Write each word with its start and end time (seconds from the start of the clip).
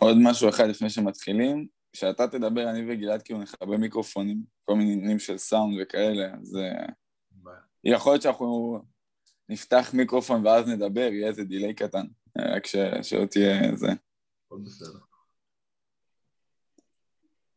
עוד 0.00 0.16
משהו 0.22 0.48
אחד 0.48 0.64
לפני 0.64 0.90
שמתחילים, 0.90 1.66
כשאתה 1.92 2.28
תדבר, 2.28 2.70
אני 2.70 2.84
וגלעד 2.88 3.22
כאילו 3.22 3.40
נכבה 3.40 3.76
מיקרופונים, 3.78 4.42
כל 4.64 4.74
מיני 4.74 4.92
עניינים 4.92 5.18
של 5.18 5.38
סאונד 5.38 5.78
וכאלה, 5.82 6.34
אז 6.42 6.56
אה, 6.56 6.86
יכול 7.84 8.12
להיות 8.12 8.22
שאנחנו 8.22 8.80
נפתח 9.48 9.90
מיקרופון 9.94 10.46
ואז 10.46 10.68
נדבר, 10.68 11.08
יהיה 11.12 11.28
איזה 11.28 11.44
דיליי 11.44 11.74
קטן, 11.74 12.06
אה, 12.38 12.54
רק 12.56 12.66
שלא 13.02 13.26
תהיה 13.26 13.76
זה. 13.76 13.88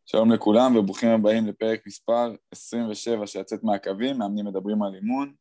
שלום 0.05 0.31
לכולם 0.31 0.75
וברוכים 0.75 1.09
הבאים 1.09 1.47
לפרק 1.47 1.87
מספר 1.87 2.35
27 2.51 3.27
שיצאת 3.27 3.63
מהקווים, 3.63 4.17
מאמנים 4.17 4.45
מדברים 4.45 4.83
על 4.83 4.95
אימון. 4.95 5.33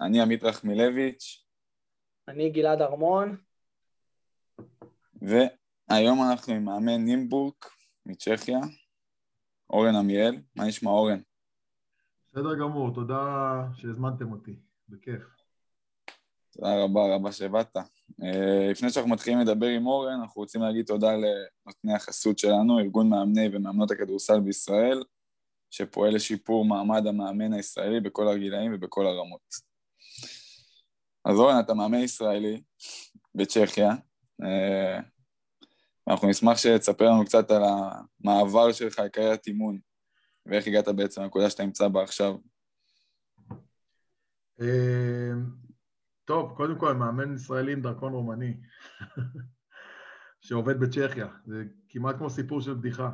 אני 0.00 0.20
עמית 0.20 0.44
רחמילביץ'. 0.44 1.44
אני 2.28 2.50
גלעד 2.50 2.82
ארמון. 2.82 3.36
והיום 5.90 6.22
אנחנו 6.30 6.54
עם 6.54 6.64
מאמן 6.64 7.04
נימבורג 7.04 7.54
מצ'כיה, 8.06 8.58
אורן 9.70 9.94
עמיאל. 9.94 10.36
מה 10.56 10.64
נשמע 10.64 10.90
אורן? 10.90 11.20
בסדר 12.26 12.54
גמור, 12.54 12.94
תודה 12.94 13.22
שהזמנתם 13.74 14.32
אותי, 14.32 14.56
בכיף. 14.88 15.22
תודה 16.50 16.84
רבה 16.84 17.14
רבה 17.14 17.32
שבאת. 17.32 17.76
Uh, 17.76 17.80
לפני 18.70 18.90
שאנחנו 18.90 19.10
מתחילים 19.10 19.40
לדבר 19.40 19.66
עם 19.66 19.86
אורן, 19.86 20.20
אנחנו 20.20 20.42
רוצים 20.42 20.62
להגיד 20.62 20.86
תודה 20.86 21.12
לנותני 21.12 21.94
החסות 21.94 22.38
שלנו, 22.38 22.78
ארגון 22.78 23.08
מאמני 23.08 23.48
ומאמנות 23.52 23.90
הכדורסל 23.90 24.40
בישראל, 24.40 25.02
שפועל 25.70 26.14
לשיפור 26.14 26.64
מעמד 26.64 27.06
המאמן 27.06 27.52
הישראלי 27.52 28.00
בכל 28.00 28.28
הגילאים 28.28 28.72
ובכל 28.74 29.06
הרמות. 29.06 29.54
אז 31.24 31.38
אורן, 31.38 31.60
אתה 31.60 31.74
מאמן 31.74 31.98
ישראלי 31.98 32.62
בצ'כיה, 33.34 33.94
uh, 36.08 36.12
אנחנו 36.12 36.28
נשמח 36.28 36.56
שתספר 36.56 37.10
לנו 37.10 37.24
קצת 37.24 37.50
על 37.50 37.62
המעבר 37.62 38.72
שלך 38.72 38.98
לקריית 38.98 39.46
אימון, 39.46 39.78
ואיך 40.46 40.66
הגעת 40.66 40.88
בעצם 40.88 41.22
לנקודה 41.22 41.50
שאתה 41.50 41.64
נמצא 41.64 41.88
בה 41.88 42.02
עכשיו. 42.02 42.34
אה, 44.60 45.32
טוב, 46.24 46.56
קודם 46.56 46.78
כל, 46.78 46.94
מאמן 46.94 47.34
ישראלי 47.34 47.72
עם 47.72 47.80
דרכון 47.80 48.12
רומני, 48.12 48.56
שעובד 50.40 50.80
בצ'כיה. 50.80 51.28
זה 51.46 51.64
כמעט 51.88 52.16
כמו 52.16 52.30
סיפור 52.30 52.60
של 52.60 52.74
בדיחה. 52.74 53.12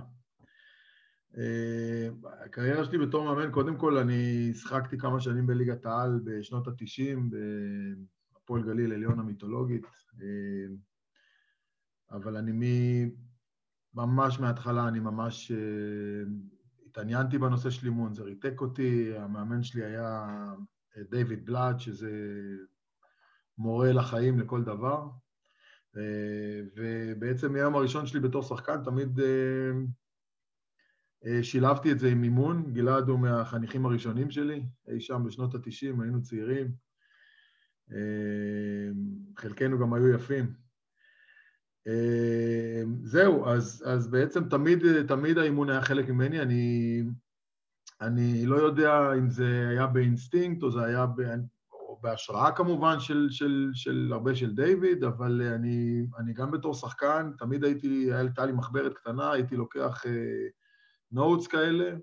אה, 1.38 2.08
הקריירה 2.44 2.84
שלי 2.84 2.98
בתור 2.98 3.24
מאמן, 3.24 3.52
קודם 3.52 3.76
כל, 3.76 3.98
אני 3.98 4.52
שחקתי 4.54 4.98
כמה 4.98 5.20
שנים 5.20 5.46
בליגת 5.46 5.86
העל 5.86 6.20
בשנות 6.24 6.68
ה-90, 6.68 7.18
בהפועל 8.34 8.62
גליל 8.62 8.92
עליון 8.92 9.18
המיתולוגית. 9.18 9.86
אבל 12.14 12.36
אני 12.36 12.52
מ... 12.52 12.62
ממש 13.94 14.40
מההתחלה, 14.40 14.88
אני 14.88 15.00
ממש 15.00 15.52
uh, 15.52 16.28
התעניינתי 16.86 17.38
בנושא 17.38 17.70
של 17.70 17.86
אימון, 17.86 18.14
זה 18.14 18.22
ריתק 18.22 18.60
אותי, 18.60 19.16
המאמן 19.16 19.62
שלי 19.62 19.84
היה 19.84 20.28
אה, 20.96 21.02
דיוויד 21.10 21.46
בלאט, 21.46 21.80
שזה 21.80 22.10
מורה 23.58 23.92
לחיים 23.92 24.38
לכל 24.38 24.64
דבר, 24.64 25.08
uh, 25.94 25.98
ובעצם 26.76 27.52
מהיום 27.52 27.74
הראשון 27.74 28.06
שלי 28.06 28.20
בתור 28.20 28.42
שחקן 28.42 28.84
תמיד 28.84 29.18
uh, 29.18 29.22
uh, 31.24 31.26
שילבתי 31.42 31.92
את 31.92 31.98
זה 31.98 32.08
עם 32.08 32.22
אימון, 32.22 32.72
גלעד 32.72 33.08
הוא 33.08 33.18
מהחניכים 33.18 33.86
הראשונים 33.86 34.30
שלי, 34.30 34.66
אי 34.88 35.00
שם 35.00 35.22
בשנות 35.26 35.54
ה-90, 35.54 36.02
היינו 36.02 36.22
צעירים, 36.22 36.84
חלקנו 39.36 39.78
גם 39.78 39.94
היו 39.94 40.08
יפים. 40.08 40.63
אמ, 41.86 42.96
זהו, 43.02 43.46
אז, 43.46 43.84
אז 43.86 44.08
בעצם 44.08 44.48
תמיד, 44.48 45.06
תמיד 45.06 45.38
האימון 45.38 45.70
היה 45.70 45.82
חלק 45.82 46.08
ממני, 46.08 46.40
אני, 46.40 47.02
אני 48.00 48.46
לא 48.46 48.56
יודע 48.56 49.12
אם 49.18 49.30
זה 49.30 49.66
היה 49.68 49.86
באינסטינקט 49.86 50.62
או 50.62 50.70
זה 50.70 50.84
היה 50.84 51.06
ב, 51.06 51.20
או 51.72 51.98
בהשראה 52.02 52.52
כמובן 52.52 53.00
של, 53.00 53.26
של, 53.30 53.70
של 53.74 54.10
הרבה 54.12 54.34
של 54.34 54.54
דיוויד, 54.54 55.04
אבל 55.04 55.42
אני, 55.42 56.06
אני 56.18 56.32
גם 56.32 56.50
בתור 56.50 56.74
שחקן, 56.74 57.30
תמיד 57.38 57.64
הייתי, 57.64 58.14
הייתה 58.14 58.46
לי 58.46 58.52
מחברת 58.52 58.94
קטנה, 58.94 59.32
הייתי 59.32 59.56
לוקח 59.56 60.04
notes 61.12 61.46
uh, 61.46 61.50
כאלה 61.50 61.96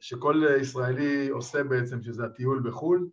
שכל 0.01 0.43
ישראלי 0.61 1.29
עושה 1.29 1.65
בעצם, 1.65 2.03
שזה 2.03 2.25
הטיול 2.25 2.63
בחו"ל, 2.69 3.09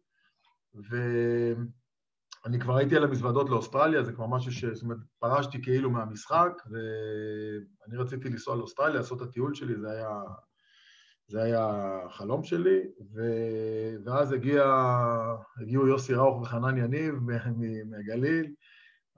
ואני 0.90 2.60
כבר 2.60 2.76
הייתי 2.76 2.96
על 2.96 3.04
המזוודות 3.04 3.50
לאוסטרליה, 3.50 4.04
זה 4.04 4.14
כבר 4.14 4.28
משהו 4.28 4.52
ש... 4.52 4.66
זאת 4.66 4.84
אומרת, 4.84 4.98
פרשתי 5.20 5.62
כאילו 5.62 5.90
מהמשחק, 5.90 6.52
ואני 6.66 7.98
רציתי 7.98 8.30
לנסוע 8.30 8.56
לאוסטרליה, 8.56 8.96
לעשות 8.96 9.22
את 9.22 9.28
הטיול 9.28 9.54
שלי, 9.54 9.76
זה 9.76 9.92
היה 9.92 10.22
זה 11.34 11.44
היה 11.44 12.00
החלום 12.06 12.44
שלי, 12.44 12.80
ו... 13.14 13.22
ואז 14.06 14.32
הגיע, 14.32 14.64
הגיעו 15.58 15.88
יוסי 15.88 16.14
ראוך 16.14 16.42
וחנן 16.42 16.78
יניב 16.78 17.16
מהגליל, 17.90 18.54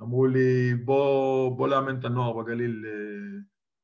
אמרו 0.02 0.26
לי, 0.26 0.76
בוא, 0.76 1.58
בוא 1.58 1.68
לאמן 1.68 2.00
את 2.00 2.06
הנוער 2.06 2.34
בגליל, 2.34 2.86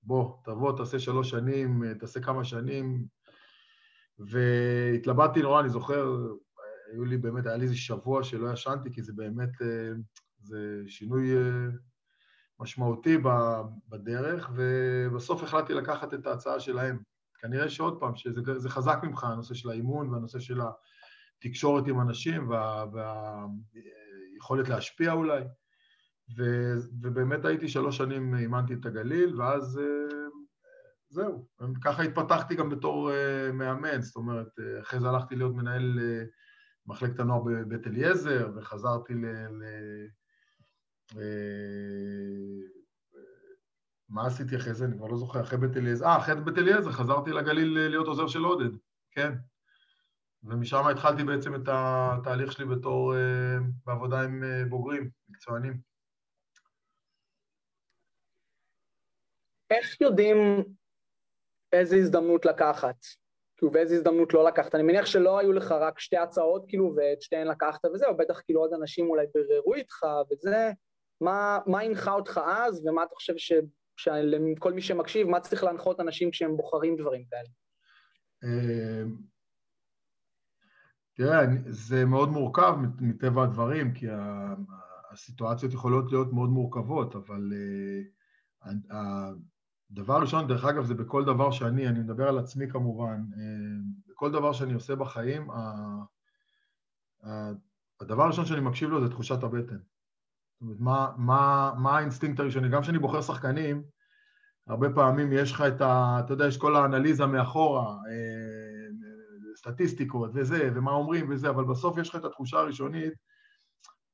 בוא, 0.03 0.33
תבוא, 0.43 0.77
תעשה 0.77 0.99
שלוש 0.99 1.29
שנים, 1.29 1.93
תעשה 1.93 2.19
כמה 2.19 2.43
שנים, 2.43 3.05
והתלבטתי 4.19 5.41
נורא, 5.41 5.61
אני 5.61 5.69
זוכר, 5.69 6.27
היו 6.91 7.05
לי 7.05 7.17
באמת, 7.17 7.45
היה 7.45 7.57
לי 7.57 7.63
איזה 7.63 7.77
שבוע 7.77 8.23
שלא 8.23 8.53
ישנתי, 8.53 8.91
כי 8.93 9.01
זה 9.01 9.13
באמת, 9.13 9.51
זה 10.41 10.81
שינוי 10.87 11.31
משמעותי 12.59 13.17
בדרך, 13.89 14.49
ובסוף 14.55 15.43
החלטתי 15.43 15.73
לקחת 15.73 16.13
את 16.13 16.27
ההצעה 16.27 16.59
שלהם. 16.59 17.10
כנראה 17.41 17.69
שעוד 17.69 17.99
פעם, 17.99 18.15
שזה 18.15 18.69
חזק 18.69 18.99
ממך, 19.03 19.23
הנושא 19.23 19.53
של 19.53 19.69
האימון 19.69 20.09
והנושא 20.09 20.39
של 20.39 20.59
התקשורת 21.37 21.87
עם 21.87 22.01
אנשים 22.01 22.49
וה, 22.49 22.85
והיכולת 24.33 24.69
להשפיע 24.69 25.11
אולי. 25.13 25.43
ו, 26.37 26.43
ובאמת 27.01 27.45
הייתי 27.45 27.67
שלוש 27.67 27.97
שנים, 27.97 28.35
אימנתי 28.35 28.73
את 28.73 28.85
הגליל, 28.85 29.41
ואז 29.41 29.81
זהו. 31.09 31.47
ככה 31.83 32.03
התפתחתי 32.03 32.55
גם 32.55 32.69
בתור 32.69 33.11
מאמן, 33.53 34.01
זאת 34.01 34.15
אומרת, 34.15 34.47
אחרי 34.81 34.99
זה 34.99 35.09
הלכתי 35.09 35.35
להיות 35.35 35.55
מנהל 35.55 35.99
מחלקת 36.85 37.19
הנוער 37.19 37.41
בבית 37.43 37.87
אליעזר, 37.87 38.49
וחזרתי 38.55 39.13
ל... 39.13 39.25
ל 39.25 39.63
מה 44.11 44.27
עשיתי 44.27 44.55
אחרי 44.55 44.73
זה? 44.73 44.85
אני 44.85 44.97
כבר 44.97 45.07
לא 45.07 45.17
זוכר, 45.17 45.41
אחרי 45.41 45.57
בית 45.57 45.77
אליעזר. 45.77 46.05
אה, 46.05 46.17
אחרי 46.17 46.35
בית 46.35 46.57
אליעזר 46.57 46.91
חזרתי 46.91 47.31
לגליל 47.31 47.89
להיות 47.89 48.07
עוזר 48.07 48.27
של 48.27 48.43
עודד, 48.43 48.77
כן. 49.11 49.31
ומשם 50.43 50.87
התחלתי 50.87 51.23
בעצם 51.23 51.55
את 51.55 51.67
התהליך 51.67 52.51
שלי 52.51 52.65
בתור, 52.65 53.15
אה, 53.15 53.57
בעבודה 53.85 54.21
עם 54.21 54.43
אה, 54.43 54.65
בוגרים, 54.69 55.09
מקצוענים. 55.29 55.77
איך 59.69 60.01
יודעים 60.01 60.37
איזה 61.73 61.95
הזדמנות 61.95 62.45
לקחת? 62.45 62.95
כאילו, 63.57 63.71
ואיזה 63.73 63.95
הזדמנות 63.95 64.33
לא 64.33 64.45
לקחת? 64.45 64.75
אני 64.75 64.83
מניח 64.83 65.05
שלא 65.05 65.39
היו 65.39 65.53
לך 65.53 65.71
רק 65.71 65.99
שתי 65.99 66.17
הצעות, 66.17 66.65
כאילו, 66.67 66.93
ואת 66.95 67.21
שתיהן 67.21 67.47
לקחת 67.47 67.85
וזהו, 67.85 68.17
בטח 68.17 68.41
כאילו 68.45 68.61
עוד 68.61 68.73
אנשים 68.73 69.09
אולי 69.09 69.25
ביררו 69.33 69.73
איתך 69.75 70.05
וזה. 70.31 70.71
מה, 71.21 71.59
הנחה 71.67 72.11
אותך 72.11 72.41
אז, 72.45 72.87
ומה 72.87 73.03
אתה 73.03 73.15
חושב 73.15 73.37
ש... 74.01 74.09
שלכל 74.09 74.73
מי 74.73 74.81
שמקשיב, 74.81 75.27
מה 75.27 75.39
צריך 75.39 75.63
להנחות 75.63 75.99
אנשים 75.99 76.31
כשהם 76.31 76.57
בוחרים 76.57 76.95
דברים 76.95 77.25
כאלה? 77.25 77.49
אה, 78.43 79.03
תראה, 81.13 81.41
זה 81.69 82.05
מאוד 82.05 82.29
מורכב 82.29 82.75
מטבע 82.99 83.43
הדברים, 83.43 83.93
כי 83.93 84.07
הסיטואציות 85.11 85.73
יכולות 85.73 86.11
להיות 86.11 86.33
מאוד 86.33 86.49
מורכבות, 86.49 87.15
אבל 87.15 87.53
אה, 88.61 89.29
הדבר 89.91 90.13
הראשון, 90.13 90.47
דרך 90.47 90.65
אגב, 90.65 90.85
זה 90.85 90.93
בכל 90.93 91.25
דבר 91.25 91.51
שאני, 91.51 91.87
אני 91.87 91.99
מדבר 91.99 92.27
על 92.27 92.39
עצמי 92.39 92.69
כמובן, 92.69 93.21
אה, 93.37 93.77
בכל 94.07 94.31
דבר 94.31 94.53
שאני 94.53 94.73
עושה 94.73 94.95
בחיים, 94.95 95.47
הדבר 98.01 98.23
הראשון 98.23 98.45
שאני 98.45 98.61
מקשיב 98.61 98.89
לו 98.89 99.01
זה 99.01 99.09
תחושת 99.09 99.43
הבטן. 99.43 99.77
זאת 100.61 100.65
אומרת, 100.65 100.79
מה, 100.79 101.11
מה, 101.17 101.71
מה 101.77 101.97
האינסטינקט 101.97 102.39
הראשוני? 102.39 102.69
גם 102.69 102.81
כשאני 102.81 102.99
בוחר 102.99 103.21
שחקנים, 103.21 103.83
הרבה 104.67 104.89
פעמים 104.89 105.33
יש 105.33 105.51
לך 105.51 105.61
את 105.61 105.81
ה... 105.81 106.21
אתה 106.25 106.33
יודע, 106.33 106.47
יש 106.47 106.57
כל 106.57 106.75
האנליזה 106.75 107.25
מאחורה, 107.25 107.87
אה, 107.87 108.87
סטטיסטיקות 109.55 110.31
וזה, 110.33 110.69
ומה 110.75 110.91
אומרים 110.91 111.25
וזה, 111.29 111.49
אבל 111.49 111.63
בסוף 111.63 111.97
יש 111.97 112.09
לך 112.09 112.15
את 112.15 112.25
התחושה 112.25 112.59
הראשונית, 112.59 113.13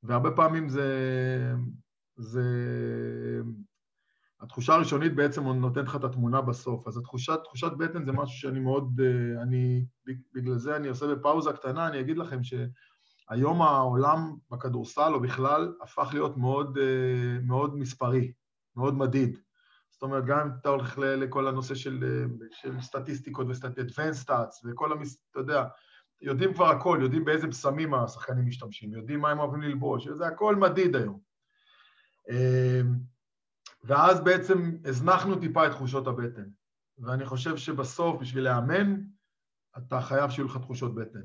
והרבה 0.03 0.31
פעמים 0.31 0.69
זה... 0.69 0.87
זה... 2.15 2.43
התחושה 4.41 4.73
הראשונית 4.73 5.15
בעצם 5.15 5.43
נותנת 5.43 5.87
לך 5.87 5.95
את 5.95 6.03
התמונה 6.03 6.41
בסוף. 6.41 6.87
אז 6.87 6.97
התחושת, 6.97 7.39
תחושת 7.43 7.71
בטן 7.77 8.05
זה 8.05 8.11
משהו 8.11 8.39
שאני 8.39 8.59
מאוד... 8.59 9.01
אה, 9.03 9.41
אני... 9.41 9.85
בגלל 10.33 10.57
זה 10.57 10.75
אני 10.75 10.87
עושה 10.87 11.15
בפאוזה 11.15 11.53
קטנה, 11.53 11.87
אני 11.87 11.99
אגיד 11.99 12.17
לכם 12.17 12.43
ש... 12.43 12.53
היום 13.29 13.61
העולם 13.61 14.35
בכדורסל 14.51 15.13
או 15.13 15.19
בכלל 15.19 15.73
הפך 15.81 16.09
להיות 16.13 16.37
מאוד, 16.37 16.77
אה, 16.77 17.39
מאוד 17.43 17.77
מספרי, 17.77 18.31
מאוד 18.75 18.97
מדיד. 18.97 19.37
זאת 19.89 20.03
אומרת, 20.03 20.25
גם 20.25 20.39
אם 20.39 20.49
אתה 20.61 20.69
הולך 20.69 20.97
לכל 20.97 21.47
הנושא 21.47 21.75
של, 21.75 22.03
אה, 22.03 22.47
של 22.51 22.81
סטטיסטיקות 22.81 23.47
ו-advanced 23.47 24.25
stats 24.25 24.61
וכל 24.65 24.91
המס... 24.91 25.27
אתה 25.31 25.39
יודע, 25.39 25.63
יודעים 26.21 26.53
כבר 26.53 26.69
הכל, 26.69 26.99
יודעים 27.01 27.25
באיזה 27.25 27.47
בשמים 27.47 27.93
השחקנים 27.93 28.47
משתמשים, 28.47 28.93
יודעים 28.93 29.19
מה 29.19 29.31
הם 29.31 29.39
אוהבים 29.39 29.61
ללבוש, 29.61 30.07
זה 30.07 30.27
הכל 30.27 30.55
מדיד 30.55 30.95
היום. 30.95 31.19
אה, 32.29 32.81
ואז 33.83 34.23
בעצם 34.23 34.77
הזנחנו 34.85 35.35
טיפה 35.35 35.67
את 35.67 35.71
תחושות 35.71 36.07
הבטן. 36.07 36.49
ואני 36.99 37.25
חושב 37.25 37.57
שבסוף, 37.57 38.21
בשביל 38.21 38.43
לאמן, 38.43 39.01
אתה 39.77 40.01
חייב 40.01 40.29
שיהיו 40.29 40.45
לך 40.45 40.57
תחושות 40.57 40.95
בטן. 40.95 41.21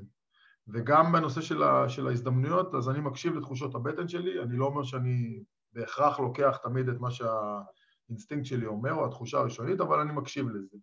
וגם 0.67 1.11
בנושא 1.11 1.41
של, 1.41 1.63
ה, 1.63 1.89
של 1.89 2.07
ההזדמנויות, 2.07 2.75
אז 2.75 2.89
אני 2.89 2.99
מקשיב 2.99 3.35
לתחושות 3.35 3.75
הבטן 3.75 4.07
שלי, 4.07 4.43
אני 4.43 4.57
לא 4.57 4.65
אומר 4.65 4.83
שאני 4.83 5.43
בהכרח 5.73 6.19
לוקח 6.19 6.57
תמיד 6.63 6.89
את 6.89 6.99
מה 6.99 7.09
שהאינסטינקט 7.11 8.45
שלי 8.45 8.65
אומר, 8.65 8.93
או 8.93 9.05
התחושה 9.05 9.37
הראשונית, 9.37 9.81
אבל 9.81 9.99
אני 9.99 10.13
מקשיב 10.13 10.49
לזה. 10.49 10.77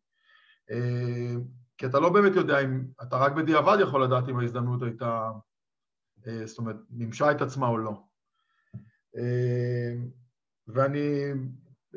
אה, 0.71 1.35
כי 1.79 1.87
אתה 1.87 2.00
לא 2.00 2.09
באמת 2.09 2.37
יודע 2.37 2.59
אם, 2.59 2.85
אתה 3.03 3.17
רק 3.17 3.32
בדיעבד 3.32 3.77
יכול 3.82 4.05
לדעת 4.05 4.29
אם 4.29 4.38
ההזדמנות 4.38 4.82
הייתה, 4.82 5.31
אה, 6.26 6.47
זאת 6.47 6.59
אומרת, 6.59 6.76
מימשה 6.91 7.31
את 7.31 7.43
עצמה 7.43 7.69
או 7.69 7.79
לא. 7.79 8.03
אה, 9.17 9.94
ואני, 10.69 11.33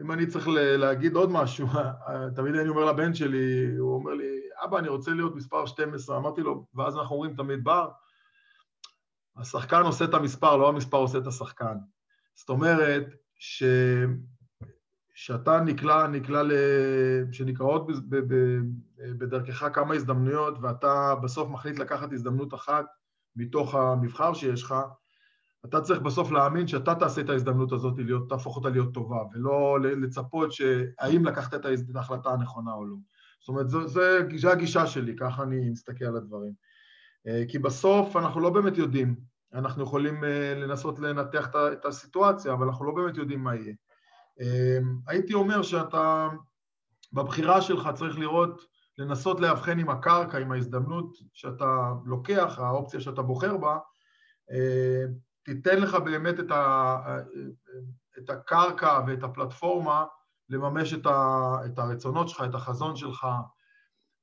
אם 0.01 0.12
אני 0.12 0.27
צריך 0.27 0.47
להגיד 0.53 1.15
עוד 1.15 1.31
משהו, 1.31 1.68
תמיד 2.36 2.56
אני 2.56 2.69
אומר 2.69 2.86
לבן 2.86 3.13
שלי, 3.13 3.75
הוא 3.77 3.94
אומר 3.94 4.13
לי, 4.13 4.39
אבא, 4.63 4.80
אני 4.80 4.88
רוצה 4.88 5.12
להיות 5.12 5.36
מספר 5.36 5.65
12, 5.65 6.18
אמרתי 6.18 6.42
לו, 6.42 6.65
ואז 6.75 6.98
אנחנו 6.98 7.15
אומרים 7.15 7.36
תמיד 7.36 7.63
בר, 7.63 7.89
השחקן 9.38 9.81
עושה 9.81 10.06
את 10.06 10.13
המספר, 10.13 10.57
לא 10.57 10.69
המספר 10.69 10.98
עושה 10.98 11.18
את 11.18 11.27
השחקן. 11.27 11.77
זאת 12.33 12.50
אומרת, 12.50 13.06
ש... 13.36 13.63
שאתה 15.13 15.60
נקלע, 15.60 16.07
נקלע 16.07 16.44
ל... 16.44 16.51
שנקראות 17.31 17.88
ב... 18.10 18.15
ב... 18.15 18.60
בדרכך 18.98 19.68
כמה 19.74 19.94
הזדמנויות, 19.94 20.57
ואתה 20.62 21.15
בסוף 21.24 21.50
מחליט 21.50 21.80
לקחת 21.80 22.13
הזדמנות 22.13 22.54
אחת 22.54 22.86
מתוך 23.36 23.75
המבחר 23.75 24.33
שיש 24.33 24.63
לך, 24.63 24.75
אתה 25.65 25.81
צריך 25.81 26.01
בסוף 26.01 26.31
להאמין 26.31 26.68
שאתה 26.68 26.95
תעשה 26.95 27.21
את 27.21 27.30
ההזדמנות 27.30 27.71
הזאת, 27.71 27.94
להיות, 27.98 28.30
תהפוך 28.30 28.56
אותה 28.56 28.69
להיות 28.69 28.94
טובה, 28.94 29.18
ולא 29.33 29.80
לצפות 29.81 30.51
שהאם 30.51 31.25
לקחת 31.25 31.54
את 31.54 31.65
ההחלטה 31.95 32.30
הנכונה 32.30 32.74
או 32.74 32.86
לא. 32.86 32.95
זאת 33.44 33.50
אומרת, 33.50 33.69
זו, 33.69 33.88
זו, 33.88 34.01
זו 34.36 34.50
הגישה 34.50 34.88
שלי, 34.88 35.16
ככה 35.16 35.44
אני 35.44 35.69
מסתכל 35.69 36.06
על 36.06 36.16
הדברים. 36.16 36.54
אה, 37.28 37.44
כי 37.48 37.60
בסוף 37.60 38.16
אנחנו 38.16 38.40
לא 38.40 38.50
באמת 38.50 38.78
יודעים, 38.78 39.16
אנחנו 39.54 39.84
יכולים 39.84 40.24
אה, 40.24 40.54
לנסות 40.56 41.00
לנתח 41.00 41.50
את 41.74 41.86
הסיטואציה, 41.86 42.54
אבל 42.54 42.68
אנחנו 42.68 42.86
לא 42.86 42.94
באמת 42.95 43.18
יודעים 43.18 43.44
מה 43.44 43.56
יהיה. 43.56 43.74
אה, 44.42 44.78
הייתי 45.07 45.34
אומר 45.34 45.62
שאתה, 45.62 46.30
בבחירה 47.13 47.62
שלך 47.62 47.90
צריך 47.95 48.19
לראות, 48.19 48.62
לנסות 48.98 49.40
לאבחן 49.40 49.80
עם 49.80 49.89
הקרקע, 49.89 50.38
עם 50.38 50.51
ההזדמנות 50.51 51.17
שאתה 51.34 51.94
לוקח, 52.06 52.60
האופציה 52.60 53.00
שאתה 53.00 53.22
בוחר 53.22 53.58
בה, 53.58 53.77
תיתן 55.44 55.79
לך 55.79 55.96
באמת 55.96 56.39
את, 56.39 56.51
ה, 56.51 56.98
את 58.17 58.29
הקרקע 58.29 59.00
ואת 59.08 59.24
הפלטפורמה 59.24 60.06
לממש 60.53 60.93
את, 60.93 61.05
ה, 61.05 61.55
את 61.65 61.79
הרצונות 61.79 62.29
שלך, 62.29 62.43
את 62.50 62.55
החזון 62.55 62.95
שלך, 62.95 63.27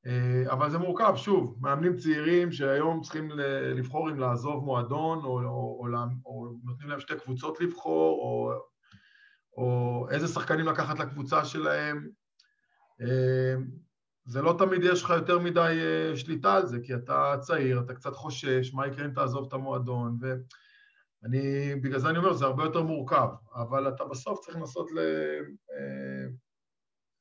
אה, 0.06 0.52
אבל 0.52 0.70
זה 0.70 0.78
מורכב, 0.78 1.12
שוב, 1.16 1.58
מאמנים 1.60 1.96
צעירים 1.96 2.52
שהיום 2.52 3.00
צריכים 3.00 3.30
לבחור 3.74 4.10
אם 4.10 4.18
לעזוב 4.18 4.64
מועדון, 4.64 5.18
או, 5.24 5.42
או, 5.42 5.80
או, 5.80 5.86
או 6.26 6.52
נותנים 6.64 6.88
להם 6.88 7.00
שתי 7.00 7.14
קבוצות 7.24 7.60
לבחור, 7.60 8.18
או, 8.22 8.52
או 9.56 10.06
איזה 10.10 10.28
שחקנים 10.28 10.66
לקחת 10.66 10.98
לקבוצה 10.98 11.44
שלהם. 11.44 12.08
אה, 13.00 13.54
זה 14.24 14.42
לא 14.42 14.54
תמיד 14.58 14.84
יש 14.84 15.02
לך 15.02 15.10
יותר 15.10 15.38
מדי 15.38 15.78
אה, 15.80 16.16
שליטה 16.16 16.54
על 16.54 16.66
זה, 16.66 16.78
כי 16.82 16.94
אתה 16.94 17.34
צעיר, 17.40 17.80
אתה 17.80 17.94
קצת 17.94 18.14
חושש, 18.14 18.74
מה 18.74 18.86
יקרה 18.86 19.04
אם 19.04 19.10
תעזוב 19.10 19.46
את 19.48 19.52
המועדון, 19.52 20.18
ו... 20.20 20.34
אני, 21.24 21.74
בגלל 21.74 21.98
זה 21.98 22.08
אני 22.08 22.18
אומר, 22.18 22.32
זה 22.32 22.44
הרבה 22.44 22.64
יותר 22.64 22.82
מורכב, 22.82 23.28
אבל 23.54 23.88
אתה 23.88 24.04
בסוף 24.04 24.40
צריך 24.40 24.56
לנסות, 24.56 24.90
ל, 24.92 24.98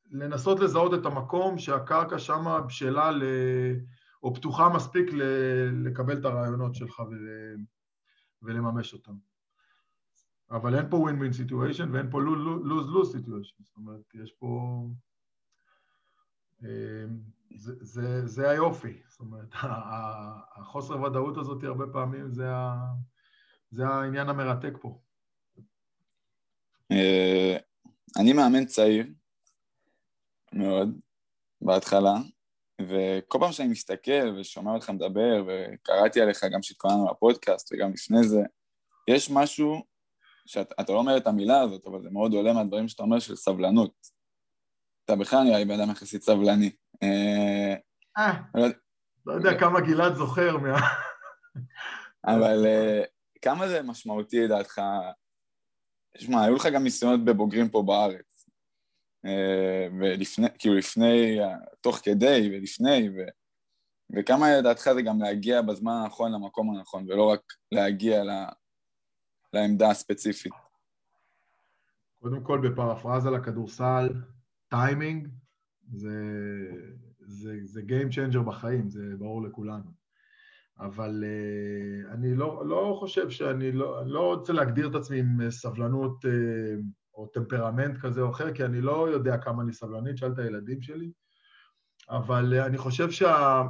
לנסות 0.10 0.60
לזהות 0.60 0.94
את 0.94 1.06
המקום 1.06 1.58
שהקרקע 1.58 2.20
שם 2.20 2.62
בשלה 2.68 3.12
ל, 3.12 3.24
או 4.24 4.36
פתוחה 4.36 4.70
מספיק 4.70 5.14
ל, 5.14 5.22
לקבל 5.88 6.20
את 6.20 6.26
הרעיונות 6.26 6.76
שלך 6.76 7.00
ול, 7.00 7.30
ולממש 8.42 8.94
אותם. 8.94 9.14
אבל 10.52 10.76
אין 10.76 10.90
פה 10.90 11.10
win-win 11.10 11.34
situation 11.34 11.90
ואין 11.92 12.12
פה 12.12 12.20
lose-lose 12.64 13.16
situation, 13.16 13.64
זאת 13.64 13.78
אומרת, 13.78 14.14
יש 14.14 14.32
פה... 14.40 14.84
אה, 16.64 17.06
זה, 17.56 17.74
זה, 17.82 18.28
זה 18.28 18.50
היופי, 18.50 19.02
זאת 19.08 19.20
אומרת, 19.20 19.50
החוסר 20.56 21.02
ודאות 21.02 21.38
הזאת 21.38 21.64
הרבה 21.64 21.86
פעמים 21.94 22.32
זה 22.32 22.52
ה... 22.52 22.94
זה 23.72 23.88
העניין 23.88 24.30
המרתק 24.30 24.74
פה. 24.82 25.00
אה, 26.92 27.58
אני 28.18 28.34
מאמן 28.34 28.66
צעיר 28.66 29.06
מאוד 30.54 31.00
בהתחלה, 31.62 32.14
וכל 32.82 33.38
פעם 33.42 33.52
שאני 33.52 33.70
מסתכל 33.70 34.36
ושומע 34.40 34.72
אותך 34.72 34.90
מדבר, 34.90 35.44
וקראתי 35.48 36.22
עליך 36.22 36.44
גם 36.44 36.62
כשהתכוננו 36.62 37.12
לפודקאסט 37.12 37.74
וגם 37.74 37.92
לפני 37.94 38.24
זה, 38.24 38.42
יש 39.08 39.32
משהו 39.32 39.84
שאתה 40.46 40.94
לא 40.94 40.98
אומר 40.98 41.18
את 41.18 41.28
המילה 41.28 41.62
הזאת, 41.62 41.88
אבל 41.88 42.02
זה 42.02 42.10
מאוד 42.10 42.34
עולה 42.34 42.54
מהדברים 42.54 42.88
שאתה 42.88 43.04
אומר 43.04 43.20
של 43.20 43.36
סבלנות. 43.36 43.94
אתה 45.06 45.16
בכלל 45.16 45.44
נראה 45.44 45.58
לי 45.58 45.66
בן 45.66 45.80
אדם 45.80 45.92
יחסית 45.92 46.22
סבלני. 46.22 46.72
אה, 47.04 47.76
אה 48.18 48.42
לא 49.26 49.34
יודע 49.34 49.60
כמה 49.60 49.82
גלעד 49.82 50.16
זוכר 50.16 50.58
מה... 50.58 50.80
אבל 52.34 52.66
כמה 53.42 53.68
זה 53.68 53.82
משמעותי 53.82 54.40
לדעתך 54.40 54.82
שמע, 56.18 56.44
היו 56.44 56.56
לך 56.56 56.66
גם 56.66 56.84
ניסיונות 56.84 57.26
בבוגרים 57.26 57.70
פה 57.70 57.84
בארץ. 57.88 58.29
אה, 59.26 59.88
ולפני, 60.00 60.48
כאילו 60.60 60.76
לפני, 60.76 61.40
תוך 61.82 62.00
כדי 62.04 62.50
ולפני, 62.54 63.10
ו, 63.10 63.20
וכמה 64.16 64.58
לדעתך 64.58 64.90
זה 64.94 65.02
גם 65.02 65.22
להגיע 65.22 65.62
בזמן 65.62 65.92
הנכון 66.04 66.32
למקום 66.32 66.78
הנכון, 66.78 67.06
ולא 67.10 67.24
רק 67.24 67.42
להגיע 67.72 68.24
ל, 68.24 68.30
לעמדה 69.54 69.90
הספציפית. 69.90 70.54
קודם 72.22 72.44
כל, 72.44 72.70
בפרפרזה 72.70 73.30
לכדורסל, 73.30 74.10
טיימינג 74.70 75.28
זה, 75.94 76.16
זה, 77.20 77.56
זה 77.64 77.82
Game 77.82 78.12
Changer 78.14 78.42
בחיים, 78.42 78.90
זה 78.90 79.02
ברור 79.18 79.44
לכולנו. 79.44 80.00
אבל 80.80 81.24
uh, 81.24 82.14
אני 82.14 82.36
לא, 82.36 82.64
לא 82.66 82.96
חושב 83.00 83.30
שאני 83.30 83.72
לא, 83.72 84.06
לא 84.06 84.34
רוצה 84.34 84.54
להגדיר 84.54 84.88
את 84.90 84.96
עצמי 84.96 85.20
עם 85.20 85.52
סבלנות 85.52 86.26
uh, 86.26 86.30
או 87.20 87.28
טמפרמנט 87.28 87.98
כזה 88.02 88.22
או 88.22 88.30
אחר, 88.30 88.54
כי 88.54 88.66
אני 88.66 88.82
לא 88.82 89.10
יודע 89.10 89.38
כמה 89.38 89.64
אני 89.64 89.74
סבלנית, 89.74 90.18
שאל 90.18 90.32
את 90.32 90.40
הילדים 90.40 90.82
שלי, 90.82 91.12
אבל 92.10 92.54
uh, 92.60 92.66
אני 92.66 92.78
חושב 92.78 93.12
שה... 93.12 93.64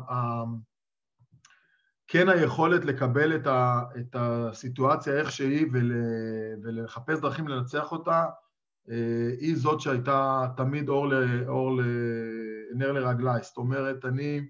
כן 2.12 2.30
היכולת 2.30 2.86
לקבל 2.86 3.36
את, 3.36 3.48
ה, 3.48 3.82
את 4.00 4.16
הסיטואציה 4.20 5.14
איך 5.14 5.32
שהיא 5.32 5.68
ול, 5.74 5.92
ולחפש 6.64 7.20
דרכים 7.20 7.48
לנצח 7.48 7.92
אותה, 7.92 8.26
היא 9.40 9.56
זאת 9.58 9.82
שהייתה 9.82 10.48
תמיד 10.58 10.90
אור, 10.90 11.08
ל, 11.08 11.44
אור 11.48 11.82
ל, 11.82 11.84
נר 12.76 12.92
לרגליי. 12.92 13.44
זאת 13.44 13.58
אומרת, 13.58 14.06
אני, 14.06 14.50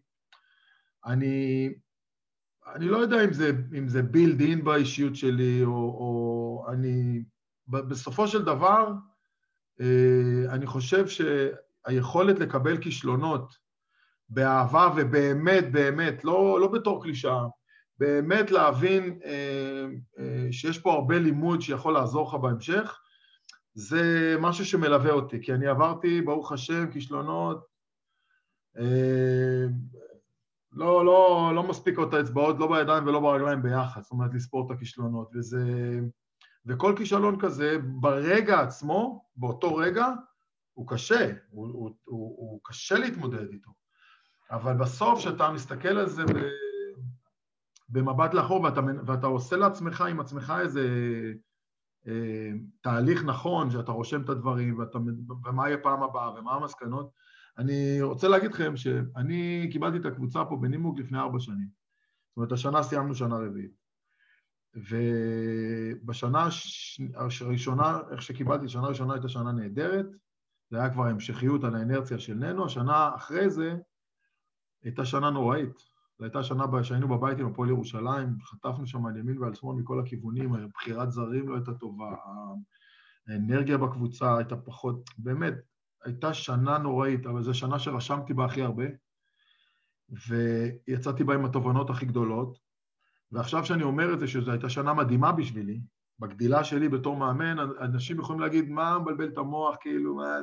אני 1.06 1.74
אני 2.76 2.86
לא 2.86 2.98
יודע 2.98 3.26
אם 3.26 3.34
זה, 3.34 3.52
אם 3.78 3.88
זה 3.88 4.02
בילד 4.02 4.42
אין 4.42 4.64
באישיות 4.64 5.16
שלי, 5.16 5.64
או, 5.64 5.72
או 5.72 6.66
אני... 6.74 7.24
בסופו 7.70 8.28
של 8.28 8.46
דבר, 8.46 8.92
אה, 9.82 10.54
אני 10.54 10.66
חושב 10.66 11.06
שהיכולת 11.08 12.40
לקבל 12.40 12.78
כישלונות 12.78 13.58
באהבה 14.30 14.94
ובאמת, 14.98 15.72
באמת, 15.72 16.24
לא, 16.24 16.60
לא 16.60 16.68
בתור 16.68 17.04
קלישאה, 17.04 17.46
באמת 18.00 18.52
להבין 18.52 19.20
אה, 19.26 19.86
אה, 20.20 20.48
שיש 20.52 20.80
פה 20.80 20.94
הרבה 20.94 21.20
לימוד 21.20 21.62
שיכול 21.62 21.94
לעזור 21.94 22.28
לך 22.28 22.34
בהמשך, 22.34 23.00
זה 23.74 24.36
משהו 24.40 24.66
שמלווה 24.66 25.12
אותי, 25.12 25.42
כי 25.42 25.54
אני 25.54 25.68
עברתי, 25.68 26.22
ברוך 26.22 26.52
השם, 26.52 26.92
כישלונות 26.92 27.70
לא, 30.72 31.06
לא, 31.06 31.52
לא 31.56 31.64
מספיק 31.64 32.00
את 32.00 32.14
האצבעות, 32.14 32.60
לא 32.60 32.68
בידיים 32.68 33.08
ולא 33.08 33.20
ברגליים 33.20 33.62
ביחד, 33.62 34.02
זאת 34.02 34.12
אומרת 34.12 34.34
לספור 34.34 34.66
את 34.66 34.76
הכישלונות, 34.76 35.30
וזה... 35.36 35.66
וכל 36.66 36.94
כישלון 36.98 37.40
כזה, 37.40 37.78
ברגע 37.84 38.60
עצמו, 38.60 39.26
באותו 39.36 39.76
רגע, 39.76 40.08
הוא 40.74 40.88
קשה, 40.88 41.32
הוא, 41.50 41.68
הוא, 41.68 41.92
הוא, 42.06 42.36
הוא 42.38 42.60
קשה 42.64 42.98
להתמודד 42.98 43.50
איתו. 43.52 43.72
אבל 44.52 44.74
בסוף, 44.74 45.20
כשאתה 45.20 45.52
מסתכל 45.52 45.98
על 45.98 46.10
זה 46.10 46.24
ב, 46.26 46.38
במבט 47.90 48.34
לאחור 48.34 48.62
ואתה, 48.62 48.82
ואתה 49.06 49.28
עושה 49.28 49.56
לעצמך 49.56 50.02
עם 50.02 50.20
עצמך 50.20 50.54
איזה 50.60 50.84
אה, 52.08 52.52
תהליך 52.82 53.24
נכון, 53.24 53.72
שאתה 53.72 53.92
רושם 53.92 54.22
את 54.22 54.30
הדברים, 54.30 54.80
ואתה, 54.80 54.98
ומה 55.46 55.68
יהיה 55.68 55.78
פעם 55.78 56.04
הבאה, 56.04 56.40
ומה 56.40 56.54
המסקנות, 56.54 57.12
אני 57.58 58.02
רוצה 58.02 58.28
להגיד 58.28 58.52
לכם 58.52 58.78
שאני 58.78 59.70
קיבלתי 59.72 59.98
את 59.98 60.06
הקבוצה 60.06 60.46
פה 60.46 60.56
בנימוק 60.56 61.00
לפני 61.00 61.20
ארבע 61.20 61.40
שנים. 61.40 61.68
זאת 62.30 62.38
אומרת, 62.38 62.52
השנה 62.52 62.84
סיימנו 62.84 63.16
שנה 63.16 63.36
רביעית. 63.36 63.79
ובשנה 64.76 66.48
הראשונה, 67.42 68.00
איך 68.12 68.22
שקיבלתי, 68.22 68.70
שנה 68.70 68.88
ראשונה 68.88 69.14
הייתה 69.14 69.30
שנה 69.30 69.52
נהדרת, 69.52 70.06
זה 70.70 70.78
היה 70.78 70.90
כבר 70.90 71.08
המשכיות 71.08 71.64
על 71.64 71.76
האנרציה 71.76 72.20
של 72.20 72.34
ננו, 72.34 72.66
השנה 72.66 73.16
אחרי 73.16 73.50
זה 73.50 73.76
הייתה 74.84 75.06
שנה 75.06 75.30
נוראית. 75.30 75.78
זו 76.20 76.26
הייתה 76.26 76.44
שנה 76.44 76.84
שהיינו 76.84 77.08
בבית 77.08 77.40
עם 77.40 77.48
הפועל 77.48 77.70
ירושלים, 77.70 78.38
חטפנו 78.44 78.88
שם 78.88 79.06
על 79.06 79.18
ימין 79.18 79.38
ועל 79.38 79.54
שמאל 79.54 79.76
מכל 79.76 80.00
הכיוונים, 80.00 80.54
בחירת 80.74 81.12
זרים 81.12 81.50
לא 81.50 81.56
הייתה 81.56 81.74
טובה, 81.74 82.16
האנרגיה 83.28 83.78
בקבוצה 83.78 84.38
הייתה 84.38 84.58
פחות, 84.58 85.10
באמת, 85.18 85.54
הייתה 86.04 86.34
שנה 86.34 86.78
נוראית, 86.78 87.26
אבל 87.26 87.44
זו 87.44 87.54
שנה 87.54 87.80
שרשמתי 87.80 88.34
בה 88.34 88.46
הכי 88.46 88.62
הרבה, 88.62 88.86
ויצאתי 90.88 91.24
בה 91.24 91.34
עם 91.36 91.46
התובנות 91.46 91.90
הכי 91.90 92.06
גדולות, 92.06 92.69
ועכשיו 93.32 93.66
שאני 93.66 93.84
אומר 93.84 94.14
את 94.14 94.20
זה, 94.20 94.28
שזו 94.28 94.52
הייתה 94.52 94.70
שנה 94.70 94.94
מדהימה 94.94 95.32
בשבילי, 95.32 95.82
בגדילה 96.20 96.64
שלי 96.64 96.90
בתור 96.90 97.18
מאמן, 97.18 97.58
אנשים 97.82 98.20
יכולים 98.20 98.42
להגיד, 98.42 98.70
מה 98.70 99.00
מבלבל 99.00 99.28
את 99.28 99.38
המוח, 99.38 99.76
כאילו, 99.82 100.16
מה... 100.16 100.38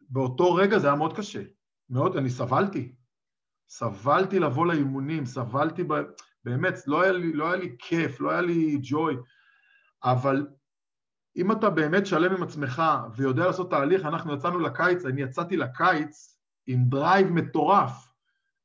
באותו 0.00 0.54
רגע 0.54 0.78
זה 0.78 0.86
היה 0.86 0.96
מאוד 0.96 1.16
קשה. 1.16 1.42
מאוד, 1.90 2.16
אני 2.16 2.30
סבלתי. 2.30 2.94
סבלתי 3.68 4.38
לבוא 4.38 4.66
לאימונים, 4.66 5.26
סבלתי, 5.26 5.84
ב... 5.84 5.94
באמת, 6.44 6.74
לא 6.86 7.02
היה, 7.02 7.12
לי, 7.12 7.32
לא 7.32 7.46
היה 7.46 7.56
לי 7.56 7.76
כיף, 7.78 8.20
לא 8.20 8.30
היה 8.30 8.40
לי 8.40 8.78
ג'וי, 8.82 9.16
אבל 10.04 10.46
אם 11.36 11.52
אתה 11.52 11.70
באמת 11.70 12.06
שלם 12.06 12.36
עם 12.36 12.42
עצמך 12.42 12.82
ויודע 13.16 13.46
לעשות 13.46 13.70
תהליך, 13.70 14.04
אנחנו 14.04 14.34
יצאנו 14.34 14.58
לקיץ, 14.58 15.04
אני 15.04 15.22
יצאתי 15.22 15.56
לקיץ 15.56 16.38
עם 16.66 16.84
drive 16.84 17.28
מטורף 17.28 18.13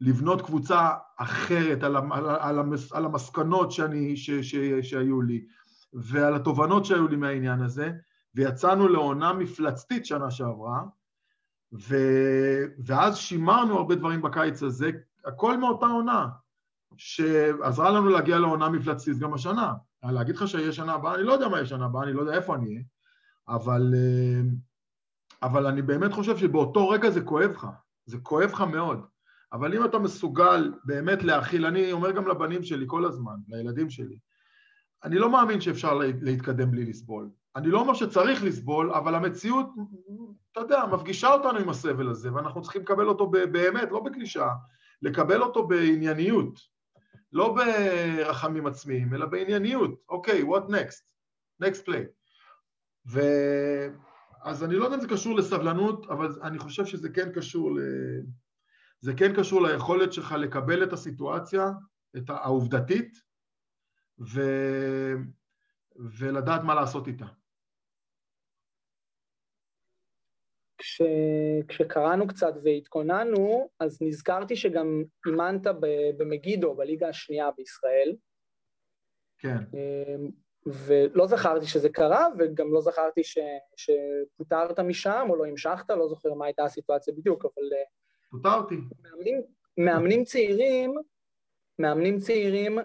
לבנות 0.01 0.41
קבוצה 0.41 0.89
אחרת 1.17 1.83
על, 1.83 1.95
על, 1.95 2.29
על, 2.29 2.59
על 2.91 3.05
המסקנות 3.05 3.71
שאני, 3.71 4.17
ש, 4.17 4.31
ש, 4.31 4.55
שהיו 4.81 5.21
לי 5.21 5.45
ועל 5.93 6.35
התובנות 6.35 6.85
שהיו 6.85 7.07
לי 7.07 7.15
מהעניין 7.15 7.61
הזה, 7.61 7.91
ויצאנו 8.35 8.87
לעונה 8.87 9.33
מפלצתית 9.33 10.05
שנה 10.05 10.31
שעברה, 10.31 10.81
ו, 11.73 11.95
ואז 12.85 13.17
שימרנו 13.17 13.77
הרבה 13.77 13.95
דברים 13.95 14.21
בקיץ 14.21 14.63
הזה, 14.63 14.91
הכל 15.25 15.57
מאותה 15.57 15.85
עונה, 15.85 16.27
שעזרה 16.97 17.91
לנו 17.91 18.09
להגיע 18.09 18.39
לעונה 18.39 18.69
מפלצתית 18.69 19.17
גם 19.17 19.33
השנה. 19.33 19.73
להגיד 20.03 20.35
לך 20.35 20.47
שיהיה 20.47 20.71
שנה 20.71 20.93
הבאה, 20.93 21.15
אני 21.15 21.23
לא 21.23 21.33
יודע 21.33 21.47
מה 21.47 21.57
יהיה 21.57 21.65
שנה 21.65 21.85
הבאה, 21.85 22.03
אני 22.03 22.13
לא 22.13 22.21
יודע 22.21 22.33
איפה 22.33 22.55
אני 22.55 22.69
אהיה, 22.69 22.81
אבל, 23.47 23.93
אה, 23.95 24.41
אבל 25.43 25.67
אני 25.67 25.81
באמת 25.81 26.13
חושב 26.13 26.37
שבאותו 26.37 26.89
רגע 26.89 27.09
זה 27.09 27.21
כואב 27.21 27.51
לך, 27.51 27.67
זה 28.05 28.17
כואב 28.23 28.49
לך 28.51 28.61
מאוד. 28.61 29.05
אבל 29.53 29.75
אם 29.75 29.85
אתה 29.85 29.99
מסוגל 29.99 30.73
באמת 30.83 31.23
להכיל, 31.23 31.65
אני 31.65 31.91
אומר 31.91 32.11
גם 32.11 32.27
לבנים 32.27 32.63
שלי 32.63 32.85
כל 32.87 33.05
הזמן, 33.05 33.35
לילדים 33.47 33.89
שלי, 33.89 34.17
אני 35.03 35.15
לא 35.15 35.31
מאמין 35.31 35.61
שאפשר 35.61 35.93
להתקדם 36.21 36.71
בלי 36.71 36.85
לסבול. 36.85 37.29
אני 37.55 37.67
לא 37.67 37.79
אומר 37.79 37.93
שצריך 37.93 38.43
לסבול, 38.43 38.91
אבל 38.91 39.15
המציאות, 39.15 39.69
אתה 40.51 40.59
יודע, 40.59 40.85
מפגישה 40.91 41.33
אותנו 41.33 41.59
עם 41.59 41.69
הסבל 41.69 42.09
הזה, 42.09 42.33
ואנחנו 42.33 42.61
צריכים 42.61 42.81
לקבל 42.81 43.07
אותו 43.07 43.27
באמת, 43.27 43.91
לא 43.91 43.99
בקלישאה, 43.99 44.53
לקבל 45.01 45.41
אותו 45.41 45.67
בענייניות. 45.67 46.59
לא 47.33 47.55
ברחמים 47.55 48.67
עצמיים, 48.67 49.13
אלא 49.13 49.25
בענייניות. 49.25 49.99
אוקיי, 50.09 50.41
okay, 50.41 50.45
what 50.45 50.71
next? 50.71 51.11
next 51.63 51.87
play. 51.87 52.05
ו... 53.11 53.19
אז 54.43 54.63
אני 54.63 54.75
לא 54.75 54.83
יודע 54.83 54.95
אם 54.95 55.01
זה 55.01 55.07
קשור 55.07 55.35
לסבלנות, 55.35 56.05
אבל 56.09 56.29
אני 56.43 56.59
חושב 56.59 56.85
שזה 56.85 57.09
כן 57.09 57.31
קשור 57.31 57.75
ל... 57.75 57.79
זה 59.01 59.11
כן 59.17 59.35
קשור 59.39 59.61
ליכולת 59.61 60.13
שלך 60.13 60.31
לקבל 60.31 60.83
את 60.83 60.93
הסיטואציה, 60.93 61.65
את 62.17 62.29
העובדתית, 62.29 63.17
ו... 64.19 64.41
ולדעת 66.19 66.61
מה 66.63 66.75
לעשות 66.75 67.07
איתה. 67.07 67.25
כש, 70.77 71.01
כשקראנו 71.67 72.27
קצת 72.27 72.53
והתכוננו, 72.63 73.69
אז 73.79 73.97
נזכרתי 74.01 74.55
שגם 74.55 75.03
אימנת 75.27 75.67
במגידו, 76.17 76.75
בליגה 76.75 77.07
השנייה 77.07 77.51
בישראל. 77.57 78.15
כן. 79.37 79.57
אמ, 79.73 80.29
ולא 80.65 81.27
זכרתי 81.27 81.65
שזה 81.65 81.89
קרה, 81.89 82.27
וגם 82.37 82.73
לא 82.73 82.81
זכרתי 82.81 83.23
ש, 83.23 83.37
שפוטרת 83.75 84.79
משם, 84.79 85.27
או 85.29 85.35
לא 85.35 85.45
המשכת, 85.45 85.89
לא 85.89 86.07
זוכר 86.07 86.33
מה 86.33 86.45
הייתה 86.45 86.63
הסיטואציה 86.63 87.13
בדיוק, 87.13 87.45
אבל... 87.45 87.63
אה, 88.33 88.37
פוטרתי. 88.37 88.75
מאמנים, 89.03 89.41
מאמנים 89.77 90.23
צעירים, 90.23 90.95
מאמנים 91.79 92.17
צעירים, 92.17 92.79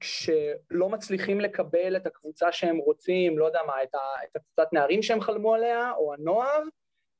כשלא 0.00 0.88
מצליחים 0.88 1.40
לקבל 1.40 1.96
את 1.96 2.06
הקבוצה 2.06 2.52
שהם 2.52 2.76
רוצים, 2.76 3.38
לא 3.38 3.44
יודע 3.44 3.60
מה, 3.66 3.82
את, 3.82 3.94
ה, 3.94 3.98
את 4.24 4.36
הקבוצת 4.36 4.72
נערים 4.72 5.02
שהם 5.02 5.20
חלמו 5.20 5.54
עליה, 5.54 5.92
או 5.92 6.14
הנוער, 6.14 6.62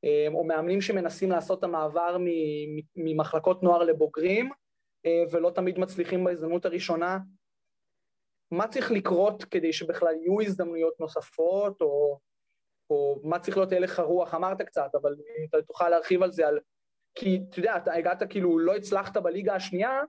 אמ, 0.05 0.35
או 0.35 0.45
מאמנים 0.45 0.81
שמנסים 0.81 1.31
לעשות 1.31 1.59
את 1.59 1.65
המעבר 1.65 2.17
ממחלקות 2.97 3.63
נוער 3.63 3.83
לבוגרים, 3.83 4.51
אה, 5.07 5.23
ולא 5.31 5.51
תמיד 5.51 5.79
מצליחים 5.79 6.25
בהזדמנות 6.25 6.67
הראשונה. 6.67 7.19
מה 8.51 8.69
צריך 8.69 8.91
לקרות 8.91 9.45
כדי 9.45 9.73
שבכלל 9.73 10.15
יהיו 10.15 10.41
הזדמנויות 10.41 11.01
נוספות, 11.01 11.81
או, 11.81 12.19
או 12.91 13.21
מה 13.25 13.39
צריך 13.39 13.57
להיות 13.57 13.73
הלך 13.73 13.99
הרוח? 13.99 14.35
אמרת 14.35 14.63
קצת, 14.63 14.95
אבל 14.95 15.13
אם 15.13 15.45
אתה 15.49 15.63
תוכל 15.63 15.89
להרחיב 15.89 16.23
על 16.23 16.33
זה, 16.33 16.49
על... 16.49 16.59
כי 17.15 17.41
אתה 17.51 17.59
יודע, 17.59 17.77
אתה 17.77 17.93
הגעת 17.93 18.23
כאילו, 18.31 18.59
לא 18.59 18.77
הצלחת 18.77 19.17
בליגה 19.17 19.55
השנייה, 19.55 20.01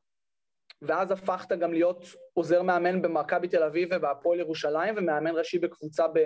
ואז 0.82 1.12
הפכת 1.12 1.52
גם 1.52 1.74
להיות 1.74 2.06
עוזר 2.34 2.62
מאמן 2.62 3.02
במכבי 3.02 3.48
תל 3.48 3.64
אביב 3.64 3.90
ובהפועל 3.92 4.40
ירושלים, 4.40 4.96
ומאמן 4.98 5.32
ראשי 5.36 5.60
בקבוצה 5.60 6.08
ב... 6.08 6.20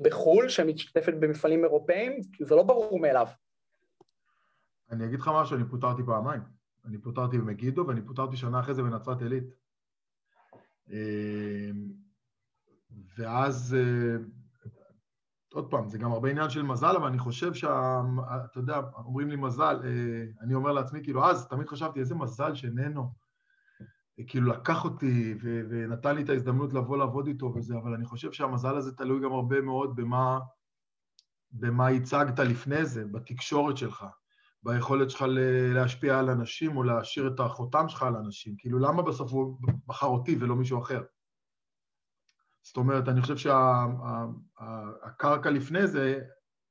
בחו"ל, 0.00 0.48
שמשתתפת 0.48 1.14
במפעלים 1.20 1.64
אירופאיים, 1.64 2.20
זה 2.40 2.54
לא 2.54 2.62
ברור 2.62 3.00
מאליו. 3.00 3.26
אני 4.90 5.04
אגיד 5.04 5.20
לך 5.20 5.30
משהו, 5.34 5.56
אני 5.56 5.64
פוטרתי 5.70 6.02
פעמיים. 6.06 6.40
אני 6.84 6.98
פוטרתי 6.98 7.38
במגידו 7.38 7.86
ואני 7.86 8.02
פוטרתי 8.02 8.36
שנה 8.36 8.60
אחרי 8.60 8.74
זה 8.74 8.82
בנצרת 8.82 9.22
עילית. 9.22 9.44
ואז, 13.18 13.76
עוד 15.54 15.70
פעם, 15.70 15.88
זה 15.88 15.98
גם 15.98 16.12
הרבה 16.12 16.30
עניין 16.30 16.50
של 16.50 16.62
מזל, 16.62 16.96
אבל 16.96 17.06
אני 17.06 17.18
חושב 17.18 17.54
שה... 17.54 18.02
אתה 18.44 18.58
יודע, 18.58 18.80
אומרים 18.94 19.30
לי 19.30 19.36
מזל, 19.36 19.80
אני 20.40 20.54
אומר 20.54 20.72
לעצמי, 20.72 21.02
כאילו, 21.02 21.24
אז 21.24 21.48
תמיד 21.48 21.68
חשבתי, 21.68 22.00
איזה 22.00 22.14
מזל 22.14 22.54
שננו, 22.54 23.12
כאילו 24.26 24.50
לקח 24.50 24.84
אותי 24.84 25.34
ו- 25.42 25.62
ונתן 25.70 26.16
לי 26.16 26.22
את 26.22 26.28
ההזדמנות 26.28 26.72
לבוא 26.72 26.96
לעבוד 26.96 27.26
איתו 27.26 27.52
וזה, 27.54 27.76
אבל 27.76 27.94
אני 27.94 28.04
חושב 28.04 28.32
שהמזל 28.32 28.76
הזה 28.76 28.96
תלוי 28.96 29.20
גם 29.24 29.32
הרבה 29.32 29.60
מאוד 29.60 29.96
במה, 29.96 30.38
במה 31.52 31.88
הצגת 31.88 32.38
לפני 32.38 32.84
זה, 32.84 33.04
בתקשורת 33.04 33.76
שלך, 33.76 34.06
ביכולת 34.62 35.10
שלך 35.10 35.24
להשפיע 35.74 36.18
על 36.18 36.30
אנשים 36.30 36.76
או 36.76 36.82
להשאיר 36.82 37.26
את 37.34 37.40
החותם 37.40 37.88
שלך 37.88 38.02
על 38.02 38.16
אנשים. 38.16 38.54
כאילו, 38.58 38.78
למה 38.78 39.02
בסוף 39.02 39.32
הוא 39.32 39.58
בחר 39.86 40.06
אותי 40.06 40.36
ולא 40.40 40.56
מישהו 40.56 40.82
אחר? 40.82 41.02
זאת 42.64 42.76
אומרת, 42.76 43.08
אני 43.08 43.20
חושב 43.20 43.36
שהקרקע 43.36 44.40
שה, 45.50 45.56
לפני 45.56 45.86
זה 45.86 46.20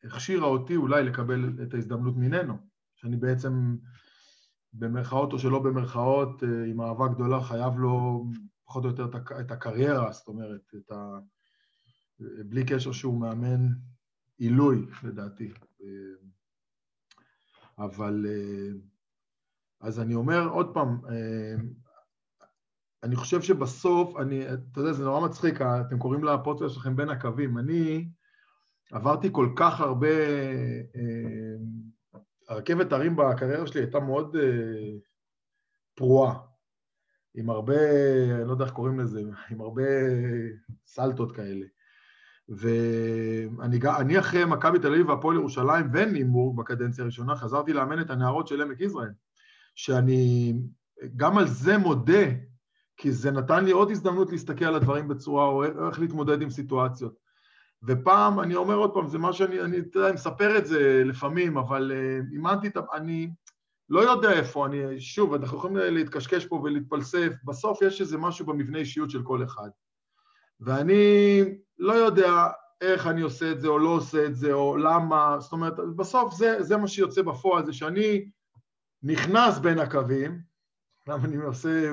הכשירה 0.04 0.48
אותי 0.48 0.76
אולי 0.76 1.04
לקבל 1.04 1.50
את 1.64 1.74
ההזדמנות 1.74 2.16
ממנו, 2.18 2.58
שאני 2.96 3.18
בעצם... 3.18 3.76
במרכאות 4.74 5.34
או 5.34 5.40
שלא 5.40 5.60
במרכאות, 5.60 6.44
אה, 6.44 6.66
עם 6.66 6.82
אהבה 6.82 7.08
גדולה, 7.08 7.44
חייב 7.44 7.78
לו 7.78 8.26
פחות 8.66 8.84
או 8.84 8.90
יותר 8.90 9.06
את 9.40 9.52
הקריירה, 9.52 10.12
זאת 10.12 10.28
אומרת, 10.28 10.62
את 10.76 10.92
ה... 10.92 11.20
בלי 12.20 12.66
קשר 12.66 12.92
שהוא 12.92 13.22
מאמן 13.22 13.68
עילוי, 14.38 14.86
לדעתי. 15.04 15.52
אה, 15.82 15.88
אבל... 17.86 18.26
אה, 18.30 18.72
אז 19.82 20.00
אני 20.00 20.16
אומר 20.16 20.48
עוד 20.48 20.74
פעם, 20.74 21.02
אני 23.04 23.16
חושב 23.16 23.42
שבסוף, 23.42 24.18
אני, 24.18 24.54
אתה 24.54 24.80
יודע, 24.80 24.94
זה 24.94 25.04
נורא 25.04 25.28
מצחיק, 25.28 25.62
אתם 25.62 26.00
קוראים 26.00 26.24
לפודקאסט 26.24 26.74
שלכם 26.74 26.96
בין 26.96 27.10
הקווים. 27.10 27.58
אני 27.58 28.10
עברתי 28.92 29.30
כל 29.32 29.50
כך 29.56 29.82
הרבה 29.82 30.08
הרכבת 32.50 32.94
הרים 32.94 33.16
בקריירה 33.16 33.68
שלי 33.68 33.82
הייתה 33.82 34.00
מאוד 34.00 34.36
uh, 34.36 34.40
פרועה, 35.96 36.40
עם 37.36 37.50
הרבה, 37.50 37.76
אני 38.36 38.48
לא 38.48 38.52
יודע 38.52 38.66
איך 38.66 38.74
קוראים 38.74 39.00
לזה, 39.00 39.22
עם 39.50 39.62
הרבה 39.62 39.84
סלטות 40.86 41.36
כאלה. 41.36 41.66
ואני 42.50 44.20
אחרי 44.20 44.46
מכבי 44.46 44.80
תל 44.80 44.94
אביב 44.94 45.10
והפועל 45.10 45.38
ירושלים 45.38 45.90
ונימבורג 45.94 46.58
בקדנציה 46.58 47.04
הראשונה, 47.04 47.36
חזרתי 47.36 47.74
לאמן 47.74 48.02
את 48.02 48.10
הנערות 48.10 48.48
של 48.48 48.62
עמק 48.62 48.82
יזרעאל, 48.82 49.12
שאני 49.76 50.54
גם 51.16 51.38
על 51.38 51.48
זה 51.48 51.78
מודה, 51.78 52.24
כי 53.04 53.12
זה 53.12 53.32
נתן 53.32 53.66
לי 53.66 53.72
עוד 53.72 53.92
הזדמנות 53.92 54.32
להסתכל 54.32 54.66
על 54.66 54.76
הדברים 54.76 55.08
בצורה, 55.08 55.46
או 55.46 55.64
איך 55.64 56.00
להתמודד 56.00 56.42
עם 56.42 56.50
סיטואציות. 56.50 57.14
ופעם, 57.84 58.40
אני 58.40 58.56
אומר 58.56 58.76
עוד 58.76 58.94
פעם, 58.94 59.08
זה 59.08 59.18
מה 59.18 59.34
שאני, 59.34 59.62
אני, 59.62 59.80
אתה 59.80 59.98
יודע, 59.98 60.08
אני 60.08 60.16
מספר 60.16 60.58
את 60.58 60.66
זה 60.66 61.04
לפעמים, 61.06 61.58
אבל 61.58 61.92
uh, 61.92 62.34
אימנתי 62.34 62.68
את 62.68 62.78
ה... 62.78 62.82
אני 62.94 63.30
לא 63.90 64.12
יודע 64.12 64.32
איפה, 64.32 64.66
אני, 64.66 65.00
שוב, 65.00 65.34
אנחנו 65.34 65.58
יכולים 65.58 65.78
להתקשקש 65.78 66.46
פה 66.46 66.56
ולהתפלסף, 66.56 67.34
בסוף 67.46 67.82
יש 67.82 68.02
איזה 68.02 68.18
משהו 68.18 68.46
במבנה 68.46 68.78
אישיות 68.78 69.10
של 69.10 69.24
כל 69.24 69.44
אחד. 69.44 69.70
ואני 70.60 71.44
לא 71.78 71.94
יודע 71.94 72.48
איך 72.82 73.08
אני 73.08 73.22
עושה 73.22 73.52
את 73.52 73.62
זה 73.62 73.68
או 73.68 73.80
לא 73.80 73.90
עושה 73.90 74.26
את 74.26 74.36
זה, 74.36 74.54
או 74.54 74.78
למה, 74.78 75.36
זאת 75.40 75.52
אומרת, 75.52 75.74
בסוף 75.96 76.34
זה, 76.34 76.64
זה 76.64 76.78
מה 76.78 76.88
שיוצא 76.88 77.22
בפועל, 77.22 77.66
זה 77.66 77.74
שאני 77.74 78.30
נכנס 79.04 79.60
בין 79.60 79.80
הקווים, 79.80 80.42
למה 81.08 81.26
אני 81.26 81.36
עושה 81.36 81.92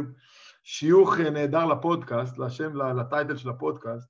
שיוך 0.62 1.18
נהדר 1.18 1.66
לפודקאסט, 1.66 2.38
לשם, 2.38 2.76
לטייטל 2.76 3.36
של 3.36 3.48
הפודקאסט, 3.48 4.08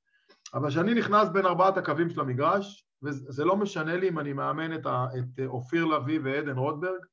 אבל 0.54 0.68
כשאני 0.68 0.94
נכנס 0.94 1.28
בין 1.28 1.46
ארבעת 1.46 1.76
הקווים 1.76 2.10
של 2.10 2.20
המגרש, 2.20 2.86
וזה 3.02 3.44
לא 3.44 3.56
משנה 3.56 3.96
לי 3.96 4.08
אם 4.08 4.18
אני 4.18 4.32
מאמן 4.32 4.74
את, 4.74 4.86
את 4.86 5.40
אופיר 5.46 5.84
לביא 5.84 6.20
ועדן 6.24 6.56
רוטברג, 6.56 7.04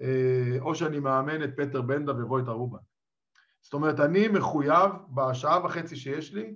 אה, 0.00 0.56
או 0.60 0.74
שאני 0.74 1.00
מאמן 1.00 1.44
את 1.44 1.50
פטר 1.56 1.82
בנדה 1.82 2.12
ובויטה 2.12 2.50
רובן. 2.50 2.78
זאת 3.60 3.74
אומרת, 3.74 4.00
אני 4.00 4.28
מחויב 4.28 4.90
בשעה 5.14 5.64
וחצי 5.64 5.96
שיש 5.96 6.34
לי 6.34 6.54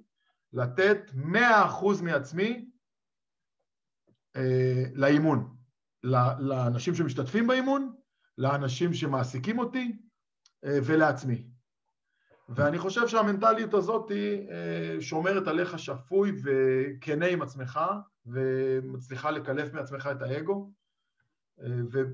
לתת 0.53 0.99
מאה 1.15 1.67
אחוז 1.67 2.01
מעצמי 2.01 2.71
אה, 4.37 4.85
לאימון, 4.95 5.57
לאנשים 6.39 6.95
שמשתתפים 6.95 7.47
באימון, 7.47 7.95
לאנשים 8.39 8.95
שמעסיקים 8.95 9.59
אותי 9.59 9.99
אה, 10.65 10.79
ולעצמי. 10.85 11.58
ואני 12.49 12.79
חושב 12.79 13.09
שהמנטליות 13.09 13.75
הזאת 13.75 14.11
היא 14.11 14.51
אה, 14.51 15.01
שומרת 15.01 15.47
עליך 15.47 15.79
שפוי 15.79 16.33
וכנה 16.45 17.27
עם 17.27 17.43
עצמך, 17.43 17.81
ומצליחה 18.27 19.31
לקלף 19.31 19.73
מעצמך 19.73 20.09
את 20.13 20.23
האגו. 20.23 20.71
אה, 21.63 21.67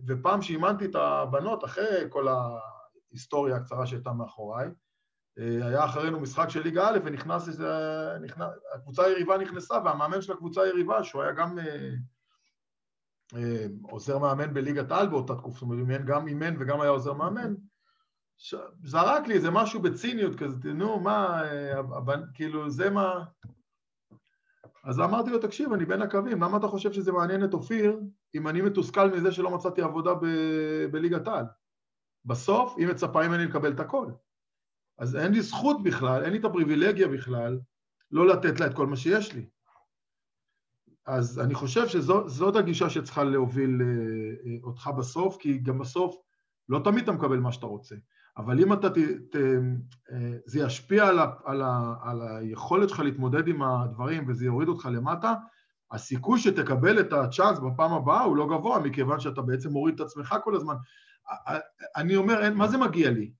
ופעם 0.07 0.43
שאימנתי 0.43 0.85
את 0.85 0.95
הבנות, 0.95 1.65
אחרי 1.65 2.07
כל 2.09 2.27
ההיסטוריה 2.29 3.57
הקצרה 3.57 3.87
שהייתה 3.87 4.13
מאחוריי, 4.13 4.69
אה, 5.39 5.67
היה 5.67 5.85
אחרינו 5.85 6.21
משחק 6.21 6.49
של 6.49 6.63
ליגה 6.63 6.89
א', 6.89 6.99
ונכנס 7.05 7.49
איזה... 7.49 7.69
נכנס, 8.23 8.49
הקבוצה 8.75 9.05
היריבה 9.05 9.39
נכנסה, 9.39 9.75
והמאמן 9.85 10.23
של 10.23 10.33
הקבוצה 10.33 10.63
היריבה, 10.63 11.05
שהוא 11.05 11.23
היה 11.23 11.33
גם 11.33 11.59
עוזר 13.83 14.19
מאמן 14.19 14.55
בליגת 14.55 14.91
העל 14.91 15.07
באותה 15.07 15.35
תקופה, 15.35 15.59
זאת 15.59 15.63
אומרת, 15.63 16.05
גם 16.05 16.29
אימן 16.29 16.55
וגם 16.59 16.81
היה 16.81 16.91
עוזר 16.91 17.13
מאמן, 17.13 17.55
זרק 18.85 19.27
לי 19.27 19.35
איזה 19.35 19.51
משהו 19.51 19.83
בציניות 19.83 20.35
כזה, 20.35 20.73
נו, 20.73 21.01
מה, 21.01 21.43
הבנ... 21.97 22.23
כאילו, 22.35 22.71
זה 22.71 22.91
מה... 22.91 23.25
אז 24.85 25.01
אמרתי 25.01 25.31
לו, 25.31 25.39
תקשיב, 25.39 25.73
אני 25.73 25.85
בין 25.85 26.03
הקווים, 26.03 26.43
למה 26.43 26.57
אתה 26.57 26.69
חושב 26.69 26.93
שזה 26.93 27.13
מעניין 27.13 27.45
את 27.45 27.55
אופיר 27.55 28.01
אם 28.35 28.49
אני 28.49 28.63
מתוסכל 28.63 29.11
מזה 29.11 29.33
שלא 29.33 29.51
מצאתי 29.51 29.83
עבודה 29.83 30.15
ב... 30.15 30.27
בליגת 30.91 31.29
העל? 31.29 31.45
בסוף 32.25 32.75
היא 32.79 32.87
מצפה 32.87 33.29
ממני 33.29 33.47
לקבל 33.47 33.73
את 33.73 33.81
הכל. 33.81 34.07
אז 34.99 35.17
אין 35.17 35.33
לי 35.33 35.43
זכות 35.43 35.83
בכלל, 35.83 36.25
אין 36.25 36.33
לי 36.33 36.39
את 36.39 36.45
הפריבילגיה 36.45 37.09
בכלל 37.09 37.61
לא 38.11 38.27
לתת 38.27 38.61
לה 38.61 38.67
את 38.67 38.75
כל 38.75 38.87
מה 38.87 38.97
שיש 38.97 39.33
לי. 39.33 39.49
אז 41.07 41.41
אני 41.41 41.55
חושב 41.55 41.89
שזאת 41.89 42.57
הגישה 42.57 42.91
שצריכה 42.91 43.25
להוביל 43.25 43.83
אה, 43.83 43.87
אה, 43.87 44.57
אותך 44.63 44.91
בסוף, 44.99 45.37
כי 45.37 45.59
גם 45.59 45.79
בסוף 45.79 46.17
לא 46.69 46.81
תמיד 46.85 47.03
אתה 47.03 47.13
מקבל 47.13 47.37
מה 47.37 47.53
שאתה 47.53 47.67
רוצה. 47.67 47.95
אבל 48.37 48.61
אם 48.61 48.73
אתה, 48.73 48.91
ת, 48.91 48.99
ת, 49.31 49.37
אה, 50.13 50.37
זה 50.47 50.61
ישפיע 50.61 51.07
על, 51.07 51.19
ה, 51.19 51.33
על, 51.45 51.63
ה, 51.63 51.95
על 52.03 52.23
היכולת 52.23 52.89
שלך 52.89 53.01
להתמודד 53.01 53.49
עם 53.49 53.63
הדברים 53.63 54.29
וזה 54.29 54.45
יוריד 54.45 54.69
אותך 54.69 54.89
למטה, 54.93 55.35
הסיכוי 55.93 56.41
שתקבל 56.41 57.01
את 57.01 57.13
הצ'אנס 57.13 57.59
בפעם 57.59 57.93
הבאה 57.93 58.23
הוא 58.23 58.37
לא 58.37 58.47
גבוה, 58.47 58.79
מכיוון 58.79 59.21
שאתה 59.21 59.43
בעצם 59.43 59.71
מוריד 59.71 59.95
את 59.95 60.01
עצמך 60.01 60.35
כל 60.45 60.57
הזמן. 60.57 60.75
אני 61.97 62.17
אומר, 62.17 62.55
מה 62.55 62.69
זה 62.69 62.79
מגיע 62.79 63.11
לי? 63.11 63.33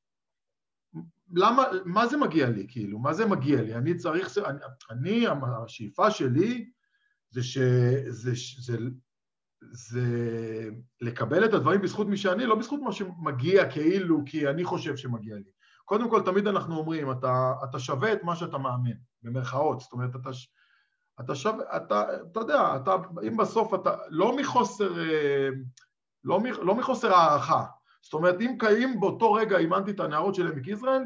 למה, 1.33 1.63
מה 1.85 2.07
זה 2.07 2.17
מגיע 2.17 2.51
לי, 2.51 2.67
כאילו? 2.69 2.99
מה 2.99 3.13
זה 3.13 3.27
מגיע 3.27 3.63
לי? 3.63 3.75
אני 3.75 3.97
צריך, 3.97 4.39
אני, 4.47 4.59
אני 4.91 5.27
השאיפה 5.65 6.11
שלי 6.11 6.71
זה 7.31 7.43
שזה, 7.43 8.05
זה, 8.09 8.33
זה 8.61 8.79
לקבל 11.01 11.45
את 11.45 11.55
הדברים 11.55 11.83
בזכות 11.83 12.07
מי 12.07 12.17
שאני, 12.17 12.47
לא 12.47 12.55
בזכות 12.55 12.81
מה 12.81 12.93
שמגיע 12.93 13.71
כאילו 13.71 14.23
כי 14.27 14.49
אני 14.49 14.65
חושב 14.65 14.97
שמגיע 14.97 15.35
לי. 15.35 15.51
קודם 15.85 16.11
כל, 16.11 16.23
תמיד 16.23 16.47
אנחנו 16.47 16.77
אומרים, 16.77 17.11
אתה, 17.11 17.53
אתה 17.65 17.79
שווה 17.79 18.13
את 18.13 18.23
מה 18.23 18.37
שאתה 18.37 18.59
מאמין, 18.59 18.97
במרכאות, 19.23 19.81
זאת 19.81 19.93
אומרת, 19.93 20.17
אתה, 20.17 20.31
אתה 21.21 21.35
שווה, 21.35 21.77
אתה, 21.77 22.05
אתה 22.33 22.41
יודע, 22.41 22.77
אתה, 22.77 22.97
אם 23.29 23.37
בסוף 23.37 23.75
אתה, 23.75 23.97
לא 24.09 24.37
מחוסר, 24.37 24.99
אה, 24.99 25.49
לא, 26.25 26.41
לא 26.63 26.75
מחוסר 26.75 27.13
הערכה, 27.13 27.65
זאת 28.03 28.15
אומרת, 28.15 28.41
אם, 28.41 28.59
אם 28.83 29.01
באותו 29.01 29.33
רגע 29.33 29.59
אימנתי 29.59 29.91
את 29.91 30.01
הנערות 30.01 30.35
של 30.35 30.47
עמק 30.47 30.67
יזרעאל, 30.67 31.03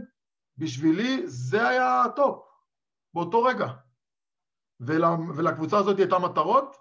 בשבילי 0.58 1.22
זה 1.26 1.68
היה 1.68 2.02
ה 2.04 2.12
top, 2.12 2.44
באותו 3.14 3.42
רגע. 3.42 3.66
ול, 4.80 5.04
ולקבוצה 5.36 5.78
הזאת 5.78 5.98
הייתה 5.98 6.18
מטרות, 6.18 6.76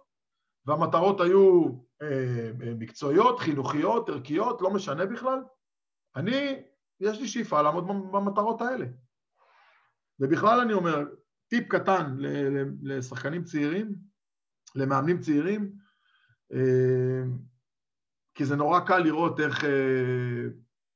והמטרות 0.67 1.21
היו 1.21 1.65
אה, 2.01 2.51
אה, 2.61 2.73
מקצועיות, 2.79 3.39
חינוכיות, 3.39 4.09
ערכיות, 4.09 4.61
לא 4.61 4.73
משנה 4.73 5.05
בכלל, 5.05 5.39
אני, 6.15 6.63
יש 6.99 7.19
לי 7.19 7.27
שאיפה 7.27 7.61
לעמוד 7.61 7.87
במטרות 7.87 8.61
האלה. 8.61 8.85
ובכלל 10.19 10.59
אני 10.59 10.73
אומר, 10.73 11.05
טיפ 11.47 11.67
קטן 11.67 12.17
לשחקנים 12.81 13.43
צעירים, 13.43 13.95
למאמנים 14.75 15.19
צעירים, 15.19 15.71
אה, 16.53 17.23
כי 18.35 18.45
זה 18.45 18.55
נורא 18.55 18.79
קל 18.79 18.97
לראות 18.97 19.39
איך 19.39 19.63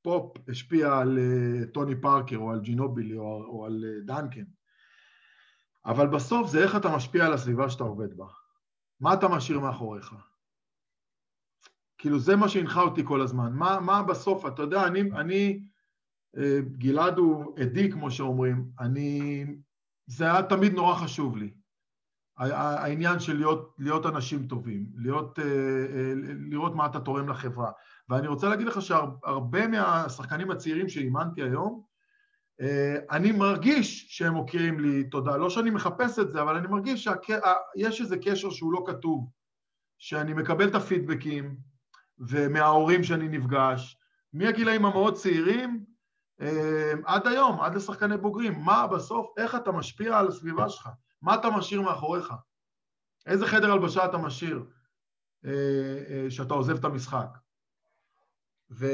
פופ 0.02 0.36
השפיע 0.48 0.98
על 0.98 1.18
טוני 1.74 2.00
פארקר 2.00 2.36
או 2.36 2.50
על 2.50 2.60
ג'ינובילי 2.60 3.16
או, 3.16 3.44
או 3.44 3.66
על 3.66 3.84
דנקן. 4.04 4.44
אבל 5.86 6.06
בסוף 6.06 6.50
זה 6.50 6.62
איך 6.62 6.76
אתה 6.76 6.96
משפיע 6.96 7.26
על 7.26 7.32
הסביבה 7.32 7.70
שאתה 7.70 7.84
עובד 7.84 8.16
בה. 8.16 8.26
מה 9.02 9.14
אתה 9.14 9.28
משאיר 9.28 9.60
מאחוריך? 9.60 10.14
כאילו 11.98 12.18
זה 12.18 12.36
מה 12.36 12.48
שהנחה 12.48 12.80
אותי 12.80 13.02
כל 13.04 13.20
הזמן. 13.20 13.52
מה, 13.52 13.80
מה 13.80 14.02
בסוף, 14.02 14.46
אתה 14.46 14.62
יודע, 14.62 14.86
אני, 14.86 15.00
אני, 15.00 15.62
אה, 16.36 16.58
גלעד 16.78 17.18
הוא 17.18 17.58
עדי 17.58 17.90
כמו 17.92 18.10
שאומרים, 18.10 18.70
אני, 18.80 19.44
זה 20.06 20.24
היה 20.24 20.42
תמיד 20.42 20.72
נורא 20.72 20.94
חשוב 20.94 21.36
לי. 21.36 21.54
העניין 22.36 23.20
של 23.20 23.36
להיות, 23.36 23.74
להיות 23.78 24.06
אנשים 24.06 24.46
טובים, 24.46 24.86
להיות, 24.94 25.38
אה, 25.38 25.44
אה, 25.44 26.12
לראות 26.50 26.74
מה 26.74 26.86
אתה 26.86 27.00
תורם 27.00 27.28
לחברה. 27.28 27.70
ואני 28.08 28.26
רוצה 28.26 28.48
להגיד 28.48 28.66
לך 28.66 28.82
שהרבה 28.82 29.66
מהשחקנים 29.66 30.50
הצעירים 30.50 30.88
שאימנתי 30.88 31.42
היום, 31.42 31.82
אני 33.10 33.32
מרגיש 33.32 34.06
שהם 34.08 34.34
מוקירים 34.34 34.80
לי 34.80 35.04
תודה. 35.04 35.36
לא 35.36 35.50
שאני 35.50 35.70
מחפש 35.70 36.18
את 36.18 36.30
זה, 36.30 36.42
אבל 36.42 36.56
אני 36.56 36.66
מרגיש 36.66 37.08
שיש 37.22 38.00
איזה 38.00 38.16
קשר 38.18 38.50
שהוא 38.50 38.72
לא 38.72 38.84
כתוב, 38.86 39.30
שאני 39.98 40.32
מקבל 40.32 40.68
את 40.68 40.74
הפידבקים, 40.74 41.56
ומההורים 42.18 43.04
שאני 43.04 43.28
נפגש, 43.28 43.98
מהגילאים 44.32 44.84
המאוד 44.84 45.14
צעירים 45.14 45.84
אה, 46.40 46.92
עד 47.04 47.26
היום, 47.26 47.60
עד 47.60 47.74
לשחקני 47.74 48.16
בוגרים. 48.16 48.60
מה 48.60 48.86
בסוף, 48.86 49.34
איך 49.38 49.54
אתה 49.54 49.72
משפיע 49.72 50.18
על 50.18 50.28
הסביבה 50.28 50.68
שלך? 50.68 50.88
מה 51.22 51.34
אתה 51.34 51.50
משאיר 51.50 51.82
מאחוריך? 51.82 52.32
איזה 53.26 53.46
חדר 53.46 53.72
הלבשה 53.72 54.04
אתה 54.04 54.18
משאיר 54.18 54.64
אה, 55.44 55.50
אה, 56.40 56.44
עוזב 56.50 56.78
את 56.78 56.84
המשחק? 56.84 57.38
ו... 58.70 58.86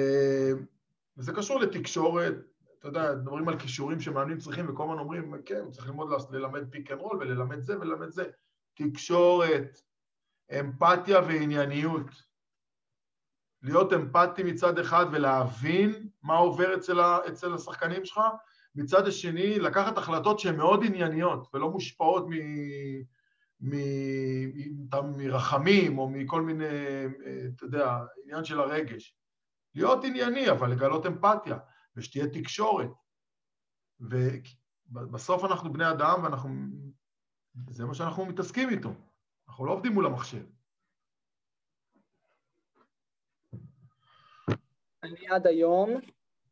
וזה 1.17 1.33
קשור 1.33 1.61
לתקשורת, 1.61 2.35
אתה 2.79 2.88
יודע, 2.88 3.14
מדברים 3.14 3.49
על 3.49 3.59
כישורים 3.59 4.01
שמאמנים 4.01 4.38
צריכים, 4.38 4.71
וכל 4.71 4.83
הזמן 4.83 4.99
אומרים, 4.99 5.35
כן, 5.45 5.71
צריך 5.71 5.87
ללמוד 5.87 6.09
ללמד 6.31 6.71
pick 6.71 6.91
and 6.91 7.01
roll 7.01 7.17
וללמד 7.17 7.61
זה 7.61 7.81
וללמד 7.81 8.11
זה. 8.11 8.25
תקשורת, 8.75 9.81
אמפתיה 10.61 11.21
וענייניות. 11.21 12.29
להיות 13.62 13.93
אמפתי 13.93 14.43
מצד 14.43 14.79
אחד 14.79 15.07
ולהבין 15.12 16.09
מה 16.23 16.37
עובר 16.37 16.75
אצל, 16.75 17.01
ה, 17.01 17.19
אצל 17.29 17.55
השחקנים 17.55 18.05
שלך, 18.05 18.21
מצד 18.75 19.07
השני 19.07 19.59
לקחת 19.59 19.99
החלטות 19.99 20.38
שהן 20.38 20.57
מאוד 20.57 20.85
ענייניות 20.85 21.49
ולא 21.55 21.71
מושפעות 21.71 22.27
מ, 22.29 22.33
מ, 23.61 23.75
מ, 24.95 25.17
מרחמים 25.17 25.99
או 25.99 26.09
מכל 26.09 26.43
מיני, 26.43 26.64
אתה 27.57 27.64
יודע, 27.64 27.99
עניין 28.25 28.45
של 28.45 28.61
הרגש. 28.61 29.14
להיות 29.75 30.05
ענייני, 30.05 30.51
אבל 30.51 30.71
לגלות 30.71 31.07
אמפתיה, 31.07 31.59
ושתהיה 31.99 32.27
תקשורת. 32.27 32.91
ובסוף 34.01 35.45
אנחנו 35.45 35.73
בני 35.73 35.91
אדם 35.91 36.25
ואנחנו... 36.25 36.49
זה 37.71 37.85
מה 37.85 37.95
שאנחנו 37.95 38.27
מתעסקים 38.27 38.69
איתו. 38.71 38.89
אנחנו 39.49 39.67
לא 39.67 39.73
עובדים 39.73 39.93
מול 39.93 40.07
המחשב. 40.07 40.45
אני 45.03 45.29
עד 45.29 45.47
היום, 45.47 45.91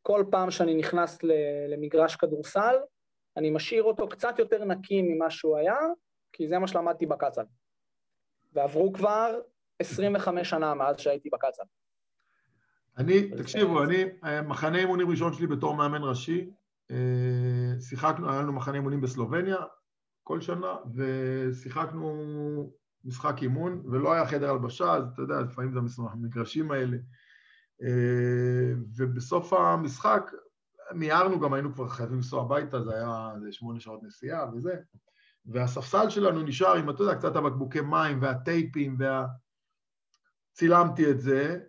כל 0.03 0.25
פעם 0.31 0.51
שאני 0.51 0.75
נכנס 0.75 1.19
למגרש 1.69 2.17
כדורסל, 2.17 2.77
אני 3.37 3.51
משאיר 3.51 3.83
אותו 3.83 4.09
קצת 4.09 4.39
יותר 4.39 4.65
נקי 4.65 5.03
ממה 5.03 5.31
שהוא 5.31 5.57
היה, 5.57 5.77
כי 6.33 6.49
זה 6.49 6.59
מה 6.59 6.69
שלמדתי 6.69 7.07
בקצ"ל. 7.07 7.45
ועברו 8.53 8.93
כבר 8.93 9.41
25 9.79 10.51
שנה 10.51 10.75
מאז 10.75 10.99
שהייתי 10.99 11.31
בקצ"ל. 11.31 11.63
אני, 12.99 13.31
תקשיבו, 13.31 13.83
אני, 13.83 14.05
מחנה 14.47 14.79
אימונים 14.79 15.11
ראשון 15.11 15.33
שלי 15.33 15.47
בתור 15.47 15.75
מאמן 15.75 16.03
ראשי, 16.03 16.51
אה, 16.91 17.81
שיחקנו, 17.81 18.31
היה 18.31 18.43
לנו 18.43 18.53
מחנה 18.53 18.75
אימונים 18.75 19.01
בסלובניה 19.01 19.57
כל 20.23 20.41
שנה, 20.41 20.77
ושיחקנו 20.95 22.73
משחק 23.05 23.43
אימון, 23.43 23.83
ולא 23.93 24.13
היה 24.13 24.27
חדר 24.27 24.51
הלבשה, 24.51 24.95
אז 24.95 25.05
אתה 25.13 25.23
יודע, 25.23 25.41
לפעמים 25.41 25.73
זה 25.73 26.03
המגרשים 26.11 26.71
האלה. 26.71 26.97
אה, 27.83 28.73
ובסוף 28.97 29.53
המשחק 29.53 30.31
מיהרנו, 30.93 31.41
גם 31.41 31.53
היינו 31.53 31.75
כבר 31.75 31.89
חייבים 31.89 32.17
לנסוע 32.17 32.43
הביתה, 32.43 32.83
זה 32.83 32.95
היה 32.95 33.33
שמונה 33.51 33.81
שעות 33.81 34.03
נסיעה 34.03 34.55
וזה, 34.55 34.77
והספסל 35.47 36.11
שלנו 36.11 36.43
נשאר 36.43 36.75
עם, 36.75 36.91
אתה 36.91 37.03
יודע, 37.03 37.15
קצת 37.15 37.37
הבקבוקי 37.37 37.81
מים 37.81 38.23
והטייפים, 38.23 38.97
וה... 38.99 39.27
צילמתי 40.57 41.11
את 41.11 41.21
זה. 41.21 41.61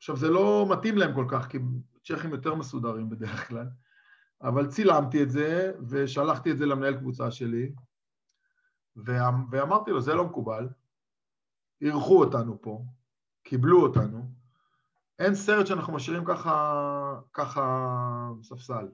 עכשיו, 0.00 0.16
זה 0.16 0.28
לא 0.28 0.66
מתאים 0.70 0.98
להם 0.98 1.14
כל 1.14 1.24
כך, 1.28 1.46
כי 1.48 1.58
צ'כים 2.04 2.30
יותר 2.30 2.54
מסודרים 2.54 3.08
בדרך 3.08 3.48
כלל, 3.48 3.66
אבל 4.42 4.66
צילמתי 4.66 5.22
את 5.22 5.30
זה, 5.30 5.72
ושלחתי 5.88 6.50
את 6.50 6.58
זה 6.58 6.66
למנהל 6.66 6.96
קבוצה 6.96 7.30
שלי, 7.30 7.72
ואמרתי 9.50 9.90
לו, 9.90 10.00
זה 10.00 10.14
לא 10.14 10.24
מקובל, 10.24 10.68
אירחו 11.80 12.24
אותנו 12.24 12.62
פה, 12.62 12.84
קיבלו 13.42 13.82
אותנו, 13.82 14.30
אין 15.18 15.34
סרט 15.34 15.66
שאנחנו 15.66 15.92
משאירים 15.92 16.24
ככה, 16.24 17.20
ככה 17.32 18.32
ספסל, 18.42 18.88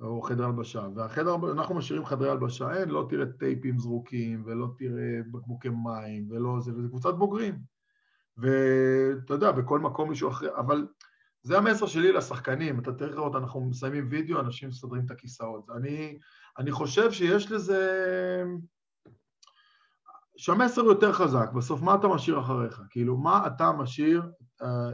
או 0.00 0.22
חדר 0.22 0.44
הלבשה. 0.44 0.88
והחדר, 0.94 1.36
אנחנו 1.52 1.74
משאירים 1.74 2.04
חדרי 2.04 2.30
הלבשה, 2.30 2.74
אין, 2.74 2.88
לא 2.88 3.06
תראה 3.10 3.26
טייפים 3.38 3.78
זרוקים, 3.78 4.42
ולא 4.46 4.68
תראה 4.78 5.20
בקבוקי 5.30 5.68
מים, 5.68 6.30
ולא 6.30 6.60
זה, 6.60 6.72
וזה 6.72 6.88
קבוצת 6.88 7.14
בוגרים. 7.14 7.71
ואתה 8.36 9.34
יודע, 9.34 9.52
בכל 9.52 9.78
מקום 9.78 10.08
מישהו 10.08 10.28
אחר, 10.28 10.58
אבל 10.58 10.86
זה 11.42 11.58
המסר 11.58 11.86
שלי 11.86 12.12
לשחקנים, 12.12 12.80
אתה 12.80 12.92
תראה 12.92 13.10
לראות, 13.10 13.34
אנחנו 13.34 13.60
מסיימים 13.60 14.08
וידאו, 14.10 14.40
אנשים 14.40 14.68
מסדרים 14.68 15.02
את 15.06 15.10
הכיסאות. 15.10 15.70
אני, 15.70 16.18
אני 16.58 16.72
חושב 16.72 17.12
שיש 17.12 17.52
לזה... 17.52 18.44
שהמסר 20.36 20.80
יותר 20.80 21.12
חזק, 21.12 21.50
בסוף 21.56 21.82
מה 21.82 21.94
אתה 21.94 22.08
משאיר 22.08 22.40
אחריך? 22.40 22.82
כאילו, 22.90 23.16
מה 23.16 23.46
אתה 23.46 23.72
משאיר, 23.72 24.22
אה, 24.62 24.90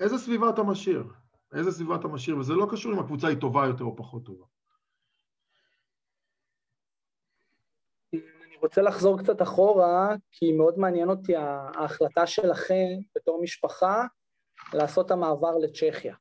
איזה 0.00 0.18
סביבה 0.18 0.50
אתה 0.50 0.62
משאיר? 0.62 1.04
איזה 1.52 1.72
סביבה 1.72 1.96
אתה 1.96 2.08
משאיר? 2.08 2.38
וזה 2.38 2.54
לא 2.54 2.68
קשור 2.70 2.92
אם 2.92 2.98
הקבוצה 2.98 3.28
היא 3.28 3.40
טובה 3.40 3.66
יותר 3.66 3.84
או 3.84 3.96
פחות 3.96 4.24
טובה. 4.24 4.44
אני 8.14 8.51
רוצה 8.62 8.82
לחזור 8.82 9.18
קצת 9.18 9.42
אחורה, 9.42 10.14
כי 10.30 10.52
מאוד 10.52 10.78
מעניין 10.78 11.08
אותי 11.08 11.32
ההחלטה 11.36 12.26
שלכם 12.26 12.98
בתור 13.16 13.42
משפחה 13.42 14.04
לעשות 14.74 15.06
את 15.06 15.10
המעבר 15.10 15.58
לצ'כיה. 15.58 16.14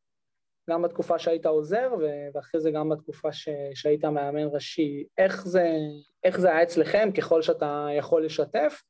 גם 0.70 0.82
בתקופה 0.82 1.20
שהיית 1.20 1.46
עוזר, 1.46 1.92
ואחרי 2.34 2.62
זה 2.62 2.72
גם 2.72 2.90
בתקופה 2.90 3.32
ש... 3.32 3.50
שהיית 3.74 4.06
מאמן 4.06 4.48
ראשי. 4.52 5.06
איך 5.18 5.48
זה, 5.48 5.78
איך 6.24 6.40
זה 6.40 6.50
היה 6.50 6.64
אצלכם, 6.64 7.10
ככל 7.18 7.42
שאתה 7.42 7.88
יכול 7.98 8.26
לשתף? 8.26 8.84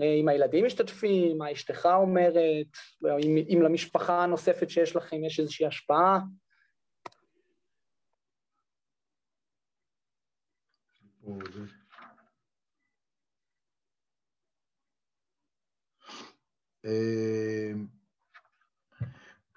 אם 0.00 0.28
הילדים 0.28 0.64
משתתפים, 0.64 1.38
מה 1.38 1.52
אשתך 1.52 1.88
אומרת, 1.94 2.34
אם, 3.04 3.36
אם 3.48 3.62
למשפחה 3.62 4.22
הנוספת 4.22 4.70
שיש 4.70 4.96
לכם 4.96 5.24
יש 5.24 5.40
איזושהי 5.40 5.66
השפעה. 5.66 6.18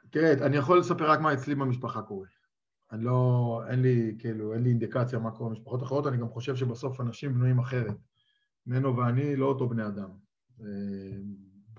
תראה, 0.10 0.34
אני 0.34 0.58
יכול 0.58 0.80
לספר 0.80 1.12
רק 1.12 1.20
מה 1.20 1.34
אצלי 1.34 1.56
במשפחה 1.56 2.02
קורה. 2.02 2.28
אני 2.92 3.04
לא, 3.04 3.62
אין 3.70 3.82
לי, 3.82 4.16
כאילו, 4.20 4.54
אין 4.54 4.64
לי 4.64 4.70
אינדיקציה 4.70 5.20
מה 5.20 5.32
קורה 5.32 5.50
במשפחות 5.50 5.84
אחרות, 5.84 6.08
אני 6.08 6.18
גם 6.18 6.30
חושב 6.30 6.56
שבסוף 6.56 7.02
אנשים 7.02 7.34
בנויים 7.34 7.60
אחרת. 7.60 7.96
מנו 8.68 8.98
ואני 8.98 9.36
לא 9.36 9.46
אותו 9.46 9.70
בני 9.70 9.88
אדם. 9.88 10.10
אה, 10.62 10.68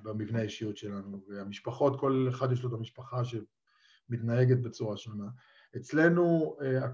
במבנה 0.03 0.39
האישיות 0.39 0.77
שלנו, 0.77 1.21
והמשפחות, 1.29 2.01
כל 2.01 2.27
אחד 2.31 2.53
יש 2.53 2.63
לו 2.63 2.69
את 2.69 2.75
המשפחה 2.75 3.23
שמתנהגת 3.25 4.59
בצורה 4.59 4.97
שונה. 4.97 5.29
אצלנו 5.77 6.57
אה, 6.63 6.89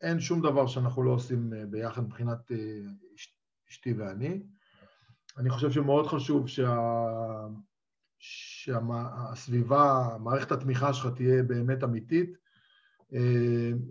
אין 0.00 0.20
שום 0.20 0.42
דבר 0.42 0.66
שאנחנו 0.66 1.02
לא 1.02 1.10
עושים 1.10 1.52
אה, 1.52 1.66
ביחד 1.66 2.02
מבחינת 2.02 2.50
אשתי 3.70 3.92
ואני. 3.92 4.42
אני 5.36 5.50
חושב 5.50 5.70
שמאוד 5.70 6.06
חשוב 6.06 6.48
שה... 6.48 6.76
שהסביבה, 8.24 10.16
מערכת 10.20 10.52
התמיכה 10.52 10.92
שלך 10.92 11.06
תהיה 11.14 11.42
באמת 11.42 11.84
אמיתית, 11.84 12.36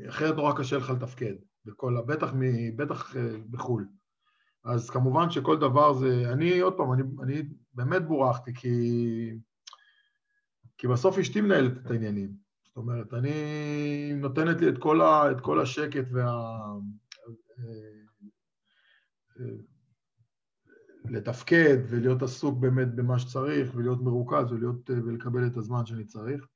אחרת 0.10 0.36
נורא 0.36 0.54
קשה 0.58 0.78
לך 0.78 0.90
לתפקד, 0.90 1.34
בכל, 1.66 1.98
בטח, 2.06 2.34
בטח 2.76 3.16
בחו"ל. 3.50 3.88
אז 4.64 4.90
כמובן 4.90 5.30
שכל 5.30 5.60
דבר 5.60 5.94
זה... 5.94 6.34
אני, 6.34 6.60
עוד 6.60 6.78
פעם, 6.78 6.94
אני, 6.94 7.04
אני 7.24 7.44
באמת 7.74 8.08
בורחתי, 8.08 8.54
כי... 8.54 9.38
כי 10.78 10.88
בסוף 10.88 11.18
אשתי 11.18 11.42
מנהלת 11.42 11.72
את 11.78 11.92
העניינים. 11.92 12.34
זאת 12.66 12.78
אומרת, 12.78 13.14
אני 13.14 14.14
נותנת 14.16 14.62
לי 14.62 14.70
את 14.70 14.78
כל, 14.78 15.02
ה, 15.02 15.32
את 15.32 15.42
כל 15.42 15.62
השקט 15.62 16.06
וה... 16.12 16.58
לתפקד 21.06 21.78
ולהיות 21.88 22.22
עסוק 22.22 22.60
באמת 22.60 22.96
במה 22.96 23.20
שצריך 23.20 23.72
ולהיות 23.76 24.02
מרוכז 24.02 24.52
ולהיות, 24.52 24.90
ולקבל 24.90 25.48
את 25.48 25.58
הזמן 25.58 25.86
שאני 25.86 26.06
צריך. 26.06 26.48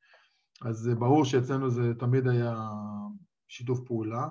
אז 0.62 0.89
ברור 0.99 1.25
שאצלנו 1.25 1.69
זה 1.69 1.93
תמיד 1.99 2.27
היה 2.27 2.69
שיתוף 3.47 3.79
פעולה. 3.86 4.27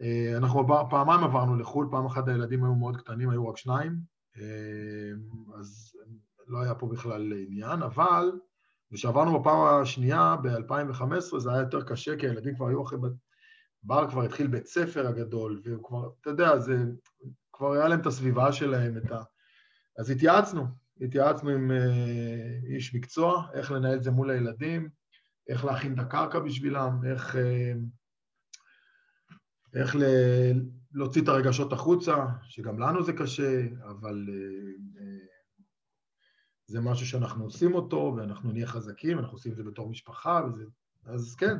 אה, 0.00 0.36
אנחנו 0.36 0.66
פעמיים 0.90 1.24
עברנו 1.24 1.56
לחו"ל, 1.56 1.88
פעם 1.90 2.06
אחת 2.06 2.28
הילדים 2.28 2.64
היו 2.64 2.74
מאוד 2.74 2.96
קטנים, 2.96 3.30
היו 3.30 3.48
רק 3.48 3.56
שניים, 3.56 3.92
אז 5.58 5.92
לא 6.46 6.62
היה 6.62 6.74
פה 6.74 6.86
בכלל 6.86 7.32
עניין, 7.32 7.82
אבל 7.82 8.32
כשעברנו 8.94 9.40
בפעם 9.40 9.82
השנייה, 9.82 10.36
ב-2015, 10.42 11.38
זה 11.38 11.52
היה 11.52 11.60
יותר 11.60 11.82
קשה, 11.82 12.16
כי 12.16 12.26
הילדים 12.26 12.54
כבר 12.54 12.68
היו 12.68 12.82
אחרי... 12.82 12.98
בר 13.82 14.10
כבר 14.10 14.22
התחיל 14.22 14.46
בית 14.46 14.66
ספר 14.66 15.06
הגדול, 15.06 15.60
והוא 15.64 15.84
כבר, 15.84 16.10
אתה 16.20 16.30
יודע, 16.30 16.58
זה... 16.58 16.84
כבר 17.52 17.72
היה 17.72 17.88
להם 17.88 18.00
את 18.00 18.06
הסביבה 18.06 18.52
שלהם, 18.52 18.96
את 18.96 19.10
ה... 19.12 19.22
אז 19.98 20.10
התייעצנו, 20.10 20.66
התייעצנו 21.00 21.50
עם 21.50 21.70
uh, 21.70 22.66
איש 22.66 22.94
מקצוע, 22.94 23.46
איך 23.52 23.72
לנהל 23.72 23.96
את 23.96 24.02
זה 24.02 24.10
מול 24.10 24.30
הילדים, 24.30 24.88
איך 25.48 25.64
להכין 25.64 25.94
את 25.94 25.98
הקרקע 25.98 26.38
בשבילם, 26.38 27.00
איך, 27.06 27.34
uh, 27.34 27.38
איך 29.74 29.96
ל... 29.96 30.02
להוציא 30.92 31.22
את 31.22 31.28
הרגשות 31.28 31.72
החוצה, 31.72 32.26
שגם 32.42 32.78
לנו 32.78 33.02
זה 33.02 33.12
קשה, 33.12 33.66
אבל 33.84 34.26
uh, 34.28 34.98
uh, 34.98 35.02
זה 36.66 36.80
משהו 36.80 37.06
שאנחנו 37.06 37.44
עושים 37.44 37.74
אותו, 37.74 38.14
ואנחנו 38.16 38.52
נהיה 38.52 38.66
חזקים, 38.66 39.18
אנחנו 39.18 39.32
עושים 39.32 39.52
את 39.52 39.56
זה 39.56 39.64
בתור 39.64 39.90
משפחה, 39.90 40.42
וזה... 40.46 40.64
אז 41.04 41.34
כן. 41.34 41.56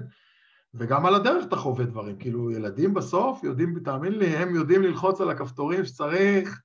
וגם 0.74 1.07
על 1.07 1.14
הדרך 1.14 1.44
אתה 1.48 1.57
חווה 1.57 1.85
דברים, 1.85 2.18
כאילו 2.18 2.51
ילדים 2.51 2.94
בסוף 2.94 3.44
יודעים, 3.44 3.79
תאמין 3.85 4.18
לי, 4.18 4.27
הם 4.27 4.55
יודעים 4.55 4.83
ללחוץ 4.83 5.20
על 5.20 5.31
הכפתורים 5.31 5.85
שצריך, 5.85 6.62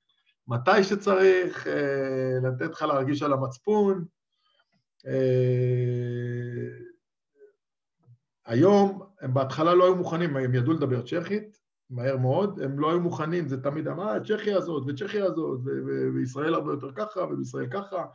מתי 0.48 0.84
שצריך, 0.84 1.68
אה, 1.68 2.40
לתת 2.44 2.72
לך 2.72 2.82
להרגיש 2.82 3.24
על 3.24 3.34
המצפון. 3.34 4.06
אה, 5.08 6.70
היום, 8.46 9.02
הם 9.22 9.34
בהתחלה 9.34 9.74
לא 9.74 9.84
היו 9.84 9.96
מוכנים, 9.96 10.38
הם 10.38 10.56
ידעו 10.56 10.74
לדבר 10.74 11.02
צ'כית, 11.02 11.58
מהר 11.90 12.18
מאוד, 12.18 12.62
הם 12.62 12.80
לא 12.80 12.90
היו 12.90 13.00
מוכנים, 13.00 13.48
זה 13.48 13.64
תמיד 13.64 13.88
אמר, 13.88 14.20
צ'כיה 14.20 14.58
הזאת, 14.58 14.84
וצ'כיה 14.88 15.26
הזאת, 15.26 15.60
וישראל 16.16 16.54
הרבה 16.54 16.72
יותר 16.72 16.92
ככה, 16.96 17.20
ובישראל 17.20 17.68
ככה, 17.72 18.06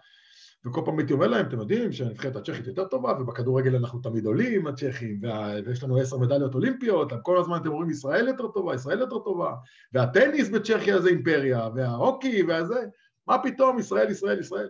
וכל 0.67 0.81
פעם 0.85 0.99
הייתי 0.99 1.13
אומר 1.13 1.27
להם, 1.27 1.47
אתם 1.47 1.59
יודעים 1.59 1.93
שהנבחרת 1.93 2.37
הצ'כית 2.37 2.67
יותר 2.67 2.85
טובה, 2.85 3.13
ובכדורגל 3.21 3.77
אנחנו 3.77 4.01
תמיד 4.01 4.27
עולים, 4.27 4.67
הצ'כים, 4.67 5.21
ויש 5.67 5.83
לנו 5.83 5.97
עשר 5.97 6.19
מדליות 6.19 6.55
אולימפיות, 6.55 7.13
כל 7.23 7.39
הזמן 7.39 7.57
אתם 7.57 7.69
אומרים 7.69 7.91
ישראל 7.91 8.29
יותר 8.29 8.49
טובה, 8.49 8.75
ישראל 8.75 8.99
יותר 8.99 9.19
טובה, 9.19 9.55
והטניס 9.93 10.49
בצ'כיה 10.49 11.01
זה 11.01 11.09
אימפריה, 11.09 11.69
וההוקי 11.75 12.43
והזה, 12.43 12.87
מה 13.27 13.39
פתאום, 13.43 13.79
ישראל, 13.79 14.11
ישראל, 14.11 14.41
ישראל. 14.41 14.69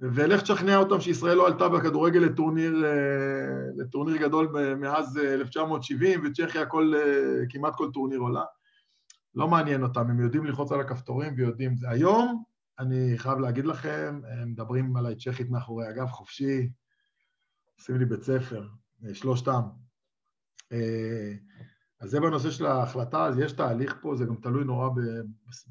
ולך 0.00 0.42
תשכנע 0.42 0.76
אותם 0.76 1.00
שישראל 1.00 1.36
לא 1.36 1.46
עלתה 1.46 1.68
בכדורגל 1.68 2.20
לטורניר, 2.20 2.84
אה, 2.84 2.92
לטורניר 3.76 4.16
גדול 4.16 4.48
מאז 4.78 5.18
1970, 5.18 6.24
אה, 6.24 6.30
וצ'כיה 6.30 6.66
כל, 6.66 6.92
אה, 6.96 7.46
כמעט 7.50 7.74
כל 7.76 7.90
טורניר 7.92 8.18
עולה. 8.18 8.44
לא 9.34 9.48
מעניין 9.48 9.82
אותם, 9.82 10.00
הם 10.00 10.20
יודעים 10.20 10.44
ללחוץ 10.44 10.72
על 10.72 10.80
הכפתורים 10.80 11.34
ויודעים. 11.36 11.74
היום 11.88 12.42
אני 12.78 13.18
חייב 13.18 13.38
להגיד 13.38 13.64
לכם, 13.64 14.20
הם 14.24 14.50
מדברים 14.50 14.96
עליי 14.96 15.16
צ'כית 15.16 15.50
מאחורי 15.50 15.86
הגב, 15.86 16.06
חופשי, 16.06 16.70
עושים 17.78 17.98
לי 17.98 18.04
בית 18.04 18.22
ספר, 18.22 18.68
שלושתם. 19.12 19.60
אה, 20.72 21.32
אז 22.00 22.10
זה 22.10 22.20
בנושא 22.20 22.50
של 22.50 22.66
ההחלטה, 22.66 23.26
אז 23.26 23.38
יש 23.38 23.52
תהליך 23.52 23.96
פה, 24.02 24.16
זה 24.16 24.24
גם 24.24 24.36
תלוי 24.36 24.64
נורא 24.64 24.88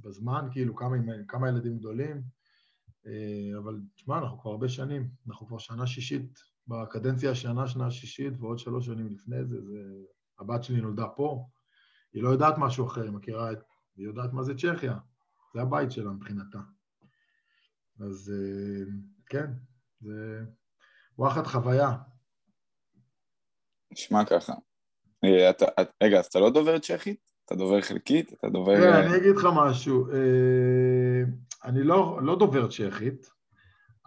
בזמן, 0.03 0.47
כאילו 0.51 0.75
כמה, 0.75 0.95
כמה 1.27 1.49
ילדים 1.49 1.77
גדולים, 1.77 2.21
אה, 3.07 3.57
אבל 3.57 3.81
תשמע, 3.95 4.17
אנחנו 4.17 4.39
כבר 4.39 4.51
הרבה 4.51 4.69
שנים, 4.69 5.09
אנחנו 5.27 5.47
כבר 5.47 5.57
שנה 5.57 5.87
שישית, 5.87 6.39
בקדנציה 6.67 7.31
השנה, 7.31 7.67
שנה 7.67 7.91
שישית, 7.91 8.33
ועוד 8.39 8.59
שלוש 8.59 8.85
שנים 8.85 9.07
לפני 9.07 9.45
זה, 9.45 9.61
זה... 9.61 9.79
הבת 10.39 10.63
שלי 10.63 10.81
נולדה 10.81 11.07
פה, 11.07 11.47
היא 12.13 12.23
לא 12.23 12.29
יודעת 12.29 12.55
משהו 12.57 12.87
אחר, 12.87 13.01
היא 13.01 13.11
מכירה 13.11 13.51
את... 13.51 13.59
היא 13.95 14.05
יודעת 14.05 14.33
מה 14.33 14.43
זה 14.43 14.53
צ'כיה, 14.55 14.97
זה 15.53 15.61
הבית 15.61 15.91
שלה 15.91 16.11
מבחינתה. 16.11 16.59
אז 17.99 18.33
אה, 18.35 18.83
כן, 19.25 19.51
זה 20.01 20.41
וואחד 21.17 21.47
חוויה. 21.47 21.91
נשמע 23.91 24.25
ככה. 24.25 24.53
אה, 25.23 25.51
רגע, 26.03 26.19
אז 26.19 26.25
אתה 26.25 26.39
לא 26.39 26.49
דובר 26.49 26.79
צ'כית? 26.79 27.31
אתה 27.45 27.55
דובר 27.55 27.81
חלקית? 27.81 28.33
אתה 28.33 28.49
דובר... 28.49 28.75
כן, 28.77 28.93
אני 28.93 29.17
אגיד 29.17 29.35
לך 29.35 29.47
משהו. 29.55 30.07
אני 31.63 31.83
לא, 31.83 32.19
לא 32.21 32.39
דובר 32.39 32.67
צ'כית, 32.67 33.29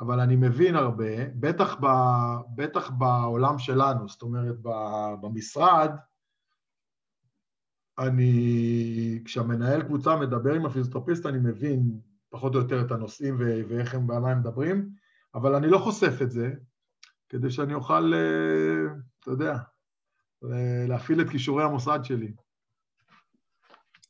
אבל 0.01 0.20
אני 0.20 0.37
מבין 0.37 0.77
הרבה, 0.77 1.24
בטח, 1.35 1.77
ב, 1.81 1.87
בטח 2.57 2.90
בעולם 2.90 3.59
שלנו, 3.59 4.09
זאת 4.09 4.22
אומרת, 4.22 4.57
במשרד, 5.20 5.90
אני, 7.98 9.22
כשהמנהל 9.24 9.83
קבוצה 9.83 10.16
מדבר 10.16 10.55
עם 10.55 10.66
הפיזיותרפיסט, 10.66 11.27
אני 11.27 11.38
מבין 11.38 12.01
פחות 12.31 12.55
או 12.55 12.61
יותר 12.61 12.81
את 12.87 12.91
הנושאים 12.91 13.37
ואיך 13.69 13.95
הם, 13.95 14.09
ועל 14.09 14.23
מה 14.23 14.31
הם 14.31 14.38
מדברים, 14.38 14.88
אבל 15.35 15.55
אני 15.55 15.71
לא 15.71 15.79
חושף 15.79 16.23
את 16.23 16.31
זה, 16.31 16.51
כדי 17.29 17.51
שאני 17.51 17.75
אוכל, 17.75 18.14
אה, 18.14 18.95
אתה 19.21 19.31
יודע, 19.31 19.53
אה, 20.45 20.85
להפעיל 20.88 21.21
את 21.21 21.29
כישורי 21.31 21.64
המוסד 21.64 21.99
שלי. 22.03 22.33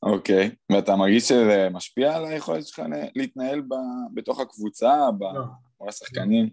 אוקיי, 0.03 0.47
okay. 0.49 0.75
ואתה 0.77 0.97
מרגיש 0.97 1.29
שזה 1.29 1.69
משפיע 1.73 2.17
על 2.17 2.25
היכולת 2.25 2.67
שלך 2.67 2.83
להתנהל 3.17 3.61
ב, 3.61 3.75
בתוך 4.15 4.41
הקבוצה, 4.41 4.95
לא. 5.21 5.45
מול 5.81 5.89
השחקנים? 5.89 6.51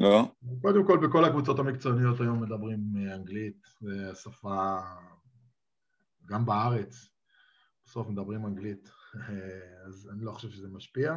לא. 0.00 0.32
קודם 0.62 0.86
כל, 0.86 1.08
בכל 1.08 1.24
הקבוצות 1.24 1.58
המקצועניות 1.58 2.20
היום 2.20 2.42
מדברים 2.42 2.78
אנגלית, 3.14 3.56
זה 3.80 4.10
השפה, 4.12 4.78
גם 6.26 6.46
בארץ, 6.46 7.08
בסוף 7.86 8.08
מדברים 8.08 8.46
אנגלית. 8.46 8.90
אז 9.86 10.10
אני 10.12 10.24
לא 10.24 10.32
חושב 10.32 10.50
שזה 10.50 10.68
משפיע. 10.68 11.14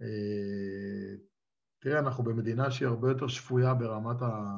אה, 0.00 1.16
תראה, 1.78 1.98
אנחנו 1.98 2.24
במדינה 2.24 2.70
שהיא 2.70 2.88
הרבה 2.88 3.08
יותר 3.08 3.28
שפויה 3.28 3.74
ברמת 3.74 4.22
ה... 4.22 4.56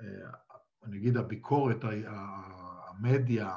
אה, 0.00 0.30
אני 0.84 0.96
אגיד 0.96 1.16
הביקורת, 1.16 1.76
המדיה, 2.06 3.56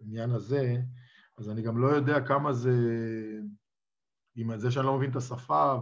העניין 0.00 0.30
הזה, 0.30 0.76
אז 1.38 1.50
אני 1.50 1.62
גם 1.62 1.78
לא 1.78 1.86
יודע 1.86 2.26
כמה 2.26 2.52
זה, 2.52 2.72
עם 4.36 4.58
זה 4.58 4.70
שאני 4.70 4.86
לא 4.86 4.96
מבין 4.96 5.10
את 5.10 5.16
השפה, 5.16 5.74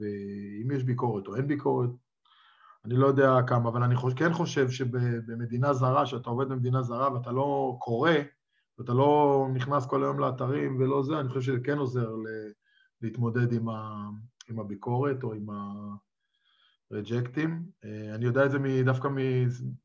ואם 0.00 0.70
יש 0.70 0.84
ביקורת 0.84 1.26
או 1.26 1.36
אין 1.36 1.46
ביקורת, 1.46 1.90
אני 2.84 2.96
לא 2.96 3.06
יודע 3.06 3.30
כמה, 3.46 3.68
אבל 3.68 3.82
אני 3.82 3.96
חוש, 3.96 4.14
כן 4.14 4.32
חושב 4.32 4.70
שבמדינה 4.70 5.72
זרה, 5.72 6.06
שאתה 6.06 6.30
עובד 6.30 6.48
במדינה 6.48 6.82
זרה 6.82 7.14
ואתה 7.14 7.32
לא 7.32 7.76
קורא, 7.80 8.10
ואתה 8.78 8.92
לא 8.92 9.46
נכנס 9.54 9.86
כל 9.86 10.04
היום 10.04 10.18
לאתרים 10.18 10.76
ולא 10.80 11.02
זה, 11.02 11.20
אני 11.20 11.28
חושב 11.28 11.40
שזה 11.40 11.58
כן 11.64 11.78
עוזר 11.78 12.10
להתמודד 13.02 13.52
עם, 13.52 13.68
ה, 13.68 14.08
עם 14.48 14.60
הביקורת 14.60 15.22
או 15.22 15.32
עם 15.32 15.46
הרג'קטים. 16.90 17.62
אה, 17.84 18.14
אני 18.14 18.24
יודע 18.24 18.46
את 18.46 18.50
זה 18.50 18.58
דווקא 18.84 19.08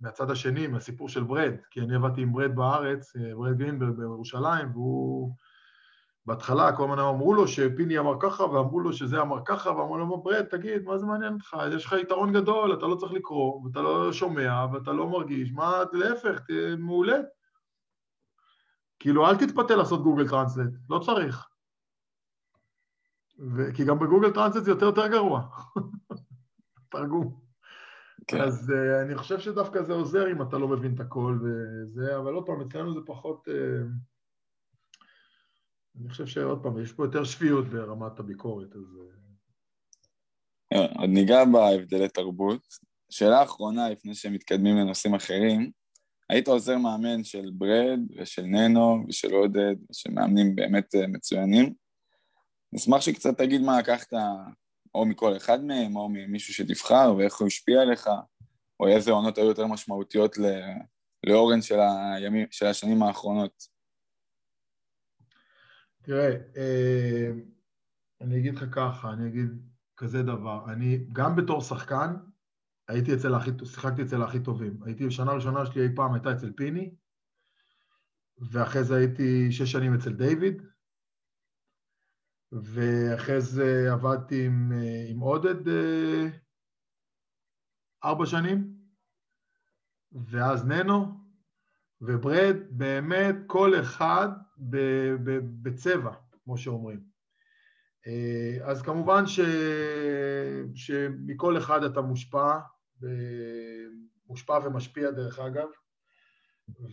מהצד 0.01 0.31
השני, 0.31 0.67
מהסיפור 0.67 1.09
של 1.09 1.23
ברד, 1.23 1.53
כי 1.71 1.81
אני 1.81 1.95
עבדתי 1.95 2.21
עם 2.21 2.33
ברד 2.33 2.55
בארץ, 2.55 3.15
אה, 3.15 3.35
ברד 3.35 3.57
גרינברג 3.57 3.97
בירושלים, 3.97 4.71
והוא... 4.71 5.33
בהתחלה 6.25 6.71
כל 6.71 6.83
הזמן 6.83 6.99
אמרו 6.99 7.33
לו 7.33 7.47
שפיני 7.47 7.99
אמר 7.99 8.13
ככה, 8.19 8.43
ואמרו 8.43 8.79
לו 8.79 8.93
שזה 8.93 9.21
אמר 9.21 9.37
ככה, 9.45 9.69
ואמרו 9.69 9.97
לו, 9.97 10.23
ברד, 10.23 10.43
תגיד, 10.43 10.83
מה 10.83 10.97
זה 10.97 11.05
מעניין 11.05 11.33
אותך? 11.33 11.57
יש 11.75 11.85
לך 11.85 11.95
יתרון 12.01 12.33
גדול, 12.33 12.73
אתה 12.73 12.85
לא 12.85 12.95
צריך 12.95 13.11
לקרוא, 13.11 13.65
ואתה 13.65 13.81
לא 13.81 14.13
שומע, 14.13 14.65
ואתה 14.73 14.91
לא 14.91 15.09
מרגיש, 15.09 15.51
מה, 15.51 15.83
להפך, 15.93 16.41
מעולה. 16.77 17.17
כאילו, 18.99 19.27
אל 19.27 19.37
תתפתה 19.37 19.75
לעשות 19.75 20.03
גוגל 20.03 20.29
טרנסלט, 20.29 20.73
לא 20.89 20.99
צריך. 20.99 21.47
ו... 23.39 23.73
כי 23.73 23.85
גם 23.85 23.99
בגוגל 23.99 24.31
טרנסלט 24.31 24.63
זה 24.63 24.71
יותר 24.71 24.85
יותר 24.85 25.07
גרוע. 25.07 25.41
תרגום. 26.91 27.39
כן. 28.27 28.41
אז 28.41 28.69
uh, 28.69 29.05
אני 29.05 29.15
חושב 29.15 29.39
שדווקא 29.39 29.83
זה 29.83 29.93
עוזר 29.93 30.31
אם 30.31 30.41
אתה 30.41 30.57
לא 30.57 30.67
מבין 30.67 30.95
את 30.95 30.99
הכל 30.99 31.39
וזה, 31.43 32.17
אבל 32.17 32.33
עוד 32.33 32.45
פעם, 32.45 32.61
אצלנו 32.61 32.93
זה 32.93 32.99
פחות... 33.05 33.47
Uh, 33.47 33.51
אני 35.99 36.09
חושב 36.09 36.25
שעוד 36.25 36.63
פעם, 36.63 36.79
יש 36.79 36.93
פה 36.93 37.05
יותר 37.05 37.23
שפיות 37.23 37.67
ברמת 37.67 38.19
הביקורת, 38.19 38.75
אז... 38.75 38.99
עוד 40.73 41.09
ניגע 41.09 41.45
בהבדלי 41.45 42.09
תרבות. 42.09 42.67
שאלה 43.09 43.43
אחרונה, 43.43 43.89
לפני 43.89 44.15
שמתקדמים 44.15 44.77
לנושאים 44.77 45.15
אחרים, 45.15 45.71
היית 46.29 46.47
עוזר 46.47 46.77
מאמן 46.77 47.23
של 47.23 47.51
ברד 47.53 47.99
ושל 48.17 48.41
ננו 48.41 49.05
ושל 49.07 49.33
עודד 49.33 49.75
ושל 49.89 50.11
מאמנים 50.11 50.55
באמת 50.55 50.95
אה, 50.95 51.07
מצוינים. 51.07 51.73
נשמח 52.73 53.01
שקצת 53.01 53.37
תגיד 53.37 53.61
מה 53.61 53.79
לקחת 53.79 54.13
או 54.95 55.05
מכל 55.05 55.37
אחד 55.37 55.63
מהם 55.63 55.95
או 55.95 56.09
ממישהו 56.09 56.53
שתבחר 56.53 57.15
ואיך 57.17 57.39
הוא 57.39 57.47
השפיע 57.47 57.81
עליך 57.81 58.09
או 58.79 58.87
איזה 58.87 59.11
עונות 59.11 59.37
היו 59.37 59.45
יותר 59.45 59.67
משמעותיות 59.67 60.37
לאורן 61.23 61.61
של, 61.61 61.79
הימים, 62.15 62.47
של 62.51 62.65
השנים 62.65 63.03
האחרונות. 63.03 63.63
תראה, 66.01 66.35
אה, 66.57 67.31
אני 68.21 68.39
אגיד 68.39 68.55
לך 68.55 68.65
ככה, 68.71 69.13
אני 69.13 69.27
אגיד 69.27 69.49
כזה 69.97 70.23
דבר, 70.23 70.71
אני 70.71 70.97
גם 71.13 71.35
בתור 71.35 71.61
שחקן 71.61 72.15
הייתי 72.89 73.13
אצל 73.13 73.35
הכי, 73.35 73.51
שיחקתי 73.65 74.01
אצל 74.01 74.21
הכי 74.21 74.39
טובים. 74.39 74.79
הייתי, 74.83 75.11
שנה 75.11 75.31
ראשונה 75.31 75.65
שלי 75.65 75.81
אי 75.81 75.95
פעם 75.95 76.13
הייתה 76.13 76.31
אצל 76.31 76.51
פיני, 76.55 76.95
ואחרי 78.51 78.83
זה 78.83 78.95
הייתי 78.95 79.51
שש 79.51 79.71
שנים 79.71 79.93
אצל 79.93 80.13
דיוויד, 80.13 80.61
ואחרי 82.51 83.41
זה 83.41 83.93
עבדתי 83.93 84.45
עם, 84.45 84.71
עם 85.09 85.19
עודד 85.19 85.67
אה, 85.67 86.27
ארבע 88.03 88.25
שנים, 88.25 88.73
ואז 90.11 90.65
ננו, 90.65 91.05
וברד, 92.01 92.55
באמת 92.69 93.35
כל 93.47 93.79
אחד 93.79 94.27
בצבע, 95.61 96.13
כמו 96.43 96.57
שאומרים. 96.57 97.03
אה, 98.07 98.71
אז 98.71 98.81
כמובן 98.81 99.27
ש... 99.27 99.39
שמכל 100.75 101.57
אחד 101.57 101.83
אתה 101.83 102.01
מושפע, 102.01 102.59
מושפע 104.27 104.59
ומשפיע 104.63 105.11
דרך 105.11 105.39
אגב, 105.39 105.67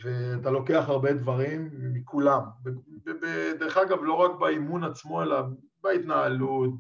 ואתה 0.03 0.51
לוקח 0.51 0.85
הרבה 0.89 1.13
דברים 1.13 1.71
מכולם. 1.93 2.43
דרך 3.59 3.77
אגב, 3.77 3.99
לא 4.03 4.15
רק 4.15 4.41
באימון 4.41 4.85
עצמו, 4.85 5.23
אלא 5.23 5.43
בהתנהלות, 5.83 6.71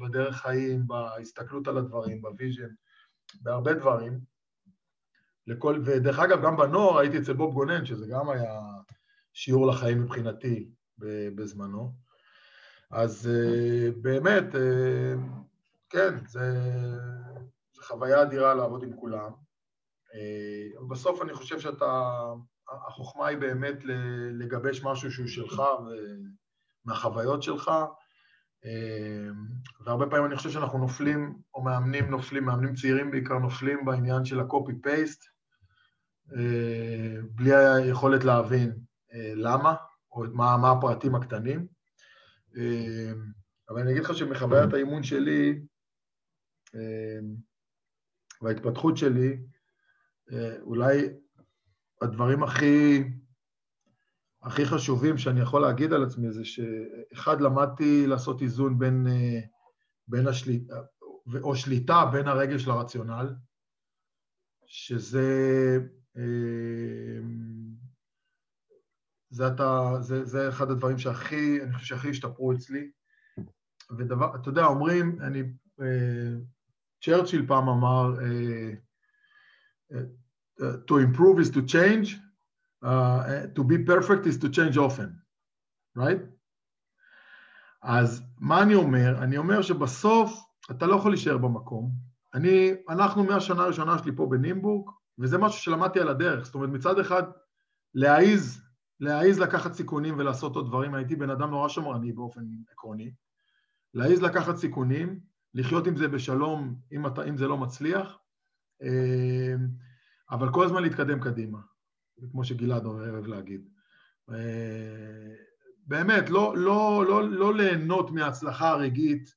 בדרך 0.00 0.36
חיים, 0.36 0.86
בהסתכלות 0.86 1.68
על 1.68 1.78
הדברים, 1.78 2.22
ב 2.22 2.28
vision, 2.28 2.68
בהרבה 3.42 3.74
דברים. 3.74 4.20
לכל, 5.46 5.82
ודרך 5.84 6.18
אגב, 6.18 6.42
גם 6.42 6.56
בנוער 6.56 6.98
הייתי 6.98 7.18
אצל 7.18 7.32
בוב 7.32 7.54
גונן, 7.54 7.84
שזה 7.86 8.06
גם 8.10 8.30
היה 8.30 8.60
שיעור 9.32 9.66
לחיים 9.66 10.02
מבחינתי 10.02 10.68
בזמנו. 11.34 11.92
אז 12.90 13.30
אה, 13.30 13.90
באמת, 14.02 14.54
אה, 14.54 15.14
כן, 15.90 16.14
זה, 16.26 16.52
זה 17.22 17.23
חוויה 17.86 18.22
אדירה 18.22 18.54
לעבוד 18.54 18.82
עם 18.82 18.96
כולם. 18.96 19.30
אה, 20.14 20.86
בסוף 20.88 21.22
אני 21.22 21.34
חושב 21.34 21.60
שאתה, 21.60 22.20
החוכמה 22.88 23.26
היא 23.26 23.38
באמת 23.38 23.78
לגבש 24.32 24.82
משהו 24.84 25.12
שהוא 25.12 25.26
שלך 25.26 25.62
מהחוויות 26.84 27.42
שלך, 27.42 27.70
והרבה 29.84 30.06
פעמים 30.10 30.26
אני 30.26 30.36
חושב 30.36 30.50
שאנחנו 30.50 30.78
נופלים, 30.78 31.38
או 31.54 31.62
מאמנים 31.62 32.10
נופלים, 32.10 32.44
מאמנים 32.44 32.74
צעירים 32.74 33.10
בעיקר 33.10 33.38
נופלים 33.38 33.84
בעניין 33.84 34.24
של 34.24 34.40
ה-copy-paste, 34.40 35.24
בלי 37.30 37.54
היכולת 37.54 38.24
להבין 38.24 38.78
למה, 39.34 39.74
או 40.12 40.24
מה, 40.32 40.56
מה 40.56 40.70
הפרטים 40.72 41.14
הקטנים. 41.14 41.66
אבל 43.68 43.80
אני 43.80 43.92
אגיד 43.92 44.04
לך 44.04 44.14
שמחוויית 44.14 44.72
האימון 44.72 45.02
שלי 45.02 45.60
וההתפתחות 48.44 48.96
שלי, 48.96 49.36
אולי 50.60 51.08
הדברים 52.02 52.42
הכי, 52.42 53.04
הכי 54.42 54.66
חשובים 54.66 55.18
שאני 55.18 55.40
יכול 55.40 55.62
להגיד 55.62 55.92
על 55.92 56.04
עצמי 56.04 56.32
זה 56.32 56.44
שאחד, 56.44 57.40
למדתי 57.40 58.06
לעשות 58.06 58.42
איזון 58.42 58.78
בין, 58.78 59.06
בין 60.08 60.26
השליטה, 60.26 60.74
או 61.42 61.56
שליטה 61.56 62.04
בין 62.12 62.28
הרגל 62.28 62.58
של 62.58 62.70
הרציונל, 62.70 63.34
שזה 64.66 65.78
זה, 69.30 69.48
אתה, 69.48 69.90
זה, 70.00 70.24
זה 70.24 70.48
אחד 70.48 70.70
הדברים 70.70 70.98
שהכי, 70.98 71.62
אני 71.62 71.72
חושב 71.72 71.86
שהכי 71.86 72.10
השתפרו 72.10 72.52
אצלי. 72.52 72.90
ודבר, 73.98 74.36
אתה 74.36 74.48
יודע, 74.48 74.64
אומרים, 74.64 75.18
אני, 75.20 75.42
צ'רצ'יל 77.04 77.46
פעם 77.46 77.68
אמר, 77.68 78.14
uh, 78.18 79.94
uh, 79.94 80.64
to 80.86 80.94
improve 80.98 81.38
is 81.38 81.50
to 81.50 81.62
change, 81.74 82.16
uh, 82.84 83.46
to 83.54 83.62
be 83.64 83.78
perfect 83.78 84.26
is 84.26 84.36
to 84.38 84.48
change 84.48 84.76
often, 84.78 85.10
right? 85.96 86.20
אז 87.82 88.22
מה 88.38 88.62
אני 88.62 88.74
אומר? 88.74 89.18
אני 89.22 89.36
אומר 89.36 89.62
שבסוף 89.62 90.44
אתה 90.70 90.86
לא 90.86 90.96
יכול 90.96 91.10
להישאר 91.10 91.38
במקום. 91.38 91.90
אני, 92.34 92.70
אנחנו 92.88 93.24
מהשנה 93.24 93.62
הראשונה 93.62 93.98
שלי 93.98 94.12
פה 94.16 94.26
בנימבורג, 94.30 94.90
וזה 95.18 95.38
משהו 95.38 95.62
שלמדתי 95.62 96.00
על 96.00 96.08
הדרך. 96.08 96.44
זאת 96.44 96.54
אומרת, 96.54 96.70
מצד 96.70 96.98
אחד, 96.98 97.22
להעיז 97.94 98.60
להעיז 99.00 99.40
לקחת 99.40 99.72
סיכונים 99.72 100.18
ולעשות 100.18 100.56
עוד 100.56 100.66
דברים, 100.66 100.94
הייתי 100.94 101.16
בן 101.16 101.30
אדם 101.30 101.50
נורא 101.50 101.68
שמרני 101.68 102.12
באופן 102.12 102.40
עקרוני, 102.72 103.12
להעיז 103.94 104.22
לקחת 104.22 104.56
סיכונים, 104.56 105.20
לחיות 105.54 105.86
עם 105.86 105.96
זה 105.96 106.08
בשלום 106.08 106.74
אם, 106.92 107.06
אתה, 107.06 107.24
אם 107.24 107.36
זה 107.36 107.48
לא 107.48 107.56
מצליח, 107.56 108.18
אה, 108.82 109.54
אבל 110.30 110.52
כל 110.52 110.64
הזמן 110.64 110.82
להתקדם 110.82 111.20
קדימה, 111.20 111.58
כמו 112.30 112.44
שגלעד 112.44 112.86
אוהב 112.86 113.26
להגיד. 113.26 113.68
אה, 114.30 115.34
באמת, 115.86 116.30
לא, 116.30 116.56
לא, 116.56 117.04
לא, 117.08 117.28
לא 117.30 117.54
ליהנות 117.54 118.10
מההצלחה 118.10 118.68
הרגעית 118.68 119.34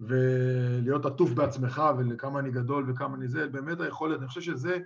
ולהיות 0.00 1.06
עטוף 1.06 1.30
בעצמך 1.30 1.82
ולכמה 1.98 2.40
אני 2.40 2.50
גדול 2.50 2.90
וכמה 2.90 3.16
אני 3.16 3.28
זה, 3.28 3.48
באמת 3.48 3.80
היכולת, 3.80 4.18
אני 4.18 4.28
חושב 4.28 4.40
שזה 4.40 4.78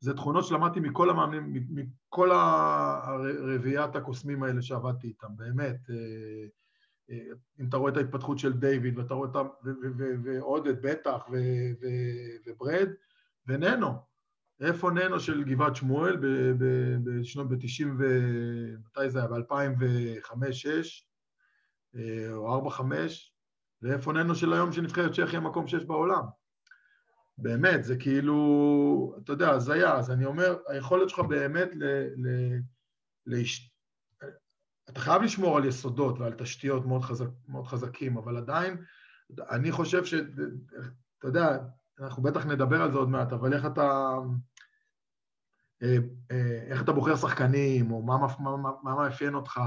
זה 0.00 0.14
תכונות 0.14 0.44
שלמדתי 0.44 0.80
מכל 0.80 1.10
המאמנים, 1.10 1.52
מכל 1.70 2.30
הרביעיית 2.32 3.96
הקוסמים 3.96 4.42
האלה 4.42 4.62
שעבדתי 4.62 5.06
איתם, 5.06 5.28
באמת. 5.36 5.76
אם 7.60 7.68
אתה 7.68 7.76
רואה 7.76 7.92
את 7.92 7.96
ההתפתחות 7.96 8.38
של 8.38 8.52
דיוויד, 8.52 8.98
ואתה 8.98 9.14
רואה 9.14 9.28
את 9.30 9.36
ה... 9.36 9.42
ועודד, 10.24 10.82
בטח, 10.82 11.26
וברד, 12.46 12.88
וננו. 13.46 13.94
איפה 14.60 14.90
ננו 14.90 15.20
של 15.20 15.44
גבעת 15.44 15.76
שמואל 15.76 16.16
בשנות, 17.04 17.48
ב-90 17.48 17.86
ו... 17.98 18.04
מתי 18.84 19.10
זה 19.10 19.18
היה? 19.18 19.28
ב-2005-2006, 19.28 20.68
אה, 21.96 22.32
או 22.32 22.70
4-5, 22.70 22.82
ואיפה 23.82 24.12
ננו 24.12 24.34
של 24.34 24.52
היום 24.52 24.72
שנבחרת 24.72 25.12
צ'כיה 25.12 25.40
מקום 25.40 25.66
6 25.66 25.84
בעולם. 25.84 26.24
באמת, 27.38 27.84
זה 27.84 27.96
כאילו, 27.96 29.16
אתה 29.24 29.32
יודע, 29.32 29.50
הזיה. 29.50 29.94
אז 29.94 30.10
אני 30.10 30.24
אומר, 30.24 30.56
היכולת 30.68 31.08
שלך 31.08 31.18
באמת 31.18 31.68
ל... 31.74 31.84
ל, 32.16 32.56
ל 33.26 33.42
אתה 34.88 35.00
חייב 35.00 35.22
לשמור 35.22 35.56
על 35.56 35.64
יסודות 35.64 36.18
ועל 36.18 36.32
תשתיות 36.32 36.86
מאוד, 36.86 37.02
חזק, 37.02 37.26
מאוד 37.48 37.66
חזקים, 37.66 38.16
אבל 38.16 38.36
עדיין, 38.36 38.76
אני 39.50 39.72
חושב 39.72 40.04
ש... 40.04 40.14
אתה 41.18 41.28
יודע, 41.28 41.58
אנחנו 42.00 42.22
בטח 42.22 42.46
נדבר 42.46 42.82
על 42.82 42.92
זה 42.92 42.98
עוד 42.98 43.08
מעט, 43.08 43.32
אבל 43.32 43.54
איך 43.54 43.66
אתה... 43.66 44.16
אה, 45.82 45.96
אה, 46.30 46.62
איך 46.66 46.82
אתה 46.82 46.92
בוחר 46.92 47.16
שחקנים, 47.16 47.90
או 47.90 48.02
מה, 48.02 48.16
מה, 48.18 48.56
מה, 48.56 48.70
מה 48.82 48.94
מאפיין 48.94 49.34
אותך. 49.34 49.60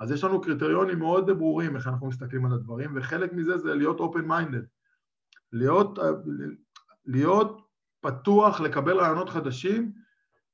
אז 0.00 0.10
יש 0.10 0.24
לנו 0.24 0.40
קריטריונים 0.40 0.98
מאוד 0.98 1.30
ברורים 1.30 1.76
איך 1.76 1.86
אנחנו 1.86 2.06
מסתכלים 2.06 2.46
על 2.46 2.52
הדברים, 2.52 2.92
וחלק 2.96 3.32
מזה 3.32 3.58
זה 3.58 3.74
להיות 3.74 4.00
open-minded. 4.00 4.66
להיות, 5.52 5.98
להיות 7.06 7.68
פתוח 8.00 8.60
לקבל 8.60 8.96
רעיונות 8.96 9.30
חדשים, 9.30 9.92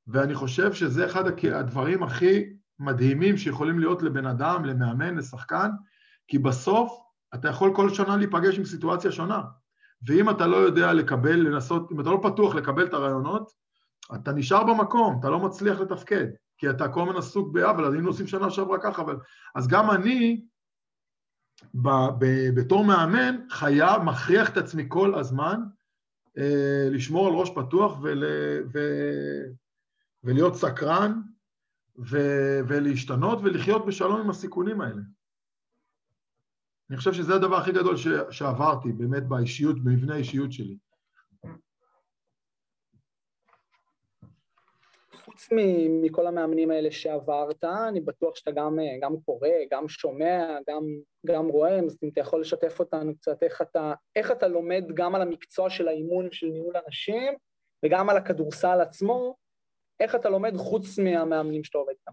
ואני 0.07 0.35
חושב 0.35 0.73
שזה 0.73 1.05
אחד 1.05 1.23
הדברים 1.53 2.03
הכי 2.03 2.54
מדהימים 2.79 3.37
שיכולים 3.37 3.79
להיות 3.79 4.03
לבן 4.03 4.25
אדם, 4.25 4.65
למאמן, 4.65 5.15
לשחקן, 5.15 5.69
כי 6.27 6.39
בסוף 6.39 7.05
אתה 7.35 7.49
יכול 7.49 7.75
כל 7.75 7.89
שנה 7.89 8.17
להיפגש 8.17 8.57
עם 8.57 8.65
סיטואציה 8.65 9.11
שונה. 9.11 9.41
ואם 10.07 10.29
אתה 10.29 10.47
לא 10.47 10.57
יודע 10.57 10.93
לקבל, 10.93 11.35
לנסות, 11.35 11.91
אם 11.91 12.01
אתה 12.01 12.09
לא 12.09 12.19
פתוח 12.23 12.55
לקבל 12.55 12.85
את 12.85 12.93
הרעיונות, 12.93 13.51
אתה 14.15 14.31
נשאר 14.31 14.63
במקום, 14.63 15.17
אתה 15.19 15.29
לא 15.29 15.39
מצליח 15.39 15.79
לתפקד, 15.79 16.25
כי 16.57 16.69
אתה 16.69 16.87
כל 16.87 17.01
הזמן 17.01 17.15
עסוק 17.15 17.53
בעוול, 17.53 17.85
אז 17.85 17.93
היינו 17.93 18.07
עושים 18.07 18.27
שנה 18.27 18.49
שעברה 18.49 18.77
ככה, 18.81 19.01
אבל... 19.01 19.17
אז 19.55 19.67
גם 19.67 19.91
אני, 19.91 20.45
ב, 21.73 21.89
ב, 22.19 22.25
בתור 22.55 22.85
מאמן, 22.85 23.35
חייב, 23.49 24.01
מכריח 24.01 24.49
את 24.49 24.57
עצמי 24.57 24.85
כל 24.87 25.15
הזמן 25.15 25.61
אה, 26.37 26.87
לשמור 26.91 27.27
על 27.27 27.33
ראש 27.33 27.49
פתוח 27.55 27.97
ול, 28.01 28.23
ו, 28.73 28.79
ולהיות 30.23 30.55
סקרן 30.55 31.21
ו, 31.97 32.17
ולהשתנות 32.67 33.39
ולחיות 33.43 33.85
בשלום 33.85 34.21
עם 34.21 34.29
הסיכונים 34.29 34.81
האלה. 34.81 35.01
אני 36.89 36.97
חושב 36.97 37.13
שזה 37.13 37.35
הדבר 37.35 37.55
הכי 37.55 37.71
גדול 37.71 37.97
ש, 37.97 38.07
שעברתי 38.31 38.91
באמת 38.91 39.23
באישיות, 39.23 39.83
במבנה 39.83 40.13
האישיות 40.13 40.51
שלי. 40.51 40.77
חוץ 45.11 45.49
מכל 46.01 46.27
המאמנים 46.27 46.71
האלה 46.71 46.91
שעברת, 46.91 47.63
אני 47.63 48.01
בטוח 48.01 48.35
שאתה 48.35 48.51
גם, 48.51 48.77
גם 49.01 49.13
קורא, 49.25 49.49
גם 49.71 49.87
שומע, 49.87 50.57
גם, 50.69 50.83
גם 51.25 51.47
רואה, 51.47 51.79
אז 51.79 51.99
אם 52.03 52.09
אתה 52.09 52.21
יכול 52.21 52.41
לשתף 52.41 52.79
אותנו 52.79 53.15
קצת 53.15 53.43
איך 53.43 53.61
אתה, 53.61 53.93
איך 54.15 54.31
אתה 54.31 54.47
לומד 54.47 54.83
גם 54.93 55.15
על 55.15 55.21
המקצוע 55.21 55.69
של 55.69 55.87
האימון 55.87 56.31
של 56.31 56.47
ניהול 56.47 56.73
אנשים, 56.87 57.33
וגם 57.85 58.09
על 58.09 58.17
הכדורסל 58.17 58.81
עצמו, 58.81 59.35
איך 59.99 60.15
אתה 60.15 60.29
לומד 60.29 60.57
חוץ 60.57 60.99
מהמאמנים 60.99 61.63
שאתה 61.63 61.77
עובד 61.77 61.93
איתם? 61.99 62.11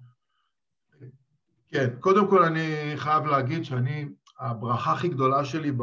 כן, 1.68 1.96
קודם 2.00 2.28
כל 2.30 2.44
אני 2.44 2.92
חייב 2.96 3.26
להגיד 3.26 3.64
שאני, 3.64 4.08
הברכה 4.40 4.92
הכי 4.92 5.08
גדולה 5.08 5.44
שלי 5.44 5.72
ב, 5.72 5.82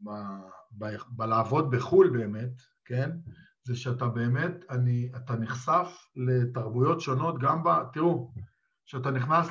ב, 0.00 0.86
בלעבוד 1.08 1.70
בחו"ל 1.70 2.10
באמת, 2.10 2.52
כן? 2.84 3.10
זה 3.62 3.76
שאתה 3.76 4.08
באמת, 4.08 4.64
אני, 4.70 5.10
אתה 5.16 5.34
נחשף 5.34 6.08
לתרבויות 6.16 7.00
שונות 7.00 7.38
גם 7.38 7.62
ב... 7.62 7.68
תראו, 7.92 8.32
כשאתה 8.86 9.10
נכנס 9.10 9.48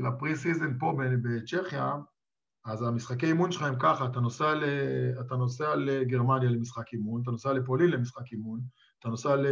ל 0.00 0.36
pre-season 0.36 0.78
פה 0.78 0.98
בצ'כיה, 1.22 1.94
אז 2.64 2.82
המשחקי 2.82 3.26
אימון 3.26 3.52
שלך 3.52 3.62
הם 3.62 3.78
ככה, 3.78 4.06
אתה 4.06 4.20
נוסע, 4.20 4.54
ל, 4.54 4.64
אתה 5.20 5.36
נוסע 5.36 5.74
לגרמניה 5.76 6.50
למשחק 6.50 6.92
אימון, 6.92 7.22
אתה 7.22 7.30
נוסע 7.30 7.52
לפולין 7.52 7.90
למשחק 7.90 8.32
אימון, 8.32 8.60
אתה 8.98 9.08
נוסע 9.08 9.36
ל, 9.36 9.46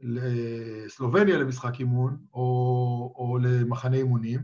לסלובניה 0.00 1.38
למשחק 1.38 1.80
אימון, 1.80 2.16
או, 2.34 2.42
או 3.16 3.38
למחנה 3.42 3.96
אימונים, 3.96 4.40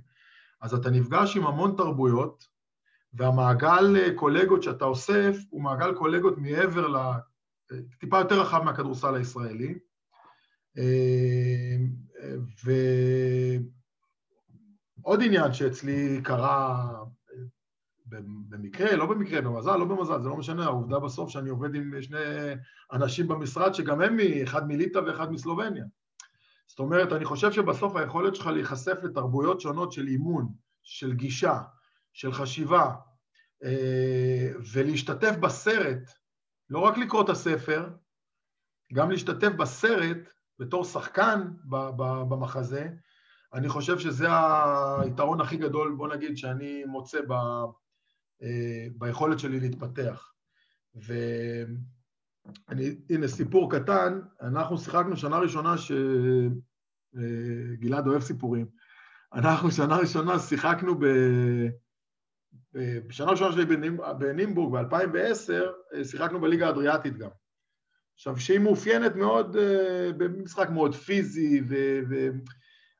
אז 0.61 0.75
אתה 0.75 0.91
נפגש 0.91 1.37
עם 1.37 1.47
המון 1.47 1.75
תרבויות, 1.77 2.45
והמעגל 3.13 4.15
קולגות 4.15 4.63
שאתה 4.63 4.85
אוסף 4.85 5.37
הוא 5.51 5.63
מעגל 5.63 5.95
קולגות 5.95 6.39
מעבר 6.39 6.89
ל... 6.89 6.97
טיפה 8.01 8.19
יותר 8.19 8.41
רחב 8.41 8.63
מהכדורסל 8.63 9.15
הישראלי. 9.15 9.79
ועוד 15.05 15.23
עניין 15.23 15.53
שאצלי 15.53 16.21
קרה 16.23 16.89
במקרה, 18.07 18.97
לא 18.97 19.07
במקרה, 19.07 19.41
במזל, 19.41 19.77
לא 19.77 19.85
במזל, 19.85 20.23
זה 20.23 20.29
לא 20.29 20.37
משנה, 20.37 20.65
העובדה 20.65 20.99
בסוף 20.99 21.31
שאני 21.31 21.51
עובד 21.51 21.75
עם 21.75 22.03
שני 22.03 22.19
אנשים 22.93 23.29
במשרד 23.29 23.75
שגם 23.75 24.01
הם, 24.01 24.17
אחד 24.43 24.69
מליטא 24.69 24.99
ואחד 24.99 25.33
מסלובניה. 25.33 25.85
זאת 26.67 26.79
אומרת, 26.79 27.13
אני 27.13 27.25
חושב 27.25 27.53
שבסוף 27.53 27.97
היכולת 27.97 28.35
שלך 28.35 28.47
להיחשף 28.47 28.97
לתרבויות 29.03 29.61
שונות 29.61 29.93
של 29.93 30.07
אימון, 30.07 30.49
של 30.83 31.13
גישה, 31.13 31.61
של 32.13 32.33
חשיבה, 32.33 32.95
אה, 33.65 34.51
ולהשתתף 34.73 35.37
בסרט, 35.41 36.11
לא 36.71 36.79
רק 36.79 36.99
לקרוא 36.99 37.23
את 37.23 37.29
הספר, 37.29 37.89
גם 38.93 39.11
להשתתף 39.11 39.49
בסרט 39.49 40.19
בתור 40.59 40.85
שחקן 40.85 41.49
במחזה, 42.29 42.89
אני 43.55 43.69
חושב 43.69 43.99
שזה 43.99 44.27
היתרון 45.03 45.41
הכי 45.41 45.57
גדול, 45.57 45.95
בוא 45.97 46.09
נגיד, 46.09 46.37
שאני 46.37 46.85
מוצא 46.85 47.21
ביכולת 48.99 49.39
שלי 49.39 49.61
להתפתח. 49.61 50.35
והנה, 50.95 51.77
סיפור 53.27 53.73
קטן, 53.73 54.21
אנחנו 54.43 54.79
שיחקנו 54.79 55.17
שנה 55.17 55.39
ראשונה 55.39 55.75
שגלעד 57.15 58.07
אה, 58.07 58.11
אוהב 58.11 58.23
סיפורים. 58.23 58.67
אנחנו 59.35 59.71
שנה 59.71 59.97
ראשונה 59.97 60.39
שיחקנו 60.39 60.99
ב... 60.99 61.05
בשנה 63.07 63.31
ראשונה 63.31 63.53
שלי 63.53 63.65
בנימבורג, 64.19 64.73
ב-2010, 64.73 65.53
אה, 65.95 66.05
שיחקנו 66.05 66.41
בליגה 66.41 66.67
האדריאטית 66.67 67.17
גם. 67.17 67.31
עכשיו, 68.15 68.41
שהיא 68.41 68.59
מאופיינת 68.59 69.17
מאוד, 69.17 69.57
אה, 69.57 70.11
במשחק 70.17 70.71
מאוד 70.71 70.95
פיזי, 70.95 71.63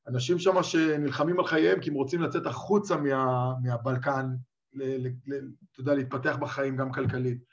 ואנשים 0.07 0.39
שם 0.39 0.63
שנלחמים 0.63 1.39
על 1.39 1.47
חייהם 1.47 1.81
כי 1.81 1.91
הם 1.91 1.97
רוצים 1.97 2.23
לצאת 2.23 2.47
החוצה 2.47 2.97
מה, 2.97 3.53
מהבלקן, 3.63 4.27
אתה 4.75 5.81
יודע, 5.81 5.95
להתפתח 5.95 6.37
בחיים 6.41 6.77
גם 6.77 6.93
כלכלית. 6.93 7.45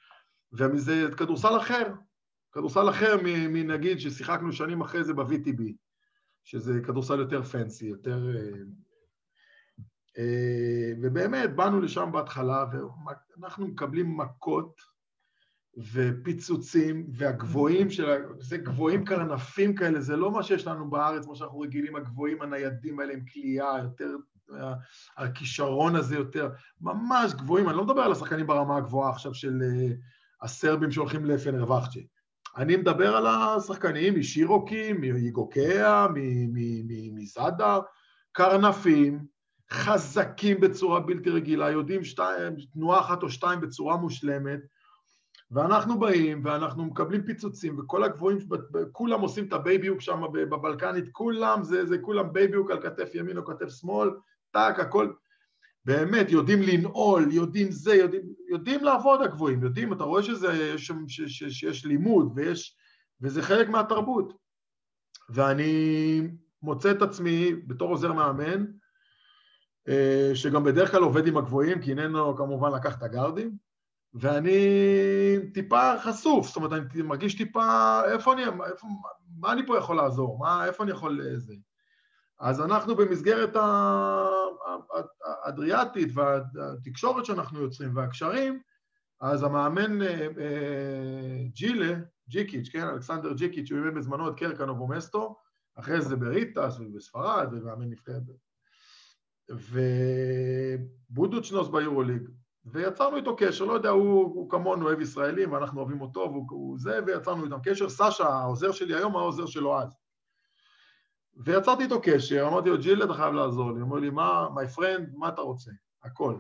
וזה 0.54 1.08
כדורסל 1.18 1.58
אחר, 1.58 1.94
כדורסל 2.52 2.90
אחר 2.90 3.18
מנגיד 3.50 4.00
ששיחקנו 4.00 4.52
שנים 4.52 4.82
אחרי 4.82 5.04
זה 5.04 5.14
ב-VTB, 5.14 5.62
שזה 6.44 6.80
כדורסל 6.86 7.20
יותר 7.20 7.44
פנסי, 7.44 7.86
יותר 7.86 8.36
אה, 8.36 8.52
אה, 10.18 10.94
ובאמת, 11.02 11.56
באנו 11.56 11.82
לשם 11.82 12.10
בהתחלה, 12.12 12.66
ואנחנו 13.38 13.68
מקבלים 13.68 14.18
מכות 14.18 14.82
ופיצוצים, 15.78 17.08
והגבוהים 17.14 17.90
של... 17.90 18.24
זה 18.40 18.58
גבוהים 18.58 19.06
קרנפים 19.06 19.76
כאלה, 19.76 20.02
זה 20.02 20.16
לא 20.16 20.32
מה 20.32 20.44
שיש 20.44 20.68
לנו 20.68 20.90
בארץ, 20.90 21.28
מה 21.28 21.36
שאנחנו 21.36 21.60
רגילים, 21.60 21.96
הגבוהים 21.96 22.42
הניידים 22.42 23.00
האלה 23.00 23.14
עם 23.14 23.26
כליאה, 23.26 23.80
יותר... 23.84 24.16
הכישרון 25.18 25.96
הזה 25.96 26.16
יותר, 26.16 26.50
ממש 26.82 27.34
גבוהים, 27.34 27.70
אני 27.70 27.78
לא 27.78 27.84
מדבר 27.84 28.02
על 28.02 28.12
השחקנים 28.12 28.48
ברמה 28.48 28.78
הגבוהה 28.78 29.10
עכשיו 29.10 29.34
של 29.34 29.62
אה, 29.62 29.94
הסרבים 30.42 30.92
שהולכים 30.92 31.26
לפנרבחצ'ה. 31.26 32.00
אני 32.58 32.76
מדבר 32.76 33.16
על 33.16 33.28
השחקנים 33.28 34.20
משירוקי, 34.20 34.94
מאיגוקאה, 34.94 36.08
מזאדר, 37.14 37.80
קרנפים, 38.32 39.26
חזקים 39.72 40.60
בצורה 40.60 41.00
בלתי 41.00 41.30
רגילה, 41.30 41.72
יודעים 41.72 42.04
שתיים, 42.04 42.54
תנועה 42.74 43.00
אחת 43.00 43.24
או 43.24 43.30
שתיים 43.30 43.62
בצורה 43.62 43.98
מושלמת, 43.98 44.60
ואנחנו 45.52 46.00
באים 46.00 46.42
ואנחנו 46.46 46.86
מקבלים 46.86 47.24
פיצוצים, 47.24 47.80
וכל 47.80 48.04
הגבוהים, 48.04 48.38
כולם 48.92 49.22
עושים 49.22 49.48
את 49.48 49.54
ה 49.54 49.59
baby 49.59 49.80
hook 49.80 50.02
שם 50.02 50.22
בבלקנית, 50.34 51.06
כולם, 51.12 51.64
זה, 51.64 51.86
זה 51.86 51.98
כולם 51.98 52.34
baby 52.34 52.53
hook 52.53 52.72
על 52.72 52.82
כתף 52.82 53.10
ימין 53.14 53.38
או 53.38 53.46
כתף 53.46 53.70
שמאל, 53.70 54.10
טאק, 54.52 54.80
הכל, 54.80 55.14
באמת, 55.86 56.32
יודעים 56.32 56.62
לנעול, 56.62 57.32
יודעים 57.32 57.72
זה, 57.72 57.96
יודעים, 57.96 58.22
יודעים 58.50 58.84
לעבוד 58.84 59.22
הגבוהים, 59.22 59.64
יודעים, 59.64 59.94
אתה 59.94 60.04
רואה 60.04 60.24
שזה, 60.24 60.48
יש, 60.54 60.92
ש, 61.08 61.22
ש, 61.22 61.44
שיש 61.44 61.86
לימוד 61.86 62.32
ויש, 62.36 62.76
וזה 63.22 63.42
חלק 63.42 63.70
מהתרבות. 63.70 64.34
ואני 65.30 66.22
מוצא 66.62 66.92
את 66.92 67.02
עצמי 67.02 67.56
בתור 67.68 67.90
עוזר 67.90 68.14
מאמן, 68.14 68.66
אה, 69.88 70.32
שגם 70.34 70.64
בדרך 70.64 70.92
כלל 70.92 71.04
עובד 71.04 71.28
עם 71.28 71.38
הגבוהים, 71.38 71.82
כי 71.82 71.92
איננו 71.92 72.36
כמובן 72.36 72.72
לקח 72.72 72.98
את 72.98 73.04
הגארדים, 73.04 73.58
ואני 74.14 74.58
טיפה 75.54 76.00
חשוף, 76.00 76.48
זאת 76.48 76.56
אומרת, 76.56 76.72
אני 76.72 77.02
מרגיש 77.02 77.38
טיפה, 77.38 78.02
איפה 78.12 78.34
אני, 78.34 78.44
איפה, 78.46 78.88
מה 79.40 79.52
אני 79.54 79.66
פה 79.68 79.78
יכול 79.78 79.96
לעזור, 79.96 80.40
מה, 80.40 80.66
איפה 80.66 80.84
אני 80.84 80.92
יכול 80.92 81.22
זה. 81.38 81.54
אז 82.42 82.62
אנחנו 82.62 82.96
במסגרת 82.96 83.56
האדריאטית 85.24 86.10
והתקשורת 86.14 87.26
שאנחנו 87.26 87.60
יוצרים 87.60 87.96
והקשרים, 87.96 88.62
אז 89.22 89.44
המאמן 89.44 90.02
אה, 90.02 90.28
אה, 90.40 91.44
ג'ילה, 91.54 91.96
ג'יקיץ', 92.30 92.70
כן, 92.70 92.88
אלכסנדר 92.88 93.34
ג'יקיץ', 93.34 93.68
שהוא 93.68 93.80
אימן 93.80 93.96
בזמנו 93.96 94.30
את 94.30 94.36
קרקנוב 94.38 94.82
ומסטו, 94.82 95.36
אחרי 95.76 96.02
זה 96.02 96.16
בריטס 96.16 96.80
ובספרד, 96.80 97.48
ומאמן 97.52 97.90
נבחרת 97.90 98.24
ובודוצ'נוס 101.10 101.68
ביורוליג, 101.68 102.30
ויצרנו 102.66 103.18
איתו 103.18 103.36
קשר, 103.36 103.66
לא 103.66 103.74
יודע, 103.74 103.90
הוא, 103.90 104.24
הוא 104.24 104.50
כמונו 104.50 104.86
אוהב 104.86 105.02
ישראלים, 105.02 105.52
ואנחנו 105.52 105.80
אוהבים 105.80 106.02
אותו, 106.02 106.20
והוא 106.20 106.80
זה, 106.80 107.00
ויצרנו 107.06 107.46
איתם 107.46 107.58
קשר. 107.64 107.90
סשה, 107.90 108.30
העוזר 108.30 108.72
שלי 108.72 108.96
היום, 108.96 109.16
העוזר 109.16 109.46
שלו 109.46 109.80
אז. 109.82 110.01
ויצרתי 111.46 111.84
איתו 111.84 112.02
קשר, 112.04 112.48
אמרתי 112.48 112.70
לו, 112.70 112.78
ג'יל, 112.78 113.04
אתה 113.04 113.14
חייב 113.14 113.34
לעזור 113.34 113.72
לי. 113.72 113.82
אומר 113.82 114.00
לי, 114.00 114.10
מה, 114.10 114.48
my 114.48 114.78
friend, 114.78 115.18
מה 115.18 115.30
אתה 115.30 115.42
רוצה? 115.42 115.72
הכל. 116.04 116.36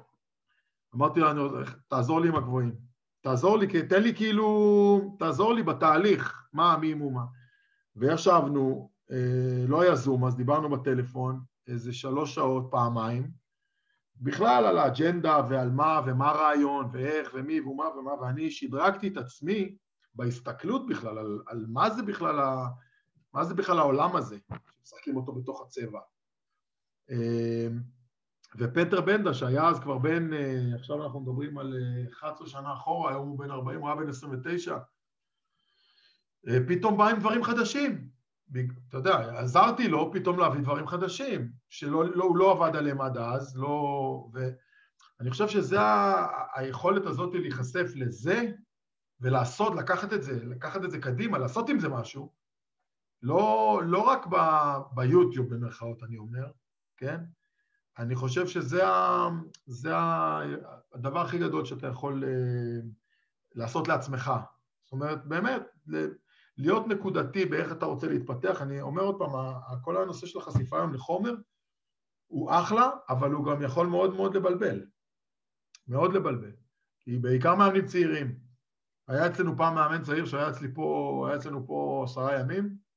אמרתי 0.95 1.19
לו, 1.19 1.49
תעזור 1.87 2.21
לי 2.21 2.27
עם 2.27 2.35
הגבוהים. 2.35 2.75
תעזור 3.21 3.57
לי, 3.57 3.87
תן 3.87 4.03
לי 4.03 4.15
כאילו, 4.15 5.15
תעזור 5.19 5.53
לי 5.53 5.63
בתהליך, 5.63 6.47
מה, 6.53 6.77
מי, 6.77 6.93
מו, 6.93 7.11
מה. 7.11 7.23
וישבנו, 7.95 8.91
אה, 9.11 9.65
לא 9.67 9.81
היה 9.81 9.95
זום, 9.95 10.25
אז 10.25 10.35
דיברנו 10.35 10.69
בטלפון, 10.69 11.39
איזה 11.67 11.93
שלוש 11.93 12.35
שעות, 12.35 12.67
פעמיים, 12.71 13.31
בכלל 14.15 14.65
על 14.65 14.77
האג'נדה 14.77 15.41
ועל 15.49 15.69
מה 15.69 16.01
ומה 16.05 16.29
הרעיון 16.29 16.89
ואיך 16.93 17.31
ומי 17.33 17.61
ומה 17.61 17.83
ומה, 17.97 18.11
ואני 18.21 18.51
שדרגתי 18.51 19.07
את 19.07 19.17
עצמי 19.17 19.75
בהסתכלות 20.15 20.87
בכלל 20.87 21.17
על, 21.17 21.41
על 21.47 21.65
מה 21.69 21.89
זה 21.89 22.03
בכלל, 22.03 22.39
ה, 22.39 22.67
מה 23.33 23.43
זה 23.43 23.53
בכלל 23.53 23.79
העולם 23.79 24.15
הזה, 24.15 24.37
שמשחקים 24.49 25.17
אותו 25.17 25.33
בתוך 25.33 25.61
הצבע. 25.61 25.99
אמ, 27.09 27.81
ופטר 28.55 29.01
בנדה, 29.01 29.33
שהיה 29.33 29.67
אז 29.67 29.79
כבר 29.79 29.97
בן, 29.97 30.33
אה, 30.33 30.75
עכשיו 30.75 31.03
אנחנו 31.03 31.19
מדברים 31.19 31.57
על 31.57 31.73
11 32.13 32.47
אה, 32.47 32.51
שנה 32.51 32.73
אחורה, 32.73 33.11
היום 33.11 33.27
הוא 33.27 33.39
בן 33.39 33.51
40, 33.51 33.79
הוא 33.79 33.87
היה 33.87 33.95
בן 33.95 34.09
29, 34.09 34.77
אה, 36.47 36.57
פתאום 36.67 36.97
בא 36.97 37.07
עם 37.07 37.19
דברים 37.19 37.43
חדשים. 37.43 38.09
אתה 38.87 38.97
יודע, 38.97 39.39
עזרתי 39.39 39.87
לו 39.87 40.11
פתאום 40.13 40.39
להביא 40.39 40.61
דברים 40.61 40.87
חדשים, 40.87 41.51
שהוא 41.69 42.03
לא, 42.03 42.35
לא 42.35 42.51
עבד 42.51 42.75
עליהם 42.75 43.01
עד 43.01 43.17
אז, 43.17 43.57
לא... 43.57 44.27
ואני 44.33 45.31
חושב 45.31 45.47
שזה. 45.47 45.77
היכולת 46.55 47.05
הזאת 47.05 47.33
להיחשף 47.33 47.85
לזה 47.95 48.51
ולעשות, 49.19 49.75
לקחת 49.75 50.13
את 50.13 50.23
זה, 50.23 50.45
לקחת 50.45 50.83
את 50.85 50.91
זה 50.91 50.99
קדימה, 50.99 51.37
לעשות 51.37 51.69
עם 51.69 51.79
זה 51.79 51.89
משהו, 51.89 52.33
לא, 53.21 53.81
לא 53.85 53.99
רק 53.99 54.27
ב, 54.29 54.35
ביוטיוב 54.93 55.53
במרכאות 55.53 56.03
אני 56.03 56.17
אומר, 56.17 56.51
כן? 56.97 57.17
אני 57.97 58.15
חושב 58.15 58.47
שזה 58.47 58.87
ה, 58.87 59.29
זה 59.65 59.97
ה, 59.97 60.39
הדבר 60.93 61.19
הכי 61.19 61.37
גדול 61.37 61.65
שאתה 61.65 61.87
יכול 61.87 62.23
uh, 62.23 62.85
לעשות 63.55 63.87
לעצמך. 63.87 64.31
זאת 64.83 64.91
אומרת, 64.91 65.25
באמת, 65.25 65.61
להיות 66.57 66.87
נקודתי 66.87 67.45
באיך 67.45 67.71
אתה 67.71 67.85
רוצה 67.85 68.07
להתפתח, 68.07 68.61
אני 68.61 68.81
אומר 68.81 69.01
עוד 69.01 69.15
פעם, 69.19 69.31
כל 69.81 69.97
הנושא 69.97 70.27
של 70.27 70.39
החשיפה 70.39 70.77
היום 70.77 70.93
לחומר 70.93 71.35
הוא 72.27 72.51
אחלה, 72.51 72.89
אבל 73.09 73.31
הוא 73.31 73.45
גם 73.45 73.61
יכול 73.61 73.87
מאוד 73.87 74.15
מאוד 74.15 74.35
לבלבל, 74.35 74.85
מאוד 75.87 76.13
לבלבל. 76.13 76.51
כי 76.99 77.17
בעיקר 77.17 77.55
מאמנים 77.55 77.85
צעירים. 77.85 78.39
היה 79.07 79.27
אצלנו 79.27 79.57
פעם 79.57 79.75
מאמן 79.75 80.03
צעיר 80.03 80.25
שהיה 80.25 80.49
אצלי 80.49 80.73
פה, 80.73 81.25
היה 81.27 81.37
אצלנו 81.37 81.67
פה 81.67 82.01
עשרה 82.05 82.39
ימים, 82.39 82.65
אה, 82.65 82.90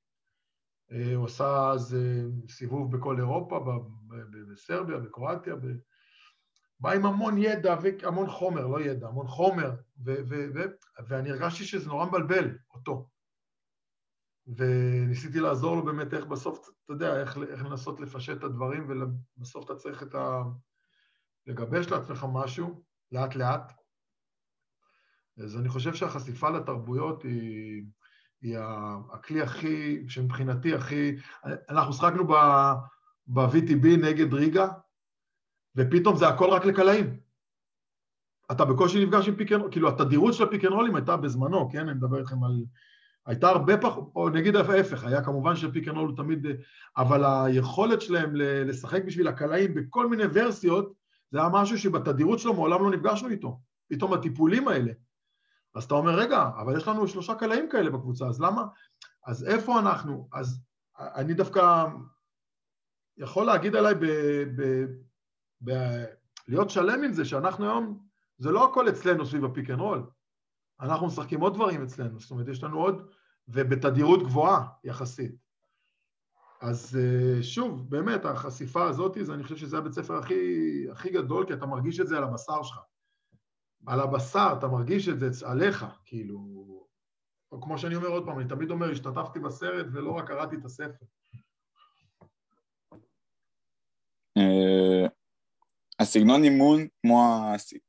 הוא 1.14 1.26
עשה 1.26 1.70
אז 1.70 1.94
אה, 1.94 2.22
סיבוב 2.48 2.96
בכל 2.96 3.18
אירופה, 3.18 3.64
בסרביה, 4.52 4.98
בקרואטיה, 4.98 5.56
ב... 5.56 5.66
בא 6.80 6.92
עם 6.92 7.06
המון 7.06 7.38
ידע 7.38 7.76
והמון 7.82 8.30
חומר, 8.30 8.66
לא 8.66 8.80
ידע, 8.80 9.08
המון 9.08 9.26
חומר, 9.26 9.70
ו- 10.04 10.22
ו- 10.28 10.46
ו- 10.54 11.04
ואני 11.08 11.30
הרגשתי 11.30 11.64
שזה 11.64 11.88
נורא 11.88 12.06
מבלבל 12.06 12.58
אותו. 12.74 13.08
וניסיתי 14.46 15.40
לעזור 15.40 15.76
לו 15.76 15.84
באמת 15.84 16.14
איך 16.14 16.26
בסוף, 16.26 16.68
אתה 16.84 16.92
יודע, 16.92 17.20
איך, 17.20 17.38
איך 17.48 17.64
לנסות 17.64 18.00
לפשט 18.00 18.38
את 18.38 18.44
הדברים, 18.44 18.88
ובסוף 18.88 19.64
אתה 19.64 19.74
צריך 19.74 20.02
את 20.02 20.14
ה... 20.14 20.42
לגבש 21.46 21.86
לעצמך 21.86 22.26
משהו, 22.32 22.84
לאט 23.12 23.34
לאט. 23.34 23.72
אז 25.44 25.56
אני 25.56 25.68
חושב 25.68 25.94
שהחשיפה 25.94 26.50
לתרבויות 26.50 27.22
היא, 27.22 27.84
היא 28.44 28.58
הכלי 29.12 29.42
הכי, 29.42 30.04
שמבחינתי 30.08 30.74
הכי... 30.74 31.16
אנחנו 31.68 31.92
שיחקנו 31.92 32.28
ב-VTB 33.26 33.86
נגד 34.02 34.34
ריגה, 34.34 34.68
ופתאום 35.76 36.16
זה 36.16 36.28
הכל 36.28 36.50
רק 36.50 36.64
לקלעים. 36.64 37.16
אתה 38.52 38.64
בקושי 38.64 39.04
נפגש 39.04 39.28
עם 39.28 39.36
pick 39.36 39.52
and 39.52 39.70
כאילו 39.70 39.88
התדירות 39.88 40.34
של 40.34 40.44
ה 40.44 40.48
pick 40.48 40.64
and 40.64 40.72
roll 40.72 40.88
ים 40.88 40.96
הייתה 40.96 41.16
בזמנו, 41.16 41.70
כן? 41.70 41.88
אני 41.88 41.98
מדבר 41.98 42.18
איתכם 42.18 42.44
על... 42.44 42.64
הייתה 43.26 43.48
הרבה 43.48 43.78
פחות, 43.78 44.12
או 44.16 44.28
נגיד 44.28 44.56
ההפך, 44.56 45.04
היה 45.04 45.24
כמובן 45.24 45.56
ש 45.56 45.67
pick 45.67 45.88
and 45.88 45.96
roll 45.96 46.08
הוא 46.08 46.16
תמיד... 46.16 46.46
אבל 46.96 47.24
היכולת 47.24 48.00
שלהם 48.00 48.36
לשחק 48.36 49.04
בשביל 49.04 49.28
הקלעים 49.28 49.74
בכל 49.74 50.08
מיני 50.08 50.24
ורסיות, 50.32 50.92
זה 51.30 51.38
היה 51.38 51.48
משהו 51.52 51.78
שבתדירות 51.78 52.38
שלו 52.38 52.54
מעולם 52.54 52.82
לא 52.82 52.90
נפגשנו 52.90 53.28
איתו. 53.28 53.60
פתאום 53.88 54.12
הטיפולים 54.12 54.68
האלה. 54.68 54.92
אז 55.74 55.84
אתה 55.84 55.94
אומר, 55.94 56.18
רגע, 56.18 56.50
אבל 56.56 56.76
יש 56.76 56.88
לנו 56.88 57.08
שלושה 57.08 57.34
קלעים 57.34 57.68
כאלה 57.68 57.90
בקבוצה, 57.90 58.26
אז 58.26 58.40
למה? 58.40 58.62
אז 59.26 59.44
איפה 59.44 59.80
אנחנו? 59.80 60.28
אז 60.32 60.60
אני 60.98 61.34
דווקא 61.34 61.84
יכול 63.16 63.46
להגיד 63.46 63.76
עליי 63.76 63.94
ב... 63.94 64.04
ב, 64.56 64.84
ב 65.64 65.70
להיות 66.48 66.70
שלם 66.70 67.04
עם 67.04 67.12
זה 67.12 67.24
שאנחנו 67.24 67.64
היום, 67.64 68.06
זה 68.38 68.50
לא 68.50 68.70
הכל 68.70 68.88
אצלנו 68.88 69.26
סביב 69.26 69.44
ה 69.44 69.50
pick 69.50 69.70
and 69.70 69.80
roll. 69.80 70.06
אנחנו 70.80 71.06
משחקים 71.06 71.40
עוד 71.40 71.54
דברים 71.54 71.82
אצלנו, 71.82 72.20
זאת 72.20 72.30
אומרת, 72.30 72.48
יש 72.48 72.62
לנו 72.62 72.78
עוד, 72.78 73.08
ובתדירות 73.48 74.22
גבוהה 74.22 74.66
יחסית. 74.84 75.34
אז 76.60 76.98
אה, 77.00 77.42
שוב, 77.42 77.90
באמת, 77.90 78.24
החשיפה 78.24 78.88
הזאת, 78.88 79.16
אני 79.16 79.42
חושב 79.42 79.56
שזה 79.56 79.78
הבית 79.78 79.92
ספר 79.92 80.18
הכי, 80.18 80.86
הכי 80.92 81.10
גדול, 81.10 81.46
כי 81.46 81.52
אתה 81.52 81.66
מרגיש 81.66 82.00
את 82.00 82.08
זה 82.08 82.16
על 82.16 82.24
הבשר 82.24 82.62
שלך. 82.62 82.78
על 83.86 84.00
הבשר, 84.00 84.54
אתה 84.58 84.68
מרגיש 84.68 85.08
את 85.08 85.18
זה 85.18 85.48
עליך, 85.48 85.86
כאילו... 86.04 86.64
או 87.52 87.60
כמו 87.60 87.78
שאני 87.78 87.94
אומר 87.94 88.08
עוד 88.08 88.26
פעם, 88.26 88.38
אני 88.38 88.48
תמיד 88.48 88.70
אומר, 88.70 88.90
השתתפתי 88.90 89.38
בסרט 89.38 89.86
ולא 89.92 90.10
רק 90.10 90.28
קראתי 90.28 90.56
את 90.56 90.64
הספר. 90.64 91.04
אה, 94.38 95.06
הסגנון 96.00 96.44
אימון, 96.44 96.86
כמו 97.02 97.42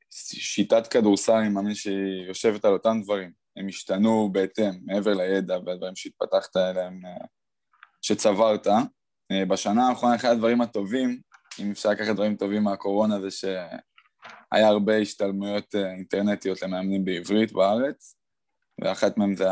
שיטת 0.09 0.87
כדורסל, 0.87 1.33
אני 1.33 1.49
מאמין 1.49 1.75
שהיא 1.75 2.27
יושבת 2.27 2.65
על 2.65 2.73
אותם 2.73 3.01
דברים. 3.03 3.31
הם 3.57 3.67
השתנו 3.67 4.29
בהתאם, 4.31 4.73
מעבר 4.85 5.13
לידע 5.13 5.57
והדברים 5.65 5.95
שהתפתחת 5.95 6.57
אליהם, 6.57 7.05
אה, 7.05 7.25
שצברת. 8.01 8.67
אה, 9.31 9.45
בשנה 9.45 9.87
האחרונה, 9.89 10.15
אחד 10.15 10.29
הדברים 10.29 10.61
הטובים, 10.61 11.21
אם 11.59 11.71
אפשר 11.71 11.89
לקחת 11.89 12.13
דברים 12.13 12.35
טובים 12.35 12.63
מהקורונה, 12.63 13.21
זה 13.21 13.31
שהיה 14.53 14.67
הרבה 14.67 14.97
השתלמויות 14.97 15.75
אה, 15.75 15.91
אינטרנטיות 15.91 16.61
למאמנים 16.61 17.05
בעברית 17.05 17.51
בארץ, 17.51 18.17
ואחת 18.81 19.17
מהן 19.17 19.35
זה 19.35 19.47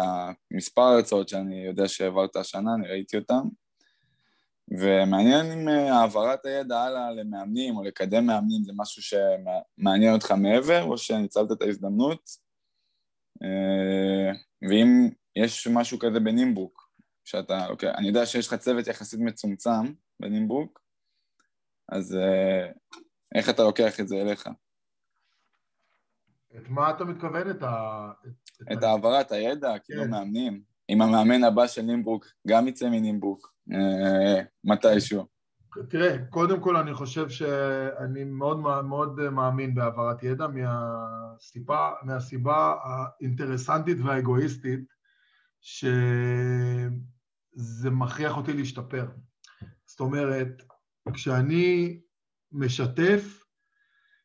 המספר 0.51 0.81
ההרצאות 0.81 1.29
שאני 1.29 1.65
יודע 1.65 1.87
שהעברת 1.87 2.35
השנה, 2.35 2.75
אני 2.75 2.87
ראיתי 2.87 3.17
אותן. 3.17 3.41
ומעניין 4.79 5.51
אם 5.51 5.69
אה, 5.69 5.93
העברת 5.93 6.45
הידע 6.45 6.79
הלאה 6.79 7.11
למאמנים 7.11 7.77
או 7.77 7.83
לקדם 7.83 8.25
מאמנים 8.25 8.63
זה 8.63 8.71
משהו 8.75 9.01
שמעניין 9.01 10.13
אותך 10.13 10.31
מעבר, 10.31 10.83
או 10.83 10.97
שניצלת 10.97 11.51
את 11.51 11.61
ההזדמנות. 11.61 12.29
אה, 13.43 14.31
ואם 14.69 15.09
יש 15.35 15.67
משהו 15.67 15.99
כזה 15.99 16.19
בנימבוק, 16.19 16.89
שאתה, 17.25 17.67
אוקיי, 17.67 17.89
אני 17.89 18.07
יודע 18.07 18.25
שיש 18.25 18.47
לך 18.47 18.53
צוות 18.53 18.87
יחסית 18.87 19.19
מצומצם 19.19 19.93
בנימבוק, 20.19 20.81
אז 21.91 22.17
איך 23.35 23.49
אתה 23.49 23.63
לוקח 23.63 23.99
את 23.99 24.07
זה 24.07 24.21
אליך? 24.21 24.49
את 26.57 26.69
מה 26.69 26.89
אתה 26.89 27.05
מתכוון? 27.05 27.49
את 27.49 27.63
ה... 27.63 28.11
את 28.71 28.83
העברת 28.83 29.31
הידע, 29.31 29.79
כאילו 29.79 30.03
כן. 30.03 30.09
מאמנים. 30.09 30.61
אם 30.89 31.01
המאמן 31.01 31.43
הבא 31.43 31.67
של 31.67 31.81
נימבוק 31.81 32.25
גם 32.47 32.67
יצא 32.67 32.89
מנימבוק. 32.89 33.53
אה, 33.73 34.41
מתישהו. 34.63 35.25
תראה, 35.89 36.25
קודם 36.29 36.59
כל 36.59 36.77
אני 36.77 36.93
חושב 36.93 37.29
שאני 37.29 38.23
מאוד 38.23 38.59
מאוד 38.59 39.29
מאמין 39.29 39.75
בהעברת 39.75 40.23
ידע 40.23 40.47
מהסיבה, 40.47 41.91
מהסיבה 42.03 42.75
האינטרסנטית 42.83 43.97
והאגואיסטית 44.03 44.93
שזה 45.61 46.89
מכריח 47.91 48.37
אותי 48.37 48.53
להשתפר. 48.53 49.07
זאת 49.85 49.99
אומרת, 49.99 50.63
כשאני 51.13 51.99
משתף, 52.51 53.42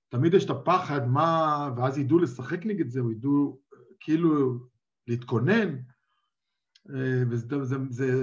תמיד 0.08 0.34
יש 0.34 0.44
את 0.44 0.50
הפחד 0.50 1.08
מה, 1.08 1.70
ואז 1.76 1.98
ידעו 1.98 2.18
לשחק 2.18 2.66
נגד 2.66 2.88
זה, 2.88 3.00
או 3.00 3.12
ידעו 3.12 3.60
כאילו 4.00 4.58
להתכונן, 5.06 5.76
אה, 6.94 7.22
וזו 7.30 7.56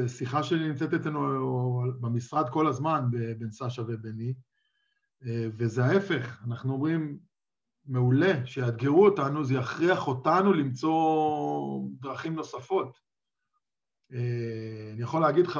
שיחה 0.08 0.44
שלי 0.44 0.68
נמצאת 0.68 0.94
אצלנו 0.94 1.22
במשרד 2.00 2.50
כל 2.50 2.68
הזמן 2.68 3.06
בין 3.38 3.52
סשה 3.52 3.82
וביני, 3.82 4.34
אה, 5.26 5.48
וזה 5.58 5.86
ההפך, 5.86 6.44
אנחנו 6.48 6.74
אומרים, 6.74 7.20
מעולה, 7.86 8.46
שיאתגרו 8.46 9.06
אותנו, 9.06 9.44
זה 9.46 9.54
יכריח 9.54 10.08
אותנו 10.08 10.54
למצוא 10.54 11.90
דרכים 12.00 12.36
נוספות. 12.36 13.00
אה, 14.14 14.90
אני 14.94 15.02
יכול 15.02 15.22
להגיד 15.22 15.48
לך 15.48 15.60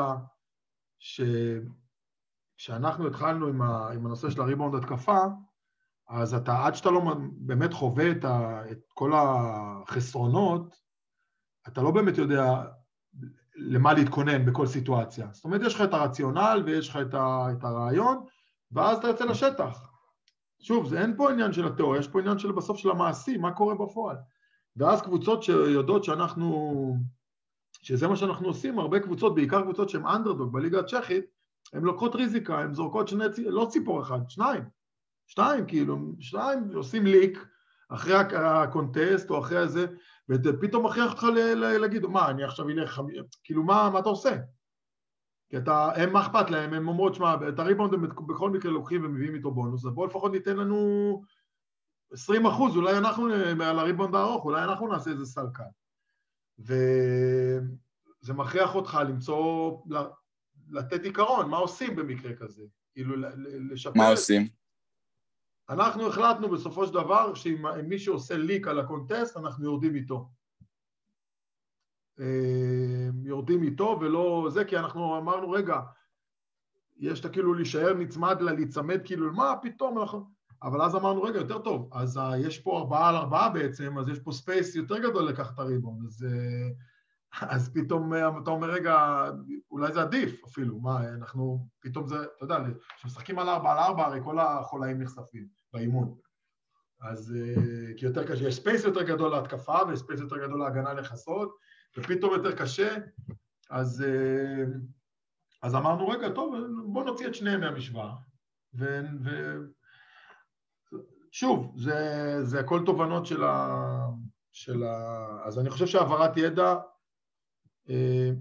שכשאנחנו 2.58 3.08
התחלנו 3.08 3.48
עם, 3.48 3.62
הנושא 4.06 4.30
של 4.30 4.42
הריבאונד 4.42 4.76
התקפה, 4.76 5.18
אז 6.10 6.34
אתה, 6.34 6.66
עד 6.66 6.76
שאתה 6.76 6.92
לא 6.92 7.02
באמת 7.32 7.74
חווה 7.74 8.12
את, 8.12 8.26
ה, 8.26 8.62
את 8.72 8.80
כל 8.94 9.12
החסרונות, 9.16 10.76
אתה 11.68 11.82
לא 11.82 11.92
באמת 11.92 12.18
יודע 12.18 12.64
למה 13.56 13.94
להתכונן 13.94 14.46
בכל 14.46 14.68
סיטואציה. 14.68 15.28
זאת 15.32 15.46
אומרת, 15.46 15.62
יש 15.66 15.76
לך 15.76 15.82
את 15.82 15.94
הרציונל 15.94 16.64
ויש 16.66 16.90
לך 16.90 16.98
את, 16.98 17.14
ה, 17.14 17.48
את 17.52 17.64
הרעיון, 17.64 18.26
ואז 18.72 18.98
אתה 18.98 19.08
יוצא 19.08 19.26
לשטח. 19.26 19.90
שוב, 20.62 20.90
זה, 20.90 21.02
אין 21.02 21.18
פה 21.18 21.32
עניין 21.32 21.54
של 21.54 21.68
התיאוריה, 21.68 22.00
יש 22.00 22.08
פה 22.08 22.20
עניין 22.20 22.40
של 22.40 22.52
בסוף 22.52 22.78
של 22.78 22.90
המעשי, 22.90 23.38
מה 23.38 23.52
קורה 23.52 23.76
בפועל. 23.76 24.16
ואז 24.76 25.02
קבוצות 25.02 25.44
שיודעות 25.44 26.04
שאנחנו, 26.04 26.98
שזה 27.82 28.08
מה 28.08 28.16
שאנחנו 28.16 28.48
עושים, 28.48 28.80
הרבה 28.80 29.00
קבוצות, 29.00 29.36
בעיקר 29.36 29.62
קבוצות 29.62 29.90
שהן 29.90 30.08
אנדרדוג 30.08 30.54
בליגה 30.54 30.80
הצ'כית, 30.80 31.26
הן 31.74 31.84
לוקחות 31.84 32.16
ריזיקה, 32.16 32.60
הן 32.60 32.74
זורקות 32.74 33.08
שני, 33.08 33.26
לא 33.38 33.68
ציפור 33.70 34.02
אחד, 34.02 34.20
שניים. 34.28 34.64
שניים, 35.28 35.66
כאילו, 35.68 35.98
שניים 36.20 36.72
עושים 36.76 37.06
ליק 37.06 37.46
אחרי 37.90 38.14
הקונטסט 38.36 39.30
או 39.30 39.40
אחרי 39.40 39.58
הזה, 39.58 39.86
ופתאום 40.30 40.86
מכריח 40.86 41.12
אותך 41.12 41.26
להגיד, 41.56 42.06
מה, 42.06 42.30
אני 42.30 42.44
עכשיו 42.44 42.70
אלך, 42.70 43.02
כאילו, 43.44 43.64
מה, 43.64 43.90
מה 43.94 44.00
אתה 44.00 44.10
עושה? 44.10 44.38
כי 45.50 45.58
אתה, 45.58 45.90
הם, 45.96 46.14
מה 46.14 46.22
אכפת 46.22 46.50
להם? 46.50 46.74
הם 46.74 46.88
אומרות, 46.88 47.16
שמע, 47.16 47.36
את 47.50 47.60
הריבאונד 47.60 47.94
הם 47.94 48.02
בכל 48.28 48.50
מקרה 48.50 48.72
לוקחים 48.72 49.06
ומביאים 49.06 49.36
איתו 49.36 49.52
בונוס, 49.52 49.86
אז 49.86 49.92
בואו 49.92 50.08
לפחות 50.08 50.32
ניתן 50.32 50.58
לנו 50.58 51.22
20 52.12 52.46
אחוז, 52.46 52.76
אולי 52.76 52.98
אנחנו, 52.98 53.28
על 53.64 53.80
הריבאונד 53.80 54.16
הארוך, 54.16 54.46
אולי 54.46 54.64
אנחנו 54.64 54.88
נעשה 54.88 55.12
איזה 55.12 55.26
סל 55.26 55.46
קל. 55.54 55.64
וזה 56.60 58.34
מכריח 58.34 58.76
אותך 58.76 58.98
למצוא, 59.10 59.72
לתת 60.70 61.04
עיקרון, 61.04 61.50
מה 61.50 61.58
עושים 61.58 61.96
במקרה 61.96 62.36
כזה? 62.36 62.64
כאילו, 62.94 63.16
לשפר... 63.72 63.98
מה 63.98 64.08
עושים? 64.08 64.48
אנחנו 65.70 66.08
החלטנו 66.08 66.50
בסופו 66.50 66.88
של 66.88 66.94
דבר 66.94 67.34
שאם 67.34 67.66
מי 67.84 68.00
שעושה 68.00 68.38
leak 68.38 68.68
על 68.68 68.80
ה 68.80 68.86
contest, 68.86 69.38
אנחנו 69.38 69.66
יורדים 69.66 69.96
איתו. 69.96 70.30
אה, 72.20 73.10
יורדים 73.24 73.64
איתו 73.64 73.98
ולא 74.02 74.48
זה, 74.50 74.66
כי 74.66 74.78
אנחנו 74.78 75.18
אמרנו, 75.18 75.52
רגע, 75.52 75.80
יש 76.98 77.26
את 77.26 77.32
כאילו 77.32 77.54
להישאר 77.54 77.94
נצמד 77.94 78.42
לה, 78.42 78.54
להיצמד 78.54 79.02
כאילו, 79.06 79.34
מה 79.34 79.54
פתאום 79.62 80.00
אנחנו... 80.00 80.36
אבל 80.64 80.82
אז 80.82 80.96
אמרנו, 80.96 81.22
רגע, 81.24 81.40
יותר 81.40 81.60
טוב, 81.60 81.90
אז 81.94 82.20
יש 82.40 82.60
פה 82.60 82.80
ארבעה 82.80 83.10
על 83.10 83.16
ארבעה 83.16 83.50
בעצם, 83.50 83.98
אז 83.98 84.10
יש 84.10 84.20
פה 84.20 84.32
space 84.32 84.76
יותר 84.76 85.00
גדול 85.00 85.24
לקחת 85.30 85.54
את 85.54 85.60
הריבאונד, 85.60 86.00
אז, 86.06 86.24
אה, 86.24 86.70
אז 87.42 87.74
פתאום 87.74 88.14
אה, 88.14 88.30
אתה 88.44 88.52
אומר, 88.52 88.70
רגע, 88.70 89.26
אולי 89.72 89.94
זה 89.94 90.02
עדיף 90.02 90.44
אפילו, 90.46 90.80
מה, 90.80 91.10
אנחנו, 91.10 91.68
פתאום 91.80 92.08
זה, 92.08 92.16
אתה 92.24 92.44
יודע, 92.44 92.58
כשמשחקים 92.98 93.40
על 93.40 93.50
ארבע 93.50 93.72
על 93.72 93.78
ארבע, 93.78 94.06
הרי 94.06 94.20
כל 94.24 94.40
החולאים 94.40 95.02
נחשפים. 95.02 95.48
באימון. 95.74 96.16
אז 97.02 97.36
כי 97.98 98.06
יותר 98.06 98.28
קשה, 98.28 98.48
יש 98.48 98.56
space 98.56 98.84
יותר 98.84 99.04
גדול 99.04 99.32
להתקפה 99.32 99.78
ויש 99.88 100.00
space 100.00 100.20
יותר 100.20 100.38
גדול 100.38 100.60
להגנה 100.60 100.94
לכסות, 100.94 101.56
ופתאום 101.98 102.34
יותר 102.34 102.56
קשה, 102.56 102.96
אז, 103.70 104.04
אז 105.62 105.76
אמרנו, 105.76 106.08
רגע, 106.08 106.30
טוב, 106.30 106.56
בוא 106.86 107.04
נוציא 107.04 107.28
את 107.28 107.36
שניהם 107.36 107.60
מהמשוואה. 107.60 108.14
ו, 108.74 109.02
ו, 109.24 109.58
שוב, 111.32 111.74
זה, 111.78 112.38
זה 112.44 112.60
הכל 112.60 112.82
תובנות 112.86 113.26
של 113.26 113.44
ה... 113.44 113.78
של 114.52 114.84
ה... 114.84 115.28
אז 115.44 115.60
אני 115.60 115.70
חושב 115.70 115.86
שהעברת 115.86 116.38
ידע, 116.38 116.68
אה, 116.68 116.82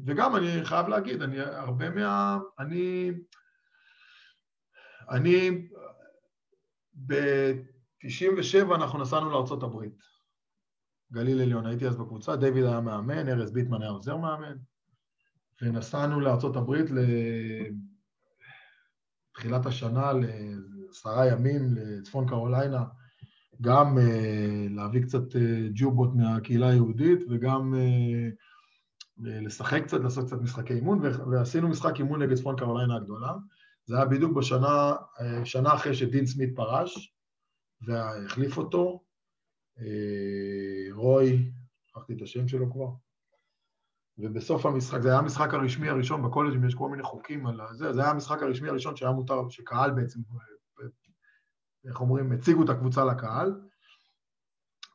וגם 0.06 0.36
אני 0.36 0.64
חייב 0.64 0.88
להגיד, 0.88 1.22
אני 1.22 1.40
הרבה 1.40 1.90
מה... 1.90 2.38
אני... 2.58 3.10
אני... 5.10 5.68
ב-97 7.06 8.74
אנחנו 8.74 8.98
נסענו 8.98 9.30
לארה"ב, 9.30 9.84
גליל 11.12 11.40
עליון, 11.40 11.66
הייתי 11.66 11.86
אז 11.86 11.96
בקבוצה, 11.96 12.36
דיוויד 12.36 12.64
היה 12.64 12.80
מאמן, 12.80 13.28
ארז 13.28 13.50
ביטמן 13.52 13.82
היה 13.82 13.90
עוזר 13.90 14.16
מאמן, 14.16 14.56
ונסענו 15.62 16.20
לארה"ב 16.20 16.72
לתחילת 19.32 19.66
השנה, 19.66 20.12
לעשרה 20.12 21.26
ימים 21.26 21.74
לצפון 21.74 22.28
קרוליינה, 22.28 22.84
גם 23.60 23.98
uh, 23.98 24.00
להביא 24.70 25.02
קצת 25.02 25.32
uh, 25.32 25.38
ג'ובות 25.74 26.14
מהקהילה 26.14 26.68
היהודית 26.68 27.20
וגם 27.30 27.74
לשחק 29.18 29.82
קצת, 29.84 30.00
לעשות 30.00 30.26
קצת 30.26 30.40
משחקי 30.40 30.74
אימון, 30.74 31.00
ועשינו 31.30 31.68
משחק 31.68 31.98
אימון 31.98 32.22
נגד 32.22 32.34
צפון 32.34 32.56
קרוליינה 32.56 32.96
הגדולה. 32.96 33.32
זה 33.86 33.96
היה 33.96 34.04
בדיוק 34.04 34.36
בשנה, 34.36 34.92
uh, 34.92 35.44
שנה 35.44 35.74
אחרי 35.74 35.94
שדין 35.94 36.26
סמית 36.26 36.56
פרש, 36.56 37.14
והחליף 37.80 38.58
אותו, 38.58 39.04
uh, 39.78 39.82
רוי, 40.92 41.52
שכחתי 41.86 42.12
את 42.12 42.22
השם 42.22 42.48
שלו 42.48 42.72
כבר, 42.72 42.88
ובסוף 44.18 44.66
המשחק, 44.66 45.00
זה 45.00 45.08
היה 45.08 45.18
המשחק 45.18 45.54
הרשמי 45.54 45.88
הראשון 45.88 46.22
בקולג'ים, 46.22 46.64
יש 46.64 46.74
כל 46.74 46.88
מיני 46.90 47.02
חוקים 47.02 47.46
על 47.46 47.60
זה, 47.72 47.92
זה 47.92 48.00
היה 48.00 48.10
המשחק 48.10 48.42
הרשמי 48.42 48.68
הראשון 48.68 48.96
שהיה 48.96 49.12
מותר, 49.12 49.48
שקהל 49.48 49.90
בעצם 49.90 50.20
איך 51.88 52.00
אומרים, 52.00 52.32
הציגו 52.32 52.64
את 52.64 52.68
הקבוצה 52.68 53.04
לקהל, 53.04 53.60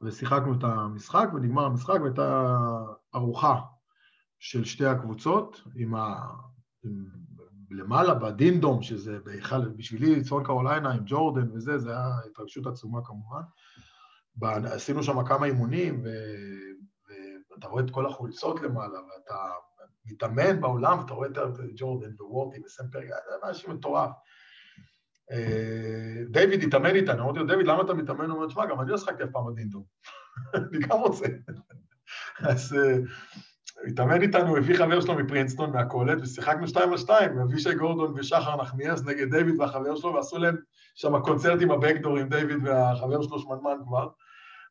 ושיחקנו 0.02 0.54
את 0.54 0.64
המשחק, 0.64 1.30
ונגמר 1.34 1.66
המשחק, 1.66 2.00
והייתה 2.02 2.56
ארוחה 3.16 3.62
של 4.40 4.66
שתי 4.66 4.86
הקבוצות, 4.86 5.62
עם 5.76 5.96
ה... 5.96 6.16
עם... 6.86 7.06
למעלה 7.72 8.14
בדינדום, 8.14 8.82
שזה 8.82 9.20
בהיכל, 9.20 9.70
בשבילי 9.70 10.24
צפון 10.24 10.44
קרוליינה 10.44 10.92
עם 10.92 11.04
ג'ורדן 11.06 11.52
וזה, 11.52 11.78
זה 11.78 11.90
היה 11.90 12.10
התרגשות 12.26 12.68
עצומה 12.68 13.00
כמובן. 13.06 13.42
עשינו 14.66 15.04
שם 15.04 15.26
כמה 15.26 15.46
אימונים, 15.46 16.02
ו... 16.04 16.10
ואתה 17.52 17.68
רואה 17.68 17.84
את 17.84 17.90
כל 17.92 18.06
החולצות 18.06 18.62
למעלה, 18.62 19.00
ואתה 19.00 19.36
מתאמן 20.06 20.62
בעולם, 20.62 21.00
ואתה 21.00 21.14
רואה 21.14 21.28
את 21.28 21.38
ג'ורדן 21.76 22.12
ווורטי 22.20 22.62
וסמפרגי, 22.66 23.08
זה 23.08 23.50
משהו 23.50 23.74
מטורף. 23.74 24.10
אה, 25.32 26.24
דיוויד 26.32 26.64
התאמן 26.64 26.96
איתנו, 26.96 27.24
אמרתי 27.24 27.40
לו, 27.40 27.48
דיוויד, 27.48 27.68
למה 27.68 27.82
אתה 27.82 27.94
מתאמן? 27.94 28.26
הוא 28.26 28.36
אומר, 28.36 28.48
תשמע, 28.48 28.66
גם 28.66 28.82
אני 28.82 28.90
לא 28.90 28.98
שחקתי 28.98 29.24
אף 29.24 29.30
פעם 29.32 29.54
בדינדום. 29.54 29.84
אני 30.56 30.80
גם 30.80 31.00
רוצה. 31.00 31.26
אז 32.50 32.74
אה, 32.74 32.98
התאמן 33.88 34.22
איתנו, 34.22 34.58
הביא 34.58 34.78
חבר 34.78 35.02
שלו 35.02 35.16
מפרינסטון, 35.16 35.72
מהקולט, 35.72 36.18
ושיחקנו 36.22 36.68
שתיים 36.68 36.92
על 36.92 36.98
שתיים, 36.98 37.40
אבישי 37.40 37.76
גורדון 37.76 38.14
ושחר 38.16 38.62
נחמיאס 38.62 39.04
נגד 39.04 39.36
דיוויד 39.36 39.60
והחבר 39.60 39.96
שלו, 39.96 40.14
ועשו 40.14 40.38
להם 40.38 40.56
שם 40.96 41.20
קונצרט 41.20 41.62
עם 41.62 41.72
הבקדור 41.72 42.18
עם 42.18 42.30
דיוויד 42.30 42.58
והחבר 42.64 43.22
שלו 43.22 43.40
שמנמן 43.40 43.78
כבר, 43.88 44.08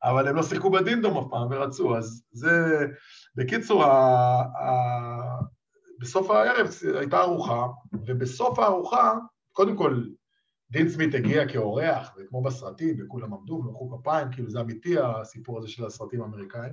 אבל 0.03 0.29
הם 0.29 0.37
לא 0.37 0.43
שיחקו 0.43 0.71
בדינדום 0.71 1.19
אף 1.19 1.25
פעם 1.31 1.49
ורצו, 1.51 1.97
אז 1.97 2.23
זה... 2.33 2.87
בקיצור, 3.35 3.85
ה... 3.85 3.91
ה... 4.41 4.69
בסוף 5.99 6.31
הערב 6.31 6.69
הייתה 6.99 7.21
ארוחה, 7.21 7.67
ובסוף 8.07 8.59
הארוחה, 8.59 9.15
קודם 9.53 9.77
כל, 9.77 10.03
דין 10.71 10.89
סמית 10.89 11.15
הגיע 11.15 11.49
כאורח, 11.49 12.15
וכמו 12.17 12.43
בסרטים, 12.43 12.97
וכולם 12.99 13.35
עמדו 13.35 13.53
ומחאו 13.53 13.99
כפיים, 13.99 14.29
כאילו 14.33 14.51
זה 14.51 14.61
אמיתי 14.61 14.95
הסיפור 14.99 15.59
הזה 15.59 15.69
של 15.69 15.87
הסרטים 15.87 16.23
האמריקאים. 16.23 16.73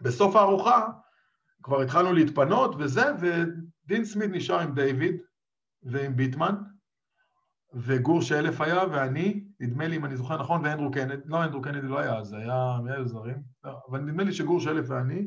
ובסוף 0.00 0.36
הארוחה 0.36 0.88
כבר 1.62 1.80
התחלנו 1.80 2.12
להתפנות 2.12 2.74
וזה, 2.78 3.04
ודין 3.20 4.04
סמית 4.04 4.30
נשאר 4.30 4.60
עם 4.60 4.74
דיוויד 4.74 5.16
ועם 5.82 6.16
ביטמן, 6.16 6.54
וגור 7.74 8.22
שאלף 8.22 8.60
היה, 8.60 8.82
ואני, 8.92 9.44
נדמה 9.60 9.88
לי, 9.88 9.96
אם 9.96 10.04
אני 10.04 10.16
זוכר 10.16 10.40
נכון, 10.40 10.64
ואנדרו 10.64 10.90
קנדי, 10.90 11.14
לא, 11.24 11.44
אנדרו 11.44 11.62
קנדי 11.62 11.86
לא 11.86 11.98
היה, 11.98 12.24
זה 12.24 12.36
היה, 12.36 12.78
היו 12.88 13.08
זרים? 13.08 13.42
לא, 13.64 13.80
אבל 13.90 14.00
נדמה 14.00 14.24
לי 14.24 14.32
שגור 14.32 14.60
שאלף 14.60 14.86
ואני, 14.88 15.26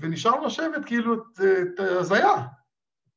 ונשארנו 0.00 0.46
לשבת 0.46 0.84
כאילו 0.86 1.14
את 1.14 1.80
הזיה, 1.80 2.46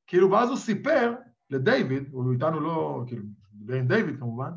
כאילו, 0.08 0.32
ואז 0.32 0.50
הוא 0.50 0.58
סיפר 0.58 1.14
לדיוויד, 1.50 2.10
הוא 2.12 2.34
איתנו 2.34 2.60
לא, 2.60 3.04
כאילו, 3.08 3.24
דיבר 3.54 3.76
עם 3.76 3.88
דיוויד 3.88 4.20
כמובן, 4.20 4.52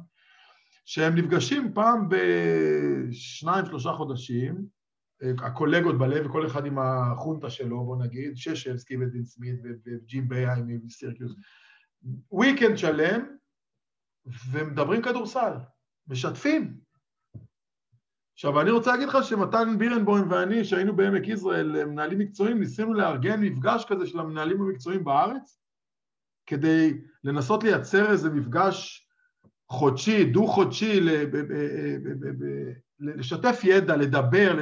שהם 0.85 1.15
נפגשים 1.15 1.75
פעם 1.75 2.09
בשניים, 2.09 3.67
שלושה 3.67 3.93
חודשים, 3.93 4.67
הקולגות 5.23 5.99
בלב, 5.99 6.27
וכל 6.27 6.47
אחד 6.47 6.67
עם 6.67 6.79
החונטה 6.79 7.51
שלו, 7.51 7.85
בוא 7.85 7.97
נגיד, 7.97 8.37
ששבסקי 8.37 8.97
ודין 8.97 9.25
סמית 9.25 9.61
וג'ים 9.85 10.29
בייהיים 10.29 10.81
מסירקיוס, 10.85 11.33
וויקנד 12.31 12.79
שלם, 12.79 13.21
ומדברים 14.51 15.03
כדורסל, 15.03 15.53
משתפים. 16.09 16.77
עכשיו, 18.35 18.61
אני 18.61 18.71
רוצה 18.71 18.93
להגיד 18.93 19.09
לך 19.09 19.19
שמתן 19.23 19.79
בירנבוים 19.79 20.31
ואני, 20.31 20.65
שהיינו 20.65 20.97
בעמק 20.97 21.29
יזרעאל, 21.29 21.85
מנהלים 21.85 22.19
מקצועיים, 22.19 22.61
ניסינו 22.61 22.95
לארגן 22.95 23.41
מפגש 23.41 23.85
כזה 23.89 24.07
של 24.07 24.21
המנהלים 24.21 24.63
המקצועיים 24.63 25.05
בארץ, 25.05 25.61
כדי 26.47 27.01
לנסות 27.25 27.65
לייצר 27.65 28.11
איזה 28.11 28.31
מפגש 28.31 29.09
חודשי, 29.71 30.25
דו-חודשי, 30.25 31.01
לשתף 32.99 33.61
ידע, 33.65 33.97
לדבר, 33.97 34.59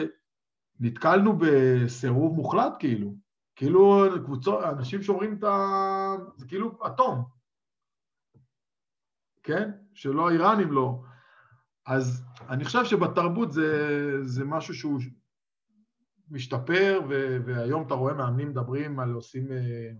נתקלנו 0.83 1.39
בסירוב 1.39 2.35
מוחלט 2.35 2.73
כאילו. 2.79 3.15
כאילו 3.57 4.05
קבוצות, 4.25 4.65
אנשים 4.65 5.03
שאומרים 5.03 5.39
את 5.39 5.45
ה... 5.45 5.57
זה 6.37 6.47
כאילו 6.47 6.79
אטום, 6.87 7.25
כן? 9.43 9.71
שלא 9.95 10.29
האיראנים 10.29 10.73
לא. 10.73 11.03
אז 11.87 12.25
אני 12.49 12.65
חושב 12.65 12.85
שבתרבות 12.85 13.53
זה, 13.53 14.19
זה 14.23 14.45
משהו 14.45 14.75
שהוא 14.75 15.01
משתפר, 16.31 17.01
ו, 17.09 17.37
והיום 17.47 17.87
אתה 17.87 17.95
רואה 17.95 18.15
מאמנים 18.15 18.49
מדברים 18.49 19.01
על 19.01 19.13
עושים 19.13 19.53
אה, 19.53 19.91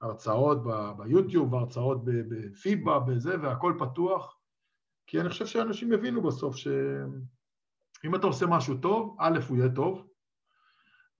הרצאות 0.00 0.58
ביוטיוב, 0.96 1.54
הרצאות 1.54 2.04
בפיבה, 2.04 2.98
בזה, 2.98 3.40
והכל 3.42 3.74
פתוח, 3.78 4.36
כי 5.06 5.20
אני 5.20 5.28
חושב 5.28 5.46
שאנשים 5.46 5.92
הבינו 5.92 6.22
בסוף 6.22 6.56
שאם 6.56 8.14
אתה 8.14 8.26
עושה 8.26 8.46
משהו 8.46 8.76
טוב, 8.76 9.16
א', 9.20 9.38
הוא 9.48 9.56
יהיה 9.56 9.68
טוב, 9.74 10.09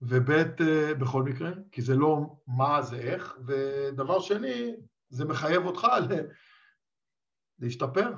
וב', 0.01 0.31
אה, 0.31 0.93
בכל 0.93 1.23
מקרה, 1.23 1.51
כי 1.71 1.81
זה 1.81 1.95
לא 1.95 2.17
מה 2.47 2.81
זה 2.81 2.95
איך, 2.95 3.37
ודבר 3.47 4.19
שני, 4.19 4.75
זה 5.09 5.25
מחייב 5.25 5.65
אותך 5.65 5.87
להשתפר, 7.59 8.13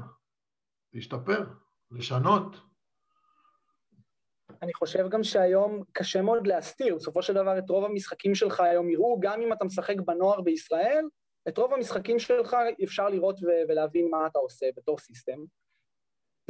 להשתפר. 0.93 1.43
לשנות. 1.93 2.55
אני 4.61 4.73
חושב 4.73 5.09
גם 5.09 5.23
שהיום 5.23 5.83
קשה 5.91 6.21
מאוד 6.21 6.47
להסתיר, 6.47 6.95
בסופו 6.95 7.21
של 7.21 7.33
דבר 7.33 7.57
את 7.57 7.69
רוב 7.69 7.85
המשחקים 7.85 8.35
שלך 8.35 8.59
היום 8.59 8.89
יראו, 8.89 9.19
גם 9.19 9.41
אם 9.41 9.53
אתה 9.53 9.65
משחק 9.65 9.95
בנוער 10.05 10.41
בישראל, 10.41 11.05
את 11.47 11.57
רוב 11.57 11.73
המשחקים 11.73 12.19
שלך 12.19 12.57
אפשר 12.83 13.09
לראות 13.09 13.39
ולהבין 13.69 14.09
מה 14.11 14.27
אתה 14.27 14.39
עושה 14.39 14.65
בתור 14.77 14.97
סיסטם. 14.97 15.39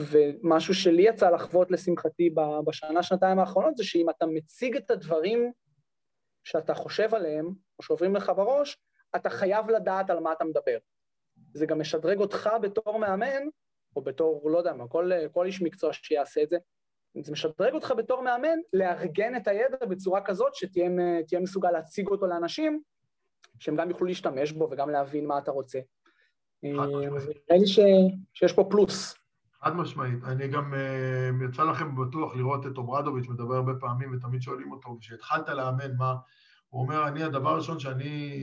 ומשהו 0.02 0.74
שלי 0.74 1.02
יצא 1.02 1.30
לחוות 1.30 1.72
לשמחתי 1.72 2.30
בשנה, 2.66 3.04
שנתיים 3.04 3.40
האחרונות, 3.40 3.78
זה 3.78 3.84
שאם 3.84 4.10
אתה 4.10 4.26
מציג 4.26 4.76
את 4.76 4.92
הדברים 4.92 5.52
שאתה 6.44 6.74
חושב 6.74 7.16
עליהם, 7.16 7.46
או 7.80 7.84
שעוברים 7.84 8.16
לך 8.16 8.32
בראש, 8.36 8.78
אתה 9.16 9.30
חייב 9.30 9.70
לדעת 9.70 10.10
על 10.10 10.20
מה 10.20 10.34
אתה 10.34 10.44
מדבר. 10.44 10.78
זה 11.54 11.66
גם 11.66 11.80
משדרג 11.80 12.20
אותך 12.20 12.50
בתור 12.62 13.00
מאמן, 13.00 13.44
או 13.96 14.02
בתור, 14.02 14.52
לא 14.52 14.58
יודע 14.58 14.74
מה, 14.74 14.88
כל, 14.88 15.12
כל 15.32 15.46
איש 15.46 15.62
מקצוע 15.62 15.94
שיעשה 15.94 16.44
את 16.44 16.50
זה, 16.50 16.58
זה 17.22 17.32
משדרג 17.32 17.74
אותך 17.74 17.94
בתור 17.98 18.22
מאמן 18.22 18.58
לארגן 18.74 19.36
את 19.36 19.48
הידע 19.48 19.86
בצורה 19.86 20.22
כזאת 20.22 20.56
שתהיה 20.56 20.90
מסוגל 21.42 21.72
להציג 21.72 22.08
אותו 22.08 22.28
לאנשים, 22.28 22.82
שהם 23.60 23.76
גם 23.76 23.90
יוכלו 23.90 24.08
להשתמש 24.08 24.52
בו 24.52 24.70
וגם 24.72 24.90
להבין 24.90 25.26
מה 25.26 25.38
אתה 25.38 25.52
רוצה. 25.52 25.80
נראה 26.64 26.86
לי. 26.86 27.08
שיש 28.34 28.54
פה 28.54 28.68
פלוס. 28.70 29.23
חד 29.64 29.76
משמעית. 29.76 30.24
אני 30.24 30.48
גם, 30.48 30.74
אה, 30.74 31.30
יצא 31.50 31.64
לכם 31.64 31.96
בטוח 31.96 32.36
לראות 32.36 32.66
את 32.66 32.78
אוברדוביץ' 32.78 33.28
מדבר 33.28 33.56
הרבה 33.56 33.74
פעמים 33.80 34.14
ותמיד 34.14 34.42
שואלים 34.42 34.72
אותו, 34.72 34.98
כשהתחלת 35.02 35.50
לאמן 35.50 35.96
מה, 35.98 36.16
הוא 36.70 36.82
אומר, 36.82 37.08
אני, 37.08 37.24
הדבר 37.24 37.50
הראשון 37.50 37.80
שאני, 37.80 38.34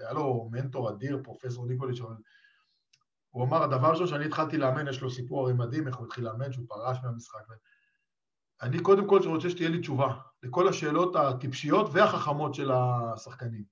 היה 0.00 0.12
לו 0.12 0.48
מנטור 0.52 0.90
אדיר, 0.90 1.20
פרופסור 1.24 1.66
ניקוליץ', 1.66 2.00
אבל 2.00 2.14
הוא 3.30 3.44
אמר, 3.44 3.62
הדבר 3.62 3.86
הראשון 3.86 4.06
שאני 4.06 4.24
התחלתי 4.24 4.56
לאמן, 4.56 4.88
יש 4.88 5.02
לו 5.02 5.10
סיפור 5.10 5.44
הרי 5.44 5.52
מדהים, 5.52 5.88
איך 5.88 5.96
הוא 5.96 6.06
התחיל 6.06 6.24
לאמן, 6.24 6.52
שהוא 6.52 6.66
פרש 6.68 6.98
מהמשחק. 7.02 7.44
אני 8.62 8.82
קודם 8.82 9.08
כל 9.08 9.20
רוצה 9.26 9.50
שתהיה 9.50 9.68
לי 9.68 9.80
תשובה 9.80 10.14
לכל 10.42 10.68
השאלות 10.68 11.16
הטיפשיות 11.16 11.90
והחכמות 11.92 12.54
של 12.54 12.70
השחקנים. 12.72 13.64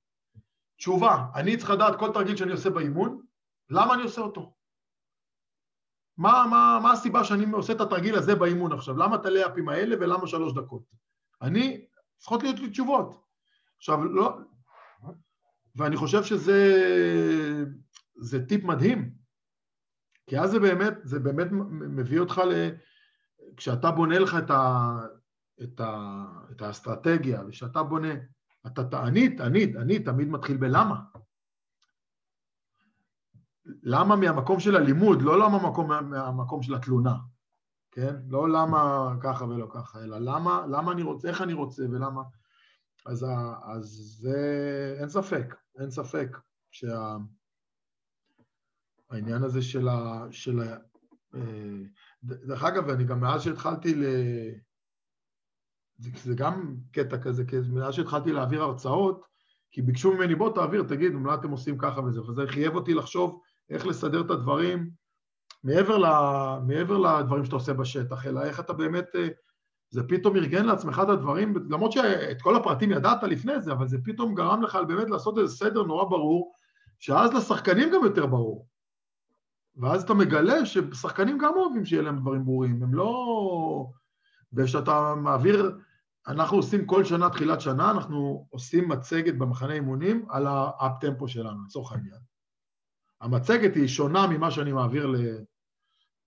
תשובה, 0.76 1.26
אני 1.34 1.57
צריך 1.57 1.70
לדעת 1.70 1.99
כל 1.99 2.12
תרגיל 2.12 2.36
שאני 2.36 2.53
עושה 2.53 2.70
באימון, 2.70 3.20
למה 3.70 3.94
אני 3.94 4.03
עושה 4.03 4.20
אותו? 4.20 4.57
מה, 6.18 6.46
מה, 6.50 6.80
מה 6.82 6.92
הסיבה 6.92 7.24
שאני 7.24 7.52
עושה 7.52 7.72
את 7.72 7.80
התרגיל 7.80 8.14
הזה 8.14 8.34
באימון 8.34 8.72
עכשיו? 8.72 8.96
למה 8.96 9.16
את 9.16 9.26
הלאפים 9.26 9.68
האלה 9.68 9.96
ולמה 10.00 10.26
שלוש 10.26 10.54
דקות? 10.54 10.82
אני, 11.42 11.86
צריכות 12.18 12.42
להיות 12.42 12.58
לי 12.58 12.70
תשובות. 12.70 13.22
עכשיו, 13.76 14.04
לא... 14.04 14.38
ואני 15.76 15.96
חושב 15.96 16.24
שזה 16.24 16.74
זה 18.16 18.46
טיפ 18.46 18.64
מדהים, 18.64 19.10
כי 20.26 20.38
אז 20.38 20.50
זה 20.50 20.60
באמת, 20.60 20.94
זה 21.02 21.18
באמת 21.18 21.46
מביא 21.70 22.20
אותך 22.20 22.38
ל... 22.38 22.70
כשאתה 23.56 23.90
בונה 23.90 24.18
לך 24.18 24.36
את, 24.38 24.50
ה, 24.50 24.90
את, 25.62 25.80
ה, 25.80 26.24
את 26.50 26.62
האסטרטגיה, 26.62 27.42
וכשאתה 27.48 27.82
בונה, 27.82 28.14
אתה, 28.66 29.02
אני, 29.02 29.36
אני, 29.40 29.72
אני 29.76 29.98
תמיד 29.98 30.28
מתחיל 30.28 30.56
בלמה. 30.56 31.00
למה 33.82 34.16
מהמקום 34.16 34.60
של 34.60 34.76
הלימוד, 34.76 35.22
לא 35.22 35.38
למה 35.38 35.62
מהמקום, 35.62 35.90
מהמקום 36.10 36.62
של 36.62 36.74
התלונה, 36.74 37.14
כן? 37.90 38.14
לא 38.28 38.48
למה 38.48 39.12
ככה 39.20 39.44
ולא 39.44 39.66
ככה, 39.70 40.02
אלא 40.02 40.18
למה, 40.18 40.66
למה 40.70 40.92
אני 40.92 41.02
רוצה, 41.02 41.28
איך 41.28 41.42
אני 41.42 41.52
רוצה 41.52 41.82
ולמה... 41.82 42.22
אז, 43.06 43.26
אז 43.62 43.86
זה, 44.20 44.96
אין 45.00 45.08
ספק, 45.08 45.54
אין 45.78 45.90
ספק 45.90 46.38
שהעניין 46.70 47.28
שה, 49.40 49.46
הזה 49.46 49.62
של 49.62 49.88
ה... 49.88 50.26
של 50.30 50.60
ה 50.60 50.76
אה, 51.34 51.82
דרך 52.22 52.64
אגב, 52.64 52.88
אני 52.88 53.04
גם 53.04 53.20
מאז 53.20 53.42
שהתחלתי 53.42 53.94
ל... 53.94 54.04
זה, 55.98 56.10
זה 56.24 56.34
גם 56.34 56.76
קטע 56.92 57.18
כזה, 57.18 57.44
כי 57.44 57.56
מאז 57.72 57.94
שהתחלתי 57.94 58.32
להעביר 58.32 58.62
הרצאות, 58.62 59.24
כי 59.70 59.82
ביקשו 59.82 60.14
ממני, 60.14 60.34
בוא 60.34 60.54
תעביר, 60.54 60.82
תגיד, 60.82 61.12
מה 61.12 61.34
אתם 61.34 61.50
עושים 61.50 61.78
ככה 61.78 62.00
וזה, 62.00 62.22
וזה 62.22 62.42
חייב 62.46 62.74
אותי 62.74 62.94
לחשוב 62.94 63.42
איך 63.70 63.86
לסדר 63.86 64.20
את 64.20 64.30
הדברים 64.30 64.90
מעבר, 65.64 65.98
ל, 65.98 66.06
מעבר 66.66 66.98
לדברים 66.98 67.44
שאתה 67.44 67.56
עושה 67.56 67.72
בשטח, 67.72 68.26
אלא 68.26 68.42
איך 68.42 68.60
אתה 68.60 68.72
באמת, 68.72 69.06
אה, 69.16 69.28
זה 69.90 70.02
פתאום 70.08 70.36
ארגן 70.36 70.66
לעצמך 70.66 71.00
את 71.04 71.08
הדברים, 71.08 71.54
למרות 71.70 71.92
שאת 71.92 72.42
כל 72.42 72.56
הפרטים 72.56 72.90
ידעת 72.90 73.22
לפני 73.22 73.60
זה, 73.60 73.72
אבל 73.72 73.88
זה 73.88 73.98
פתאום 74.04 74.34
גרם 74.34 74.62
לך 74.62 74.78
באמת 74.88 75.10
לעשות 75.10 75.38
איזה 75.38 75.56
סדר 75.56 75.82
נורא 75.82 76.04
ברור, 76.04 76.52
שאז 76.98 77.34
לשחקנים 77.34 77.90
גם 77.92 78.04
יותר 78.04 78.26
ברור. 78.26 78.66
ואז 79.76 80.02
אתה 80.02 80.14
מגלה 80.14 80.66
ששחקנים 80.66 81.38
גם 81.38 81.52
אוהבים 81.56 81.84
שיהיה 81.84 82.02
להם 82.02 82.18
דברים 82.18 82.44
ברורים, 82.44 82.82
הם 82.82 82.94
לא... 82.94 83.86
וכשאתה 84.52 85.14
מעביר, 85.14 85.78
אנחנו 86.28 86.56
עושים 86.56 86.86
כל 86.86 87.04
שנה, 87.04 87.30
תחילת 87.30 87.60
שנה, 87.60 87.90
אנחנו 87.90 88.46
עושים 88.50 88.88
מצגת 88.88 89.34
במחנה 89.34 89.72
אימונים 89.72 90.26
על 90.28 90.46
האפ-טמפו 90.46 91.28
שלנו, 91.28 91.64
לצורך 91.64 91.92
העניין. 91.92 92.18
המצגת 93.20 93.74
היא 93.74 93.88
שונה 93.88 94.26
ממה 94.26 94.50
שאני 94.50 94.72
מעביר 94.72 95.14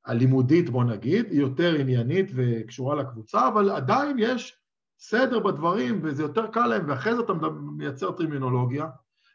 הלימודית, 0.06 0.70
בוא 0.70 0.84
נגיד, 0.84 1.26
היא 1.32 1.40
יותר 1.40 1.76
עניינית 1.80 2.32
וקשורה 2.36 2.96
לקבוצה, 2.96 3.48
אבל 3.48 3.70
עדיין 3.70 4.16
יש 4.20 4.58
סדר 5.00 5.40
בדברים 5.40 6.00
וזה 6.04 6.24
יותר 6.24 6.48
קל 6.48 6.68
להם, 6.68 6.90
ואחרי 6.90 7.16
זה 7.16 7.22
אתה 7.22 7.34
מייצר 7.78 8.12
טרימינולוגיה. 8.12 8.88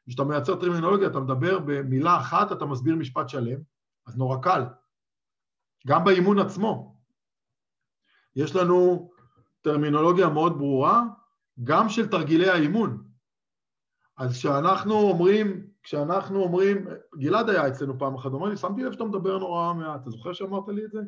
כשאתה 0.08 0.24
מייצר 0.24 0.60
טרימינולוגיה, 0.60 1.08
אתה 1.08 1.20
מדבר 1.20 1.58
במילה 1.58 2.20
אחת, 2.20 2.52
אתה 2.52 2.66
מסביר 2.66 2.96
משפט 2.96 3.28
שלם, 3.28 3.58
אז 4.06 4.16
נורא 4.16 4.38
קל. 4.42 4.62
גם 5.86 6.04
באימון 6.04 6.38
עצמו. 6.38 6.96
יש 8.36 8.56
לנו 8.56 9.10
טרמינולוגיה 9.60 10.28
מאוד 10.28 10.58
ברורה, 10.58 11.02
גם 11.64 11.88
של 11.88 12.08
תרגילי 12.08 12.48
האימון. 12.48 13.04
אז 14.16 14.32
כשאנחנו 14.32 14.94
אומרים, 14.94 15.66
כשאנחנו 15.86 16.42
אומרים, 16.42 16.86
גלעד 17.18 17.50
היה 17.50 17.68
אצלנו 17.68 17.98
פעם 17.98 18.14
אחת, 18.14 18.30
הוא 18.30 18.34
אומר 18.34 18.48
לי, 18.48 18.56
שמתי 18.56 18.82
לב 18.82 18.92
שאתה 18.92 19.04
מדבר 19.04 19.38
נורא 19.38 19.74
מעט, 19.74 20.02
אתה 20.02 20.10
זוכר 20.10 20.32
שאמרת 20.32 20.68
לי 20.68 20.84
את 20.84 20.90
זה? 20.90 21.00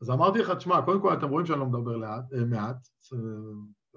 אז 0.00 0.10
אמרתי 0.10 0.38
לך, 0.38 0.50
תשמע, 0.50 0.82
קודם 0.82 1.00
כל 1.00 1.14
אתם 1.14 1.28
רואים 1.28 1.46
שאני 1.46 1.60
לא 1.60 1.66
מדבר 1.66 1.96
לאט, 1.96 2.32
אה, 2.32 2.44
מעט, 2.44 2.88
אתם 3.08 3.16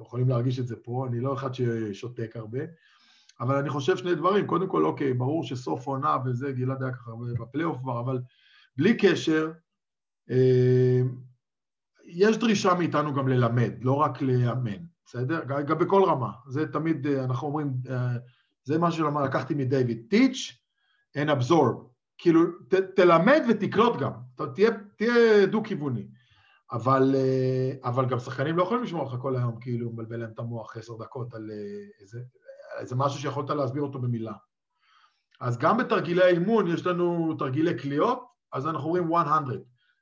יכולים 0.02 0.30
להרגיש 0.30 0.60
את 0.60 0.68
זה 0.68 0.76
פה, 0.84 1.06
אני 1.10 1.20
לא 1.20 1.34
אחד 1.34 1.50
ששותק 1.54 2.32
הרבה, 2.36 2.60
אבל 3.40 3.56
אני 3.56 3.70
חושב 3.70 3.98
שני 3.98 4.16
דברים, 4.16 4.48
קודם 4.48 4.68
כל, 4.68 4.86
אוקיי, 4.86 5.14
ברור 5.14 5.44
שסוף 5.44 5.88
עונה 5.88 6.18
וזה, 6.26 6.52
גלעד 6.52 6.84
היה 6.84 6.94
ככה 6.94 7.12
בפלייאוף 7.40 7.78
כבר, 7.78 8.00
אבל 8.00 8.22
בלי 8.78 8.98
קשר, 8.98 9.52
אה, 10.30 11.02
יש 12.06 12.38
דרישה 12.38 12.74
מאיתנו 12.74 13.14
גם 13.14 13.28
ללמד, 13.28 13.72
לא 13.82 13.94
רק 13.94 14.22
לאמן. 14.22 14.84
בסדר? 15.06 15.44
גם 15.68 15.78
בכל 15.78 16.04
רמה. 16.04 16.32
זה 16.48 16.72
תמיד, 16.72 17.08
אה, 17.08 17.24
אנחנו 17.24 17.48
אומרים, 17.48 17.74
אה, 17.90 18.18
זה 18.64 18.78
מה 18.78 18.92
שלקחתי 18.92 19.54
מדייוויד, 19.54 20.14
teach 20.14 20.54
and 21.18 21.30
absorb. 21.30 21.94
כאילו, 22.18 22.42
ת, 22.70 22.74
תלמד 22.74 23.42
ותקלוט 23.50 24.00
גם, 24.00 24.12
תהיה, 24.56 24.72
תהיה 24.98 25.46
דו-כיווני. 25.46 26.08
אבל, 26.72 27.16
אה, 27.16 27.90
אבל 27.90 28.06
גם 28.06 28.20
שחקנים 28.20 28.58
לא 28.58 28.64
יכולים 28.64 28.84
לשמוע 28.84 29.04
אותך 29.04 29.22
כל 29.22 29.36
היום, 29.36 29.60
כאילו, 29.60 29.92
מבלבל 29.92 30.18
להם 30.18 30.32
את 30.34 30.40
המוח 30.40 30.78
עשר 30.78 30.94
דקות 30.98 31.34
על 31.34 31.52
איזה, 32.02 32.20
איזה 32.80 32.96
משהו 32.96 33.20
שיכולת 33.20 33.50
להסביר 33.50 33.84
אותו 33.84 34.00
במילה. 34.00 34.34
אז 35.42 35.58
גם 35.58 35.78
בתרגילי 35.78 36.24
האימון 36.24 36.68
יש 36.68 36.86
לנו 36.86 37.36
תרגילי 37.40 37.78
קליעות, 37.78 38.24
אז 38.54 38.68
אנחנו 38.68 38.88
אומרים 38.88 39.08
100. 39.08 39.40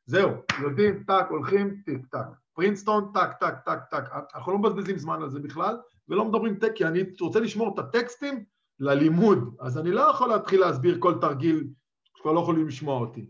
זהו, 0.06 0.32
יודעים, 0.62 1.04
טאק, 1.04 1.30
הולכים, 1.30 1.82
טיק 1.86 2.06
טאק. 2.06 2.28
פרינסטון, 2.54 3.12
טק, 3.14 3.30
טק, 3.40 3.54
טק, 3.66 3.80
טק. 3.92 4.04
אנחנו 4.36 4.52
לא 4.52 4.58
מבזבזים 4.58 4.98
זמן 4.98 5.22
על 5.22 5.30
זה 5.30 5.40
בכלל, 5.40 5.78
ולא 6.12 6.26
מדברים 6.26 6.56
טק, 6.56 6.72
כי 6.76 6.86
אני 6.86 7.00
רוצה 7.22 7.40
לשמור 7.40 7.74
את 7.74 7.80
הטקסטים 7.80 8.44
ללימוד, 8.80 9.56
אז 9.60 9.78
אני 9.78 9.92
לא 9.92 10.02
יכול 10.02 10.30
להתחיל 10.30 10.60
להסביר 10.60 10.98
כל 11.00 11.18
תרגיל, 11.22 11.68
כבר 12.14 12.32
לא 12.32 12.40
יכולים 12.40 12.68
לשמוע 12.68 13.00
אותי. 13.00 13.30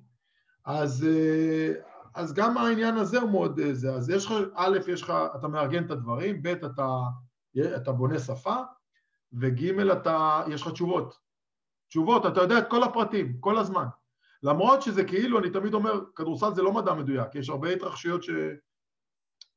אז, 0.65 1.07
אה, 1.09 1.73
אז 2.15 2.33
גם 2.33 2.57
העניין 2.57 2.97
הזה 2.97 3.19
הוא 3.19 3.29
מאוד 3.29 3.59
אה, 3.59 3.73
זה. 3.73 3.93
אז 3.93 4.09
יש 4.09 4.25
לך, 4.25 4.33
א', 4.55 4.77
יש 4.87 5.01
לך, 5.01 5.13
אתה 5.35 5.47
מארגן 5.47 5.85
את 5.85 5.91
הדברים, 5.91 6.43
ב', 6.43 6.47
אתה, 6.47 6.99
אתה 7.75 7.91
בונה 7.91 8.19
שפה, 8.19 8.55
וג', 9.33 9.79
אתה, 9.79 10.41
יש 10.49 10.61
לך 10.61 10.67
תשובות. 10.67 11.15
תשובות, 11.87 12.25
אתה 12.25 12.41
יודע 12.41 12.59
את 12.59 12.69
כל 12.69 12.83
הפרטים, 12.83 13.37
כל 13.39 13.57
הזמן. 13.57 13.85
למרות 14.43 14.81
שזה 14.81 15.03
כאילו, 15.03 15.39
אני 15.39 15.49
תמיד 15.49 15.73
אומר, 15.73 15.99
כדורסל 16.15 16.53
זה 16.53 16.61
לא 16.61 16.73
מדע 16.73 16.93
מדויק, 16.93 17.35
יש 17.35 17.49
הרבה 17.49 17.69
התרחשויות 17.69 18.23
ש... 18.23 18.29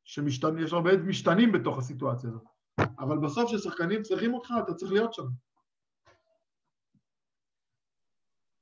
שמשתנים, 0.04 0.64
יש 0.64 0.72
הרבה 0.72 0.96
משתנים 0.96 1.52
בתוך 1.52 1.78
הסיטואציה 1.78 2.30
הזאת. 2.30 2.53
אבל 2.78 3.18
בסוף 3.18 3.50
כששחקנים 3.50 4.02
צריכים 4.02 4.34
אותך, 4.34 4.50
אתה 4.64 4.74
צריך 4.74 4.92
להיות 4.92 5.14
שם. 5.14 5.22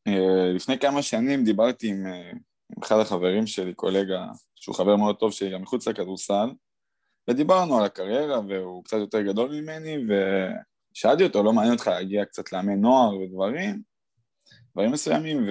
אה, 0.07 0.53
לפני 0.55 0.79
כמה 0.79 1.03
שנים 1.03 1.45
דיברתי 1.45 1.89
עם, 1.89 2.07
אה, 2.07 2.31
עם 2.77 2.83
אחד 2.83 2.99
החברים 2.99 3.47
שלי, 3.47 3.75
קולגה, 3.75 4.27
שהוא 4.55 4.75
חבר 4.75 4.97
מאוד 4.97 5.17
טוב 5.17 5.33
שלי 5.33 5.51
גם 5.51 5.63
מחוץ 5.63 5.89
לכדורסל, 5.89 6.51
ודיברנו 7.31 7.79
על 7.79 7.85
הקריירה, 7.85 8.41
והוא 8.49 8.85
קצת 8.85 8.97
יותר 8.97 9.23
גדול 9.23 9.61
ממני, 9.61 9.97
ושאלתי 10.95 11.25
אותו, 11.25 11.43
לא 11.43 11.53
מעניין 11.53 11.75
אותך 11.75 11.87
להגיע 11.87 12.25
קצת 12.25 12.53
לאמן 12.53 12.81
נוער 12.81 13.17
ודברים, 13.17 13.83
דברים 14.73 14.93
מסוימים, 14.93 15.45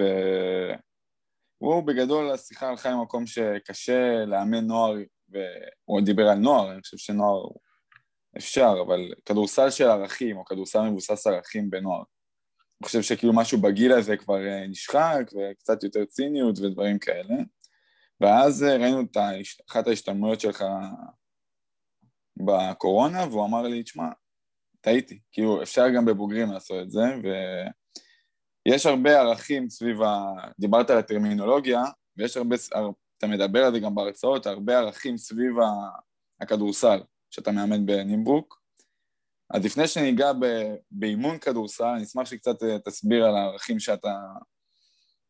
והוא 1.60 1.86
בגדול, 1.86 2.30
השיחה 2.30 2.68
הלכה 2.68 2.90
למקום 2.90 3.26
שקשה 3.26 4.24
לאמן 4.24 4.66
נוער 4.66 4.94
והוא 5.28 6.00
דיבר 6.00 6.28
על 6.28 6.38
נוער, 6.38 6.72
אני 6.72 6.80
חושב 6.80 6.96
שנוער 6.96 7.42
אפשר, 8.36 8.74
אבל 8.86 9.00
כדורסל 9.24 9.70
של 9.70 9.88
ערכים, 9.88 10.36
או 10.36 10.44
כדורסל 10.44 10.80
מבוסס 10.80 11.26
ערכים 11.26 11.70
בנוער. 11.70 12.02
אני 12.82 12.86
חושב 12.86 13.02
שכאילו 13.02 13.32
משהו 13.32 13.60
בגיל 13.60 13.92
הזה 13.92 14.16
כבר 14.16 14.46
אה, 14.46 14.66
נשחק, 14.66 15.22
וקצת 15.32 15.82
יותר 15.82 16.04
ציניות 16.04 16.58
ודברים 16.58 16.98
כאלה. 16.98 17.34
ואז 18.20 18.64
אה, 18.64 18.76
ראינו 18.76 19.00
את 19.00 19.16
אחת 19.70 19.86
ההשתלמויות 19.86 20.40
שלך 20.40 20.64
בקורונה, 22.36 23.26
והוא 23.30 23.46
אמר 23.46 23.62
לי, 23.62 23.82
תשמע, 23.82 24.08
טעיתי, 24.80 25.20
כאילו 25.32 25.62
אפשר 25.62 25.84
גם 25.96 26.04
בבוגרים 26.04 26.52
לעשות 26.52 26.82
את 26.82 26.90
זה, 26.90 27.02
ויש 28.66 28.86
הרבה 28.86 29.20
ערכים 29.20 29.70
סביב 29.70 30.02
ה... 30.02 30.22
דיברת 30.58 30.90
על 30.90 30.98
הטרמינולוגיה, 30.98 31.82
ויש 32.16 32.36
הרבה, 32.36 32.56
אתה 33.18 33.26
מדבר 33.26 33.64
על 33.64 33.72
זה 33.72 33.80
גם 33.80 33.94
בהרצאות, 33.94 34.46
הרבה 34.46 34.78
ערכים 34.78 35.16
סביב 35.16 35.54
הכדורסל 36.40 37.00
שאתה 37.32 37.52
מאמן 37.52 37.86
בנימברוק. 37.86 38.62
אז 39.50 39.64
לפני 39.64 39.88
שניגע 39.88 40.32
באימון 40.90 41.38
כדורסל, 41.38 41.84
אני 41.84 42.02
אשמח 42.02 42.24
שקצת 42.26 42.62
אה, 42.62 42.78
תסביר 42.78 43.24
על 43.24 43.36
הערכים 43.36 43.78
שאתה 43.78 44.18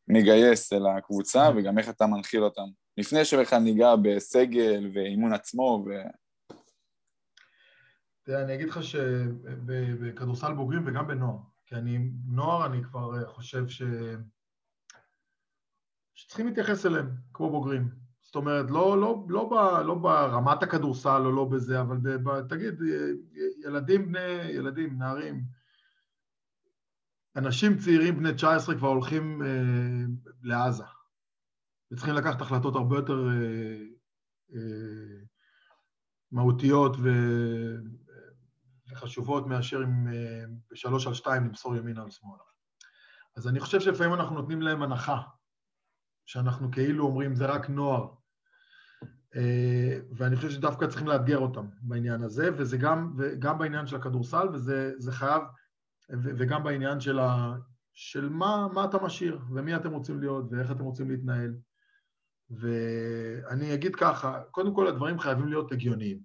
מגייס 0.09 0.73
אל 0.73 0.87
הקבוצה 0.87 1.49
וגם 1.57 1.79
איך 1.79 1.89
אתה 1.89 2.07
מנחיל 2.07 2.45
אותם. 2.45 2.69
לפני 2.99 3.25
שבכלל 3.25 3.59
ניגע 3.59 3.97
בסגל 3.97 4.91
ואימון 4.95 5.33
עצמו 5.33 5.85
ו... 5.87 5.91
תראה, 8.25 8.43
אני 8.43 8.55
אגיד 8.55 8.69
לך 8.69 8.83
שבכדורסל 8.83 10.53
בוגרים 10.55 10.87
וגם 10.87 11.07
בנוער, 11.07 11.39
כי 11.67 11.75
אני, 11.75 11.99
נוער 12.27 12.67
אני 12.67 12.85
כבר 12.85 13.29
חושב 13.29 13.69
ש... 13.69 13.83
שצריכים 16.15 16.47
להתייחס 16.47 16.87
אליהם 16.87 17.11
כמו 17.33 17.51
בוגרים. 17.51 18.02
זאת 18.33 18.37
אומרת, 18.37 18.71
לא, 18.71 19.01
לא, 19.01 19.25
לא, 19.29 19.45
ב, 19.45 19.85
לא 19.87 19.95
ברמת 19.95 20.63
הכדורסל 20.63 21.23
או 21.25 21.33
לא 21.33 21.45
בזה, 21.45 21.81
אבל 21.81 21.97
ב, 21.97 22.09
ב, 22.09 22.49
תגיד, 22.49 22.75
ילדים 23.65 24.07
בני, 24.07 24.43
ילדים, 24.49 24.99
נערים, 24.99 25.43
אנשים 27.37 27.79
צעירים 27.79 28.17
בני 28.17 28.35
19 28.35 28.75
כבר 28.75 28.89
הולכים 28.89 29.43
אה, 29.43 30.05
לעזה, 30.43 30.85
וצריכים 31.93 32.15
לקחת 32.15 32.41
החלטות 32.41 32.75
הרבה 32.75 32.97
יותר 32.97 33.29
אה, 33.29 33.79
אה, 34.55 35.21
מהותיות 36.33 36.97
ו... 37.03 37.09
וחשובות 38.93 39.47
מאשר 39.47 39.83
אם 39.85 40.09
אה, 40.09 40.45
בשלוש 40.71 41.07
על 41.07 41.15
שתיים 41.15 41.45
למסור 41.45 41.77
ימינה 41.77 42.03
על 42.03 42.11
שמאלה. 42.11 42.43
אז 43.37 43.49
אני 43.49 43.61
חושב 43.61 43.81
שלפעמים 43.81 44.15
אנחנו 44.15 44.35
נותנים 44.35 44.63
להם 44.63 44.83
הנחה, 44.83 45.23
שאנחנו 46.27 46.71
כאילו 46.71 47.07
אומרים 47.07 47.35
זה 47.35 47.47
רק 47.47 47.71
נוער, 47.71 48.22
ואני 50.17 50.37
חושב 50.37 50.51
שדווקא 50.51 50.87
צריכים 50.87 51.09
לאתגר 51.09 51.39
אותם 51.39 51.67
בעניין 51.83 52.23
הזה, 52.23 52.51
וזה 52.57 52.77
גם, 52.77 53.17
גם 53.39 53.59
בעניין 53.59 53.87
של 53.87 53.97
הכדורסל, 53.97 54.49
וזה 54.53 55.13
חייב, 55.13 55.43
וגם 56.11 56.65
בעניין 56.65 57.01
של, 57.01 57.19
ה, 57.19 57.55
של 57.93 58.29
מה, 58.29 58.67
מה 58.75 58.85
אתה 58.85 58.99
משאיר, 58.99 59.39
ומי 59.55 59.77
אתם 59.77 59.91
רוצים 59.91 60.21
להיות, 60.21 60.45
ואיך 60.51 60.71
אתם 60.71 60.85
רוצים 60.85 61.11
להתנהל. 61.11 61.55
ואני 62.51 63.75
אגיד 63.75 63.97
ככה, 63.97 64.43
קודם 64.51 64.75
כל 64.75 64.87
הדברים 64.87 65.19
חייבים 65.19 65.49
להיות 65.49 65.73
הגיוניים, 65.73 66.19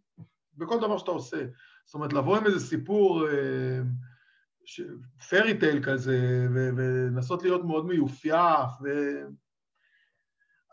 בכל 0.57 0.77
דבר 0.77 0.97
שאתה 0.97 1.11
עושה. 1.11 1.45
זאת 1.85 1.95
אומרת, 1.95 2.13
לבוא 2.13 2.37
עם 2.37 2.45
איזה 2.45 2.59
סיפור, 2.59 3.27
fairy 5.29 5.53
אה, 5.53 5.59
tale 5.59 5.83
כזה, 5.83 6.47
ולנסות 6.53 7.43
להיות 7.43 7.65
מאוד 7.65 7.85
מיופייף, 7.85 8.69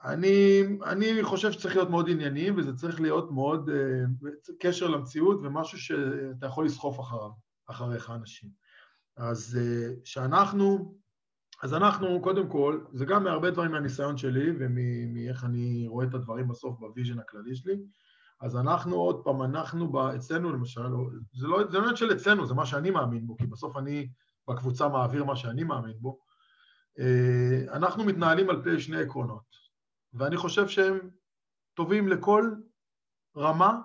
אני, 0.04 0.62
אני 0.84 1.22
חושב 1.22 1.52
שצריך 1.52 1.76
להיות 1.76 1.90
מאוד 1.90 2.10
ענייניים, 2.10 2.58
וזה 2.58 2.76
צריך 2.76 3.00
להיות 3.00 3.30
מאוד 3.30 3.70
uh, 3.70 4.52
קשר 4.60 4.88
למציאות 4.88 5.40
ומשהו 5.42 5.78
שאתה 5.78 6.46
יכול 6.46 6.64
לסחוף 6.64 7.00
אחריו, 7.00 7.30
אחריך 7.66 8.10
אנשים. 8.10 8.48
אז 9.16 9.58
uh, 9.60 10.00
שאנחנו, 10.04 10.94
אז 11.62 11.74
אנחנו, 11.74 12.22
קודם 12.22 12.48
כל, 12.48 12.80
זה 12.92 13.04
גם 13.04 13.24
מהרבה 13.24 13.50
דברים 13.50 13.70
מהניסיון 13.70 14.16
שלי 14.16 14.50
ומאיך 14.58 15.44
אני 15.44 15.86
רואה 15.88 16.06
את 16.06 16.14
הדברים 16.14 16.48
בסוף 16.48 16.78
ב 16.78 16.84
vision 16.84 17.18
הכללי 17.18 17.56
שלי, 17.56 17.76
אז 18.40 18.56
אנחנו, 18.56 18.96
עוד 18.96 19.24
פעם, 19.24 19.42
אנחנו, 19.42 20.14
אצלנו 20.16 20.52
למשל, 20.52 20.82
זה 21.32 21.46
לא 21.46 21.60
עניין 21.60 21.84
לא 21.84 21.96
של 21.96 22.12
אצלנו, 22.12 22.46
זה 22.46 22.54
מה 22.54 22.66
שאני 22.66 22.90
מאמין 22.90 23.26
בו, 23.26 23.36
כי 23.36 23.46
בסוף 23.46 23.76
אני 23.76 24.08
בקבוצה 24.48 24.88
מעביר 24.88 25.24
מה 25.24 25.36
שאני 25.36 25.64
מאמין 25.64 25.96
בו. 26.00 26.18
אה, 26.98 27.76
אנחנו 27.76 28.04
מתנהלים 28.04 28.50
על 28.50 28.62
פי 28.62 28.80
שני 28.80 28.96
עקרונות. 28.96 29.63
ואני 30.14 30.36
חושב 30.36 30.68
שהם 30.68 31.10
טובים 31.74 32.08
לכל 32.08 32.54
רמה, 33.36 33.80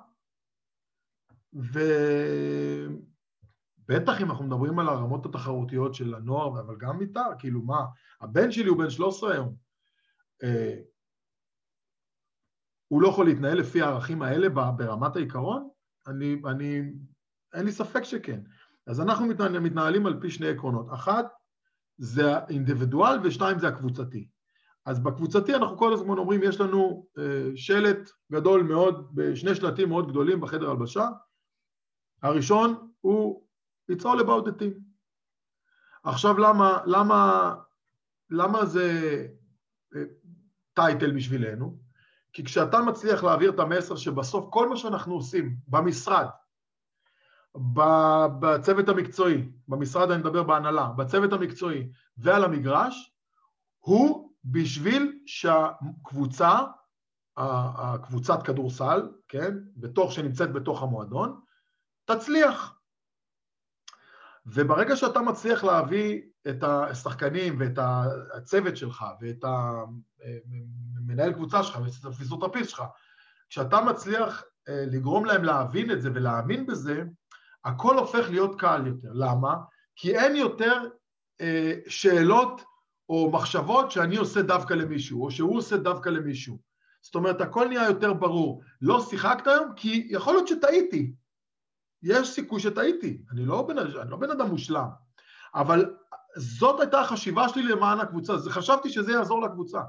ובטח 1.54 1.82
אם 4.22 4.30
אנחנו 4.32 4.46
מדברים 4.46 4.80
על 4.80 4.90
הרמות 4.90 5.26
התחרותיות 5.26 5.94
של 5.94 6.16
הנוער, 6.16 6.60
אבל 6.60 6.76
גם 6.78 7.02
איתה, 7.02 7.26
כאילו 7.40 7.62
מה, 7.62 7.86
הבן 8.22 8.52
שלי 8.52 8.68
הוא 8.68 8.78
בן 8.78 8.90
13 8.90 9.34
היום, 9.34 9.56
אה, 10.44 10.80
הוא 12.88 13.02
לא 13.02 13.08
יכול 13.08 13.26
להתנהל 13.26 13.58
לפי 13.58 13.82
הערכים 13.82 14.22
האלה 14.22 14.50
ברמת 14.50 15.16
העיקרון? 15.16 15.70
אני, 16.08 16.42
אני, 16.46 16.82
אין 17.54 17.66
לי 17.66 17.72
ספק 17.72 18.04
שכן. 18.04 18.42
אז 18.88 19.02
אנחנו 19.02 19.26
מתנהלים 19.62 20.06
על 20.06 20.20
פי 20.22 20.30
שני 20.32 20.48
עקרונות. 20.48 20.94
אחת, 20.94 21.26
זה 21.98 22.38
האינדיבידואל, 22.38 23.20
ושתיים, 23.24 23.60
זה 23.60 23.68
הקבוצתי. 23.68 24.30
אז 24.90 25.00
בקבוצתי 25.00 25.56
אנחנו 25.56 25.78
כל 25.78 25.94
הזמן 25.94 26.18
אומרים, 26.18 26.44
יש 26.44 26.62
לנו 26.62 27.08
אה, 27.18 27.52
שלט 27.56 28.10
גדול 28.32 28.64
מאוד, 28.64 29.16
בשני 29.16 29.56
שלטים 29.56 29.90
מאוד 29.90 30.10
גדולים 30.10 30.42
בחדר 30.42 30.70
הלבשה. 30.70 31.08
הראשון 32.24 32.92
הוא 33.02 33.46
It's 33.92 34.04
all 34.04 34.20
about 34.20 34.46
the 34.46 34.62
team. 34.62 34.80
עכשיו 36.04 36.38
למה, 36.38 36.80
למה, 36.86 37.54
למה 38.30 38.66
זה 38.66 39.28
טייטל 40.74 41.10
אה, 41.10 41.16
בשבילנו? 41.16 41.78
כי 42.34 42.44
כשאתה 42.44 42.82
מצליח 42.82 43.24
להעביר 43.24 43.52
את 43.52 43.60
המסר 43.60 43.96
שבסוף 43.96 44.46
כל 44.50 44.70
מה 44.70 44.78
שאנחנו 44.78 45.14
עושים 45.14 45.56
במשרד, 45.68 46.26
בצוות 48.40 48.90
המקצועי, 48.90 49.50
במשרד 49.68 50.12
אני 50.12 50.22
מדבר 50.22 50.44
בהנהלה, 50.44 50.88
בצוות 50.98 51.34
המקצועי 51.34 51.90
ועל 52.18 52.44
המגרש, 52.44 53.16
הוא 53.80 54.29
בשביל 54.52 55.20
שהקבוצה, 55.26 56.60
הקבוצת 57.38 58.44
כדורסל, 58.44 59.10
כן, 59.28 59.54
בתוך, 59.78 60.12
שנמצאת 60.12 60.54
בתוך 60.54 60.84
המועדון, 60.84 61.40
תצליח. 62.06 62.80
וברגע 64.46 64.96
שאתה 64.96 65.22
מצליח 65.22 65.64
להביא 65.64 66.22
את 66.50 66.64
השחקנים 66.64 67.56
ואת 67.60 67.80
הצוות 68.34 68.78
שלך 68.78 69.06
ואת 69.22 69.44
המנהל 70.98 71.34
קבוצה 71.34 71.64
שלך 71.64 71.76
ואת 71.76 72.14
הפיזיותרפיסט 72.14 72.70
שלך, 72.70 72.84
כשאתה 73.50 73.82
מצליח 73.82 74.44
אה, 74.70 74.86
לגרום 74.92 75.26
להם 75.26 75.44
להבין 75.44 75.92
את 75.92 76.02
זה 76.02 76.10
ולהאמין 76.14 76.66
בזה, 76.66 77.04
הכל 77.66 77.98
הופך 77.98 78.30
להיות 78.30 78.60
קל 78.60 78.88
יותר. 78.88 79.10
למה? 79.14 79.56
כי 79.96 80.18
אין 80.18 80.36
יותר 80.36 80.84
אה, 81.42 81.74
שאלות 81.88 82.62
או 83.10 83.32
מחשבות 83.34 83.92
שאני 83.92 84.18
עושה 84.18 84.42
דווקא 84.42 84.74
למישהו, 84.74 85.26
או 85.26 85.32
שהוא 85.32 85.58
עושה 85.58 85.78
דווקא 85.78 86.10
למישהו. 86.10 86.60
זאת 87.02 87.16
אומרת, 87.16 87.42
הכל 87.42 87.68
נהיה 87.68 87.86
יותר 87.86 88.14
ברור. 88.14 88.62
לא 88.82 89.02
שיחקת 89.10 89.48
היום 89.48 89.74
כי 89.76 90.08
יכול 90.10 90.34
להיות 90.34 90.48
שטעיתי. 90.48 91.14
יש 92.04 92.30
סיכוי 92.30 92.60
שטעיתי. 92.60 93.22
אני 93.32 93.46
לא 93.46 93.62
בן, 93.62 93.78
אני 93.78 94.12
לא 94.12 94.18
בן 94.18 94.32
אדם 94.32 94.50
מושלם. 94.50 94.88
אבל 95.56 95.96
זאת 96.36 96.80
הייתה 96.80 97.02
החשיבה 97.02 97.50
שלי 97.50 97.64
למען 97.64 98.00
הקבוצה. 98.00 98.34
חשבתי 98.50 98.90
שזה 98.90 99.12
יעזור 99.12 99.42
לקבוצה. 99.42 99.82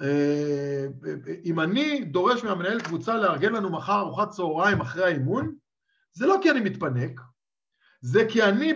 אה, 0.00 0.86
אם 1.44 1.60
אני 1.60 2.04
דורש 2.04 2.44
מהמנהל 2.44 2.80
קבוצה 2.80 3.16
לארגן 3.16 3.52
לנו 3.52 3.70
מחר 3.70 4.00
ארוחת 4.00 4.28
צהריים 4.28 4.80
אחרי 4.80 5.04
האימון, 5.04 5.54
זה 6.12 6.26
לא 6.26 6.38
כי 6.42 6.50
אני 6.50 6.60
מתפנק, 6.60 7.20
זה 8.02 8.20
כי 8.32 8.42
אני 8.42 8.72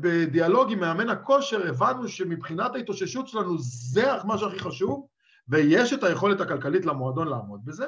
בדיאלוג 0.00 0.72
עם 0.72 0.80
מאמן 0.80 1.08
הכושר 1.08 1.68
הבנו 1.68 2.08
שמבחינת 2.08 2.74
ההתאוששות 2.74 3.28
שלנו 3.28 3.58
זה 3.58 4.06
מה 4.24 4.38
שהכי 4.38 4.58
חשוב, 4.58 5.08
ויש 5.48 5.92
את 5.92 6.02
היכולת 6.02 6.40
הכלכלית 6.40 6.86
למועדון 6.86 7.28
לעמוד 7.28 7.64
בזה, 7.64 7.86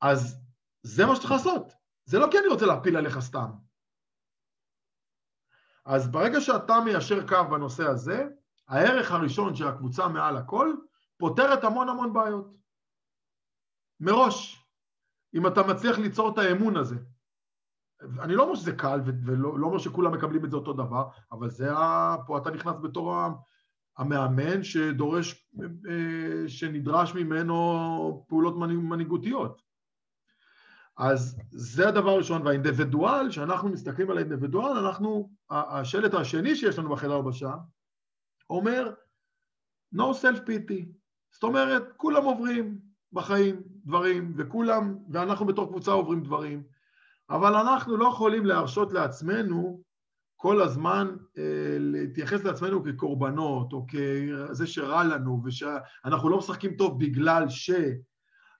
אז 0.00 0.40
זה 0.82 1.06
מה 1.06 1.16
שצריך 1.16 1.32
לעשות. 1.32 1.72
זה 2.04 2.18
לא 2.18 2.28
כי 2.30 2.38
אני 2.38 2.46
רוצה 2.46 2.66
להפיל 2.66 2.96
עליך 2.96 3.18
סתם. 3.18 3.50
אז 5.84 6.10
ברגע 6.10 6.40
שאתה 6.40 6.80
מיישר 6.84 7.26
קו 7.28 7.50
בנושא 7.50 7.84
הזה, 7.84 8.24
הערך 8.68 9.12
הראשון 9.12 9.54
של 9.54 9.68
הקבוצה 9.68 10.08
מעל 10.08 10.36
הכל 10.36 10.74
פותרת 11.16 11.64
המון 11.64 11.88
המון 11.88 12.12
בעיות. 12.12 12.54
מראש, 14.00 14.66
אם 15.34 15.46
אתה 15.46 15.62
מצליח 15.62 15.98
ליצור 15.98 16.32
את 16.32 16.38
האמון 16.38 16.76
הזה. 16.76 16.96
אני 18.20 18.34
לא 18.34 18.42
אומר 18.42 18.54
שזה 18.54 18.72
קל 18.72 19.00
ולא 19.04 19.58
לא 19.58 19.66
אומר 19.66 19.78
שכולם 19.78 20.12
מקבלים 20.12 20.44
את 20.44 20.50
זה 20.50 20.56
אותו 20.56 20.72
דבר, 20.72 21.08
אבל 21.32 21.50
זה, 21.50 21.72
ה... 21.72 22.16
פה 22.26 22.38
אתה 22.38 22.50
נכנס 22.50 22.76
בתור 22.82 23.16
המאמן 23.98 24.62
שדורש, 24.62 25.50
אה, 25.62 26.48
שנדרש 26.48 27.14
ממנו 27.14 28.24
פעולות 28.28 28.56
מנהיגותיות. 28.58 29.62
אז 30.98 31.40
זה 31.50 31.88
הדבר 31.88 32.10
הראשון, 32.10 32.46
והאינדיבידואל, 32.46 33.28
כשאנחנו 33.28 33.68
מסתכלים 33.68 34.10
על 34.10 34.16
האינדיבידואל, 34.16 34.78
אנחנו, 34.78 35.30
השלט 35.50 36.14
השני 36.14 36.56
שיש 36.56 36.78
לנו 36.78 36.90
בחדר 36.90 37.16
הלבשה, 37.16 37.54
אומר 38.50 38.94
no 39.94 40.02
self 40.22 40.38
pity, 40.38 40.86
זאת 41.32 41.42
אומרת, 41.42 41.82
כולם 41.96 42.24
עוברים 42.24 42.78
בחיים 43.12 43.62
דברים, 43.84 44.34
וכולם, 44.36 44.98
ואנחנו 45.10 45.46
בתור 45.46 45.68
קבוצה 45.68 45.90
עוברים 45.90 46.22
דברים, 46.22 46.62
אבל 47.32 47.54
אנחנו 47.54 47.96
לא 47.96 48.08
יכולים 48.08 48.46
להרשות 48.46 48.92
לעצמנו 48.92 49.82
כל 50.36 50.62
הזמן 50.62 51.16
אה, 51.38 51.76
להתייחס 51.78 52.44
לעצמנו 52.44 52.84
כקורבנות, 52.84 53.72
או 53.72 53.86
כזה 53.88 54.66
שרע 54.66 55.04
לנו, 55.04 55.42
ושאנחנו 55.44 56.28
לא 56.28 56.38
משחקים 56.38 56.76
טוב 56.76 57.00
בגלל 57.00 57.48
ש... 57.48 57.70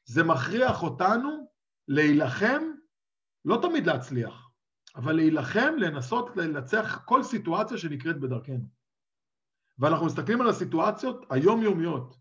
זה 0.05 0.25
מכריח 0.25 0.83
אותנו 0.83 1.47
להילחם, 1.89 2.63
לא 3.45 3.59
תמיד 3.63 3.87
להצליח, 3.87 4.51
אבל 4.97 5.13
להילחם, 5.13 5.75
לנסות 5.79 6.37
לנצח 6.37 7.03
כל 7.05 7.23
סיטואציה 7.23 7.79
שנקראת 7.79 8.21
בדרכנו. 8.21 8.65
ואנחנו 9.79 10.07
מסתכלים 10.07 10.41
על 10.41 10.49
הסיטואציות 10.49 11.27
היומיומיות, 11.31 12.17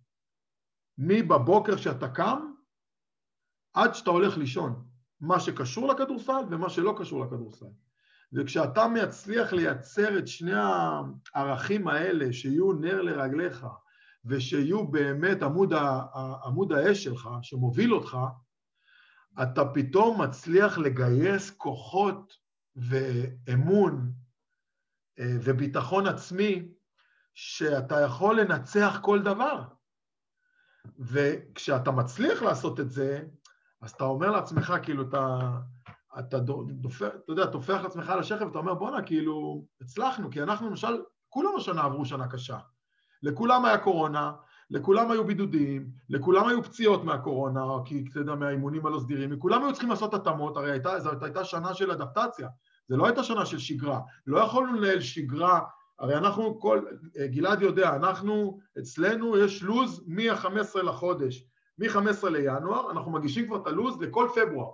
מבבוקר 0.98 1.78
שאתה 1.78 2.08
קם 2.10 2.52
עד 3.74 3.94
שאתה 3.94 4.10
הולך 4.10 4.38
לישון. 4.38 4.91
מה 5.22 5.40
שקשור 5.40 5.88
לכדורסל 5.88 6.44
ומה 6.50 6.70
שלא 6.70 6.96
קשור 6.98 7.26
לכדורסל. 7.26 7.66
וכשאתה 8.34 8.88
מצליח 8.88 9.54
לייצר 9.54 10.18
את 10.18 10.28
שני 10.28 10.54
הערכים 11.34 11.88
האלה, 11.88 12.34
שיהיו 12.34 12.74
נר 12.74 13.02
לרגליך, 13.02 13.66
ושיהיו 14.26 14.88
באמת 14.88 15.44
עמוד, 15.44 15.74
ה, 15.74 16.02
עמוד 16.46 16.72
האש 16.72 17.04
שלך, 17.04 17.30
שמוביל 17.42 17.94
אותך, 17.94 18.18
אתה 19.42 19.66
פתאום 19.66 20.22
מצליח 20.22 20.78
לגייס 20.78 21.52
כוחות 21.52 22.34
ואמון 22.76 24.12
אה, 25.20 25.36
וביטחון 25.44 26.08
עצמי 26.08 26.68
שאתה 27.34 28.02
יכול 28.02 28.42
לנצח 28.42 29.00
כל 29.02 29.22
דבר. 29.22 29.64
וכשאתה 31.00 31.92
מצליח 31.92 32.42
לעשות 32.42 32.80
את 32.80 32.92
זה, 32.92 33.24
אז 33.82 33.92
אתה 33.92 34.04
אומר 34.04 34.32
לעצמך, 34.32 34.74
כאילו, 34.84 35.04
אתה, 35.04 35.40
אתה, 36.20 36.40
דופ, 36.70 37.02
אתה 37.02 37.32
יודע, 37.32 37.46
טופח 37.46 37.80
לעצמך 37.84 38.10
על 38.10 38.20
השכם 38.20 38.48
ואתה 38.48 38.58
אומר, 38.58 38.74
בואנה, 38.74 39.02
כאילו, 39.02 39.66
הצלחנו, 39.82 40.32
כי 40.32 40.44
אנחנו 40.44 40.70
למשל, 40.70 41.02
כולם 41.30 41.52
השנה 41.58 41.82
עברו 41.82 42.06
שנה 42.06 42.28
קשה. 42.28 42.58
לכולם 43.24 43.66
היה 43.66 43.78
קורונה, 43.78 44.32
לכולם 44.70 45.12
היו 45.12 45.26
בידודים, 45.26 45.90
לכולם 46.10 46.48
היו 46.48 46.64
פציעות 46.64 47.04
מהקורונה, 47.04 47.62
כי 47.86 48.06
אתה 48.12 48.20
יודע, 48.20 48.36
מהאימונים 48.36 48.86
הלא 48.86 49.00
סדירים, 49.00 49.32
לכולם 49.32 49.64
היו 49.64 49.72
צריכים 49.72 49.90
לעשות 49.90 50.14
התאמות, 50.14 50.58
הרי 50.58 50.72
הייתה, 50.72 51.00
זאת 51.00 51.24
הייתה 51.24 51.44
שנה 51.44 51.74
של 51.74 51.92
אדפטציה, 51.92 52.48
זה 52.88 52.98
לא 52.98 53.06
הייתה 53.06 53.24
שנה 53.24 53.46
של 53.46 53.60
שגרה, 53.60 54.00
לא 54.28 54.40
יכולנו 54.40 54.74
לנהל 54.74 55.02
שגרה, 55.02 55.60
הרי 56.00 56.18
אנחנו, 56.18 56.60
כל, 56.60 56.82
גלעד 57.26 57.62
יודע, 57.62 57.96
אנחנו, 57.96 58.60
אצלנו 58.80 59.38
יש 59.38 59.64
לו"ז 59.64 60.04
מ-15 60.08 60.82
לחודש, 60.84 61.44
מ-15 61.78 62.30
לינואר, 62.30 62.92
אנחנו 62.92 63.12
מגישים 63.12 63.48
כבר 63.48 63.62
את 63.62 63.68
הלו"ז 63.68 64.02
לכל 64.02 64.28
פברואר, 64.36 64.72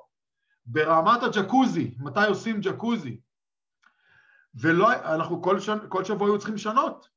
ברמת 0.66 1.24
הג'קוזי, 1.24 1.96
מתי 2.00 2.26
עושים 2.28 2.60
ג'קוזי, 2.62 3.20
ולא, 4.62 4.94
אנחנו 4.94 5.42
כל, 5.42 5.60
שנ, 5.60 5.78
כל 5.90 6.04
שבוע 6.04 6.28
היו 6.28 6.38
צריכים 6.38 6.56
לשנות, 6.56 7.08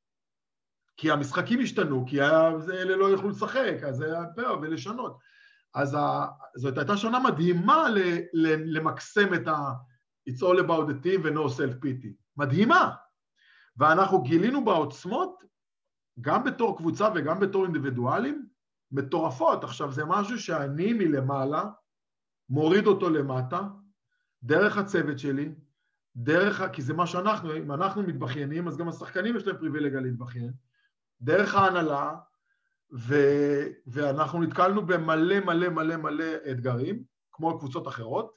כי 0.97 1.11
המשחקים 1.11 1.61
השתנו, 1.61 2.05
כי 2.07 2.20
היה, 2.20 2.49
אלה 2.72 2.97
לא 2.97 3.11
יכלו 3.11 3.28
לשחק, 3.28 3.74
אז 3.89 3.97
זה 3.97 4.07
היה 4.07 4.24
פר 4.37 4.59
ולשנות. 4.62 5.18
אז 5.74 5.95
ה, 5.95 6.26
זאת 6.57 6.78
הייתה 6.78 6.97
שנה 6.97 7.18
מדהימה 7.20 7.89
ל, 7.89 7.99
ל, 8.33 8.76
למקסם 8.78 9.35
את 9.35 9.49
ה- 9.49 9.72
It's 10.28 10.43
all 10.43 10.59
about 10.59 10.87
the 10.89 11.05
team 11.05 11.20
ו-no 11.24 11.49
self 11.49 11.85
pity. 11.85 12.12
מדהימה. 12.37 12.91
ואנחנו 13.76 14.22
גילינו 14.22 14.64
בעוצמות, 14.64 15.45
גם 16.20 16.45
בתור 16.45 16.76
קבוצה 16.76 17.09
וגם 17.14 17.41
בתור 17.41 17.64
אינדיבידואלים, 17.64 18.47
מטורפות. 18.93 19.64
עכשיו, 19.64 19.93
זה 19.93 20.05
משהו 20.05 20.38
שאני 20.38 20.93
מלמעלה 20.93 21.64
מוריד 22.49 22.86
אותו 22.86 23.11
למטה, 23.11 23.61
דרך 24.43 24.76
הצוות 24.76 25.18
שלי, 25.18 25.55
דרך, 26.16 26.62
כי 26.72 26.82
זה 26.82 26.95
מה 26.95 27.07
שאנחנו, 27.07 27.57
אם 27.57 27.72
אנחנו 27.72 28.03
מתבכיינים, 28.03 28.68
אז 28.68 28.76
גם 28.76 28.88
השחקנים 28.88 29.36
יש 29.36 29.47
להם 29.47 29.57
פריבילגיה 29.57 30.01
להתבכיין, 30.01 30.53
דרך 31.20 31.55
ההנהלה, 31.55 32.14
ו, 32.93 33.14
ואנחנו 33.86 34.43
נתקלנו 34.43 34.86
במלא 34.86 35.41
מלא 35.41 35.68
מלא 35.68 35.97
מלא 35.97 36.24
אתגרים, 36.51 37.05
כמו 37.32 37.59
קבוצות 37.59 37.88
אחרות. 37.88 38.36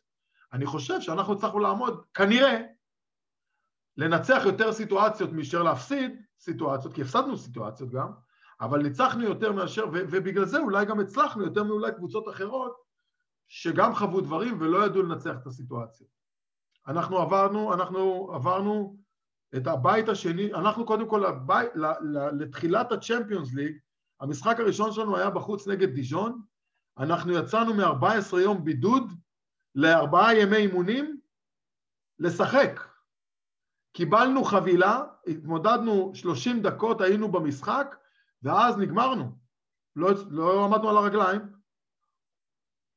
אני 0.54 0.66
חושב 0.66 1.02
שאנחנו 1.02 1.34
הצלחנו 1.34 1.60
לעמוד, 1.60 2.04
כנראה, 2.14 2.62
לנצח 3.98 4.42
יותר 4.46 4.72
סיטואציות 4.72 5.32
מאשר 5.32 5.64
להפסיד 5.64 6.22
סיטואציות, 6.40 6.94
כי 6.94 7.02
הפסדנו 7.02 7.38
סיטואציות 7.38 7.90
גם, 7.90 8.12
אבל 8.64 8.82
ניצחנו 8.82 9.24
יותר 9.24 9.52
מאשר, 9.52 9.86
ו, 9.88 9.92
ובגלל 9.92 10.46
זה 10.46 10.60
אולי 10.60 10.86
גם 10.86 11.00
הצלחנו 11.00 11.44
יותר 11.44 11.64
מאולי 11.64 11.92
קבוצות 11.92 12.30
אחרות, 12.30 12.84
שגם 13.48 13.96
חוו 13.96 14.22
דברים 14.22 14.62
ולא 14.62 14.86
ידעו 14.86 15.02
לנצח 15.02 15.36
את 15.42 15.48
הסיטואציות. 15.48 16.10
אנחנו 16.88 17.18
עברנו, 17.18 17.74
אנחנו 17.74 18.30
עברנו 18.34 18.98
את 19.56 19.68
הבית 19.68 20.10
השני, 20.10 20.54
אנחנו 20.54 20.86
קודם 20.86 21.10
כל 21.10 21.24
לבית, 21.28 21.72
לתחילת 22.40 22.92
הצ'מפיונס 22.92 23.54
ליג, 23.54 23.78
המשחק 24.20 24.60
הראשון 24.60 24.92
שלנו 24.92 25.18
היה 25.18 25.30
בחוץ 25.30 25.68
נגד 25.68 25.90
דיז'ון, 25.90 26.42
אנחנו 26.98 27.32
יצאנו 27.32 27.74
מ-14 27.74 28.38
יום 28.40 28.66
בידוד 28.66 29.12
לארבעה 29.76 30.36
ימי 30.36 30.58
אימונים 30.58 31.20
לשחק. 32.20 32.88
קיבלנו 33.94 34.44
חבילה, 34.44 35.04
התמודדנו 35.28 36.12
30 36.16 36.62
דקות, 36.62 37.02
היינו 37.02 37.32
במשחק, 37.32 37.96
ואז 38.44 38.78
נגמרנו. 38.78 39.32
לא, 39.96 40.10
לא 40.30 40.66
עמדנו 40.66 40.90
על 40.90 40.98
הרגליים, 40.98 41.42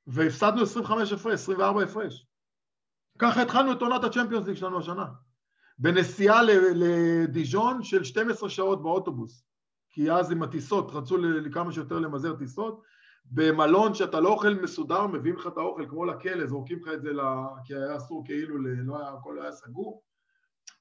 והפסדנו 0.07 0.63
25 0.63 1.13
הפרש, 1.13 1.35
24 1.35 1.83
הפרש. 1.83 2.27
ככה 3.19 3.43
התחלנו 3.43 3.73
את 3.73 3.83
עונת 3.83 4.05
הצ'מפיונס 4.05 4.47
ליג 4.47 4.57
שלנו 4.57 4.79
השנה. 4.79 5.07
בנסיעה 5.79 6.43
לדיז'ון 6.75 7.83
של 7.83 8.05
12 8.05 8.49
שעות 8.49 8.83
באוטובוס, 8.83 9.45
כי 9.91 10.13
אז 10.13 10.33
עם 10.33 10.43
הטיסות, 10.43 10.91
רצו 10.91 11.17
לכמה 11.19 11.73
שיותר 11.73 11.99
למזער 11.99 12.37
טיסות, 12.37 12.83
במלון 13.25 13.95
שאתה 13.95 14.21
לא 14.21 14.29
אוכל 14.29 14.55
מסודר, 14.55 15.07
מביאים 15.07 15.37
לך 15.37 15.47
את 15.47 15.57
האוכל 15.57 15.87
כמו 15.89 16.05
לכלא, 16.05 16.47
זורקים 16.47 16.79
לך 16.79 16.89
את 16.95 17.03
זה, 17.03 17.13
לה... 17.13 17.47
כי 17.65 17.75
היה 17.75 17.97
אסור 17.97 18.25
כאילו, 18.27 18.59
לא 18.59 18.99
היה, 18.99 19.11
הכל 19.11 19.39
היה 19.39 19.53
סגור. 19.53 20.03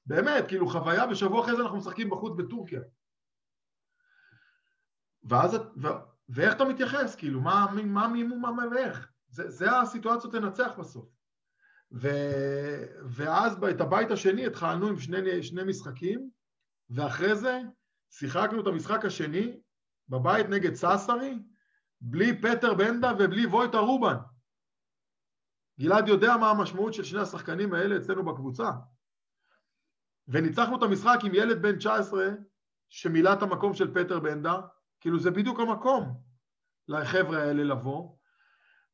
באמת, 0.06 0.48
כאילו 0.48 0.68
חוויה, 0.68 1.04
ושבוע 1.10 1.40
אחרי 1.40 1.56
זה 1.56 1.62
אנחנו 1.62 1.76
משחקים 1.76 2.10
בחוץ 2.10 2.32
בטורקיה. 2.36 2.80
ואז, 5.26 5.54
ו... 5.54 5.86
ואיך 6.28 6.54
אתה 6.54 6.64
מתייחס, 6.64 7.14
כאילו, 7.14 7.40
מה, 7.40 7.66
מה 7.84 8.08
מימו, 8.08 8.38
מה, 8.38 8.52
מה 8.52 8.62
ואיך? 8.70 9.12
זה, 9.28 9.50
זה 9.50 9.80
הסיטואציות 9.80 10.34
לנצח 10.34 10.72
בסוף. 10.78 11.08
ו... 11.92 12.08
ואז 13.04 13.64
את 13.70 13.80
הבית 13.80 14.10
השני 14.10 14.46
התחלנו 14.46 14.88
עם 14.88 14.98
שני, 14.98 15.42
שני 15.42 15.62
משחקים, 15.64 16.30
ואחרי 16.90 17.36
זה 17.36 17.60
שיחקנו 18.10 18.60
את 18.60 18.66
המשחק 18.66 19.04
השני 19.04 19.60
בבית 20.08 20.46
נגד 20.48 20.74
ססרי, 20.74 21.38
בלי 22.00 22.40
פטר 22.40 22.74
בנדה 22.74 23.12
ובלי 23.18 23.46
וויטה 23.46 23.78
רובן. 23.78 24.16
גלעד 25.80 26.08
יודע 26.08 26.36
מה 26.36 26.50
המשמעות 26.50 26.94
של 26.94 27.04
שני 27.04 27.20
השחקנים 27.20 27.74
האלה 27.74 27.96
אצלנו 27.96 28.24
בקבוצה. 28.24 28.70
וניצחנו 30.28 30.78
את 30.78 30.82
המשחק 30.82 31.18
עם 31.24 31.34
ילד 31.34 31.62
בן 31.62 31.78
19 31.78 32.28
שמילא 32.88 33.32
את 33.32 33.42
המקום 33.42 33.74
של 33.74 33.94
פטר 33.94 34.20
בנדה, 34.20 34.60
כאילו 35.06 35.18
זה 35.18 35.30
בדיוק 35.30 35.60
המקום 35.60 36.20
לחבר'ה 36.88 37.42
האלה 37.42 37.64
לבוא, 37.64 38.16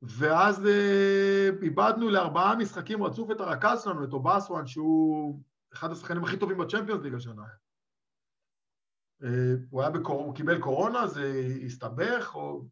ואז 0.02 0.66
אה, 0.66 1.48
איבדנו 1.62 2.10
לארבעה 2.10 2.56
משחקים 2.56 3.02
רצוף 3.02 3.30
את 3.30 3.40
הרכז 3.40 3.82
שלנו, 3.82 4.04
את 4.04 4.12
אובסואן, 4.12 4.66
שהוא 4.66 5.40
אחד 5.72 5.90
השחקנים 5.90 6.24
הכי 6.24 6.36
טובים 6.36 6.58
בצ'מפיונס 6.58 7.02
ליג 7.02 7.14
השנה. 7.14 7.42
אה, 9.22 9.54
הוא 9.70 9.80
היה 9.80 9.90
בקור... 9.90 10.24
הוא 10.24 10.34
קיבל 10.34 10.60
קורונה, 10.60 11.06
זה 11.06 11.46
הסתבך, 11.66 12.30
או 12.34 12.64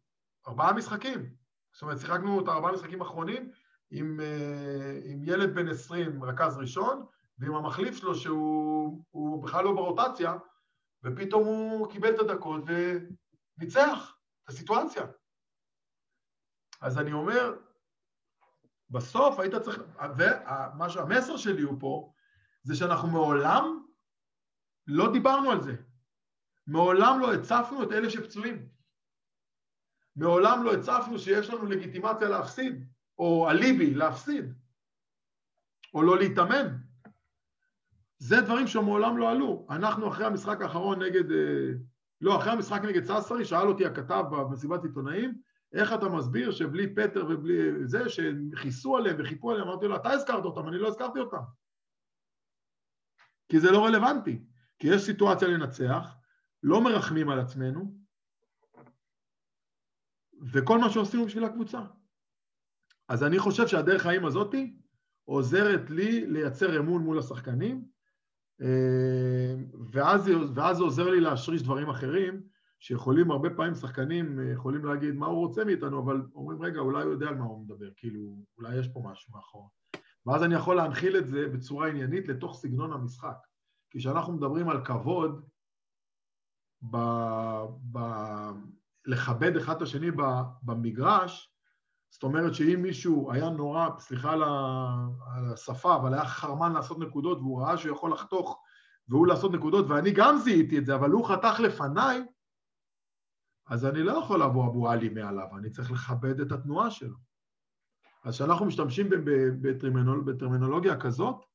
ארבעה 0.47 0.73
משחקים. 0.73 1.29
זאת 1.73 1.81
אומרת, 1.81 1.99
שיחקנו 1.99 2.41
את 2.43 2.47
הארבעה 2.47 2.71
משחקים 2.71 3.01
האחרונים 3.01 3.51
עם, 3.91 4.19
אה, 4.19 4.99
עם 5.03 5.23
ילד 5.23 5.55
בן 5.55 5.67
20, 5.67 6.23
רכז 6.23 6.57
ראשון, 6.57 7.05
ועם 7.37 7.55
המחליף 7.55 7.95
שלו 7.95 8.15
שהוא 8.15 9.43
בכלל 9.43 9.63
לא 9.63 9.73
ברוטציה, 9.73 10.35
ופתאום 11.03 11.43
הוא 11.43 11.91
קיבל 11.91 12.15
את 12.15 12.19
הדקות 12.19 12.61
וניצח 13.57 14.17
את 14.43 14.49
הסיטואציה. 14.49 15.03
אז 16.81 16.97
אני 16.97 17.13
אומר, 17.13 17.55
בסוף 18.89 19.39
היית 19.39 19.55
צריך, 19.55 19.81
והמסר 20.17 21.37
שלי 21.37 21.61
הוא 21.61 21.77
פה, 21.79 22.13
זה 22.63 22.75
שאנחנו 22.75 23.07
מעולם 23.07 23.85
לא 24.87 25.13
דיברנו 25.13 25.51
על 25.51 25.61
זה. 25.61 25.75
מעולם 26.67 27.19
לא 27.19 27.33
הצפנו 27.33 27.83
את 27.83 27.91
אלה 27.91 28.09
שפצועים. 28.09 28.69
מעולם 30.15 30.63
לא 30.63 30.73
הצפנו 30.73 31.19
שיש 31.19 31.49
לנו 31.49 31.65
לגיטימציה 31.65 32.29
להפסיד, 32.29 32.87
או 33.17 33.49
אליבי 33.49 33.93
להפסיד, 33.93 34.45
או 35.93 36.03
לא 36.03 36.17
להתאמן. 36.17 36.77
זה 38.17 38.41
דברים 38.41 38.67
שמעולם 38.67 39.17
לא 39.17 39.29
עלו. 39.29 39.67
אנחנו 39.69 40.09
אחרי 40.09 40.25
המשחק 40.25 40.61
האחרון 40.61 41.03
נגד, 41.03 41.31
אה, 41.31 41.71
לא, 42.21 42.37
אחרי 42.37 42.51
המשחק 42.51 42.81
נגד 42.83 43.03
ססרי, 43.03 43.45
שאל 43.45 43.67
אותי 43.67 43.85
הכתב 43.85 44.23
במסיבת 44.31 44.83
עיתונאים, 44.83 45.41
איך 45.73 45.93
אתה 45.93 46.09
מסביר 46.09 46.51
שבלי 46.51 46.95
פטר 46.95 47.25
ובלי 47.29 47.87
זה, 47.87 48.09
שכיסו 48.09 48.97
עליהם 48.97 49.15
וחיפו 49.19 49.51
עליהם, 49.51 49.67
אמרתי 49.67 49.87
לו, 49.87 49.95
אתה 49.95 50.09
הזכרת 50.09 50.45
אותם, 50.45 50.67
אני 50.67 50.77
לא 50.77 50.87
הזכרתי 50.87 51.19
אותם. 51.19 51.41
כי 53.49 53.59
זה 53.59 53.71
לא 53.71 53.85
רלוונטי. 53.85 54.43
כי 54.79 54.87
יש 54.87 55.01
סיטואציה 55.01 55.47
לנצח, 55.47 56.15
לא 56.63 56.83
מרחמים 56.83 57.29
על 57.29 57.39
עצמנו, 57.39 57.95
וכל 60.53 60.79
מה 60.79 60.89
שעושים 60.89 61.25
בשביל 61.25 61.43
הקבוצה. 61.43 61.81
אז 63.07 63.23
אני 63.23 63.39
חושב 63.39 63.67
שהדרך 63.67 64.01
חיים 64.01 64.25
הזאתי 64.25 64.77
עוזרת 65.25 65.89
לי 65.89 66.25
לייצר 66.25 66.79
אמון 66.79 67.01
מול 67.01 67.19
השחקנים, 67.19 67.85
ואז, 69.91 70.29
ואז 70.55 70.77
זה 70.77 70.83
עוזר 70.83 71.09
לי 71.09 71.19
להשריש 71.19 71.63
דברים 71.63 71.89
אחרים, 71.89 72.41
שיכולים 72.79 73.31
הרבה 73.31 73.49
פעמים 73.49 73.75
שחקנים 73.75 74.39
אה, 74.39 74.51
יכולים 74.51 74.85
להגיד 74.85 75.15
מה 75.15 75.25
הוא 75.25 75.47
רוצה 75.47 75.65
מאיתנו, 75.65 75.99
אבל 75.99 76.21
אומרים 76.35 76.61
רגע, 76.61 76.79
אולי 76.79 77.03
הוא 77.03 77.11
יודע 77.11 77.27
על 77.27 77.35
מה 77.35 77.45
הוא 77.45 77.63
מדבר, 77.63 77.89
כאילו, 77.97 78.45
אולי 78.57 78.77
יש 78.77 78.87
פה 78.87 79.01
משהו 79.05 79.33
מאחור. 79.33 79.69
ואז 80.25 80.43
אני 80.43 80.55
יכול 80.55 80.75
להנחיל 80.75 81.17
את 81.17 81.27
זה 81.27 81.47
בצורה 81.47 81.87
עניינית 81.87 82.27
לתוך 82.27 82.57
סגנון 82.57 82.93
המשחק. 82.93 83.37
כי 83.89 83.99
כשאנחנו 83.99 84.33
מדברים 84.33 84.69
על 84.69 84.85
כבוד, 84.85 85.45
ב, 86.91 86.97
ב, 87.91 87.99
לכבד 89.05 89.55
אחד 89.57 89.75
את 89.75 89.81
השני 89.81 90.11
במגרש, 90.63 91.53
זאת 92.11 92.23
אומרת 92.23 92.55
שאם 92.55 92.81
מישהו 92.81 93.31
היה 93.31 93.49
נורא, 93.49 93.89
סליחה 93.99 94.33
על 94.33 94.43
השפה, 95.53 95.95
אבל 95.95 96.13
היה 96.13 96.25
חרמן 96.25 96.73
לעשות 96.73 96.99
נקודות 96.99 97.37
והוא 97.37 97.61
ראה 97.61 97.77
שהוא 97.77 97.95
יכול 97.95 98.13
לחתוך 98.13 98.63
והוא 99.07 99.27
לעשות 99.27 99.51
נקודות, 99.51 99.85
ואני 99.89 100.11
גם 100.11 100.37
זיהיתי 100.37 100.77
את 100.77 100.85
זה, 100.85 100.95
אבל 100.95 101.09
הוא 101.11 101.27
חתך 101.27 101.59
לפניי, 101.59 102.23
אז 103.67 103.85
אני 103.85 104.03
לא 104.03 104.11
יכול 104.11 104.43
לבוא 104.43 104.67
אבו 104.67 104.89
עלי 104.89 105.09
מעליו, 105.09 105.47
אני 105.57 105.69
צריך 105.69 105.91
לכבד 105.91 106.39
את 106.39 106.51
התנועה 106.51 106.91
שלו. 106.91 107.17
אז 108.23 108.35
כשאנחנו 108.35 108.65
משתמשים 108.65 109.09
בטרמינול, 109.61 110.21
בטרמינולוגיה 110.21 110.99
כזאת, 110.99 111.45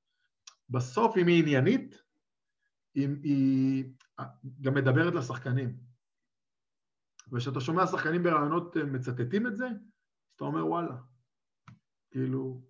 בסוף 0.70 1.16
אם 1.16 1.26
היא 1.26 1.42
עניינית, 1.42 2.02
אם 2.96 3.16
היא 3.22 3.84
גם 4.60 4.74
מדברת 4.74 5.14
לשחקנים. 5.14 5.76
וכשאתה 7.32 7.60
שומע 7.60 7.86
שחקנים 7.86 8.22
ברעיונות 8.22 8.76
מצטטים 8.76 9.46
את 9.46 9.56
זה, 9.56 9.68
אתה 10.36 10.44
אומר 10.44 10.66
וואלה, 10.66 10.96
כאילו, 12.10 12.60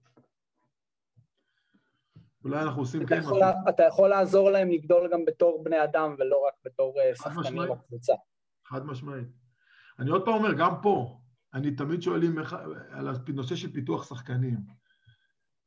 אולי 2.44 2.62
אנחנו 2.62 2.82
עושים 2.82 3.02
אתה 3.02 3.08
כן... 3.08 3.20
יכול, 3.20 3.40
משהו. 3.44 3.68
אתה 3.68 3.82
יכול 3.82 4.08
לעזור 4.08 4.50
להם 4.50 4.70
לגדול 4.70 5.10
גם 5.12 5.24
בתור 5.24 5.64
בני 5.64 5.84
אדם 5.84 6.14
ולא 6.18 6.46
רק 6.48 6.54
בתור 6.64 6.94
אה, 7.00 7.14
שחקנים 7.14 7.68
או 7.68 7.82
קבוצה. 7.82 8.14
חד 8.64 8.86
משמעית. 8.86 9.28
אני 9.98 10.10
עוד 10.10 10.24
פעם 10.24 10.34
אומר, 10.34 10.52
גם 10.58 10.74
פה, 10.82 11.20
אני 11.54 11.76
תמיד 11.76 12.02
שואלים 12.02 12.38
על 12.90 13.08
הנושא 13.08 13.56
של 13.56 13.72
פיתוח 13.72 14.08
שחקנים. 14.08 14.58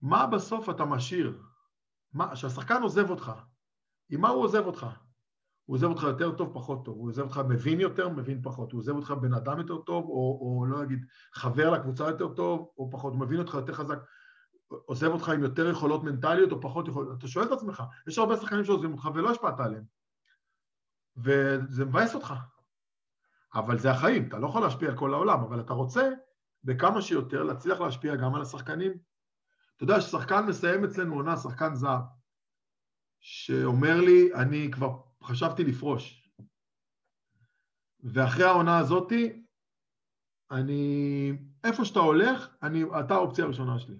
מה 0.01 0.27
בסוף 0.27 0.69
אתה 0.69 0.85
משאיר? 0.85 1.41
כשהשחקן 2.33 2.81
עוזב 2.81 3.09
אותך, 3.09 3.31
עם 4.09 4.21
מה 4.21 4.29
הוא 4.29 4.43
עוזב 4.43 4.65
אותך? 4.65 4.87
הוא 5.69 5.75
עוזב 5.75 5.87
אותך 5.87 6.03
יותר 6.03 6.35
טוב, 6.35 6.53
פחות 6.53 6.85
טוב, 6.85 6.97
הוא 6.97 7.07
עוזב 7.07 7.21
אותך 7.21 7.41
מבין 7.49 7.79
יותר, 7.79 8.09
מבין 8.09 8.41
פחות, 8.41 8.71
הוא 8.71 8.79
עוזב 8.79 8.95
אותך 8.95 9.11
בן 9.11 9.33
אדם 9.33 9.57
יותר 9.57 9.77
טוב, 9.77 10.05
או, 10.05 10.39
או 10.41 10.65
לא 10.65 10.83
אגיד, 10.83 11.05
חבר 11.33 11.69
לקבוצה 11.69 12.07
יותר 12.07 12.33
טוב, 12.33 12.71
או 12.77 12.89
פחות, 12.91 13.13
הוא 13.13 13.21
מבין 13.21 13.39
אותך 13.39 13.53
יותר 13.53 13.73
חזק, 13.73 13.97
עוזב 14.67 15.07
אותך 15.07 15.29
עם 15.29 15.43
יותר 15.43 15.69
יכולות 15.69 16.03
מנטליות 16.03 16.51
או 16.51 16.61
פחות 16.61 16.87
יכולות, 16.87 17.17
אתה 17.17 17.27
שואל 17.27 17.45
את 17.47 17.51
עצמך, 17.51 17.83
יש 18.07 18.17
הרבה 18.17 18.37
שחקנים 18.37 18.65
שעוזבים 18.65 18.91
אותך 18.91 19.09
ולא 19.13 19.31
השפעת 19.31 19.59
עליהם, 19.59 19.83
וזה 21.17 21.85
מבאס 21.85 22.15
אותך, 22.15 22.33
אבל 23.55 23.79
זה 23.79 23.91
החיים, 23.91 24.27
אתה 24.27 24.39
לא 24.39 24.47
יכול 24.47 24.61
להשפיע 24.61 24.89
על 24.89 24.97
כל 24.97 25.13
העולם, 25.13 25.39
אבל 25.39 25.59
אתה 25.59 25.73
רוצה 25.73 26.09
בכמה 26.63 27.01
שיותר 27.01 27.43
להצליח 27.43 27.79
להשפיע 27.79 28.15
גם 28.15 28.35
על 28.35 28.41
השחקנים. 28.41 28.91
אתה 29.75 29.83
יודע, 29.83 30.01
ששחקן 30.01 30.45
מסיים 30.45 30.83
אצלנו 30.83 31.15
עונה, 31.15 31.37
שחקן 31.37 31.75
זר, 31.75 31.99
שאומר 33.19 34.01
לי, 34.01 34.33
אני 34.33 34.71
כבר 34.71 35.08
חשבתי 35.23 35.63
לפרוש. 35.63 36.29
ואחרי 38.03 38.43
העונה 38.43 38.77
הזאתי, 38.77 39.43
אני, 40.51 41.31
איפה 41.63 41.85
שאתה 41.85 41.99
הולך, 41.99 42.55
אני, 42.63 42.83
אתה 42.99 43.13
האופציה 43.13 43.45
הראשונה 43.45 43.79
שלי. 43.79 43.95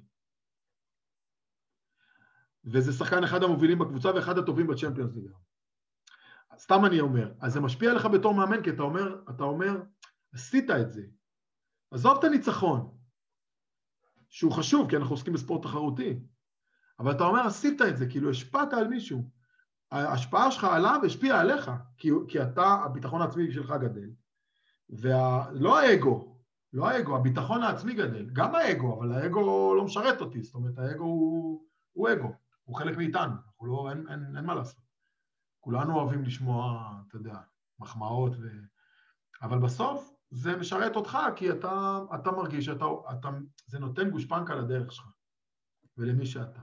וזה 2.65 2.91
שחקן 2.91 3.23
אחד 3.23 3.43
המובילים 3.43 3.79
בקבוצה 3.79 4.09
ואחד 4.15 4.37
הטובים 4.37 4.67
בצ'מפיונס 4.67 5.15
ליגה. 5.15 5.33
סתם 6.57 6.85
אני 6.85 6.99
אומר, 6.99 7.33
אז 7.39 7.53
זה 7.53 7.59
משפיע 7.59 7.91
עליך 7.91 8.05
בתור 8.05 8.33
מאמן, 8.33 8.63
כי 8.63 8.69
אתה 8.69 8.81
אומר, 8.81 9.23
אתה 9.29 9.43
אומר, 9.43 9.81
עשית 10.33 10.69
את 10.69 10.91
זה. 10.91 11.01
עזוב 11.91 12.17
את 12.17 12.23
הניצחון, 12.23 12.97
שהוא 14.29 14.51
חשוב, 14.51 14.89
כי 14.89 14.97
אנחנו 14.97 15.15
עוסקים 15.15 15.33
בספורט 15.33 15.63
תחרותי, 15.63 16.19
אבל 16.99 17.11
אתה 17.11 17.23
אומר, 17.23 17.47
עשית 17.47 17.81
את 17.81 17.97
זה, 17.97 18.05
כאילו 18.09 18.29
השפעת 18.29 18.73
על 18.73 18.87
מישהו. 18.87 19.38
ההשפעה 19.91 20.51
שלך 20.51 20.63
עליו 20.63 21.01
השפיעה 21.05 21.41
עליך, 21.41 21.71
כי, 21.97 22.09
כי 22.27 22.41
אתה, 22.41 22.65
הביטחון 22.65 23.21
העצמי 23.21 23.51
שלך 23.51 23.71
גדל, 23.81 24.09
ולא 24.89 25.79
האגו, 25.79 26.37
לא 26.73 26.89
האגו, 26.89 27.15
הביטחון 27.15 27.63
העצמי 27.63 27.93
גדל, 27.93 28.29
גם 28.33 28.55
האגו, 28.55 28.99
אבל 28.99 29.11
האגו 29.11 29.75
לא 29.75 29.85
משרת 29.85 30.21
אותי, 30.21 30.43
זאת 30.43 30.55
אומרת, 30.55 30.77
האגו 30.77 31.03
הוא, 31.03 31.63
הוא 31.93 32.09
אגו, 32.09 32.33
הוא 32.63 32.77
חלק 32.77 32.97
מאיתנו, 32.97 33.33
לא, 33.61 33.89
אין, 33.89 34.05
אין, 34.09 34.37
אין 34.37 34.45
מה 34.45 34.55
לעשות. 34.55 34.89
כולנו 35.59 35.95
אוהבים 35.95 36.23
לשמוע, 36.23 36.91
אתה 37.07 37.15
יודע, 37.15 37.35
מחמאות, 37.79 38.31
ו... 38.39 38.47
אבל 39.41 39.59
בסוף 39.59 40.13
זה 40.31 40.55
משרת 40.55 40.95
אותך, 40.95 41.17
כי 41.35 41.51
אתה, 41.51 41.99
אתה 42.15 42.31
מרגיש 42.31 42.65
שאתה, 42.65 42.85
אתה, 43.11 43.29
זה 43.67 43.79
נותן 43.79 44.09
גושפנקה 44.09 44.55
לדרך 44.55 44.91
שלך 44.91 45.05
ולמי 45.97 46.25
שאתה. 46.25 46.61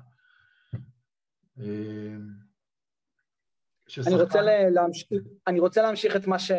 אני, 4.06 4.14
רוצה 4.14 4.40
להמשיך, 4.70 5.08
אני 5.46 5.60
רוצה 5.60 5.82
להמשיך 5.82 6.16
את 6.16 6.26
מה, 6.26 6.38
ש, 6.38 6.50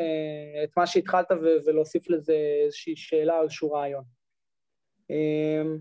את 0.63 0.77
מה 0.77 0.87
שהתחלת 0.87 1.31
ו, 1.31 1.45
ולהוסיף 1.65 2.09
לזה 2.09 2.33
איזושהי 2.65 2.95
שאלה 2.95 3.37
או 3.37 3.43
איזשהו 3.43 3.71
רעיון. 3.71 4.03
אמ, 5.09 5.79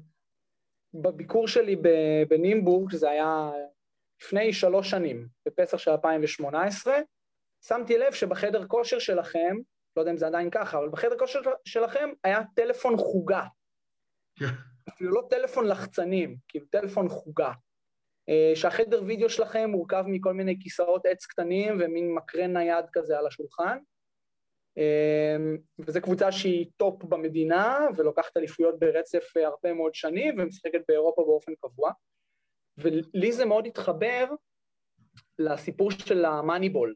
בביקור 0.94 1.49
שלי 1.49 1.76
בנימבורג, 2.28 2.92
זה 2.92 3.11
היה 3.11 3.51
לפני 4.22 4.53
שלוש 4.53 4.90
שנים, 4.90 5.28
בפסח 5.47 5.78
של 5.78 5.90
2018, 5.90 6.94
שמתי 7.64 7.99
לב 7.99 8.12
שבחדר 8.12 8.66
כושר 8.66 8.99
שלכם, 8.99 9.57
לא 9.97 10.03
יודע 10.03 10.12
אם 10.12 10.16
זה 10.16 10.26
עדיין 10.26 10.51
ככה, 10.51 10.78
אבל 10.78 10.88
בחדר 10.88 11.18
כושר 11.18 11.40
שלכם 11.64 12.09
היה 12.24 12.40
טלפון 12.55 12.97
חוגה. 12.97 13.44
כן. 14.38 14.47
אפילו 14.88 15.11
לא 15.11 15.22
טלפון 15.30 15.66
לחצנים, 15.66 16.36
כאילו 16.49 16.66
טלפון 16.66 17.09
חוגה. 17.09 17.53
אה, 18.28 18.52
שהחדר 18.54 19.02
וידאו 19.06 19.30
שלכם 19.30 19.70
מורכב 19.70 20.04
מכל 20.06 20.34
מיני 20.34 20.56
כיסאות 20.60 21.06
עץ 21.06 21.26
קטנים 21.26 21.76
ומין 21.80 22.14
מקרן 22.14 22.52
נייד 22.52 22.84
כזה 22.92 23.18
על 23.18 23.26
השולחן. 23.26 23.78
אה, 24.78 25.36
וזו 25.78 26.00
קבוצה 26.02 26.32
שהיא 26.32 26.70
טופ 26.76 27.04
במדינה 27.04 27.78
ולוקחת 27.96 28.36
אליפויות 28.36 28.78
ברצף 28.78 29.36
הרבה 29.36 29.74
מאוד 29.74 29.94
שנים 29.94 30.34
ומשחקת 30.38 30.80
באירופה 30.88 31.22
באופן 31.22 31.52
קבוע. 31.54 31.90
ולי 32.78 33.32
זה 33.32 33.44
מאוד 33.44 33.66
התחבר 33.66 34.26
לסיפור 35.38 35.90
של 35.90 36.24
ה 36.24 36.31
Moneyball, 36.31 36.94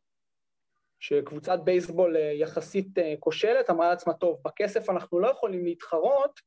שקבוצת 1.00 1.58
בייסבול 1.64 2.16
אה, 2.16 2.32
יחסית 2.32 2.88
כושלת 3.20 3.70
אמרה 3.70 3.88
לעצמה, 3.88 4.14
טוב, 4.14 4.40
בכסף 4.44 4.90
אנחנו 4.90 5.20
לא 5.20 5.28
יכולים 5.28 5.64
להתחרות, 5.64 6.40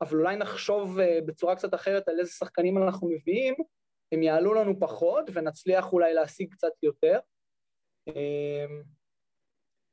אבל 0.00 0.18
אולי 0.18 0.36
נחשוב 0.36 0.98
בצורה 1.26 1.56
קצת 1.56 1.74
אחרת 1.74 2.08
על 2.08 2.20
איזה 2.20 2.30
שחקנים 2.30 2.78
אנחנו 2.78 3.08
מביאים, 3.08 3.54
הם 4.16 4.22
יעלו 4.22 4.54
לנו 4.54 4.80
פחות 4.80 5.30
ונצליח 5.32 5.92
אולי 5.92 6.14
להשיג 6.14 6.52
קצת 6.52 6.72
יותר. 6.82 7.18
אמ, 8.08 8.82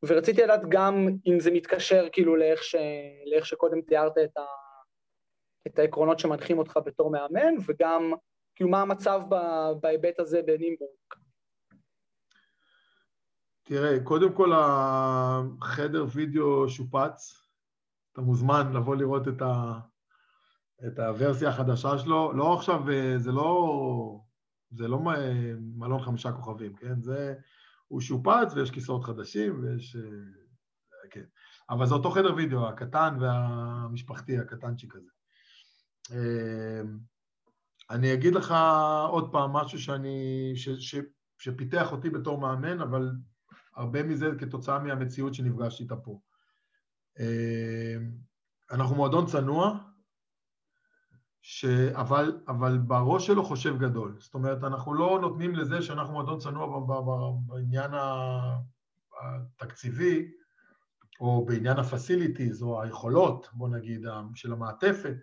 ורציתי 0.05 0.41
לדעת 0.41 0.61
גם 0.69 1.07
אם 1.27 1.39
זה 1.39 1.51
מתקשר 1.51 2.07
כאילו 2.11 2.35
לאיך, 2.35 2.63
ש... 2.63 2.75
לאיך 3.25 3.45
שקודם 3.45 3.81
תיארת 3.81 4.17
את, 4.23 4.37
ה... 4.37 4.45
את 5.67 5.79
העקרונות 5.79 6.19
שמנחים 6.19 6.57
אותך 6.57 6.79
בתור 6.85 7.11
מאמן, 7.11 7.53
וגם 7.65 8.11
כאילו 8.55 8.69
מה 8.69 8.81
המצב 8.81 9.21
ב... 9.29 9.35
בהיבט 9.81 10.19
הזה 10.19 10.41
בנימבורג. 10.41 10.89
תראה, 13.63 14.03
קודם 14.03 14.33
כל 14.33 14.51
החדר 14.55 16.05
וידאו 16.15 16.69
שופץ, 16.69 17.47
אתה 18.11 18.21
מוזמן 18.21 18.73
לבוא 18.73 18.95
לראות 18.95 19.27
את, 19.27 19.41
ה... 19.41 19.79
את 20.87 20.99
הוורסיה 20.99 21.49
החדשה 21.49 21.97
שלו, 21.97 22.33
לא 22.33 22.53
עכשיו, 22.53 22.89
אה, 22.89 23.13
זה 23.17 23.31
לא, 23.31 24.19
זה 24.71 24.87
לא 24.87 24.99
מלון 25.59 26.01
חמישה 26.01 26.31
כוכבים, 26.31 26.75
כן? 26.75 27.01
זה, 27.01 27.33
הוא 27.87 28.01
שופץ 28.01 28.53
ויש 28.55 28.71
כיסאות 28.71 29.03
חדשים 29.03 29.63
ויש... 29.63 29.95
אה, 29.95 31.09
כן. 31.11 31.23
אבל 31.69 31.85
זה 31.85 31.93
אותו 31.93 32.11
חדר 32.11 32.35
וידאו, 32.35 32.67
הקטן 32.67 33.17
והמשפחתי, 33.19 34.37
הקטנצ'יק 34.37 34.95
הזה. 34.95 35.09
אה, 36.11 36.81
אני 37.89 38.13
אגיד 38.13 38.35
לך 38.35 38.55
עוד 39.09 39.31
פעם 39.31 39.53
משהו 39.53 39.79
שאני, 39.79 40.51
ש, 40.55 40.69
ש, 40.69 40.95
שפיתח 41.37 41.91
אותי 41.91 42.09
בתור 42.09 42.41
מאמן, 42.41 42.81
אבל 42.81 43.11
הרבה 43.75 44.03
מזה 44.03 44.29
כתוצאה 44.39 44.79
מהמציאות 44.79 45.33
שנפגשתי 45.33 45.83
איתה 45.83 45.95
פה. 45.95 46.19
אנחנו 48.71 48.95
מועדון 48.95 49.25
צנוע, 49.25 49.79
ש... 51.45 51.65
אבל, 51.91 52.41
אבל 52.47 52.77
בראש 52.77 53.27
שלו 53.27 53.43
חושב 53.43 53.77
גדול. 53.77 54.15
זאת 54.19 54.33
אומרת, 54.33 54.63
אנחנו 54.63 54.93
לא 54.93 55.19
נותנים 55.21 55.55
לזה 55.55 55.81
שאנחנו 55.81 56.13
מועדון 56.13 56.39
צנוע 56.39 56.85
בעניין 57.47 57.91
התקציבי, 59.21 60.31
או 61.19 61.45
בעניין 61.45 61.79
הפסיליטיז, 61.79 62.63
או 62.63 62.81
היכולות, 62.81 63.49
בוא 63.53 63.69
נגיד, 63.69 64.05
של 64.35 64.53
המעטפת, 64.53 65.15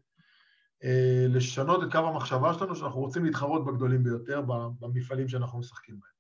אה, 0.85 1.27
לשנות 1.29 1.83
את 1.85 1.93
קו 1.93 1.99
המחשבה 1.99 2.55
שלנו, 2.55 2.77
שאנחנו 2.77 3.01
רוצים 3.01 3.25
להתחרות 3.25 3.65
בגדולים 3.65 4.03
ביותר 4.03 4.43
במפעלים 4.81 5.29
שאנחנו 5.29 5.59
משחקים 5.59 6.01
בהם. 6.01 6.11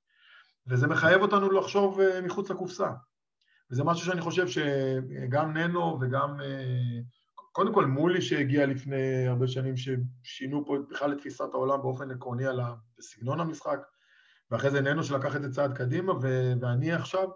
וזה 0.67 0.87
מחייב 0.87 1.23
אותנו 1.23 1.51
לחשוב 1.51 2.01
אה, 2.01 2.21
מחוץ 2.21 2.51
לקופסה. 2.51 2.91
וזה 3.71 3.85
משהו 3.85 4.07
שאני 4.07 4.21
חושב 4.21 4.47
שגם 4.49 5.57
ננו 5.57 5.99
וגם 6.01 6.41
אה, 6.41 7.01
קודם 7.61 7.75
כל 7.75 7.87
מולי 7.87 8.23
שהגיע 8.23 8.67
לפני 8.67 9.27
הרבה 9.27 9.49
שנים 9.49 9.75
ששינו 9.77 10.67
פה 10.67 10.77
בכלל 10.91 11.13
את 11.13 11.19
תפיסת 11.19 11.49
העולם 11.53 11.83
באופן 11.83 12.11
עקרוני 12.11 12.47
על 12.47 12.61
סגנון 13.01 13.41
המשחק, 13.41 13.79
ואחרי 14.51 14.71
זה 14.71 14.81
ננו 14.81 15.05
שלקח 15.05 15.37
את 15.37 15.43
זה 15.43 15.53
צעד 15.53 15.77
קדימה, 15.77 16.13
ו- 16.13 16.53
ואני 16.61 16.93
עכשיו, 16.93 17.29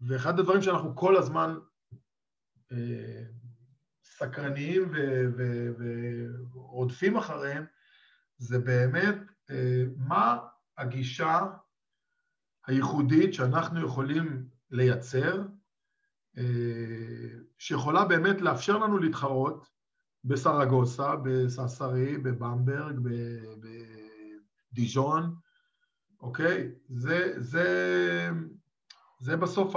ואחד 0.00 0.38
הדברים 0.38 0.62
שאנחנו 0.62 0.96
כל 0.96 1.16
הזמן 1.16 1.58
סקרניים 4.04 4.92
ורודפים 6.54 7.16
אחריהם, 7.16 7.64
זה 8.38 8.58
באמת 8.58 9.16
מה 9.96 10.38
הגישה 10.78 11.46
הייחודית 12.66 13.34
שאנחנו 13.34 13.86
יכולים 13.86 14.48
לייצר, 14.70 15.42
שיכולה 17.60 18.04
באמת 18.04 18.40
לאפשר 18.40 18.78
לנו 18.78 18.98
להתחרות 18.98 19.68
בסרגוסה, 20.24 21.16
בססרי, 21.16 22.18
בבמברג, 22.18 22.98
בדיז'ון, 24.72 25.34
אוקיי? 26.20 26.70
זה, 26.88 27.32
זה, 27.36 28.30
זה 29.20 29.36
בסוף 29.36 29.76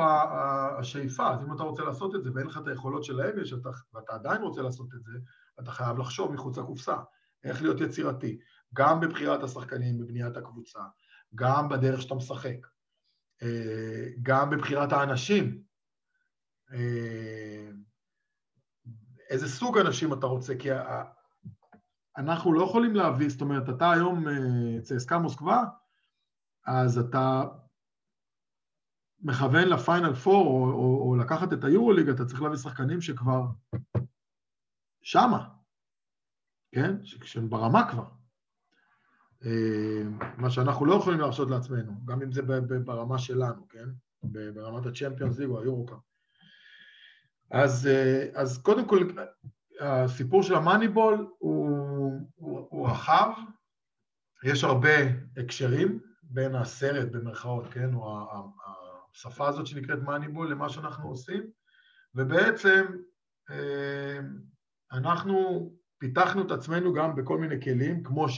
השאיפה, 0.80 1.34
אז 1.34 1.43
אם 1.43 1.53
אתה 1.53 1.64
רוצה 1.64 1.84
לעשות 1.84 2.15
את 2.15 2.23
זה 2.23 2.30
ואין 2.35 2.47
לך 2.47 2.57
את 2.57 2.68
היכולות 2.68 3.03
שלהם 3.03 3.39
יש, 3.39 3.53
ואתה 3.93 4.14
עדיין 4.14 4.41
רוצה 4.41 4.61
לעשות 4.61 4.93
את 4.93 5.03
זה, 5.03 5.11
אתה 5.60 5.72
חייב 5.72 5.97
לחשוב 5.97 6.31
מחוץ 6.31 6.57
לקופסה, 6.57 6.95
איך 7.43 7.61
להיות 7.61 7.81
יצירתי, 7.81 8.39
גם 8.73 8.99
בבחירת 8.99 9.43
השחקנים, 9.43 9.97
בבניית 9.97 10.38
הקבוצה, 10.38 10.81
גם 11.35 11.69
בדרך 11.69 12.01
שאתה 12.01 12.15
משחק, 12.15 12.68
אה, 13.41 14.07
גם 14.22 14.49
בבחירת 14.49 14.91
האנשים, 14.91 15.73
איזה 19.30 19.50
סוג 19.50 19.78
אנשים 19.78 20.14
אתה 20.14 20.26
רוצה, 20.26 20.54
כי 20.60 20.70
אנחנו 22.18 22.54
לא 22.54 22.64
יכולים 22.64 22.95
להביא, 22.95 23.30
זאת 23.30 23.41
אומרת, 23.41 23.70
אתה 23.70 23.91
היום 23.91 24.28
אה, 24.28 24.82
צסקה 24.82 25.18
מוסקבה, 25.18 25.64
אז 26.66 26.98
אתה 26.98 27.44
מכוון 29.20 29.68
לפיינל 29.68 30.14
פור, 30.14 30.48
או, 30.48 30.72
או, 30.72 31.10
או 31.10 31.16
לקחת 31.16 31.54
את 31.54 31.64
היורוליג, 31.64 32.10
אתה 32.10 32.26
צריך 32.26 32.41
להביא 32.41 32.58
שחקנים 32.58 33.02
שכבר 33.02 33.45
שמה, 35.02 35.50
כן? 36.72 36.95
שהם 37.04 37.50
ברמה 37.50 37.91
כבר. 37.91 38.06
אה, 39.45 40.04
מה 40.38 40.50
שאנחנו 40.50 40.86
לא 40.86 40.95
יכולים 40.95 41.20
להרשות 41.20 41.50
לעצמנו, 41.50 42.06
גם 42.06 42.22
אם 42.22 42.32
זה 42.32 42.41
ברמה 42.86 43.18
שלנו, 43.20 43.68
כן? 43.70 43.90
ברמת 44.24 44.86
הצ'מפיונס 44.86 45.40
ליג 45.40 45.50
או 45.50 45.62
היורוקאפ. 45.62 46.12
אז, 47.52 47.88
אה, 47.88 48.28
אז 48.34 48.57
קודם 48.57 48.88
כל, 48.88 49.07
הסיפור 49.80 50.44
של 50.44 50.56
המאניבול 50.56 51.28
הוא, 51.38 52.22
הוא, 52.36 52.68
הוא 52.70 52.90
רחב, 52.90 53.32
יש 54.44 54.64
הרבה 54.64 54.95
הקשרים 55.38 55.99
בין 56.24 56.56
הסרט 56.56 57.11
במרכאות, 57.11 57.68
כן, 57.72 57.94
או 57.94 58.26
השפה 59.14 59.48
הזאת 59.48 59.68
שנקראת 59.68 59.99
מאניבול 59.99 60.52
למה 60.52 60.70
שאנחנו 60.70 61.10
עושים, 61.10 61.44
ובעצם 62.15 62.86
אה, 63.49 64.20
אנחנו 64.91 65.70
פיתחנו 65.98 66.41
את 66.41 66.52
עצמנו 66.52 66.94
גם 66.94 67.15
בכל 67.15 67.38
מיני 67.38 67.61
כלים, 67.61 68.03
כמו 68.03 68.26
70-30, 68.26 68.30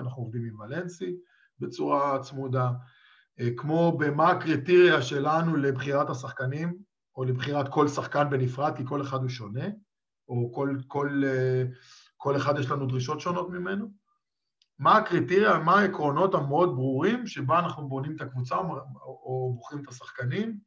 אנחנו 0.00 0.22
עובדים 0.22 0.44
עם 0.44 0.60
ולנסי 0.60 1.16
בצורה 1.58 2.18
צמודה, 2.22 2.70
אה, 3.40 3.48
כמו 3.56 3.98
במה 3.98 4.30
הקריטריה 4.30 5.02
שלנו 5.02 5.56
לבחירת 5.56 6.10
השחקנים, 6.10 6.87
או 7.18 7.24
לבחירת 7.24 7.68
כל 7.68 7.88
שחקן 7.88 8.30
בנפרד, 8.30 8.76
כי 8.76 8.82
כל 8.86 9.02
אחד 9.02 9.20
הוא 9.20 9.28
שונה, 9.28 9.66
או 10.28 10.52
כל, 10.54 10.76
כל, 10.86 11.22
אה, 11.26 11.64
כל 12.16 12.36
אחד 12.36 12.54
יש 12.58 12.70
לנו 12.70 12.86
דרישות 12.86 13.20
שונות 13.20 13.50
ממנו. 13.50 13.92
מה 14.78 14.96
הקריטריה, 14.96 15.58
מה 15.58 15.80
העקרונות 15.80 16.34
המאוד 16.34 16.68
ברורים 16.74 17.26
שבה 17.26 17.58
אנחנו 17.58 17.88
בונים 17.88 18.16
את 18.16 18.20
הקבוצה 18.20 18.56
או 19.04 19.52
בוחרים 19.56 19.84
את 19.84 19.88
השחקנים, 19.88 20.58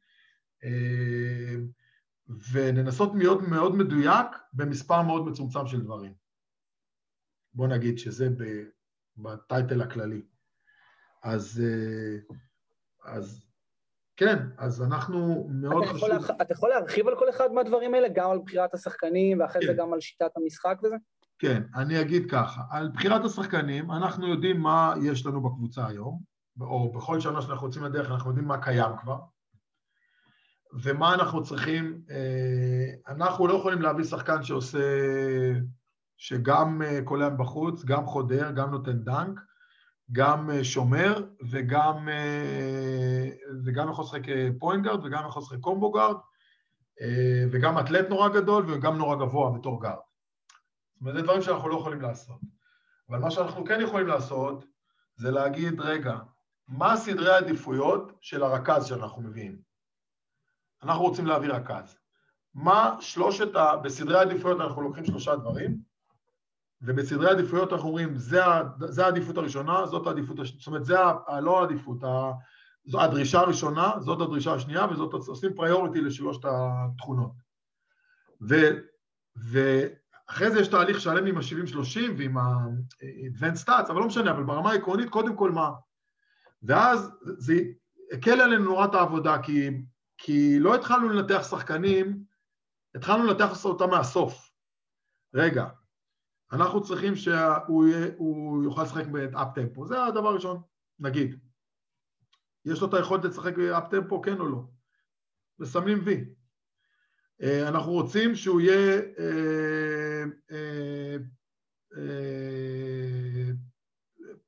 אה, 0.64 1.54
ולנסות 2.52 3.12
להיות 3.14 3.42
מאוד 3.42 3.76
מדויק 3.76 4.26
במספר 4.52 5.02
מאוד 5.02 5.26
מצומצם 5.26 5.66
של 5.66 5.82
דברים. 5.82 6.14
בוא 7.54 7.66
נגיד 7.66 7.98
שזה 7.98 8.28
בטייטל 9.16 9.82
הכללי. 9.82 10.22
אז, 11.22 11.62
אה, 11.64 12.36
אז 13.04 13.51
כן, 14.24 14.38
אז 14.58 14.82
אנחנו 14.82 15.48
מאוד 15.50 15.84
חשוב... 15.84 15.96
יכול, 15.96 16.34
אתה 16.42 16.52
יכול 16.52 16.68
להרחיב 16.68 17.08
על 17.08 17.14
כל 17.18 17.30
אחד 17.30 17.52
מהדברים 17.52 17.94
האלה, 17.94 18.08
גם 18.08 18.30
על 18.30 18.38
בחירת 18.44 18.74
השחקנים 18.74 19.40
ואחרי 19.40 19.62
כן. 19.62 19.66
זה 19.66 19.72
גם 19.72 19.92
על 19.92 20.00
שיטת 20.00 20.30
המשחק 20.36 20.78
וזה? 20.84 20.96
כן, 21.38 21.62
אני 21.76 22.00
אגיד 22.00 22.30
ככה, 22.30 22.62
על 22.70 22.90
בחירת 22.94 23.24
השחקנים, 23.24 23.90
אנחנו 23.90 24.28
יודעים 24.28 24.60
מה 24.60 24.94
יש 25.02 25.26
לנו 25.26 25.42
בקבוצה 25.42 25.86
היום, 25.86 26.20
או 26.60 26.92
בכל 26.92 27.20
שנה 27.20 27.42
שאנחנו 27.42 27.66
יוצאים 27.66 27.84
לדרך 27.84 28.10
אנחנו 28.10 28.30
יודעים 28.30 28.48
מה 28.48 28.58
קיים 28.58 28.90
כבר, 29.00 29.18
ומה 30.82 31.14
אנחנו 31.14 31.42
צריכים, 31.42 32.02
אה, 32.10 33.14
אנחנו 33.14 33.46
לא 33.46 33.54
יכולים 33.54 33.82
להביא 33.82 34.04
שחקן 34.04 34.42
שעושה, 34.42 34.78
שגם 36.16 36.82
אה, 36.82 37.00
קולע 37.04 37.28
בחוץ, 37.28 37.84
גם 37.84 38.06
חודר, 38.06 38.50
גם 38.50 38.70
נותן 38.70 38.98
דאנק, 38.98 39.40
גם 40.12 40.50
אה, 40.50 40.64
שומר 40.64 41.24
וגם, 41.50 42.08
וגם 43.64 43.90
יכול 43.90 44.04
לשחק 44.04 44.22
point 44.58 44.86
וגם 45.04 45.24
יכול 45.28 45.42
לשחק 45.42 45.58
combo 45.60 45.92
guard 45.92 46.16
וגם 47.52 47.78
אתלט 47.78 48.08
נורא 48.08 48.28
גדול 48.28 48.64
וגם 48.70 48.98
נורא 48.98 49.16
גבוה 49.16 49.58
בתור 49.58 49.82
גארד. 49.82 49.94
זאת 49.94 51.00
אומרת, 51.00 51.14
זה 51.14 51.22
דברים 51.22 51.42
שאנחנו 51.42 51.68
לא 51.68 51.78
יכולים 51.78 52.00
לעשות. 52.00 52.40
אבל 53.08 53.18
מה 53.18 53.30
שאנחנו 53.30 53.64
כן 53.64 53.80
יכולים 53.80 54.06
לעשות 54.06 54.64
זה 55.16 55.30
להגיד, 55.30 55.80
רגע, 55.80 56.18
מה 56.68 56.96
סדרי 56.96 57.32
העדיפויות 57.32 58.12
של 58.20 58.42
הרכז 58.42 58.86
שאנחנו 58.86 59.22
מביאים? 59.22 59.58
אנחנו 60.82 61.02
רוצים 61.02 61.26
להביא 61.26 61.48
רכז. 61.48 61.96
מה 62.54 62.96
שלושת 63.00 63.56
ה... 63.56 63.76
בסדרי 63.76 64.18
העדיפויות 64.18 64.60
אנחנו 64.60 64.82
לוקחים 64.82 65.04
שלושה 65.04 65.36
דברים, 65.36 65.78
ובסדרי 66.82 67.28
העדיפויות 67.28 67.72
אנחנו 67.72 67.88
אומרים, 67.88 68.18
זה 68.88 69.04
העדיפות 69.04 69.38
הראשונה, 69.38 69.86
זאת 69.86 70.06
העדיפות 70.06 70.38
השנייה, 70.38 70.58
זאת 70.58 70.66
אומרת, 70.66 70.84
זה 70.84 71.00
ה... 71.00 71.40
לא 71.40 71.60
העדיפות, 71.60 72.04
ה... 72.04 72.30
זו 72.86 73.00
הדרישה 73.00 73.40
הראשונה, 73.40 73.92
זאת 74.00 74.20
הדרישה 74.20 74.54
השנייה, 74.54 74.86
וזאת 74.90 75.12
עושים 75.12 75.54
פריוריטי 75.54 76.00
לשלושת 76.00 76.44
התכונות. 76.44 77.32
ו... 78.48 78.54
ואחרי 79.36 80.50
זה 80.50 80.60
יש 80.60 80.68
תהליך 80.68 81.00
שלם 81.00 81.26
עם 81.26 81.38
ה-70-30 81.38 82.00
ועם 82.18 82.38
ה-advanced 82.38 83.66
stats, 83.66 83.90
אבל 83.90 84.00
לא 84.00 84.06
משנה, 84.06 84.30
אבל 84.30 84.42
ברמה 84.42 84.70
העקרונית, 84.70 85.08
קודם 85.08 85.36
כל 85.36 85.50
מה? 85.50 85.70
ואז 86.62 87.10
זה 87.22 87.54
הקל 88.12 88.40
עלינו 88.40 88.64
נורא 88.64 88.84
את 88.84 88.94
העבודה, 88.94 89.42
כי 89.42 89.70
כי 90.18 90.58
לא 90.58 90.74
התחלנו 90.74 91.08
לנתח 91.08 91.42
שחקנים, 91.50 92.24
התחלנו 92.94 93.24
לנתח 93.24 93.64
אותם 93.64 93.90
מהסוף. 93.90 94.50
רגע, 95.34 95.66
אנחנו 96.52 96.82
צריכים 96.82 97.16
שהוא 97.16 98.64
יוכל 98.64 98.82
לשחק 98.82 99.06
באפ 99.06 99.54
טמפו, 99.54 99.86
זה 99.86 100.04
הדבר 100.04 100.28
הראשון, 100.28 100.62
נגיד. 100.98 101.40
יש 102.64 102.80
לו 102.80 102.88
את 102.88 102.94
היכולת 102.94 103.24
לשחק 103.24 103.56
באפ 103.56 103.90
טמפו, 103.90 104.22
כן 104.22 104.40
או 104.40 104.48
לא? 104.48 104.64
מסמנים 105.58 106.00
וי. 106.04 106.24
אה, 107.42 107.68
אנחנו 107.68 107.92
רוצים 107.92 108.34
שהוא 108.34 108.60
יהיה 108.60 109.02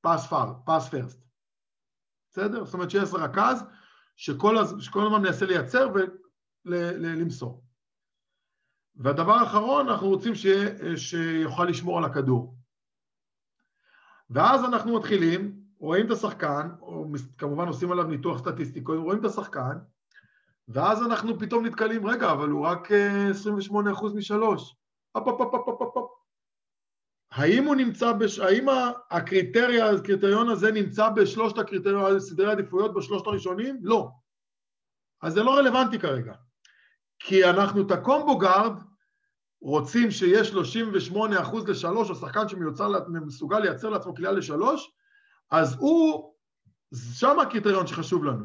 פס 0.01 0.27
פאר, 0.27 0.53
פס 0.67 0.89
פרסט. 0.89 1.25
בסדר? 2.31 2.65
זאת 2.65 2.75
אומרת 2.75 2.91
שיש 2.91 3.11
רכז 3.13 3.65
שכל, 4.17 4.57
שכל 4.81 5.07
הזמן 5.07 5.23
מנסה 5.23 5.47
לייצר 5.47 5.89
ולמסור. 6.65 7.64
והדבר 8.97 9.33
האחרון, 9.33 9.89
אנחנו 9.89 10.09
רוצים 10.09 10.35
שיה, 10.35 10.69
שיוכל 10.97 11.65
לשמור 11.65 11.99
על 11.99 12.05
הכדור. 12.05 12.55
ואז 14.31 14.65
אנחנו 14.65 14.99
מתחילים, 14.99 15.61
רואים 15.79 16.07
את 16.07 16.11
השחקן, 16.11 16.69
או 16.81 17.07
כמובן 17.39 17.69
עושים 17.69 17.93
עליו 17.93 18.05
ניתוח 18.05 18.39
סטטיסטי, 18.39 18.81
רואים 18.87 19.21
את 19.21 19.25
השחקן, 19.25 19.79
ואז 20.69 21.03
אנחנו 21.03 21.39
פתאום 21.39 21.67
נתקלים, 21.67 22.07
רגע, 22.07 22.33
אבל 22.33 22.49
הוא 22.49 22.67
רק 22.67 22.89
28% 22.91 22.95
אה, 23.87 24.15
משלוש. 24.15 24.77
הופ, 25.13 25.29
הופ, 25.29 25.41
הופ, 25.41 25.55
הופ, 25.55 25.81
הופ, 25.81 25.97
הופ. 25.97 26.11
האם 27.31 27.65
הוא 27.65 27.75
נמצא, 27.75 28.13
בש... 28.13 28.39
האם 28.39 28.67
הקריטריה, 29.11 29.91
הקריטריון 29.91 30.49
הזה 30.49 30.73
נמצא 30.73 31.09
בשלושת 31.09 31.59
הקריטריונים, 31.59 32.19
סדרי 32.19 32.51
עדיפויות 32.51 32.95
בשלושת 32.95 33.27
הראשונים? 33.27 33.79
לא. 33.83 34.11
אז 35.23 35.33
זה 35.33 35.43
לא 35.43 35.55
רלוונטי 35.55 35.99
כרגע. 35.99 36.35
כי 37.27 37.45
אנחנו 37.45 37.87
את 37.87 37.91
ה 37.91 37.99
combo 37.99 38.39
guard 38.39 38.73
רוצים 39.61 40.11
שיהיה 40.11 40.45
38 40.45 41.41
אחוז 41.43 41.69
לשלוש, 41.69 42.11
או 42.11 42.15
שחקן 42.15 42.49
שמסוגל 42.49 43.59
לייצר 43.59 43.89
לעצמו 43.89 44.15
קליעה 44.15 44.33
לשלוש, 44.33 44.93
אז 45.51 45.77
הוא, 45.79 46.35
שם 46.95 47.41
הקריטריון 47.41 47.87
שחשוב 47.87 48.25
לנו. 48.25 48.45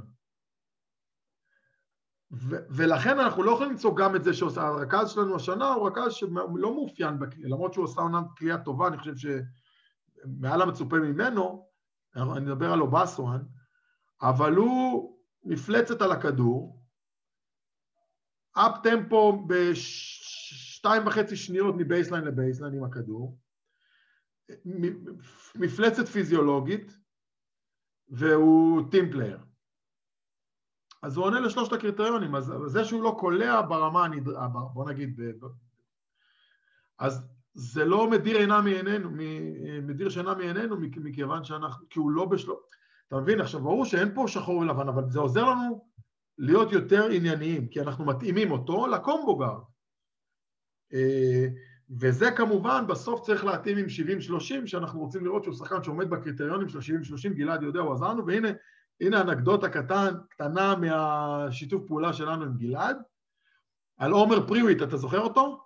ו- 2.31 2.65
ולכן 2.69 3.19
אנחנו 3.19 3.43
לא 3.43 3.51
יכולים 3.51 3.71
למצוא 3.71 3.95
גם 3.95 4.15
את 4.15 4.23
זה 4.23 4.33
שעושה, 4.33 4.61
הרכז 4.61 5.09
שלנו 5.09 5.35
השנה 5.35 5.67
הוא 5.67 5.87
רכז 5.87 6.13
שלא 6.13 6.73
מאופיין 6.73 7.19
בקליעה, 7.19 7.49
למרות 7.49 7.73
שהוא 7.73 7.85
עושה 7.85 8.01
עונת 8.01 8.25
קליעה 8.37 8.57
טובה, 8.57 8.87
אני 8.87 8.97
חושב 8.97 9.13
שמעל 9.15 10.61
המצופה 10.61 10.95
ממנו, 10.95 11.67
אני 12.15 12.45
מדבר 12.45 12.73
על 12.73 12.81
אובסואן, 12.81 13.41
אבל 14.21 14.55
הוא, 14.55 15.17
מפלצת 15.43 16.01
על 16.01 16.11
הכדור, 16.11 16.78
up 18.59 18.77
tempo 18.83 19.47
בשתיים 19.47 21.07
וחצי 21.07 21.35
שניות 21.35 21.75
מ 21.77 21.82
baseline 21.82 22.23
ל 22.23 22.29
baseline 22.29 22.73
עם 22.73 22.83
הכדור, 22.83 23.37
מפלצת 25.55 26.07
פיזיולוגית, 26.07 26.97
והוא 28.09 28.91
team 28.91 29.11
player. 29.11 29.39
אז 31.03 31.17
הוא 31.17 31.25
עונה 31.25 31.39
לשלושת 31.39 31.73
הקריטריונים, 31.73 32.35
אז 32.35 32.53
זה 32.65 32.85
שהוא 32.85 33.03
לא 33.03 33.15
קולע 33.19 33.61
ברמה 33.61 34.05
הנדרשת, 34.05 34.39
בוא 34.73 34.89
נגיד, 34.89 35.19
אז 36.99 37.27
זה 37.53 37.85
לא 37.85 38.09
מדיר 38.09 38.37
עינה 38.37 38.61
מעינינו, 38.61 39.09
מדיר 39.81 40.09
שינה 40.09 40.35
מעינינו, 40.35 40.75
מכיוון 40.79 41.43
שאנחנו, 41.43 41.85
כי 41.89 41.99
הוא 41.99 42.11
לא 42.11 42.25
בשלו... 42.25 42.59
אתה 43.07 43.19
מבין? 43.19 43.41
עכשיו, 43.41 43.61
ברור 43.61 43.85
שאין 43.85 44.15
פה 44.15 44.25
שחור 44.27 44.57
ולבן, 44.57 44.87
אבל 44.87 45.09
זה 45.09 45.19
עוזר 45.19 45.43
לנו 45.43 45.89
להיות 46.39 46.71
יותר 46.71 47.05
ענייניים, 47.05 47.67
כי 47.67 47.81
אנחנו 47.81 48.05
מתאימים 48.05 48.51
אותו 48.51 48.87
ל 48.87 48.95
combo 48.95 49.37
guard. 49.37 49.61
אה, 50.93 51.47
וזה 51.99 52.31
כמובן, 52.31 52.87
בסוף 52.87 53.21
צריך 53.21 53.45
להתאים 53.45 53.77
עם 53.77 53.85
70-30, 54.65 54.67
שאנחנו 54.67 54.99
רוצים 54.99 55.25
לראות 55.25 55.43
שהוא 55.43 55.55
שחקן 55.55 55.83
שעומד 55.83 56.09
בקריטריונים 56.09 56.69
של 56.69 56.79
70-30, 56.79 57.33
גלעד 57.33 57.63
יודע, 57.63 57.79
הוא 57.79 57.93
עזר 57.93 58.09
לנו, 58.09 58.27
והנה 58.27 58.47
הנה 59.01 59.21
אנקדוטה 59.21 59.69
קטן, 59.69 60.13
קטנה 60.29 60.75
מהשיתוף 60.75 61.87
פעולה 61.87 62.13
שלנו 62.13 62.43
עם 62.43 62.57
גלעד, 62.57 62.97
על 63.97 64.11
עומר 64.11 64.47
פריוויט, 64.47 64.81
אתה 64.81 64.97
זוכר 64.97 65.19
אותו? 65.19 65.63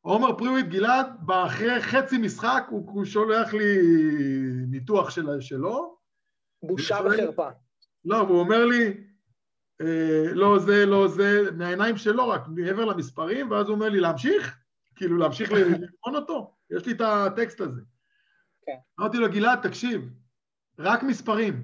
עומר 0.00 0.38
פריוויט, 0.38 0.66
גלעד, 0.66 1.06
אחרי 1.30 1.82
חצי 1.82 2.18
משחק 2.18 2.64
הוא, 2.70 2.92
הוא 2.92 3.04
שולח 3.04 3.54
לי 3.54 3.76
ניתוח 4.68 5.10
של, 5.10 5.40
שלו. 5.40 5.96
בושה 6.62 6.98
וחרפה. 7.04 7.48
לא, 8.04 8.18
הוא 8.18 8.40
אומר 8.40 8.64
לי, 8.64 9.11
לא 10.34 10.58
זה, 10.58 10.86
לא 10.86 11.08
זה, 11.08 11.50
מהעיניים 11.56 11.96
שלו 11.96 12.28
רק, 12.28 12.48
מעבר 12.48 12.84
למספרים, 12.84 13.50
ואז 13.50 13.66
הוא 13.66 13.74
אומר 13.74 13.88
לי, 13.88 14.00
להמשיך? 14.00 14.58
כאילו, 14.94 15.16
להמשיך 15.16 15.52
לבחון 15.52 16.14
אותו? 16.14 16.54
יש 16.70 16.86
לי 16.86 16.92
את 16.92 17.00
הטקסט 17.00 17.60
הזה. 17.60 17.80
כן. 18.66 18.76
אמרתי 19.00 19.18
לו, 19.18 19.30
גלעד, 19.30 19.68
תקשיב, 19.68 20.10
רק 20.78 21.02
מספרים. 21.02 21.62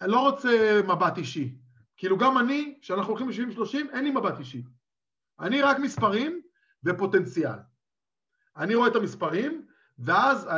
אני 0.00 0.10
לא 0.10 0.20
רוצה 0.20 0.80
מבט 0.88 1.18
אישי. 1.18 1.58
כאילו, 1.96 2.18
גם 2.18 2.38
אני, 2.38 2.78
כשאנחנו 2.82 3.12
הולכים 3.12 3.28
ל-70-30, 3.28 3.76
אין 3.92 4.04
לי 4.04 4.10
מבט 4.10 4.38
אישי. 4.38 4.62
אני 5.40 5.62
רק 5.62 5.78
מספרים 5.78 6.42
ופוטנציאל. 6.84 7.58
אני 8.56 8.74
רואה 8.74 8.88
את 8.88 8.96
המספרים, 8.96 9.66
ואז 9.98 10.48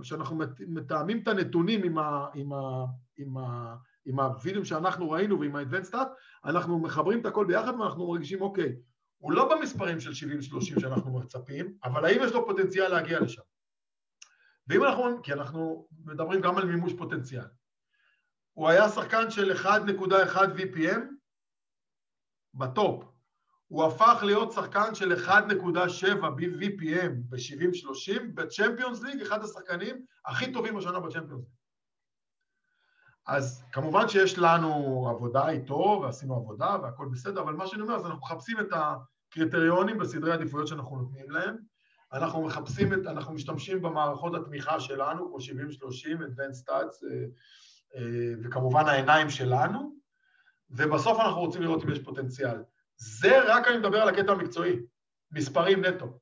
כשאנחנו 0.00 0.38
מתאמים 0.66 1.22
את 1.22 1.28
הנתונים 1.28 1.82
עם, 1.82 1.98
ה, 1.98 2.26
עם, 2.34 2.52
ה, 2.52 2.84
עם, 3.16 3.38
ה, 3.38 3.76
עם 4.06 4.20
הווידאו 4.20 4.64
שאנחנו 4.64 5.10
ראינו 5.10 5.40
ועם 5.40 5.56
ה-advanced 5.56 5.92
stat, 5.92 6.08
אנחנו 6.44 6.78
מחברים 6.78 7.20
את 7.20 7.26
הכל 7.26 7.46
ביחד 7.46 7.80
ואנחנו 7.80 8.08
מרגישים, 8.08 8.40
אוקיי, 8.40 8.76
הוא 9.18 9.32
לא 9.32 9.54
במספרים 9.54 10.00
של 10.00 10.10
70-30 10.10 10.80
שאנחנו 10.80 11.18
מצפים, 11.18 11.74
אבל 11.84 12.04
האם 12.04 12.20
יש 12.22 12.32
לו 12.32 12.46
פוטנציאל 12.46 12.88
להגיע 12.88 13.20
לשם? 13.20 13.42
ואם 14.68 14.84
אנחנו, 14.84 15.22
כי 15.22 15.32
אנחנו 15.32 15.88
מדברים 16.04 16.40
גם 16.40 16.58
על 16.58 16.64
מימוש 16.64 16.92
פוטנציאל. 16.92 17.44
הוא 18.52 18.68
היה 18.68 18.88
שחקן 18.88 19.30
של 19.30 19.52
1.1 19.52 19.66
VPM 20.36 21.00
בטופ. 22.54 23.04
הוא 23.66 23.84
הפך 23.84 24.22
להיות 24.26 24.52
שחקן 24.52 24.94
של 24.94 25.12
1.7 25.12 25.30
VPM 26.60 27.10
ב-70-30 27.28 28.22
בצ'מפיונס 28.34 29.02
ליג, 29.02 29.22
אחד 29.22 29.44
השחקנים 29.44 30.04
הכי 30.26 30.52
טובים 30.52 30.76
השנה 30.76 31.00
בצ'מפיונס 31.00 31.44
ליג. 31.44 31.56
אז 33.26 33.64
כמובן 33.72 34.08
שיש 34.08 34.38
לנו 34.38 35.06
עבודה 35.10 35.48
איתו, 35.48 36.00
ועשינו 36.02 36.36
עבודה 36.36 36.76
והכל 36.82 37.08
בסדר, 37.12 37.40
אבל 37.40 37.52
מה 37.52 37.66
שאני 37.66 37.82
אומר, 37.82 37.94
אז 37.94 38.06
אנחנו 38.06 38.20
מחפשים 38.20 38.60
את 38.60 38.66
הקריטריונים 38.72 39.98
בסדרי 39.98 40.30
העדיפויות 40.30 40.68
שאנחנו 40.68 40.96
נותנים 40.96 41.30
להם, 41.30 41.56
אנחנו 42.12 42.42
מחפשים 42.42 42.92
את, 42.92 43.06
אנחנו 43.06 43.34
משתמשים 43.34 43.82
במערכות 43.82 44.34
התמיכה 44.34 44.80
שלנו, 44.80 45.28
כמו 45.28 45.36
70-30, 45.36 45.40
Advanced 46.20 46.68
Stats, 46.68 47.06
אה, 47.10 47.24
אה, 47.96 48.32
וכמובן 48.44 48.86
העיניים 48.86 49.30
שלנו, 49.30 49.96
ובסוף 50.70 51.20
אנחנו 51.20 51.40
רוצים 51.40 51.62
לראות 51.62 51.84
אם 51.84 51.90
יש 51.90 51.98
פוטנציאל. 51.98 52.62
זה 52.96 53.54
רק 53.54 53.68
אני 53.68 53.78
מדבר 53.78 54.02
על 54.02 54.08
הקטע 54.08 54.32
המקצועי, 54.32 54.76
מספרים 55.30 55.84
נטו. 55.84 56.18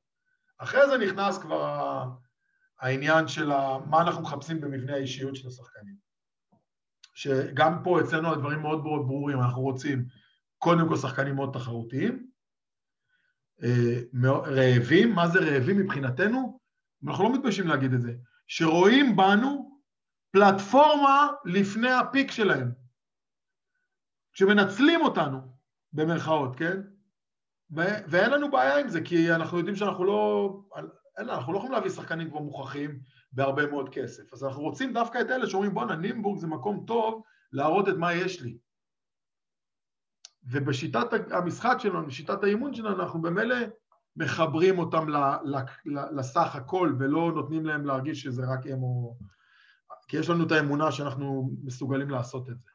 אחרי 0.58 0.88
זה 0.88 0.98
נכנס 0.98 1.38
כבר 1.38 2.04
העניין 2.80 3.28
של 3.28 3.48
מה 3.86 4.02
אנחנו 4.02 4.22
מחפשים 4.22 4.60
במבנה 4.60 4.94
האישיות 4.94 5.36
של 5.36 5.48
השחקנים. 5.48 6.04
שגם 7.14 7.82
פה 7.84 8.00
אצלנו 8.00 8.32
הדברים 8.32 8.60
מאוד 8.60 8.84
מאוד 8.84 9.06
ברורים, 9.06 9.40
אנחנו 9.40 9.62
רוצים 9.62 10.04
קודם 10.58 10.88
כל 10.88 10.96
שחקנים 10.96 11.34
מאוד 11.34 11.50
תחרותיים, 11.52 12.26
אה, 13.62 14.00
רעבים, 14.46 15.12
מה 15.14 15.28
זה 15.28 15.38
רעבים 15.38 15.78
מבחינתנו? 15.78 16.60
אנחנו 17.06 17.24
לא 17.24 17.32
מתביישים 17.34 17.66
להגיד 17.66 17.92
את 17.92 18.02
זה, 18.02 18.14
שרואים 18.46 19.16
בנו 19.16 19.80
פלטפורמה 20.32 21.28
לפני 21.44 21.90
הפיק 21.90 22.30
שלהם, 22.30 22.72
שמנצלים 24.32 25.00
אותנו, 25.00 25.54
במרכאות, 25.92 26.56
כן? 26.56 26.80
ו- 27.76 28.04
ואין 28.08 28.30
לנו 28.30 28.50
בעיה 28.50 28.78
עם 28.78 28.88
זה, 28.88 29.00
כי 29.00 29.32
אנחנו 29.32 29.58
יודעים 29.58 29.76
שאנחנו 29.76 30.04
לא... 30.04 30.50
אין, 31.18 31.30
אנחנו 31.30 31.52
לא 31.52 31.58
יכולים 31.58 31.74
להביא 31.74 31.90
שחקנים 31.90 32.30
כבר 32.30 32.40
מוכחים 32.40 33.00
בהרבה 33.34 33.66
מאוד 33.66 33.88
כסף. 33.88 34.32
אז 34.32 34.44
אנחנו 34.44 34.62
רוצים 34.62 34.92
דווקא 34.92 35.20
את 35.20 35.30
אלה 35.30 35.46
שאומרים, 35.46 35.74
בואנה, 35.74 35.96
נימבורג 35.96 36.38
זה 36.38 36.46
מקום 36.46 36.84
טוב 36.86 37.22
להראות 37.52 37.88
את 37.88 37.94
מה 37.94 38.14
יש 38.14 38.42
לי. 38.42 38.58
ובשיטת 40.50 41.06
המשחק 41.30 41.76
שלנו, 41.78 42.06
בשיטת 42.06 42.44
האימון 42.44 42.74
שלנו, 42.74 43.02
אנחנו 43.02 43.22
במילא 43.22 43.56
מחברים 44.16 44.78
אותם 44.78 45.06
לסך 46.16 46.54
הכל 46.54 46.94
ולא 46.98 47.32
נותנים 47.34 47.66
להם 47.66 47.86
להרגיש 47.86 48.22
שזה 48.22 48.42
רק 48.52 48.66
הם 48.66 48.82
או... 48.82 49.16
כי 50.08 50.16
יש 50.16 50.30
לנו 50.30 50.46
את 50.46 50.52
האמונה 50.52 50.92
שאנחנו 50.92 51.50
מסוגלים 51.62 52.10
לעשות 52.10 52.50
את 52.50 52.60
זה. 52.60 52.70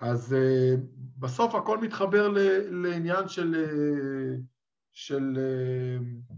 אז 0.00 0.32
uh, 0.32 0.80
בסוף 1.18 1.54
הכל 1.54 1.78
מתחבר 1.78 2.28
לעניין 2.70 3.28
של, 3.28 3.54
uh, 3.54 4.40
של 4.92 5.36
uh, 5.36 6.34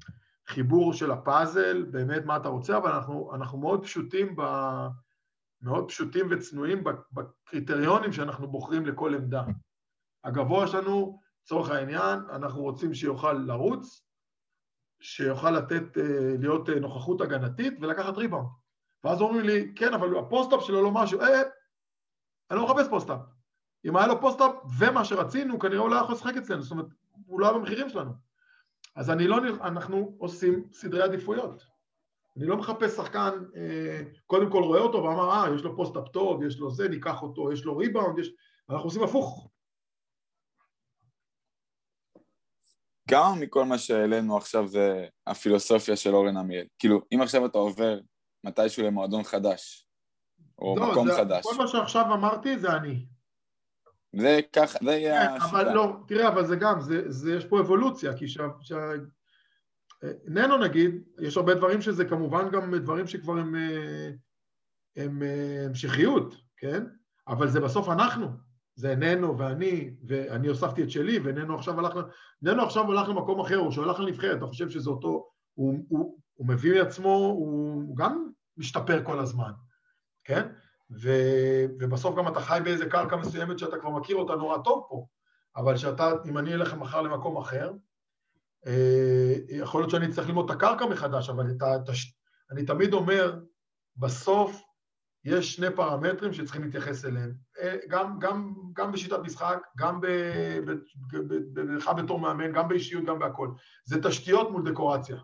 חיבור 0.50 0.92
של 0.92 1.10
הפאזל, 1.10 1.82
באמת 1.82 2.24
מה 2.24 2.36
אתה 2.36 2.48
רוצה, 2.48 2.76
אבל 2.76 2.90
אנחנו, 2.92 3.34
אנחנו 3.34 3.58
מאוד 3.58 3.84
פשוטים 3.84 4.36
ב... 4.36 4.42
מאוד 5.62 5.88
פשוטים 5.88 6.26
וצנועים 6.30 6.84
בקריטריונים 7.12 8.12
שאנחנו 8.12 8.46
בוחרים 8.46 8.86
לכל 8.86 9.14
עמדה. 9.14 9.42
הגבוה 10.24 10.66
שלנו, 10.66 11.20
לצורך 11.42 11.70
העניין, 11.70 12.18
אנחנו 12.30 12.62
רוצים 12.62 12.94
שיוכל 12.94 13.32
לרוץ, 13.32 14.06
שיוכל 15.00 15.50
לתת, 15.50 15.82
להיות 16.40 16.68
נוכחות 16.68 17.20
הגנתית 17.20 17.74
ולקחת 17.80 18.16
ריבאונד. 18.16 18.48
ואז 19.04 19.20
אומרים 19.20 19.44
לי, 19.44 19.72
כן, 19.76 19.94
אבל 19.94 20.18
ה 20.18 20.24
post-up 20.24 20.62
שלו 20.62 20.82
לא 20.82 20.90
משהו, 20.90 21.20
אה, 21.20 21.42
אני 22.50 22.58
לא 22.58 22.64
מחפש 22.64 22.88
post-up. 22.88 23.20
אם 23.84 23.96
היה 23.96 24.06
לו 24.06 24.20
post-up 24.20 24.52
ומה 24.78 25.04
שרצינו, 25.04 25.58
כנראה 25.58 25.78
הוא 25.78 25.90
לא 25.90 25.96
יכול 25.96 26.14
לשחק 26.14 26.36
אצלנו, 26.36 26.62
זאת 26.62 26.70
אומרת, 26.72 26.86
הוא 27.26 27.40
לא 27.40 27.48
היה 27.48 27.58
במחירים 27.58 27.88
שלנו. 27.88 28.29
אז 28.96 29.10
אני 29.10 29.26
לא, 29.26 29.36
אנחנו 29.60 30.14
עושים 30.18 30.64
סדרי 30.72 31.02
עדיפויות. 31.02 31.62
אני 32.36 32.46
לא 32.46 32.56
מחפש 32.56 32.96
שחקן, 32.96 33.30
אה, 33.56 34.02
קודם 34.26 34.50
כל 34.50 34.62
רואה 34.62 34.80
אותו 34.80 34.98
ואמר, 34.98 35.30
אה, 35.30 35.54
יש 35.54 35.62
לו 35.62 35.76
post-up 35.76 36.08
טוב, 36.08 36.42
יש 36.42 36.58
לו 36.58 36.70
זה, 36.70 36.88
ניקח 36.88 37.22
אותו, 37.22 37.52
יש 37.52 37.64
לו 37.64 37.76
ריבאונד, 37.76 38.18
יש... 38.18 38.32
אנחנו 38.70 38.84
עושים 38.84 39.02
הפוך. 39.02 39.50
כמה 43.08 43.34
מכל 43.40 43.64
מה 43.64 43.78
שהעלינו 43.78 44.36
עכשיו 44.36 44.68
זה 44.68 45.06
הפילוסופיה 45.26 45.96
של 45.96 46.14
אורן 46.14 46.36
עמיאל? 46.36 46.66
כאילו, 46.78 47.00
אם 47.14 47.22
עכשיו 47.22 47.46
אתה 47.46 47.58
עובר 47.58 47.98
מתישהו 48.44 48.82
למועדון 48.82 49.22
חדש, 49.22 49.86
או 50.58 50.76
לא, 50.78 50.90
מקום 50.90 51.08
זה, 51.08 51.16
חדש. 51.16 51.44
כל 51.44 51.54
מה 51.58 51.68
שעכשיו 51.68 52.04
אמרתי 52.14 52.58
זה 52.58 52.72
אני. 52.72 53.06
זה 54.12 54.40
ככה, 54.52 54.78
זה 54.84 54.90
יהיה 54.90 55.28
כן, 55.28 55.36
השיטה. 55.36 55.60
אבל 55.60 55.72
לא, 55.74 55.96
תראה, 56.06 56.28
אבל 56.28 56.46
זה 56.46 56.56
גם, 56.56 56.80
זה, 56.80 57.10
זה, 57.10 57.34
יש 57.34 57.44
פה 57.44 57.60
אבולוציה, 57.60 58.16
כי 58.16 58.28
ש... 58.28 58.38
ש... 58.60 58.72
ננו 60.24 60.58
נגיד, 60.58 61.02
יש 61.18 61.36
הרבה 61.36 61.54
דברים 61.54 61.82
שזה 61.82 62.04
כמובן 62.04 62.50
גם 62.50 62.74
דברים 62.74 63.06
שכבר 63.06 63.38
הם, 63.38 63.54
אה, 63.54 64.10
הם 64.96 65.22
אה, 65.22 65.64
המשכיות, 65.66 66.34
כן? 66.56 66.84
אבל 67.28 67.48
זה 67.48 67.60
בסוף 67.60 67.88
אנחנו, 67.88 68.26
זה 68.74 68.96
ננו 68.96 69.38
ואני, 69.38 69.94
ואני 70.06 70.48
הוספתי 70.48 70.82
את 70.82 70.90
שלי, 70.90 71.18
וננו 71.24 71.54
עכשיו 71.58 71.78
הלך, 71.78 71.98
ננו 72.42 72.62
עכשיו 72.62 72.92
הלך 72.92 73.08
למקום 73.08 73.40
אחר, 73.40 73.56
הוא 73.56 73.70
שהולך 73.70 74.00
לנבחרת, 74.00 74.38
אתה 74.38 74.46
חושב 74.46 74.68
שזה 74.68 74.90
אותו, 74.90 75.28
הוא, 75.54 75.74
הוא, 75.88 76.18
הוא 76.34 76.46
מביא 76.46 76.78
מעצמו, 76.78 77.16
הוא 77.38 77.96
גם 77.96 78.28
משתפר 78.56 79.04
כל 79.04 79.18
הזמן, 79.18 79.52
כן? 80.24 80.48
ו, 80.90 81.10
ובסוף 81.80 82.16
גם 82.16 82.28
אתה 82.28 82.40
חי 82.40 82.60
באיזה 82.64 82.90
קרקע 82.90 83.16
מסוימת 83.16 83.58
שאתה 83.58 83.78
כבר 83.78 83.90
מכיר 83.90 84.16
אותה 84.16 84.34
נורא 84.34 84.58
טוב 84.58 84.86
פה, 84.88 85.06
אבל 85.56 85.76
שאתה, 85.76 86.12
אם 86.26 86.38
אני 86.38 86.54
אלך 86.54 86.74
מחר 86.74 87.02
למקום 87.02 87.36
אחר, 87.36 87.72
אה, 88.66 89.34
יכול 89.48 89.80
להיות 89.80 89.90
שאני 89.90 90.06
אצטרך 90.06 90.26
ללמוד 90.26 90.50
את 90.50 90.56
הקרקע 90.56 90.86
מחדש, 90.86 91.28
אבל 91.28 91.50
את 91.50 91.62
ה, 91.62 91.76
את 91.76 91.88
הש... 91.88 92.14
אני 92.50 92.64
תמיד 92.64 92.92
אומר, 92.92 93.40
בסוף 93.96 94.62
יש 95.24 95.54
שני 95.54 95.66
פרמטרים 95.76 96.32
שצריכים 96.32 96.62
להתייחס 96.62 97.04
אליהם, 97.04 97.34
אה, 97.60 97.76
גם, 97.88 98.18
גם, 98.18 98.54
גם 98.72 98.92
בשיטת 98.92 99.18
משחק, 99.18 99.58
גם 99.76 100.00
בך 101.54 101.88
בתור 101.88 102.20
מאמן, 102.20 102.52
גם 102.52 102.68
באישיות, 102.68 103.04
גם 103.04 103.18
בהכל. 103.18 103.50
זה 103.84 104.02
תשתיות 104.02 104.50
מול 104.50 104.70
דקורציה. 104.70 105.16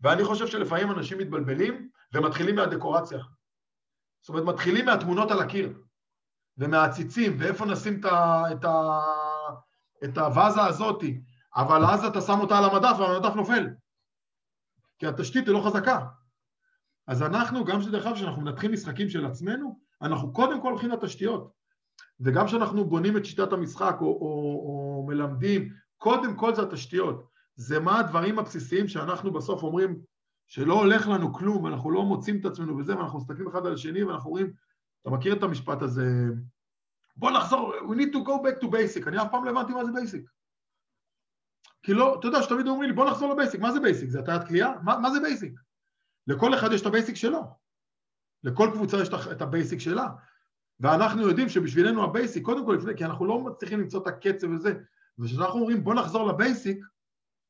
ואני 0.00 0.24
חושב 0.24 0.46
שלפעמים 0.46 0.90
אנשים 0.90 1.18
מתבלבלים 1.18 1.88
ומתחילים 2.14 2.56
מהדקורציה. 2.56 3.18
זאת 4.24 4.28
אומרת, 4.28 4.44
מתחילים 4.44 4.84
מהתמונות 4.84 5.30
על 5.30 5.40
הקיר, 5.40 5.78
ומהעציצים, 6.58 7.36
ואיפה 7.38 7.64
נשים 7.64 8.00
את, 8.00 8.04
ה, 8.04 8.42
את, 8.52 8.64
ה, 8.64 9.00
את 10.04 10.18
הוואזה 10.18 10.62
הזאתי, 10.62 11.20
אבל 11.56 11.84
אז 11.84 12.04
אתה 12.04 12.20
שם 12.20 12.40
אותה 12.40 12.58
על 12.58 12.64
המדף 12.64 12.96
והמדף 12.98 13.34
נופל, 13.36 13.66
כי 14.98 15.06
התשתית 15.06 15.46
היא 15.46 15.54
לא 15.54 15.62
חזקה. 15.66 16.06
אז 17.06 17.22
אנחנו, 17.22 17.64
גם 17.64 17.82
שדרך 17.82 18.06
אגב, 18.06 18.14
כשאנחנו 18.14 18.42
מנתחים 18.42 18.72
משחקים 18.72 19.08
של 19.08 19.26
עצמנו, 19.26 19.78
אנחנו 20.02 20.32
קודם 20.32 20.62
כל 20.62 20.70
הולכים 20.70 20.90
לתשתיות. 20.90 21.52
וגם 22.20 22.46
כשאנחנו 22.46 22.84
בונים 22.84 23.16
את 23.16 23.24
שיטת 23.24 23.52
המשחק 23.52 23.96
או, 24.00 24.06
או, 24.06 24.20
או 24.66 25.04
מלמדים, 25.08 25.72
קודם 25.96 26.36
כל 26.36 26.54
זה 26.54 26.62
התשתיות. 26.62 27.28
זה 27.56 27.80
מה 27.80 28.00
הדברים 28.00 28.38
הבסיסיים 28.38 28.88
שאנחנו 28.88 29.32
בסוף 29.32 29.62
אומרים 29.62 30.00
שלא 30.46 30.74
הולך 30.74 31.08
לנו 31.08 31.34
כלום, 31.34 31.66
אנחנו 31.66 31.90
לא 31.90 32.02
מוצאים 32.02 32.40
את 32.40 32.44
עצמנו 32.44 32.78
וזה, 32.78 32.98
ואנחנו 32.98 33.18
מסתכלים 33.18 33.48
אחד 33.48 33.66
על 33.66 33.74
השני 33.74 34.04
ואנחנו 34.04 34.30
אומרים, 34.30 34.52
אתה 35.02 35.10
מכיר 35.10 35.36
את 35.36 35.42
המשפט 35.42 35.82
הזה, 35.82 36.06
בוא 37.16 37.30
נחזור, 37.30 37.74
we 37.74 37.94
need 37.94 38.14
to 38.14 38.18
go 38.18 38.46
back 38.46 38.64
to 38.64 38.66
basic, 38.66 39.08
אני 39.08 39.22
אף 39.22 39.30
פעם 39.30 39.44
לא 39.44 39.50
הבנתי 39.50 39.72
מה 39.72 39.84
זה 39.84 39.90
basic. 39.90 40.34
כי 41.82 41.94
לא, 41.94 42.18
אתה 42.18 42.26
יודע 42.26 42.42
שתמיד 42.42 42.66
אומרים 42.66 42.90
לי, 42.90 42.96
בוא 42.96 43.10
נחזור 43.10 43.32
ל 43.32 43.36
basic, 43.36 43.60
מה 43.60 43.72
זה 43.72 43.80
basic? 43.80 44.10
זה 44.10 44.20
הטיית 44.20 44.44
קליעה? 44.44 44.72
מה, 44.82 44.98
מה 44.98 45.10
זה 45.10 45.20
basic? 45.20 45.60
לכל 46.26 46.54
אחד 46.54 46.72
יש 46.72 46.80
את 46.80 46.86
ה 46.86 46.91
basic 46.91 47.16
שלו. 47.16 47.42
לכל 48.44 48.70
קבוצה 48.72 49.02
יש 49.02 49.08
את 49.32 49.42
ה 49.42 49.48
basic 49.48 49.78
שלה. 49.78 50.08
ואנחנו 50.80 51.28
יודעים 51.28 51.48
שבשבילנו 51.48 52.04
ה 52.04 52.10
basic, 52.10 52.44
קודם 52.44 52.66
כל 52.66 52.72
לפני, 52.72 52.96
כי 52.96 53.04
אנחנו 53.04 53.26
לא 53.26 53.40
מצליחים 53.40 53.80
למצוא 53.80 54.02
את 54.02 54.06
הקצב 54.06 54.50
וזה, 54.50 54.74
וכשאנחנו 55.18 55.60
אומרים 55.60 55.84
בוא 55.84 55.94
נחזור 55.94 56.28
ל 56.28 56.36
basic, 56.36 56.84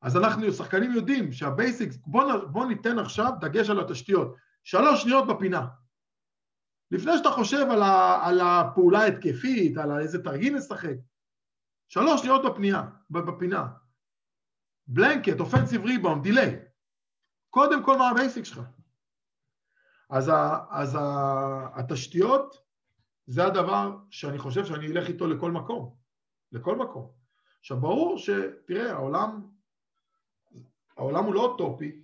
אז 0.04 0.16
אנחנו, 0.16 0.52
שחקנים 0.52 0.92
יודעים 0.92 1.32
שה 1.32 1.52
basic, 1.52 1.92
בוא, 2.06 2.36
בוא 2.36 2.66
ניתן 2.66 2.98
עכשיו 2.98 3.32
דגש 3.40 3.70
על 3.70 3.80
התשתיות. 3.80 4.36
שלוש 4.64 5.02
שניות 5.02 5.26
בפינה. 5.26 5.66
לפני 6.90 7.18
שאתה 7.18 7.30
חושב 7.30 7.66
על, 7.70 7.82
ה, 7.82 8.20
על 8.26 8.40
הפעולה 8.40 9.00
ההתקפית, 9.00 9.78
על 9.78 10.00
איזה 10.00 10.22
תרגיל 10.22 10.56
לשחק, 10.56 10.94
שלוש 11.88 12.20
שניות 12.20 12.44
בפנייה, 12.44 12.82
בפינה. 13.10 13.66
blanket, 14.86 15.40
offensive 15.40 15.84
rebound, 15.84 16.22
delay. 16.22 16.58
קודם 17.50 17.84
כל 17.84 17.98
מה 17.98 18.10
ה 18.10 18.16
basic 18.16 18.44
שלך. 18.44 18.60
אז, 20.10 20.28
ה, 20.28 20.64
אז 20.70 20.94
ה, 21.00 21.80
התשתיות 21.80 22.56
זה 23.26 23.46
הדבר 23.46 23.96
שאני 24.10 24.38
חושב 24.38 24.64
שאני 24.64 24.86
אלך 24.86 25.08
איתו 25.08 25.26
לכל 25.26 25.50
מקום, 25.50 25.96
לכל 26.52 26.76
מקום. 26.76 27.10
עכשיו 27.60 27.80
ברור 27.80 28.18
שתראה, 28.18 28.92
העולם, 28.92 29.53
העולם 30.96 31.24
הוא 31.24 31.34
לא 31.34 31.40
אוטופי, 31.40 32.02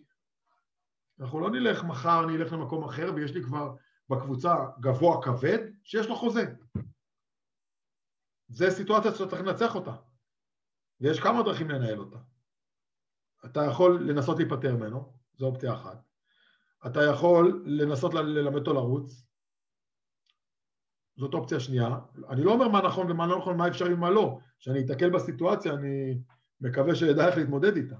אנחנו 1.21 1.41
לא 1.41 1.51
נלך 1.51 1.85
מחר, 1.85 2.25
אני 2.25 2.37
אלך 2.37 2.53
למקום 2.53 2.85
אחר 2.85 3.13
ויש 3.15 3.35
לי 3.35 3.43
כבר 3.43 3.77
בקבוצה 4.09 4.55
גבוה 4.81 5.23
כבד 5.23 5.59
שיש 5.85 6.07
לו 6.07 6.17
חוזה. 6.17 6.55
זה 8.49 8.71
סיטואציה 8.71 9.13
שאתה 9.15 9.31
צריך 9.31 9.43
לנצח 9.43 9.75
אותה, 9.75 9.97
ויש 11.01 11.21
כמה 11.21 11.43
דרכים 11.43 11.71
לנהל 11.71 11.99
אותה. 11.99 12.19
אתה 13.45 13.61
יכול 13.65 14.11
לנסות 14.11 14.39
להיפטר 14.39 14.77
ממנו, 14.77 15.13
זו 15.39 15.47
אופציה 15.47 15.75
אחת. 15.75 15.99
אתה 16.87 17.01
יכול 17.05 17.63
לנסות 17.67 18.15
ללמד 18.15 18.55
אותו 18.55 18.73
לרוץ, 18.73 19.27
זאת 21.17 21.35
אופציה 21.35 21.61
שנייה. 21.61 21.99
אני 22.29 22.45
לא 22.45 22.53
אומר 22.53 22.69
מה 22.69 22.83
נכון 22.83 23.11
ומה 23.11 23.27
לא 23.27 23.39
נכון, 23.39 23.57
מה 23.57 23.69
אפשרי 23.69 23.95
ומה 23.95 24.11
לא. 24.11 24.39
כשאני 24.59 24.81
אתקל 24.81 25.11
בסיטואציה, 25.11 25.75
אני 25.75 26.21
מקווה 26.61 26.95
שאדע 26.95 27.29
איך 27.29 27.37
להתמודד 27.37 27.77
איתה. 27.77 27.97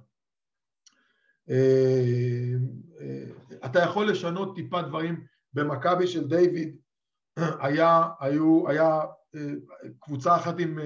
אה, 1.51 2.55
אה, 3.01 3.25
אתה 3.65 3.79
יכול 3.79 4.11
לשנות 4.11 4.55
טיפה 4.55 4.83
דברים. 4.83 5.27
במכבי 5.53 6.07
של 6.07 6.29
דיוויד 6.29 6.77
היה, 7.61 8.09
היו, 8.21 8.69
היה 8.69 9.01
אה, 9.35 9.41
קבוצה 10.01 10.37
אחת 10.37 10.55
עם 10.59 10.79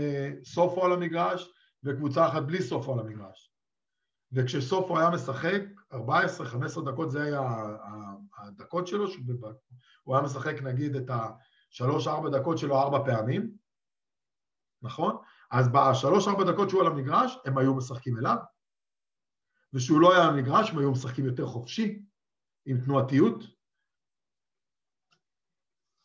סופו 0.44 0.84
על 0.84 0.92
המגרש 0.92 1.52
וקבוצה 1.84 2.28
אחת 2.28 2.42
בלי 2.42 2.62
סופו 2.62 2.92
על 2.92 3.00
המגרש. 3.00 3.50
וכשסופו 4.32 4.98
היה 4.98 5.10
משחק, 5.10 5.60
14-15 5.92 5.96
דקות 6.86 7.10
זה 7.10 7.22
היה 7.22 7.42
הדקות 8.38 8.86
שלו, 8.86 9.06
הוא 10.02 10.16
היה 10.16 10.24
משחק 10.24 10.62
נגיד 10.62 10.96
את 10.96 11.10
השלוש-ארבע 11.10 12.38
דקות 12.38 12.58
שלו 12.58 12.80
ארבע 12.80 13.04
פעמים, 13.04 13.50
נכון? 14.82 15.16
אז 15.50 15.68
בשלוש-ארבע 15.68 16.52
דקות 16.52 16.70
שהוא 16.70 16.80
על 16.80 16.86
המגרש, 16.86 17.38
הם 17.44 17.58
היו 17.58 17.74
משחקים 17.74 18.18
אליו, 18.18 18.36
וכשהוא 19.74 20.00
לא 20.00 20.12
היה 20.12 20.24
על 20.24 20.30
המגרש, 20.30 20.70
הם 20.70 20.78
היו 20.78 20.92
משחקים 20.92 21.26
יותר 21.26 21.46
חופשי, 21.46 22.02
עם 22.66 22.80
תנועתיות. 22.84 23.44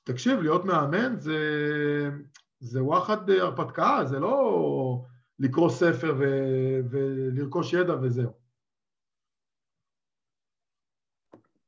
תקשיב, 0.03 0.39
להיות 0.39 0.65
מאמן 0.65 1.19
זה, 1.19 1.39
זה 2.59 2.83
וואחד 2.83 3.29
הרפתקה, 3.29 3.99
זה 4.05 4.19
לא 4.19 5.05
לקרוא 5.39 5.69
ספר 5.69 6.15
ו... 6.19 6.23
ולרכוש 6.91 7.73
ידע 7.73 7.93
וזהו. 8.01 8.31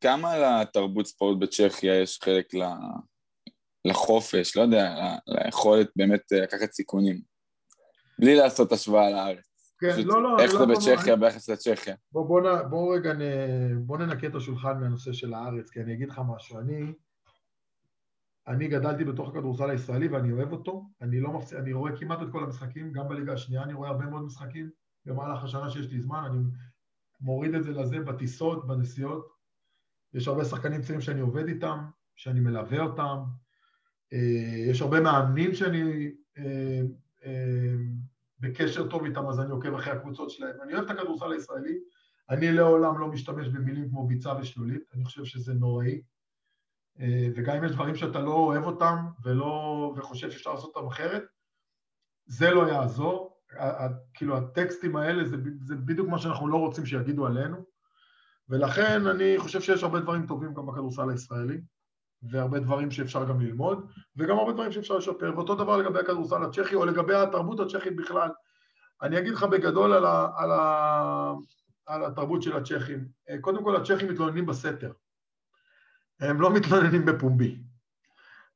כמה 0.02 0.62
לתרבות 0.62 1.06
ספורט 1.06 1.38
בצ'כיה 1.40 2.02
יש 2.02 2.20
חלק 2.24 2.48
לחופש, 3.86 4.58
לא 4.58 4.62
יודע, 4.62 4.96
ליכולת 5.28 5.90
באמת 5.96 6.22
לקחת 6.32 6.72
סיכונים, 6.72 7.22
בלי 8.20 8.36
לעשות 8.36 8.72
השוואה 8.72 9.10
לארץ. 9.10 9.51
כן, 9.82 10.02
לא, 10.06 10.24
לא, 10.24 10.40
איך 10.40 10.54
לא 10.54 10.60
זה 10.60 10.66
בצ'כיה 10.66 11.16
ביחס 11.16 11.50
לצ'כיה? 11.50 11.96
בוא, 12.12 12.28
בוא, 12.28 12.62
בוא 12.70 12.96
רגע, 12.96 13.14
בוא 13.86 13.98
ננקה 13.98 14.28
את 14.28 14.36
השולחן 14.36 14.80
מהנושא 14.80 15.14
של 15.14 15.34
הארץ, 15.34 15.70
כי 15.70 15.82
אני 15.82 15.94
אגיד 15.94 16.10
לך 16.10 16.22
משהו, 16.36 16.60
אני... 16.60 16.94
אני 18.48 18.68
גדלתי 18.68 19.04
בתוך 19.04 19.30
הכדורסל 19.30 19.70
הישראלי 19.70 20.08
ואני 20.08 20.32
אוהב 20.32 20.52
אותו, 20.52 20.86
אני 21.02 21.20
לא 21.20 21.32
מפסיק, 21.32 21.58
אני 21.58 21.74
רואה 21.74 21.92
כמעט 21.98 22.22
את 22.22 22.28
כל 22.32 22.44
המשחקים, 22.44 22.92
גם 22.92 23.08
בליגה 23.08 23.34
השנייה 23.34 23.64
אני 23.64 23.74
רואה 23.74 23.90
הרבה 23.90 24.06
מאוד 24.06 24.22
משחקים. 24.22 24.70
במהלך 25.06 25.44
השנה 25.44 25.70
שיש 25.70 25.92
לי 25.92 26.00
זמן, 26.00 26.24
אני 26.26 26.40
מוריד 27.22 27.56
את 27.56 27.64
זה 27.64 27.72
לזה 27.72 28.00
בטיסות, 28.00 28.68
בנסיעות, 28.68 29.28
יש 30.14 30.28
הרבה 30.28 30.46
שחקנים 30.46 30.82
צעירים 30.82 31.02
שאני 31.02 31.22
עובד 31.22 31.48
איתם, 31.48 31.86
שאני 32.16 32.40
מלווה 32.40 32.82
אותם, 32.82 33.18
אה, 34.14 34.70
יש 34.70 34.82
הרבה 34.82 35.00
מאמנים 35.00 35.54
שאני 35.54 36.12
אה, 36.38 36.82
אה, 37.26 37.76
בקשר 38.42 38.88
טוב 38.88 39.06
איתם, 39.06 39.28
אז 39.28 39.40
אני 39.40 39.52
עוקב 39.52 39.74
אחרי 39.74 39.94
הקבוצות 39.94 40.30
שלהם. 40.30 40.56
אני 40.64 40.74
אוהב 40.74 40.86
את 40.86 40.92
הכדורסל 40.92 41.32
הישראלי, 41.32 41.80
אני 42.30 42.52
לעולם 42.52 43.00
לא 43.00 43.08
משתמש 43.08 43.48
במילים 43.48 43.90
כמו 43.90 44.08
ביצה 44.08 44.34
ושלולית, 44.40 44.84
אני 44.94 45.06
חושב 45.06 45.26
שזה 45.26 45.54
נוראי. 45.54 46.02
אה, 47.00 47.28
וגם 47.36 47.56
אם 47.58 47.64
יש 47.64 47.72
דברים 47.72 47.96
שאתה 47.96 48.20
לא 48.20 48.34
אוהב 48.34 48.64
אותם 48.64 48.96
ולא, 49.24 49.94
וחושב 49.98 50.32
שאפשר 50.32 50.54
לעשות 50.54 50.76
אותם 50.76 50.88
אחרת, 50.88 51.24
זה 52.26 52.52
לא 52.52 52.70
יעזור. 52.70 53.38
כאילו 54.14 54.38
הטקסטים 54.38 54.96
האלה 54.96 55.26
זה, 55.26 55.38
זה 55.62 55.76
בדיוק 55.76 56.08
מה 56.08 56.20
שאנחנו 56.20 56.48
לא 56.48 56.58
רוצים 56.58 56.86
שיגידו 56.86 57.28
עלינו, 57.28 57.66
ולכן 58.50 59.08
אני 59.08 59.36
חושב 59.38 59.62
שיש 59.62 59.84
הרבה 59.84 60.00
דברים 60.00 60.28
טובים 60.28 60.54
גם 60.54 60.66
בכדורסל 60.66 61.10
הישראלי, 61.10 61.62
והרבה 62.24 62.60
דברים 62.60 62.92
שאפשר 62.92 63.26
גם 63.26 63.42
ללמוד, 63.42 63.92
וגם 64.16 64.38
הרבה 64.38 64.54
דברים 64.54 64.72
שאפשר 64.72 64.98
לשפר, 64.98 65.34
ואותו 65.36 65.56
דבר 65.56 65.78
לגבי 65.78 66.00
הכדורסל 66.00 66.44
הצ'כי, 66.44 66.76
או 66.76 66.86
לגבי 66.86 67.16
התרבות 67.16 67.60
הצ'כית 67.60 67.96
בכלל. 67.96 68.30
אני 69.02 69.20
אגיד 69.20 69.34
לך 69.34 69.44
בגדול 69.44 69.94
על, 69.94 70.06
ה, 70.06 70.28
על, 70.36 70.52
ה, 70.52 71.34
על 71.86 72.06
התרבות 72.06 72.42
של 72.42 72.58
הצ'כים. 72.58 73.08
אה, 73.30 73.42
קודם 73.42 73.64
כל, 73.64 73.76
הצ'כים 73.76 74.10
מתלוננים 74.10 74.46
בסתר. 74.46 74.92
הם 76.20 76.42
לא 76.42 76.54
מתלוננים 76.54 77.06
בפומבי. 77.06 77.60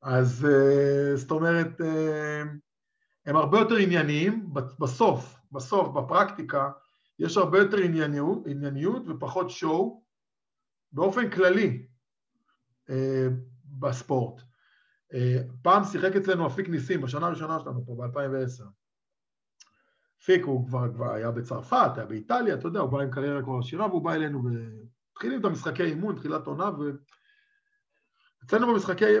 אז 0.02 0.46
אה, 0.50 1.16
זאת 1.16 1.30
אומרת, 1.30 1.80
אה, 1.80 2.42
הם 3.26 3.36
הרבה 3.36 3.58
יותר 3.58 3.76
ענייניים, 3.76 4.50
בסוף, 4.78 5.40
בסוף, 5.52 5.88
בפרקטיקה, 5.88 6.70
יש 7.18 7.36
הרבה 7.36 7.58
יותר 7.58 7.76
ענייניות, 7.76 8.46
ענייניות 8.46 9.02
ופחות 9.08 9.50
שואו 9.50 10.02
באופן 10.92 11.30
כללי 11.30 11.86
בספורט. 13.78 14.42
פעם 15.62 15.84
שיחק 15.84 16.16
אצלנו 16.16 16.46
אפיק 16.46 16.68
ניסים, 16.68 17.00
בשנה 17.00 17.26
הראשונה 17.26 17.58
שלנו 17.60 17.86
פה, 17.86 17.94
ב-2010. 17.94 18.64
אפיק 20.22 20.44
הוא 20.44 20.68
כבר, 20.68 20.92
כבר 20.94 21.12
היה 21.12 21.30
בצרפת, 21.30 21.90
היה 21.96 22.06
באיטליה, 22.06 22.54
אתה 22.54 22.68
יודע, 22.68 22.80
הוא 22.80 22.90
בא 22.90 23.00
עם 23.00 23.10
קריירה 23.10 23.42
כבר 23.42 23.58
עשירה 23.58 23.86
והוא 23.86 24.02
בא 24.02 24.12
אלינו 24.12 24.42
והתחילים 24.44 25.40
את 25.40 25.44
המשחקי 25.44 25.82
אימון, 25.82 26.16
תחילת 26.16 26.46
עונה, 26.46 26.70
אצלנו 28.44 28.66
במשחקי, 28.66 29.20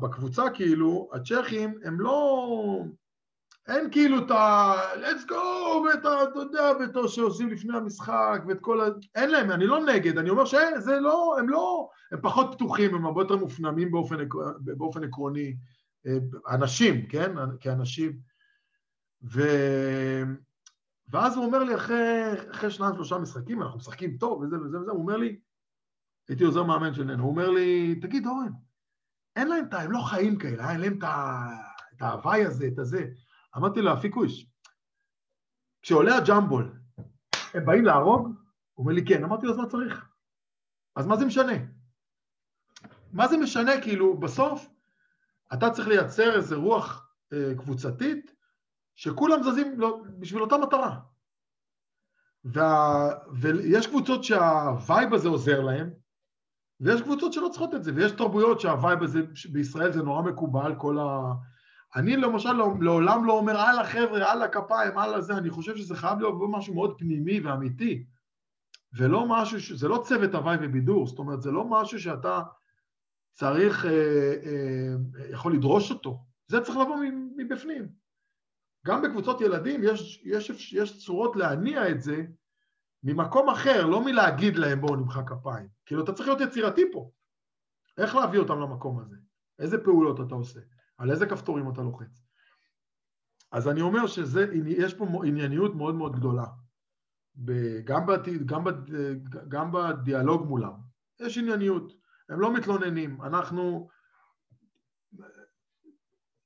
בקבוצה 0.00 0.42
כאילו, 0.54 1.10
הצ'כים 1.12 1.74
הם 1.84 2.00
לא, 2.00 2.84
אין 3.70 3.90
כאילו 3.90 4.18
את 4.18 4.30
ה... 4.30 4.74
let's 4.94 5.30
go, 5.30 5.34
ואת 5.34 6.04
ה... 6.04 6.22
אתה 6.22 6.38
יודע, 6.38 6.72
ואת 6.80 6.96
ה... 6.96 7.08
שעושים 7.08 7.48
לפני 7.48 7.76
המשחק, 7.76 8.42
ואת 8.48 8.60
כל 8.60 8.80
ה... 8.80 8.84
אין 9.14 9.30
להם, 9.30 9.50
אני 9.50 9.66
לא 9.66 9.84
נגד, 9.84 10.18
אני 10.18 10.30
אומר 10.30 10.44
שזה 10.44 11.00
לא, 11.00 11.36
הם 11.38 11.48
לא... 11.48 11.88
הם 12.12 12.18
פחות 12.22 12.54
פתוחים, 12.54 12.94
הם 12.94 13.06
הרבה 13.06 13.22
יותר 13.22 13.36
מופנמים 13.36 13.90
באופן, 13.90 14.16
באופן 14.60 15.04
עקרוני. 15.04 15.56
אה, 16.06 16.18
אנשים, 16.54 17.06
כן? 17.06 17.32
כאנשים. 17.60 18.18
ו... 19.22 19.42
ואז 21.08 21.36
הוא 21.36 21.44
אומר 21.44 21.64
לי, 21.64 21.74
אחרי, 21.74 22.32
אחרי 22.50 22.70
שניים, 22.70 22.94
שלושה 22.94 23.18
משחקים, 23.18 23.62
אנחנו 23.62 23.78
משחקים 23.78 24.16
טוב, 24.16 24.42
וזה 24.42 24.60
וזה 24.60 24.80
וזה, 24.80 24.90
הוא 24.90 25.00
אומר 25.00 25.16
לי, 25.16 25.40
הייתי 26.28 26.44
עוזר 26.44 26.62
מאמן 26.62 26.94
שלנו, 26.94 27.22
הוא 27.22 27.30
אומר 27.30 27.50
לי, 27.50 27.94
תגיד, 28.02 28.26
אורן, 28.26 28.52
אין 29.36 29.48
להם 29.48 29.64
את 29.64 29.74
ה... 29.74 29.80
הם 29.80 29.92
לא 29.92 30.00
חיים 30.00 30.38
כאלה, 30.38 30.70
אין 30.70 30.80
להם 30.80 30.98
את 30.98 32.02
ההוואי 32.02 32.44
הזה, 32.44 32.66
את 32.66 32.78
הזה. 32.78 33.06
אמרתי 33.56 33.80
לו, 33.80 33.92
אפיקוש, 33.92 34.46
כשעולה 35.82 36.16
הג'מבול, 36.16 36.80
הם 37.54 37.64
באים 37.64 37.84
להרוג? 37.84 38.26
הוא 38.74 38.84
אומר 38.84 38.92
לי, 38.92 39.04
כן. 39.06 39.24
אמרתי 39.24 39.46
לו, 39.46 39.52
אז 39.52 39.58
מה 39.58 39.66
צריך? 39.66 40.08
אז 40.96 41.06
מה 41.06 41.16
זה 41.16 41.24
משנה? 41.24 41.52
מה 43.12 43.28
זה 43.28 43.36
משנה? 43.36 43.72
כאילו, 43.82 44.16
בסוף 44.20 44.68
אתה 45.52 45.70
צריך 45.70 45.88
לייצר 45.88 46.36
איזה 46.36 46.56
רוח 46.56 47.12
אה, 47.32 47.54
קבוצתית 47.58 48.34
שכולם 48.94 49.42
זזים 49.42 49.80
לא, 49.80 50.02
בשביל 50.18 50.42
אותה 50.42 50.58
מטרה. 50.58 51.00
וה, 52.44 53.08
ויש 53.40 53.86
קבוצות 53.86 54.24
שה 54.24 54.63
vibe 54.63 55.14
הזה 55.14 55.28
עוזר 55.28 55.60
להם, 55.60 55.90
ויש 56.80 57.02
קבוצות 57.02 57.32
שלא 57.32 57.48
צריכות 57.48 57.74
את 57.74 57.84
זה, 57.84 57.92
ויש 57.94 58.12
תרבויות 58.12 58.60
שה 58.60 58.78
vibe 58.78 59.02
הזה 59.02 59.18
בישראל 59.52 59.92
זה 59.92 60.02
נורא 60.02 60.22
מקובל, 60.22 60.74
כל 60.78 60.98
ה... 60.98 61.32
אני 61.96 62.16
למשל 62.16 62.52
לא, 62.52 62.74
לעולם 62.80 63.24
לא 63.24 63.32
אומר, 63.32 63.56
הלאה 63.56 63.84
חבר'ה, 63.84 64.32
הלאה 64.32 64.48
כפיים, 64.48 64.98
הלאה 64.98 65.20
זה, 65.20 65.36
אני 65.36 65.50
חושב 65.50 65.76
שזה 65.76 65.94
חייב 65.94 66.18
להיות 66.18 66.34
משהו 66.50 66.74
מאוד 66.74 66.98
פנימי 66.98 67.40
ואמיתי, 67.40 68.04
ולא 68.98 69.26
משהו, 69.28 69.76
זה 69.76 69.88
לא 69.88 70.02
צוות 70.04 70.34
הוואי 70.34 70.56
ובידור, 70.60 71.06
זאת 71.06 71.18
אומרת, 71.18 71.42
זה 71.42 71.50
לא 71.50 71.64
משהו 71.64 72.00
שאתה 72.00 72.42
צריך, 73.32 73.84
אה, 73.84 73.90
אה, 73.90 75.30
יכול 75.30 75.54
לדרוש 75.54 75.90
אותו, 75.90 76.24
זה 76.46 76.60
צריך 76.60 76.78
לבוא 76.78 76.96
מבפנים. 77.36 77.88
גם 78.86 79.02
בקבוצות 79.02 79.40
ילדים 79.40 79.80
יש, 79.84 80.22
יש, 80.24 80.72
יש 80.72 81.04
צורות 81.04 81.36
להניע 81.36 81.90
את 81.90 82.02
זה 82.02 82.24
ממקום 83.02 83.48
אחר, 83.48 83.86
לא 83.86 84.04
מלהגיד 84.04 84.56
להם 84.56 84.80
בואו 84.80 84.96
נמחא 84.96 85.20
כפיים. 85.26 85.68
כאילו, 85.86 86.04
אתה 86.04 86.12
צריך 86.12 86.28
להיות 86.28 86.40
יצירתי 86.40 86.82
פה. 86.92 87.10
איך 87.98 88.14
להביא 88.14 88.38
אותם 88.38 88.60
למקום 88.60 88.98
הזה? 88.98 89.16
איזה 89.58 89.84
פעולות 89.84 90.20
אתה 90.20 90.34
עושה? 90.34 90.60
על 91.00 91.10
איזה 91.10 91.26
כפתורים 91.26 91.70
אתה 91.72 91.82
לוחץ. 91.82 92.22
אז 93.52 93.68
אני 93.68 93.80
אומר 93.80 94.06
שיש 94.06 94.94
פה 94.94 95.06
ענייניות 95.24 95.74
מאוד 95.74 95.94
מאוד 95.94 96.16
גדולה, 96.16 96.44
גם, 97.84 98.06
בת, 98.06 98.28
גם, 98.46 98.64
בת, 98.64 98.74
גם 99.48 99.72
בדיאלוג 99.72 100.46
מולם. 100.48 100.72
יש 101.20 101.38
ענייניות, 101.38 101.92
הם 102.28 102.40
לא 102.40 102.54
מתלוננים, 102.54 103.22
אנחנו... 103.22 103.88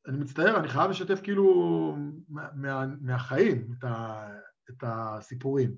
אני 0.06 0.18
מצטער, 0.18 0.56
אני 0.60 0.68
חייב 0.68 0.90
לשתף 0.90 1.20
כאילו 1.22 1.97
מה, 2.28 2.86
מהחיים 3.01 3.72
את, 3.78 3.85
ה, 3.85 4.28
את 4.70 4.85
הסיפורים, 4.86 5.74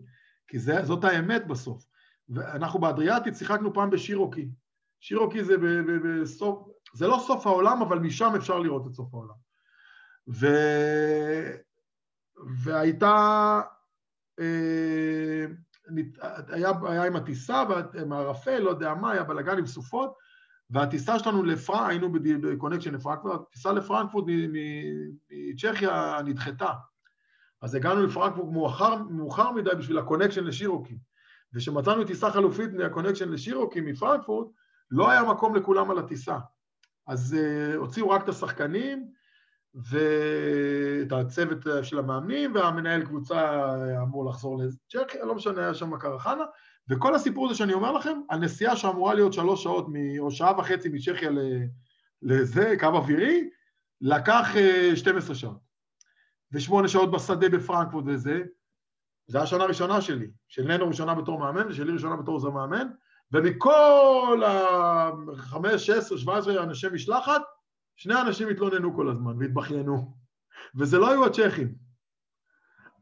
כי 0.48 0.58
זה, 0.58 0.84
זאת 0.84 1.04
האמת 1.04 1.46
בסוף. 1.46 1.86
ואנחנו 2.28 2.80
באדריאטית 2.80 3.34
שיחקנו 3.34 3.74
פעם 3.74 3.90
בשירוקי. 3.90 4.48
שירוקי 5.00 5.44
זה 5.44 5.54
בסוף, 6.04 6.68
זה 6.94 7.06
לא 7.06 7.22
סוף 7.26 7.46
העולם, 7.46 7.82
אבל 7.82 7.98
משם 7.98 8.32
אפשר 8.36 8.58
לראות 8.58 8.86
את 8.86 8.94
סוף 8.94 9.14
העולם. 9.14 9.34
ו... 10.28 10.46
והייתה, 12.64 13.60
אה, 14.40 15.44
היה, 16.48 16.70
היה 16.88 17.04
עם 17.04 17.16
הטיסה, 17.16 17.64
עם 18.02 18.12
הערפל, 18.12 18.58
לא 18.58 18.70
יודע 18.70 18.94
מה, 18.94 19.12
היה 19.12 19.24
בלאגן 19.24 19.58
עם 19.58 19.66
סופות, 19.66 20.14
והטיסה 20.70 21.18
שלנו 21.18 21.42
לפרנק, 21.42 21.90
היינו 21.90 22.12
ב 22.42 22.47
connection 22.47 22.94
לפרנקפורט, 22.94 23.40
הטיסה 23.48 23.72
לפרנקפורט 23.72 24.24
מצ'כיה 25.28 26.22
נדחתה. 26.24 26.72
אז 27.62 27.74
הגענו 27.74 28.02
לפרנקפורט 28.02 28.52
מאוחר, 28.52 29.02
מאוחר 29.02 29.50
מדי 29.50 29.70
בשביל 29.78 29.98
ה 29.98 30.03
connection 30.03 30.44
לשירוקי. 30.44 30.98
וכשמצאנו 31.52 32.04
טיסה 32.04 32.30
חלופית 32.30 32.72
מה 32.72 32.82
connection 32.82 33.28
לשירוקי 33.28 33.80
מפרנקפורט, 33.80 34.48
לא 34.90 35.10
היה 35.10 35.22
מקום 35.22 35.56
לכולם 35.56 35.90
על 35.90 35.98
הטיסה. 35.98 36.38
אז 37.06 37.36
uh, 37.38 37.76
הוציאו 37.76 38.10
רק 38.10 38.22
את 38.24 38.28
השחקנים 38.28 39.10
ואת 39.74 41.12
הצוות 41.12 41.58
של 41.82 41.98
המאמנים, 41.98 42.54
והמנהל 42.54 43.04
קבוצה 43.04 43.64
אמור 44.02 44.26
לחזור 44.26 44.58
לצ'כיה, 44.58 45.24
לא 45.24 45.34
משנה, 45.34 45.60
היה 45.60 45.74
שם 45.74 45.96
קרחנה, 45.98 46.44
וכל 46.90 47.14
הסיפור 47.14 47.46
הזה 47.46 47.54
שאני 47.54 47.72
אומר 47.72 47.92
לכם, 47.92 48.20
הנסיעה 48.30 48.76
שאמורה 48.76 49.14
להיות 49.14 49.32
שלוש 49.32 49.62
שעות 49.62 49.86
או 50.18 50.30
שעה 50.30 50.58
וחצי 50.58 50.88
מצ'כיה 50.88 51.30
לזה, 52.22 52.74
קו 52.80 52.86
אווירי, 52.86 53.50
לקח 54.00 54.46
uh, 54.54 54.58
אה, 54.58 54.96
12 54.96 55.34
שעות. 55.34 55.66
ושמונה 56.52 56.88
שעות 56.88 57.10
בשדה 57.10 57.48
בפרנקפורט 57.48 58.04
וזה, 58.06 58.42
זו 59.26 59.38
השנה 59.38 59.64
הראשונה 59.64 60.00
שלי, 60.00 60.30
של 60.48 60.64
ננו 60.64 60.88
ראשונה 60.88 61.14
בתור 61.14 61.38
מאמן 61.38 61.68
ושלי 61.68 61.92
ראשונה 61.92 62.16
בתור 62.16 62.34
עוזר 62.34 62.50
מאמן, 62.50 62.88
ומכל 63.32 64.42
ה-5, 64.46 65.78
16, 65.78 66.18
17 66.18 66.62
אנשי 66.62 66.86
משלחת, 66.92 67.42
שני 67.96 68.20
אנשים 68.20 68.48
התלוננו 68.48 68.96
כל 68.96 69.10
הזמן 69.10 69.38
והתבכיינו, 69.38 70.16
וזה 70.74 70.98
לא 70.98 71.10
היו 71.10 71.26
הצ'כים. 71.26 71.74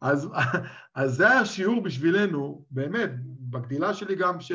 אז, 0.00 0.28
אז 0.94 1.14
זה 1.14 1.30
היה 1.30 1.46
שיעור 1.46 1.82
בשבילנו, 1.82 2.66
באמת, 2.70 3.10
בגדילה 3.40 3.94
שלי 3.94 4.14
גם, 4.14 4.40
ש... 4.40 4.52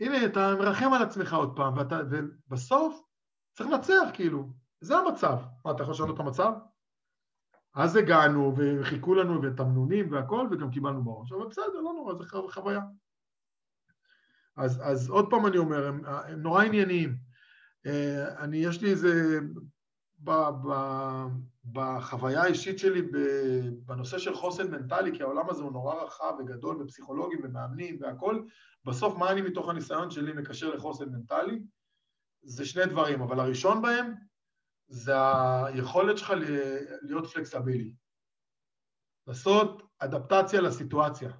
הנה, 0.00 0.24
אתה 0.26 0.54
מרחם 0.58 0.92
על 0.92 1.02
עצמך 1.02 1.34
עוד 1.34 1.56
פעם, 1.56 1.78
ואתה, 1.78 2.00
ובסוף 2.10 3.02
צריך 3.56 3.70
לנצח, 3.70 4.08
כאילו. 4.12 4.48
זה 4.80 4.96
המצב. 4.96 5.38
מה, 5.64 5.70
אתה 5.70 5.82
יכול 5.82 5.94
לשנות 5.94 6.14
את 6.14 6.20
המצב? 6.20 6.52
אז 7.74 7.96
הגענו, 7.96 8.54
וחיכו 8.56 9.14
לנו, 9.14 9.42
ותמנונים 9.42 10.12
והכל, 10.12 10.48
וגם 10.50 10.70
קיבלנו 10.70 11.04
בראש. 11.04 11.32
אבל 11.32 11.46
בסדר, 11.46 11.80
לא 11.84 11.92
נורא, 11.92 12.14
זו 12.14 12.48
חוויה. 12.48 12.80
אז, 14.58 14.80
אז 14.84 15.08
עוד 15.08 15.30
פעם 15.30 15.46
אני 15.46 15.58
אומר, 15.58 15.86
הם, 15.86 16.04
הם 16.06 16.42
נורא 16.42 16.64
ענייניים. 16.64 17.16
אה, 17.86 18.44
אני, 18.44 18.56
יש 18.56 18.82
לי 18.82 18.90
איזה, 18.90 19.38
ב, 20.18 20.30
ב, 20.30 20.72
בחוויה 21.72 22.42
האישית 22.42 22.78
שלי 22.78 23.02
בנושא 23.86 24.18
של 24.18 24.34
חוסן 24.34 24.70
מנטלי, 24.70 25.16
כי 25.16 25.22
העולם 25.22 25.50
הזה 25.50 25.62
הוא 25.62 25.72
נורא 25.72 25.94
רחב 25.94 26.32
וגדול, 26.38 26.82
ופסיכולוגים 26.82 27.40
ומאמנים 27.42 27.98
והכול, 28.00 28.46
בסוף 28.84 29.16
מה 29.18 29.30
אני 29.30 29.42
מתוך 29.42 29.68
הניסיון 29.68 30.10
שלי 30.10 30.32
מקשר 30.32 30.74
לחוסן 30.74 31.08
מנטלי? 31.08 31.62
זה 32.42 32.64
שני 32.64 32.86
דברים, 32.86 33.22
אבל 33.22 33.40
הראשון 33.40 33.82
בהם 33.82 34.14
זה 34.88 35.12
היכולת 35.64 36.18
שלך 36.18 36.32
להיות 37.02 37.26
פלקסבילי. 37.26 37.92
לעשות 39.26 39.82
אדפטציה 39.98 40.60
לסיטואציה. 40.60 41.32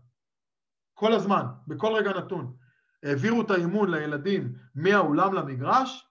כל 0.95 1.13
הזמן, 1.13 1.43
בכל 1.67 1.93
רגע 1.95 2.11
נתון. 2.11 2.57
העבירו 3.05 3.43
את 3.43 3.51
האימון 3.51 3.91
לילדים 3.91 4.53
מהאולם 4.75 5.35
למגרש, 5.35 6.09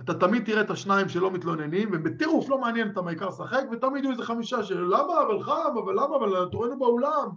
אתה 0.00 0.14
תמיד 0.14 0.44
תראה 0.44 0.60
את 0.60 0.70
השניים 0.70 1.08
שלא 1.08 1.30
מתלוננים, 1.30 1.88
ובטירוף 1.92 2.48
לא 2.48 2.58
מעניין 2.58 2.88
אותם 2.88 3.08
העיקר 3.08 3.28
לשחק, 3.28 3.62
ותמיד 3.72 4.04
יהיו 4.04 4.12
איזה 4.12 4.24
חמישה 4.24 4.62
של 4.62 4.80
למה, 4.80 5.22
אבל 5.26 5.42
חם, 5.42 5.78
אבל 5.84 5.92
למה, 5.92 6.16
אבל 6.16 6.48
תורנו 6.52 6.78
באולם. 6.78 7.28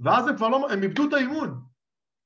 ואז 0.00 0.28
הם 0.28 0.36
כבר 0.36 0.48
לא, 0.48 0.70
הם 0.70 0.82
איבדו 0.82 1.08
את 1.08 1.12
האימון. 1.12 1.60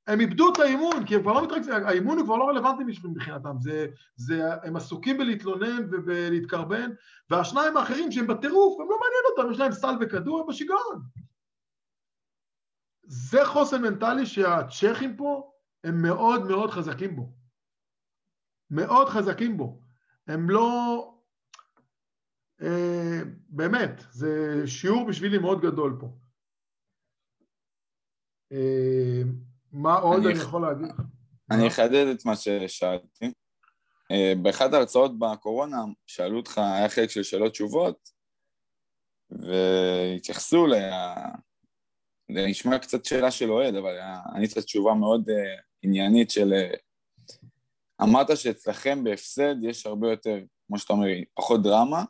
הם 0.07 0.21
איבדו 0.21 0.53
את 0.53 0.59
האימון, 0.59 1.07
כי 1.07 1.15
הם 1.15 1.23
כבר 1.23 1.33
לא 1.33 1.45
מתרכזים, 1.45 1.75
האימון 1.75 2.19
הוא 2.19 2.25
כבר 2.25 2.37
לא 2.37 2.49
רלוונטי 2.49 2.85
מבחינתם, 3.05 3.57
זה, 3.61 3.87
זה, 4.17 4.43
הם 4.63 4.77
עסוקים 4.77 5.19
בלהתלונן 5.19 5.87
ובלהתקרבן, 5.91 6.91
והשניים 7.31 7.77
האחרים 7.77 8.13
שהם 8.13 8.27
בטירוף, 8.27 8.81
הם 8.81 8.87
לא 8.91 8.97
מעניין 9.01 9.25
אותם, 9.31 9.53
יש 9.53 9.59
להם 9.59 9.73
סל 9.73 9.95
וכדור, 10.01 10.41
הם 10.41 10.47
בשיגעון. 10.47 11.03
זה 13.03 13.45
חוסן 13.45 13.83
מנטלי 13.83 14.27
שהצ'כים 14.27 15.17
פה 15.17 15.53
הם 15.85 16.03
מאוד 16.03 16.47
מאוד 16.47 16.71
חזקים 16.71 17.17
בו. 17.17 17.33
מאוד 18.71 19.09
חזקים 19.09 19.57
בו. 19.57 19.81
הם 20.27 20.51
לא... 20.51 21.09
אה, 22.63 23.21
באמת, 23.49 24.05
זה 24.11 24.63
שיעור 24.67 25.07
בשבילי 25.09 25.39
מאוד 25.39 25.61
גדול 25.61 25.97
פה. 26.01 26.17
אה, 28.53 29.23
מה 29.73 29.95
עוד 29.95 30.23
אני, 30.23 30.33
אני 30.33 30.43
יכול 30.43 30.63
להגיד? 30.63 30.87
אני 31.51 31.69
אחדד 31.69 32.07
את 32.15 32.25
מה 32.25 32.37
ששאלתי. 32.37 33.33
אה, 34.11 34.33
באחת 34.43 34.73
ההרצאות 34.73 35.19
בקורונה 35.19 35.85
שאלו 36.07 36.37
אותך, 36.37 36.59
היה 36.59 36.89
חלק 36.89 37.11
של 37.11 37.23
שאלות 37.23 37.53
תשובות, 37.53 38.09
והתייחסו 39.31 40.67
לה... 40.67 41.15
זה 42.35 42.47
נשמע 42.47 42.79
קצת 42.79 43.05
שאלה 43.05 43.31
של 43.31 43.51
אוהד, 43.51 43.75
אבל 43.75 43.99
ענית 44.35 44.59
תשובה 44.59 44.95
מאוד 44.95 45.29
uh, 45.29 45.33
עניינית 45.83 46.31
של... 46.31 46.53
Uh, 46.53 46.77
אמרת 48.03 48.37
שאצלכם 48.37 49.05
בהפסד 49.05 49.55
יש 49.63 49.87
הרבה 49.87 50.11
יותר, 50.11 50.39
כמו 50.67 50.79
שאתה 50.79 50.93
אומר, 50.93 51.07
פחות 51.35 51.63
דרמה, 51.63 52.05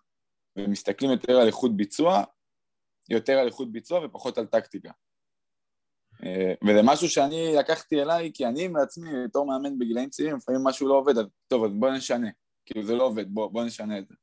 ומסתכלים 0.57 1.11
יותר 1.11 1.33
על 1.33 1.47
איכות 1.47 1.77
ביצוע, 1.77 2.25
יותר 3.11 3.33
על 3.39 3.47
איכות 3.47 3.73
ביצוע 3.73 4.07
ופחות 4.07 4.39
על 4.39 4.47
טקטיקה. 4.47 4.91
אה, 6.25 6.55
וזה 6.69 6.81
משהו 6.85 7.09
שאני 7.09 7.55
לקחתי 7.59 8.03
אליי, 8.03 8.31
כי 8.35 8.47
אני 8.47 8.69
מעצמי, 8.69 9.11
בתור 9.25 9.47
מאמן 9.47 9.79
בגילאים 9.79 10.11
צעירים, 10.11 10.37
לפעמים 10.37 10.65
משהו 10.65 10.89
לא 10.89 10.95
עובד, 10.95 11.19
אז 11.19 11.27
טוב, 11.49 11.65
אז 11.65 11.71
בוא 11.73 11.91
נשנה. 11.91 12.29
כאילו 12.67 12.87
זה 12.87 12.95
לא 12.95 13.05
עובד, 13.05 13.35
בוא, 13.35 13.49
בוא 13.51 13.65
נשנה 13.65 13.99
את 13.99 14.09
זה. 14.09 14.15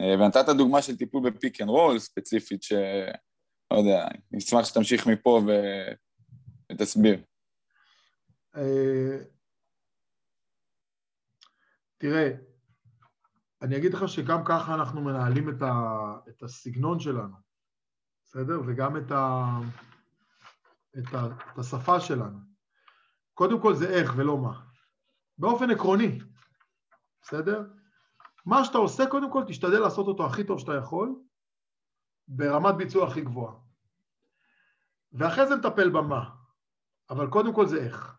אה, 0.00 0.14
ונתת 0.14 0.48
דוגמה 0.56 0.82
של 0.82 0.96
טיפול 0.96 1.30
בפיק 1.30 1.60
אנד 1.60 1.70
רול 1.70 1.98
ספציפית, 1.98 2.62
ש... 2.62 2.72
לא 3.72 3.78
יודע, 3.78 4.08
נשמח 4.32 4.64
שתמשיך 4.64 5.06
מפה 5.06 5.40
ו... 5.46 5.50
ותסביר. 6.72 7.22
אה, 8.56 9.18
תראה, 11.98 12.30
אני 13.62 13.76
אגיד 13.76 13.94
לך 13.94 14.08
שגם 14.08 14.44
ככה 14.44 14.74
אנחנו 14.74 15.00
מנהלים 15.00 15.48
את, 15.48 15.62
ה... 15.62 15.72
את 16.28 16.42
הסגנון 16.42 17.00
שלנו, 17.00 17.36
בסדר? 18.24 18.60
וגם 18.66 18.96
את, 18.96 19.10
ה... 19.10 19.46
את, 20.98 21.14
ה... 21.14 21.26
את 21.52 21.58
השפה 21.58 22.00
שלנו. 22.00 22.38
קודם 23.34 23.62
כל 23.62 23.74
זה 23.74 23.88
איך 23.88 24.12
ולא 24.16 24.38
מה. 24.38 24.60
באופן 25.38 25.70
עקרוני, 25.70 26.18
בסדר? 27.22 27.64
מה 28.46 28.64
שאתה 28.64 28.78
עושה, 28.78 29.06
קודם 29.06 29.32
כל 29.32 29.44
תשתדל 29.48 29.78
לעשות 29.78 30.06
אותו 30.06 30.26
הכי 30.26 30.44
טוב 30.44 30.58
שאתה 30.58 30.74
יכול, 30.74 31.22
ברמת 32.28 32.74
ביצוע 32.74 33.08
הכי 33.08 33.20
גבוהה. 33.20 33.54
ואחרי 35.12 35.46
זה 35.46 35.56
נטפל 35.56 35.90
במה, 35.90 36.30
אבל 37.10 37.26
קודם 37.26 37.54
כל 37.54 37.66
זה 37.66 37.76
איך. 37.76 38.16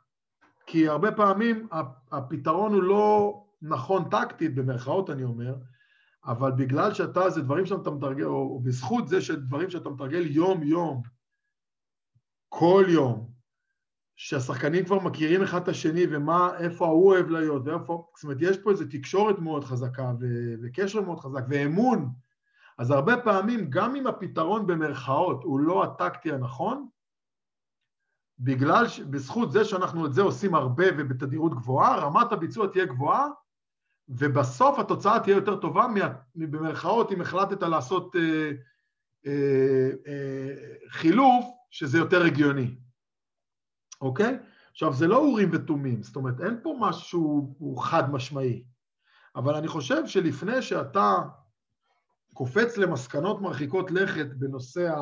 כי 0.66 0.88
הרבה 0.88 1.12
פעמים 1.12 1.68
הפתרון 2.12 2.74
הוא 2.74 2.84
לא 2.84 3.40
נכון 3.62 4.10
טקטית, 4.10 4.56
במרכאות 4.56 5.10
אני 5.10 5.24
אומר, 5.24 5.56
אבל 6.26 6.52
בגלל 6.52 6.94
שאתה, 6.94 7.30
זה 7.30 7.42
דברים 7.42 7.66
שאתה 7.66 7.92
מתרגל, 7.92 8.26
או, 8.26 8.32
או 8.32 8.60
בזכות 8.60 9.08
זה 9.08 9.22
שדברים 9.22 9.70
שאתה 9.70 9.90
מתרגל 9.90 10.26
יום-יום, 10.26 11.02
כל 12.50 12.86
יום, 12.88 13.34
שהשחקנים 14.16 14.86
כבר 14.86 15.00
מכירים 15.00 15.44
אחד 15.44 15.62
את 15.62 15.68
השני 15.68 16.04
ומה, 16.12 16.58
איפה 16.58 16.86
ההוא 16.86 17.14
אוהב 17.14 17.30
להיות 17.30 17.62
ואיפה, 17.66 18.08
זאת 18.16 18.24
אומרת, 18.24 18.38
יש 18.42 18.58
פה 18.58 18.72
איזו 18.72 18.86
תקשורת 18.92 19.40
מאוד 19.40 19.64
חזקה 19.64 20.12
ו- 20.20 20.54
וקשר 20.64 21.02
מאוד 21.02 21.20
חזק 21.20 21.44
ואמון, 21.50 22.10
אז 22.78 22.92
הרבה 22.92 23.18
פעמים, 23.18 23.70
גם 23.70 23.96
אם 23.96 24.08
הפתרון 24.08 24.68
במרכאות 24.68 25.44
הוא 25.44 25.60
לא 25.60 25.84
הטקטי 25.84 26.34
הנכון, 26.34 26.88
בגלל, 28.40 28.86
בזכות 29.10 29.52
זה 29.52 29.66
שאנחנו 29.66 30.06
את 30.06 30.14
זה 30.14 30.22
עושים 30.22 30.56
הרבה 30.56 30.86
ובתדירות 30.98 31.54
גבוהה, 31.54 31.98
רמת 31.98 32.32
הביצוע 32.32 32.68
תהיה 32.68 32.86
גבוהה, 32.86 33.28
ובסוף 34.10 34.80
התוצאה 34.80 35.20
תהיה 35.20 35.36
יותר 35.36 35.60
טובה 35.60 35.88
במרכאות 36.36 37.12
אם 37.12 37.22
החלטת 37.22 37.64
לעשות 37.64 38.16
אה, 38.16 38.52
אה, 39.26 39.90
אה, 40.08 40.54
חילוף 40.90 41.46
שזה 41.70 41.98
יותר 41.98 42.24
הגיוני, 42.24 42.76
אוקיי? 44.02 44.38
עכשיו 44.72 44.94
זה 44.94 45.08
לא 45.08 45.18
אורים 45.18 45.50
ותומים, 45.54 46.04
זאת 46.04 46.16
אומרת 46.16 46.42
אין 46.42 46.60
פה 46.64 46.76
משהו 46.80 47.56
חד 47.80 48.12
משמעי, 48.12 48.64
אבל 49.36 49.56
אני 49.56 49.68
חושב 49.68 50.08
שלפני 50.08 50.62
שאתה 50.62 51.18
קופץ 52.34 52.78
למסקנות 52.78 53.42
מרחיקות 53.42 53.92
לכת 53.92 54.28
בנושא 54.34 54.94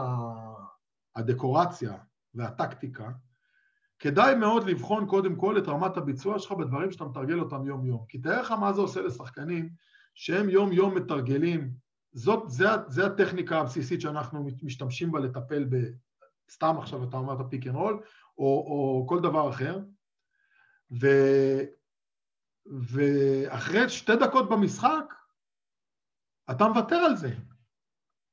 הדקורציה 1.15 1.97
והטקטיקה, 2.33 3.11
כדאי 3.99 4.35
מאוד 4.35 4.69
לבחון 4.69 5.07
קודם 5.07 5.35
כל 5.35 5.57
את 5.57 5.67
רמת 5.67 5.97
הביצוע 5.97 6.39
שלך 6.39 6.51
בדברים 6.51 6.91
שאתה 6.91 7.05
מתרגל 7.05 7.39
אותם 7.39 7.65
יום-יום. 7.65 8.05
כי 8.07 8.17
תאר 8.17 8.41
לך 8.41 8.51
מה 8.51 8.73
זה 8.73 8.81
עושה 8.81 9.01
לשחקנים 9.01 9.69
שהם 10.15 10.49
יום-יום 10.49 10.95
מתרגלים, 10.95 11.71
זאת, 12.13 12.43
זה, 12.49 12.65
זה 12.87 13.05
הטכניקה 13.05 13.59
הבסיסית 13.59 14.01
שאנחנו 14.01 14.47
משתמשים 14.63 15.11
בה 15.11 15.19
לטפל 15.19 15.65
ב... 15.69 15.75
סתם 16.51 16.75
עכשיו 16.77 17.03
אתה 17.03 17.17
אמרת 17.17 17.45
pick 17.49 17.67
and 17.67 17.75
roll, 17.75 18.01
או, 18.37 18.45
או 18.45 19.05
כל 19.09 19.19
דבר 19.19 19.49
אחר, 19.49 19.79
ו, 21.01 21.07
ואחרי 22.65 23.89
שתי 23.89 24.15
דקות 24.15 24.49
במשחק, 24.49 25.13
אתה 26.51 26.67
מוותר 26.67 26.95
על 26.95 27.15
זה. 27.15 27.33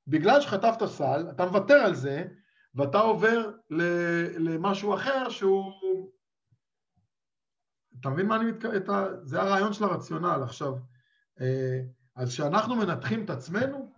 בגלל 0.07 0.41
שחטפת 0.41 0.87
סל, 0.87 1.27
אתה 1.31 1.47
מוותר 1.47 1.75
על 1.75 1.95
זה, 1.95 2.25
ואתה 2.75 2.99
עובר 2.99 3.51
למשהו 4.39 4.95
אחר 4.95 5.29
שהוא... 5.29 5.73
אתה 8.01 8.09
מבין 8.09 8.27
מה 8.27 8.37
אני 8.37 8.45
מתכוון? 8.45 8.83
זה 9.23 9.43
הרעיון 9.43 9.73
של 9.73 9.85
הרציונל. 9.85 10.41
עכשיו, 10.43 10.75
אה, 11.41 11.81
אז 12.17 12.29
כשאנחנו 12.29 12.77
מנתחים 12.77 13.25
את 13.25 13.31
עצמנו, 13.31 13.93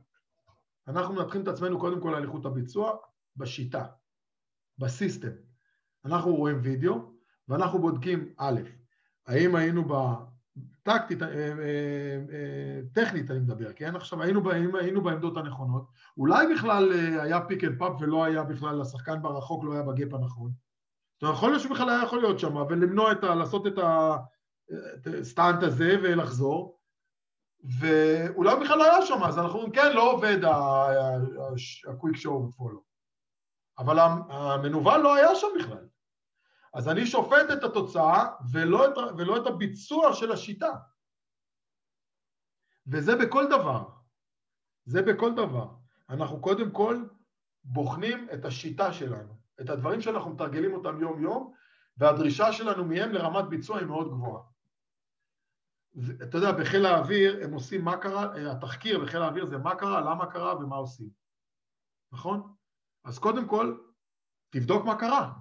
אנחנו 0.88 1.14
מנתחים 1.14 1.42
את 1.42 1.48
עצמנו 1.48 1.78
קודם 1.80 2.00
כל 2.00 2.14
על 2.14 2.22
איכות 2.22 2.46
הביצוע 2.46 2.96
בשיטה, 3.36 3.86
ב 4.78 4.85
system. 4.85 5.32
אנחנו 6.04 6.36
רואים 6.36 6.58
וידאו, 6.62 7.12
ואנחנו 7.48 7.78
בודקים, 7.78 8.34
א', 8.36 8.60
האם 9.26 9.54
היינו 9.54 9.84
טקטית, 10.82 11.22
אה, 11.22 11.28
אה, 11.28 11.52
אה, 12.32 12.80
טכנית 12.92 13.30
אני 13.30 13.38
מדבר, 13.38 13.72
כן? 13.72 13.96
עכשיו 13.96 14.22
היינו, 14.22 14.50
היינו, 14.50 15.02
בעמדות 15.02 15.36
הנכונות, 15.36 15.86
אולי 16.16 16.54
בכלל 16.54 16.92
היה 17.20 17.40
pick 17.40 17.64
and 17.64 17.78
pop 17.78 17.92
ולא 18.00 18.24
היה 18.24 18.42
בכלל, 18.42 18.80
השחקן 18.80 19.22
ברחוק 19.22 19.64
לא 19.64 19.72
היה 19.72 19.82
ב 19.82 19.90
gap 19.90 20.14
הנכון. 20.14 20.50
אתה 21.18 21.26
יכול 21.26 21.50
להיות 21.50 21.62
שבכלל 21.62 21.90
היה 21.90 22.02
יכול 22.02 22.20
להיות 22.20 22.38
שם 22.38 22.56
ולמנוע 22.56 23.12
את 23.12 23.24
ה... 23.24 23.34
לעשות 23.34 23.66
את 23.66 23.78
הסטאנט 25.20 25.62
הזה 25.62 25.96
ולחזור, 26.02 26.80
ואולי 27.80 28.56
בכלל 28.60 28.78
לא 28.78 28.84
היה 28.84 29.06
שם, 29.06 29.22
אז 29.22 29.38
אנחנו 29.38 29.54
אומרים, 29.54 29.72
כן, 29.72 29.92
לא 29.94 30.12
עובד 30.12 30.44
ה-quick 30.44 32.16
show 32.22 32.30
ו-follow. 32.30 32.80
אבל 33.78 33.98
המנוול 34.28 34.96
לא 34.96 35.14
היה 35.14 35.34
שם 35.34 35.46
בכלל. 35.58 35.89
אז 36.74 36.88
אני 36.88 37.06
שופט 37.06 37.50
את 37.52 37.64
התוצאה 37.64 38.26
ולא 38.52 38.88
את, 38.88 38.94
ולא 39.18 39.36
את 39.42 39.46
הביצוע 39.46 40.12
של 40.12 40.32
השיטה. 40.32 40.70
וזה 42.86 43.12
בכל 43.16 43.46
דבר. 43.46 43.88
זה 44.84 45.02
בכל 45.02 45.34
דבר. 45.34 45.74
אנחנו 46.10 46.40
קודם 46.40 46.70
כל 46.70 47.04
בוחנים 47.64 48.28
את 48.34 48.44
השיטה 48.44 48.92
שלנו, 48.92 49.34
את 49.60 49.70
הדברים 49.70 50.00
שאנחנו 50.00 50.30
מתרגלים 50.30 50.74
אותם 50.74 51.00
יום-יום, 51.00 51.54
והדרישה 51.96 52.52
שלנו 52.52 52.84
מהם 52.84 53.12
לרמת 53.12 53.48
ביצוע 53.48 53.78
היא 53.78 53.86
מאוד 53.86 54.08
גבוהה. 54.08 54.42
אתה 56.22 56.38
יודע, 56.38 56.52
בחיל 56.52 56.86
האוויר 56.86 57.44
הם 57.44 57.52
עושים 57.52 57.84
מה 57.84 57.96
קרה, 57.96 58.52
התחקיר 58.52 59.00
בחיל 59.04 59.22
האוויר 59.22 59.46
זה 59.46 59.58
מה 59.58 59.76
קרה, 59.76 60.00
למה 60.00 60.30
קרה 60.32 60.56
ומה 60.56 60.76
עושים, 60.76 61.10
נכון? 62.12 62.54
אז 63.04 63.18
קודם 63.18 63.48
כל, 63.48 63.78
תבדוק 64.50 64.84
מה 64.84 64.98
קרה. 64.98 65.32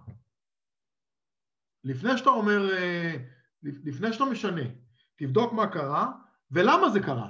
לפני 1.84 2.18
שאתה 2.18 2.30
אומר, 2.30 2.72
אה, 2.72 3.16
לפני 3.64 4.14
שאתה 4.14 4.26
משנה, 4.26 4.62
תבדוק 5.18 5.54
מה 5.54 5.68
קרה 5.68 6.12
ולמה 6.52 6.90
זה 6.90 7.00
קרה. 7.00 7.30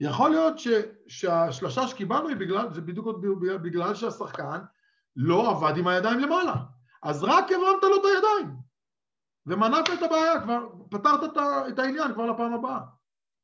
יכול 0.00 0.30
להיות 0.30 0.58
ש, 0.58 0.68
שהשלושה 1.08 1.88
שקיבלנו 1.88 2.28
היא 2.28 2.36
בגלל, 2.36 2.74
זה 2.74 2.80
בדיוק 2.80 3.06
בגלל 3.62 3.94
שהשחקן 3.94 4.58
לא 5.16 5.50
עבד 5.50 5.76
עם 5.76 5.88
הידיים 5.88 6.20
למעלה. 6.20 6.54
אז 7.02 7.24
רק 7.24 7.44
הרמת 7.52 7.82
לו 7.82 7.96
את 7.96 8.02
הידיים 8.04 8.56
ומנעת 9.46 9.88
את 9.98 10.02
הבעיה, 10.02 10.40
כבר 10.42 10.68
פתרת 10.90 11.36
את 11.68 11.78
העניין 11.78 12.14
כבר 12.14 12.26
לפעם 12.26 12.54
הבאה. 12.54 12.80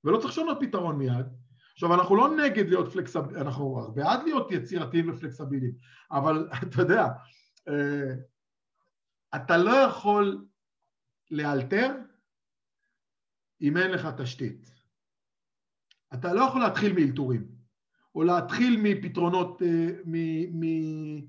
ולא 0.05 0.19
צריך 0.19 0.31
לשנות 0.31 0.59
פתרון 0.61 0.99
מיד. 0.99 1.27
עכשיו, 1.73 1.95
אנחנו 1.95 2.17
לא 2.17 2.37
נגד 2.37 2.69
להיות 2.69 2.93
פלקסביליים, 2.93 3.47
אנחנו 3.47 3.93
בעד 3.95 4.23
להיות 4.23 4.51
יצירתיים 4.51 5.11
ופלקסביליים, 5.11 5.73
אבל 6.13 6.49
אתה 6.63 6.83
יודע, 6.83 7.09
אה, 7.69 8.15
אתה 9.37 9.57
לא 9.57 9.71
יכול 9.71 10.47
לאלתר 11.31 11.97
אם 13.61 13.77
אין 13.77 13.91
לך 13.91 14.09
תשתית. 14.19 14.71
אתה 16.15 16.33
לא 16.33 16.45
יכול 16.45 16.61
להתחיל 16.61 16.93
מאלתורים, 16.93 17.49
או 18.15 18.23
להתחיל 18.23 18.81
מפתרונות, 18.83 19.63
אה, 19.63 19.89
מ, 20.05 20.17
מ, 20.61 21.21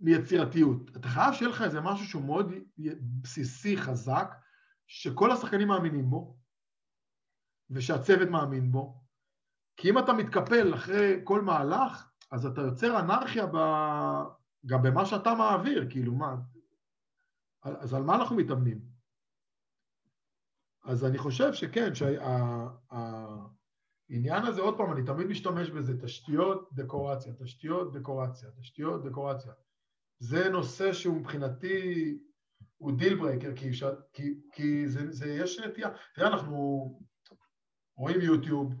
מיצירתיות. 0.00 0.96
אתה 0.96 1.08
חייב 1.08 1.34
שיהיה 1.34 1.50
לך 1.50 1.62
איזה 1.62 1.80
משהו 1.80 2.06
שהוא 2.06 2.24
מאוד 2.24 2.52
בסיסי, 3.22 3.76
חזק, 3.76 4.34
שכל 4.86 5.30
השחקנים 5.32 5.68
מאמינים 5.68 6.10
בו, 6.10 6.36
ושהצוות 7.70 8.28
מאמין 8.28 8.72
בו, 8.72 9.00
כי 9.76 9.90
אם 9.90 9.98
אתה 9.98 10.12
מתקפל 10.12 10.74
אחרי 10.74 11.20
כל 11.24 11.40
מהלך, 11.40 12.10
אז 12.30 12.46
אתה 12.46 12.60
יוצר 12.60 13.00
אנרכיה 13.00 13.46
ב... 13.46 13.56
גם 14.66 14.82
במה 14.82 15.06
שאתה 15.06 15.34
מעביר, 15.34 15.90
כאילו 15.90 16.14
מה, 16.14 16.36
אז 17.62 17.94
על 17.94 18.02
מה 18.02 18.14
אנחנו 18.14 18.36
מתאמנים? 18.36 18.80
אז 20.84 21.04
אני 21.04 21.18
חושב 21.18 21.52
שכן, 21.52 21.94
שהעניין 21.94 22.22
הזה, 24.46 24.60
עוד 24.60 24.76
פעם, 24.76 24.92
אני 24.92 25.04
תמיד 25.06 25.26
משתמש 25.26 25.70
בזה, 25.70 26.00
תשתיות, 26.02 26.68
דקורציה, 26.72 27.32
תשתיות, 27.32 27.92
דקורציה, 27.92 28.50
תשתיות, 28.60 29.04
דקורציה. 29.04 29.52
זה 30.18 30.48
נושא 30.48 30.92
שהוא 30.92 31.16
מבחינתי, 31.16 32.18
הוא 32.76 32.98
deal 32.98 33.14
breaker, 33.18 33.56
כי. 33.56 33.70
כי, 34.12 34.34
כי 34.52 34.88
זה, 34.88 35.10
זה, 35.10 35.26
יש 35.28 35.60
נטייה, 35.60 35.88
תראה, 36.14 36.28
אנחנו 36.28 36.88
רואים 37.96 38.20
יוטיוב, 38.20 38.74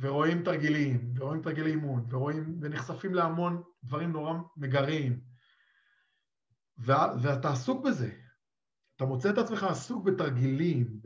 ורואים 0.00 0.42
תרגילים, 0.42 1.12
ורואים 1.16 1.42
תרגילי 1.42 1.70
אימון, 1.70 2.06
ורואים, 2.10 2.58
ונחשפים 2.60 3.14
להמון 3.14 3.62
דברים 3.84 4.12
נורא 4.12 4.34
מגרים, 4.56 5.20
ואתה 6.78 7.50
עסוק 7.50 7.84
בזה. 7.84 8.10
אתה 8.96 9.04
מוצא 9.04 9.30
את 9.30 9.38
עצמך 9.38 9.62
עסוק 9.62 10.04
בתרגילים, 10.04 11.00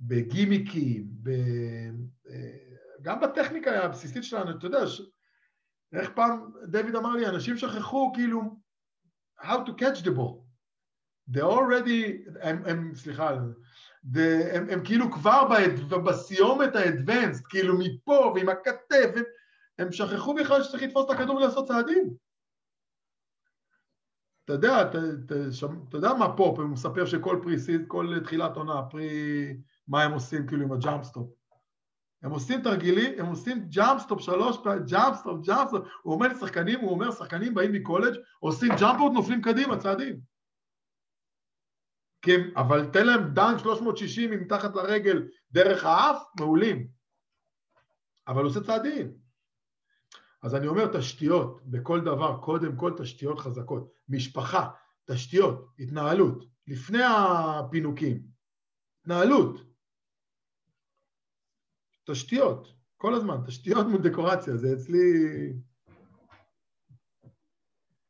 בגימיקים, 0.00 1.08
ב... 1.22 1.30
גם 3.02 3.20
בטכניקה 3.20 3.84
הבסיסית 3.84 4.24
שלנו, 4.24 4.50
אתה 4.50 4.66
יודע, 4.66 4.86
ש... 4.86 5.02
איך 5.92 6.10
פעם 6.14 6.50
דויד 6.68 6.94
אמר 6.94 7.10
לי, 7.10 7.26
אנשים 7.26 7.56
שכחו 7.56 8.12
כאילו 8.14 8.42
how 9.40 9.68
to 9.68 9.70
catch 9.70 10.02
the 10.02 10.10
ball. 10.10 10.46
They 11.30 11.42
already, 11.42 12.30
הם, 12.40 12.62
הם 12.64 12.94
סליחה, 12.94 13.36
they, 14.12 14.56
הם, 14.56 14.66
הם 14.70 14.84
כאילו 14.84 15.12
כבר 15.12 15.48
בסיומת 16.04 16.76
האדוונסט, 16.76 17.44
כאילו 17.48 17.78
מפה 17.78 18.32
ועם 18.34 18.48
הכתף, 18.48 19.12
הם, 19.16 19.22
הם 19.78 19.92
שכחו 19.92 20.34
בכלל 20.34 20.62
שצריך 20.62 20.82
לתפוס 20.82 21.06
את 21.06 21.10
הכדור 21.10 21.36
ולעשות 21.36 21.68
צעדים. 21.68 22.10
אתה 24.44 24.52
יודע, 24.52 24.82
אתה, 24.82 24.98
אתה, 25.88 25.96
יודע 25.96 26.12
מה 26.12 26.36
פופ, 26.36 26.58
הוא 26.58 26.68
מספר 26.68 27.06
שכל 27.06 27.40
pre, 27.42 27.56
כל 27.86 28.20
תחילת 28.24 28.56
עונה, 28.56 28.82
pre, 28.82 29.56
מה 29.88 30.02
הם 30.02 30.12
עושים 30.12 30.46
כאילו 30.46 30.62
עם 30.62 30.72
ה 30.72 30.78
jump 30.78 31.00
stop. 31.00 31.28
הם 32.22 32.30
עושים 32.30 32.62
תרגילים, 32.62 33.12
הם 33.18 33.26
עושים 33.26 33.68
jump 33.68 33.94
stop 33.94 34.20
שלוש 34.20 34.56
פעמים, 34.64 34.82
jump 34.84 35.12
stop, 35.12 35.46
jump 35.46 35.64
stop, 35.64 35.86
הוא 36.02 36.14
אומר 36.14 36.28
לשחקנים, 36.28 36.80
הוא 36.80 36.90
אומר, 36.90 37.10
שחקנים 37.10 37.54
באים 37.54 37.72
מקולג', 37.72 38.14
עושים 38.38 38.68
ג'אמפות, 38.80 39.12
נופלים 39.12 39.42
קדימה, 39.42 39.76
צעדים. 39.76 40.35
כן, 42.26 42.40
אבל 42.56 42.86
תן 42.92 43.06
להם 43.06 43.34
dunk 43.34 43.58
360 43.58 44.30
מתחת 44.30 44.76
לרגל 44.76 45.28
דרך 45.50 45.84
האף, 45.84 46.22
מעולים. 46.40 46.88
אבל 48.28 48.42
הוא 48.42 48.50
עושה 48.50 48.60
צעדים. 48.60 49.12
אז 50.42 50.54
אני 50.54 50.66
אומר, 50.66 50.98
תשתיות, 50.98 51.60
בכל 51.64 52.00
דבר, 52.00 52.38
קודם 52.42 52.76
כל 52.76 52.92
תשתיות 52.98 53.38
חזקות. 53.38 53.92
משפחה, 54.08 54.70
תשתיות, 55.04 55.68
התנהלות, 55.78 56.44
לפני 56.66 57.02
הפינוקים. 57.02 58.22
התנהלות. 59.00 59.60
תשתיות, 62.10 62.68
כל 62.96 63.14
הזמן, 63.14 63.36
תשתיות 63.46 63.86
מול 63.86 64.02
דקורציה, 64.02 64.56
זה 64.56 64.72
אצלי... 64.72 65.02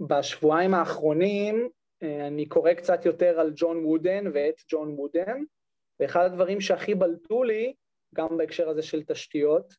בשבועיים 0.01 0.75
האחרונים 0.75 1.69
אני 2.03 2.47
קורא 2.47 2.73
קצת 2.73 3.05
יותר 3.05 3.41
על 3.41 3.53
ג'ון 3.57 3.85
וודן 3.85 4.25
ואת 4.35 4.55
ג'ון 4.71 4.95
וודן, 4.99 5.43
ואחד 6.01 6.25
הדברים 6.25 6.61
שהכי 6.61 6.95
בלטו 6.95 7.43
לי, 7.43 7.75
גם 8.15 8.37
בהקשר 8.37 8.69
הזה 8.69 8.83
של 8.83 9.03
תשתיות, 9.03 9.75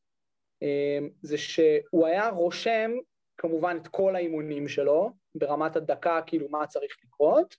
אה, 0.63 0.99
זה 1.21 1.37
שהוא 1.37 2.07
היה 2.07 2.29
רושם 2.29 2.91
כמובן 3.37 3.77
את 3.81 3.87
כל 3.87 4.15
האימונים 4.15 4.67
שלו, 4.67 5.11
ברמת 5.35 5.75
הדקה, 5.75 6.21
כאילו 6.25 6.49
מה 6.49 6.67
צריך 6.67 6.97
לקרות, 7.03 7.55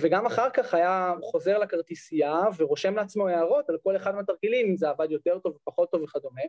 וגם 0.00 0.26
אחר 0.26 0.50
כך 0.50 0.74
היה 0.74 1.12
חוזר 1.22 1.58
לכרטיסייה 1.58 2.40
ורושם 2.58 2.94
לעצמו 2.94 3.28
הערות 3.28 3.70
על 3.70 3.78
כל 3.82 3.96
אחד 3.96 4.14
מהתרגילים, 4.14 4.66
אם 4.70 4.76
זה 4.76 4.88
עבד 4.88 5.10
יותר 5.10 5.38
טוב 5.38 5.56
ופחות 5.56 5.90
טוב 5.90 6.02
וכדומה. 6.02 6.42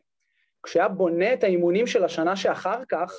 כשהיה 0.64 0.88
בונה 0.88 1.34
את 1.34 1.44
האימונים 1.44 1.88
של 1.88 2.04
השנה 2.04 2.36
שאחר 2.36 2.86
כך, 2.90 3.14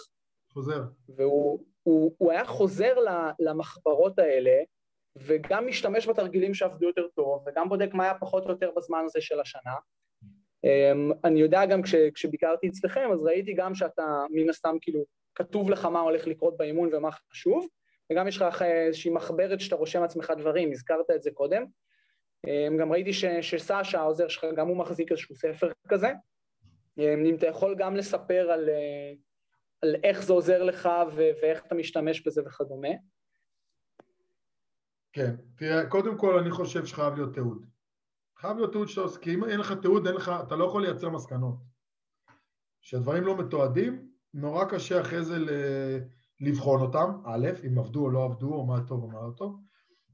חוזר. 0.53 0.83
והוא 1.09 1.65
הוא, 1.87 2.15
הוא 2.19 2.33
היה 2.33 2.45
חוזר 2.45 2.95
למחברות 3.39 4.19
האלה, 4.19 4.63
וגם 5.17 5.67
משתמש 5.67 6.09
בתרגילים 6.09 6.55
שעבדו 6.55 6.87
יותר 6.87 7.09
טוב, 7.15 7.45
וגם 7.47 7.69
בודק 7.69 7.91
מה 7.95 8.05
היה 8.05 8.15
פחות 8.15 8.45
או 8.45 8.51
יותר 8.51 8.71
בזמן 8.77 9.03
הזה 9.05 9.21
של 9.21 9.41
השנה. 9.41 9.75
אמ, 10.65 11.13
אני 11.25 11.41
יודע 11.41 11.67
גם 11.67 11.83
כש, 11.83 11.95
כשביקרתי 11.95 12.69
אצלכם, 12.69 13.09
אז 13.13 13.23
ראיתי 13.23 13.55
גם 13.55 13.75
שאתה 13.75 14.25
מן 14.31 14.51
הסתם 14.51 14.77
כאילו, 14.81 15.05
כתוב 15.35 15.71
לך 15.71 15.85
מה 15.85 16.01
הולך 16.01 16.27
לקרות 16.27 16.57
באימון 16.57 16.95
ומה 16.95 17.11
חשוב, 17.11 17.69
וגם 18.13 18.29
יש 18.29 18.43
לך 18.43 18.63
איזושהי 18.63 19.11
מחברת 19.11 19.61
שאתה 19.61 19.77
רושם 19.77 20.03
לעצמך 20.03 20.33
דברים, 20.39 20.73
הזכרת 20.73 21.11
את 21.15 21.23
זה 21.23 21.31
קודם. 21.31 21.65
אמ, 22.47 22.77
גם 22.77 22.93
ראיתי 22.93 23.13
ש, 23.13 23.25
שסשה, 23.25 24.01
העוזר 24.01 24.29
שלך, 24.29 24.47
גם 24.57 24.69
הוא 24.69 24.77
מחזיק 24.77 25.11
איזשהו 25.11 25.37
ספר 25.37 25.71
כזה. 25.89 26.13
אמ, 26.99 27.25
אם 27.27 27.35
אתה 27.35 27.47
יכול 27.47 27.75
גם 27.79 27.97
לספר 27.97 28.51
על, 28.51 28.69
אה, 28.69 29.13
על 29.83 29.95
איך 30.05 30.23
זה 30.23 30.33
עוזר 30.33 30.63
לך 30.63 30.89
ואיך 31.17 31.67
אתה 31.67 31.75
משתמש 31.75 32.27
בזה 32.27 32.43
וכדומה. 32.47 32.89
כן, 35.13 35.35
תראה, 35.57 35.87
קודם 35.91 36.19
כל 36.19 36.39
אני 36.39 36.51
חושב 36.51 36.87
שחייב 36.87 37.15
להיות 37.15 37.35
תיעוד. 37.35 37.67
חייב 38.39 38.57
להיות 38.57 38.73
תיעוד 38.73 38.89
שאתה 38.89 39.01
עושה, 39.01 39.21
כי 39.21 39.35
אם 39.35 39.45
אין 39.45 39.61
לך 39.61 39.73
תיעוד, 39.83 40.07
אין 40.07 40.17
לך, 40.17 40.33
אתה 40.47 40.57
לא 40.57 40.65
יכול 40.65 40.83
לייצר 40.83 41.11
מסקנות. 41.11 41.55
כשהדברים 42.83 43.23
לא 43.25 43.37
מתועדים, 43.37 44.11
נורא 44.35 44.65
קשה 44.65 45.01
אחרי 45.01 45.25
זה 45.25 45.39
ל- 45.39 45.99
לבחון 46.41 46.81
אותם, 46.81 47.21
א', 47.27 47.49
אם 47.67 47.79
עבדו 47.79 48.05
או 48.05 48.11
לא 48.11 48.25
עבדו, 48.25 48.55
או 48.55 48.67
מה 48.67 48.87
טוב 48.89 49.03
או 49.03 49.09
מה 49.09 49.23
לא 49.23 49.33
טוב, 49.37 49.61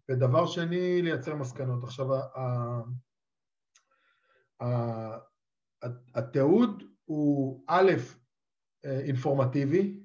ודבר 0.08 0.46
שני, 0.46 1.02
לייצר 1.02 1.34
מסקנות. 1.34 1.84
עכשיו, 1.84 2.14
ה- 2.14 2.82
ה- 4.62 5.18
התיעוד 6.14 6.82
הוא 7.04 7.64
א', 7.68 7.90
אינפורמטיבי. 8.84 10.00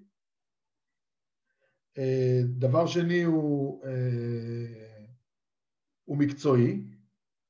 אה, 1.98 2.42
דבר 2.46 2.88
שני 2.88 3.24
הוא, 3.24 3.84
אה, 3.86 5.06
הוא 6.04 6.18
מקצועי. 6.18 6.84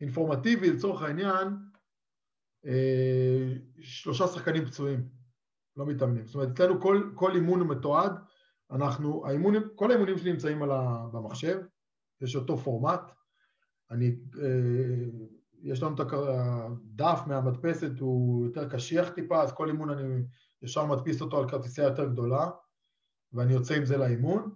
אינפורמטיבי 0.01 0.69
לצורך 0.69 1.01
העניין, 1.01 1.47
שלושה 3.81 4.27
שחקנים 4.27 4.65
פצועים, 4.65 5.09
לא 5.77 5.85
מתאמנים. 5.85 6.25
זאת 6.25 6.35
אומרת, 6.35 6.49
אצלנו 6.49 6.81
כל, 6.81 7.11
כל 7.15 7.35
אימון 7.35 7.59
הוא 7.59 7.69
מתועד, 7.69 8.11
אנחנו, 8.71 9.27
האימונים, 9.27 9.61
כל 9.75 9.91
האימונים 9.91 10.17
שלי 10.17 10.31
נמצאים 10.31 10.63
ה, 10.63 11.07
במחשב, 11.13 11.59
יש 12.21 12.35
אותו 12.35 12.57
פורמט. 12.57 13.01
אני, 13.91 14.15
יש 15.61 15.83
לנו 15.83 15.95
את 15.95 15.99
הדף 15.99 17.19
מהמדפסת, 17.27 17.91
הוא 17.99 18.45
יותר 18.45 18.69
קשיח 18.69 19.09
טיפה, 19.09 19.41
אז 19.43 19.51
כל 19.51 19.67
אימון 19.67 19.89
אני 19.89 20.23
ישר 20.61 20.85
מדפיס 20.85 21.21
אותו 21.21 21.39
על 21.39 21.49
כרטיסייה 21.49 21.87
יותר 21.87 22.05
גדולה, 22.05 22.49
ואני 23.33 23.53
יוצא 23.53 23.73
עם 23.73 23.85
זה 23.85 23.97
לאימון, 23.97 24.51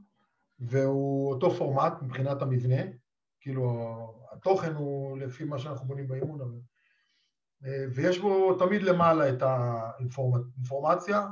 והוא 0.60 1.30
אותו 1.34 1.52
פורמט 1.52 1.94
מבחינת 2.02 2.41
המבנה, 2.41 2.82
כאילו 3.40 3.65
התוכן 4.32 4.73
הוא 4.73 5.18
לפי 5.18 5.44
מה 5.44 5.60
שאנחנו 5.60 5.88
בונים 5.88 6.07
באימון, 6.07 6.41
אבל... 6.41 6.60
ויש 7.94 8.19
בו 8.19 8.56
תמיד 8.60 8.84
למעלה 8.84 9.30
את 9.30 9.41
האינפורמציה, 9.41 11.28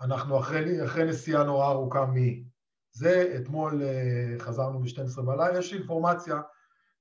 אנחנו 0.00 0.38
אחרי, 0.38 0.84
אחרי 0.84 1.04
נסיעה 1.04 1.44
נורא 1.44 1.70
ארוכה 1.70 2.06
מזה, 2.06 3.34
אתמול 3.36 3.82
אה, 3.82 4.34
חזרנו 4.38 4.80
ב-12 4.80 5.22
בלילה, 5.22 5.58
יש 5.58 5.74
אינפורמציה 5.74 6.40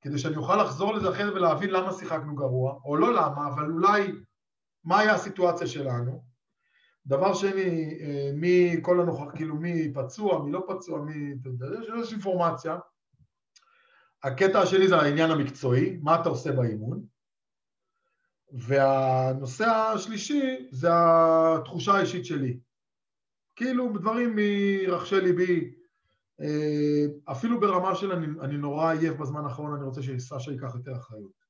כדי 0.02 0.18
שאני 0.18 0.36
אוכל 0.36 0.64
לחזור 0.64 0.94
לזה 0.94 1.10
אחרי 1.10 1.30
ולהבין 1.30 1.70
למה 1.70 1.94
שיחקנו 1.94 2.36
גרוע, 2.36 2.80
או 2.86 2.96
לא 2.96 3.14
למה, 3.14 3.48
אבל 3.48 3.72
אולי 3.72 4.12
מה 4.84 5.00
היה 5.00 5.14
הסיטואציה 5.14 5.68
שלנו, 5.68 6.26
דבר 7.08 7.34
שני, 7.34 7.98
אה, 8.02 8.32
מי 8.34 8.76
כל 8.82 9.02
הנוכח, 9.02 9.36
כאילו 9.36 9.56
מי 9.56 9.94
פצוע, 9.94 10.44
מי 10.44 10.52
לא 10.52 10.66
פצוע, 10.68 11.02
מי... 11.02 11.34
יש 12.02 12.12
אינפורמציה. 12.12 12.78
הקטע 14.24 14.60
השני 14.60 14.88
זה 14.88 14.96
העניין 14.96 15.32
המקצועי, 15.32 16.00
מה 16.02 16.22
אתה 16.22 16.30
עושה 16.30 16.52
באימון. 16.52 17.06
והנושא 18.52 19.66
השלישי 19.66 20.68
זה 20.72 20.88
התחושה 20.92 21.94
האישית 21.94 22.26
שלי. 22.26 22.60
כאילו 23.56 23.98
דברים 23.98 24.36
מרחשי 24.36 25.22
ליבי, 25.22 25.74
אה, 26.42 27.06
אפילו 27.32 27.60
ברמה 27.60 27.96
של 27.96 28.12
אני, 28.12 28.28
אני 28.42 28.58
נורא 28.58 28.92
עייף 28.92 29.18
בזמן 29.18 29.44
האחרון, 29.44 29.76
אני 29.76 29.84
רוצה 29.84 30.02
שסשה 30.02 30.52
ייקח 30.52 30.76
יותר 30.76 30.96
אחריות. 30.96 31.45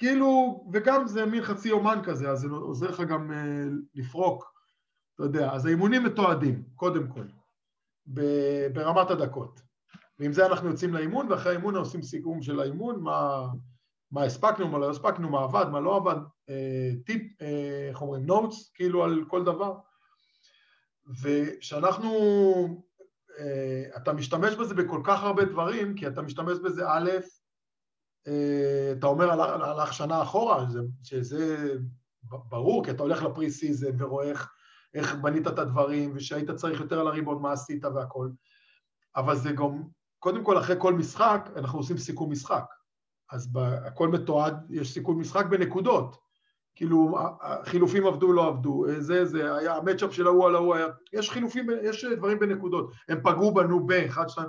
כאילו, 0.00 0.64
וגם 0.72 1.06
זה 1.06 1.26
מין 1.26 1.42
חצי 1.42 1.70
אומן 1.70 1.98
כזה, 2.04 2.30
אז 2.30 2.40
זה 2.40 2.48
עוזר 2.48 2.90
לך 2.90 3.00
גם 3.00 3.30
uh, 3.30 3.72
לפרוק, 3.94 4.52
אתה 5.14 5.24
יודע, 5.24 5.52
אז 5.52 5.66
האימונים 5.66 6.04
מתועדים, 6.04 6.64
קודם 6.74 7.08
כל, 7.08 7.24
ברמת 8.72 9.10
הדקות. 9.10 9.60
ועם 10.18 10.32
זה 10.32 10.46
אנחנו 10.46 10.68
יוצאים 10.68 10.94
לאימון, 10.94 11.26
ואחרי 11.30 11.52
האימון 11.52 11.76
עושים 11.76 12.02
סיכום 12.02 12.42
של 12.42 12.60
האימון, 12.60 13.00
מה, 13.00 13.48
מה 14.10 14.24
הספקנו, 14.24 14.68
מה 14.68 14.78
לא 14.78 14.90
הספקנו, 14.90 15.28
מה 15.28 15.42
עבד, 15.44 15.66
מה 15.72 15.80
לא 15.80 15.96
עבד, 15.96 16.16
אה, 16.48 16.90
טיפ, 17.06 17.42
אה, 17.42 17.86
איך 17.88 18.02
אומרים, 18.02 18.26
נוטס, 18.26 18.70
כאילו 18.74 19.04
על 19.04 19.24
כל 19.28 19.44
דבר. 19.44 19.76
וכשאנחנו, 21.22 22.10
אה, 23.38 23.82
אתה 23.96 24.12
משתמש 24.12 24.54
בזה 24.54 24.74
בכל 24.74 25.00
כך 25.04 25.22
הרבה 25.22 25.44
דברים, 25.44 25.94
כי 25.94 26.06
אתה 26.06 26.22
משתמש 26.22 26.58
בזה 26.58 26.82
א', 26.88 27.10
אה, 27.10 27.18
אתה 28.98 29.06
אומר 29.06 29.30
הלך 29.62 29.92
שנה 29.92 30.22
אחורה, 30.22 30.66
שזה 31.02 31.74
ברור, 32.24 32.84
כי 32.84 32.90
אתה 32.90 33.02
הולך 33.02 33.22
ל 33.22 33.50
pre-season 33.50 34.02
ורואה 34.02 34.28
איך, 34.28 34.50
איך 34.94 35.14
בנית 35.14 35.46
את 35.46 35.58
הדברים, 35.58 36.12
ושהיית 36.14 36.50
צריך 36.50 36.80
יותר 36.80 37.00
על 37.00 37.06
הריבאונד 37.06 37.42
מה 37.42 37.52
עשית 37.52 37.84
והכל, 37.84 38.28
אבל 39.16 39.36
זה 39.36 39.52
גם, 39.52 39.82
קודם 40.18 40.44
כל 40.44 40.58
אחרי 40.58 40.76
כל 40.78 40.94
משחק, 40.94 41.50
אנחנו 41.56 41.78
עושים 41.78 41.98
סיכום 41.98 42.30
משחק. 42.30 42.64
אז 43.32 43.50
הכל 43.86 44.08
מתועד, 44.08 44.66
יש 44.70 44.94
סיכום 44.94 45.20
משחק 45.20 45.46
בנקודות. 45.46 46.16
כאילו, 46.74 47.18
חילופים 47.64 48.06
עבדו, 48.06 48.32
לא 48.32 48.48
עבדו, 48.48 48.84
זה, 48.98 49.24
זה, 49.24 49.56
היה, 49.56 49.76
המצ'אפ 49.76 50.14
של 50.14 50.26
ההוא 50.26 50.46
על 50.46 50.54
ההוא 50.54 50.74
היה, 50.74 50.86
יש 51.12 51.30
חילופים, 51.30 51.66
יש 51.82 52.04
דברים 52.04 52.38
בנקודות, 52.38 52.92
הם 53.08 53.20
פגעו 53.22 53.54
בנו 53.54 53.86
באחד, 53.86 54.28
שתיים, 54.28 54.48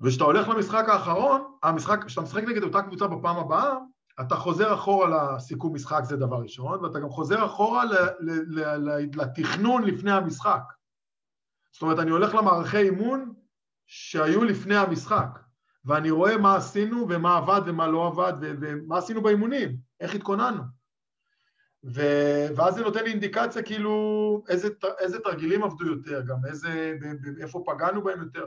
וכשאתה 0.00 0.24
הולך 0.24 0.48
למשחק 0.48 0.88
האחרון, 0.88 1.42
המשחק, 1.62 2.04
כשאתה 2.04 2.20
משחק 2.20 2.42
נגד 2.42 2.62
אותה 2.62 2.82
קבוצה 2.82 3.06
בפעם 3.06 3.36
הבאה, 3.36 3.74
אתה 4.20 4.36
חוזר 4.36 4.74
אחורה 4.74 5.36
לסיכום 5.36 5.74
משחק, 5.74 6.00
זה 6.04 6.16
דבר 6.16 6.36
ראשון, 6.36 6.84
ואתה 6.84 7.00
גם 7.00 7.08
חוזר 7.08 7.44
אחורה 7.44 7.84
ל, 7.84 7.94
ל, 8.20 8.60
ל, 8.60 8.60
ל, 8.76 9.08
לתכנון 9.14 9.82
לפני 9.82 10.12
המשחק. 10.12 10.62
זאת 11.72 11.82
אומרת, 11.82 11.98
אני 11.98 12.10
הולך 12.10 12.34
למערכי 12.34 12.78
אימון 12.78 13.34
שהיו 13.86 14.44
לפני 14.44 14.76
המשחק, 14.76 15.38
ואני 15.84 16.10
רואה 16.10 16.36
מה 16.36 16.56
עשינו 16.56 17.06
ומה 17.08 17.36
עבד 17.36 17.60
ומה 17.66 17.86
לא 17.86 18.06
עבד 18.06 18.32
ומה 18.40 18.98
עשינו 18.98 19.22
באימונים, 19.22 19.76
איך 20.00 20.14
התכוננו. 20.14 20.62
ו... 21.84 22.02
ואז 22.56 22.74
זה 22.74 22.82
נותן 22.82 23.04
לי 23.04 23.10
אינדיקציה 23.10 23.62
כאילו 23.62 24.44
איזה, 24.48 24.68
איזה 24.98 25.20
תרגילים 25.20 25.62
עבדו 25.62 25.86
יותר, 25.86 26.22
גם 26.26 26.36
איזה, 26.48 26.94
איפה 27.40 27.64
פגענו 27.66 28.02
בהם 28.02 28.20
יותר, 28.20 28.46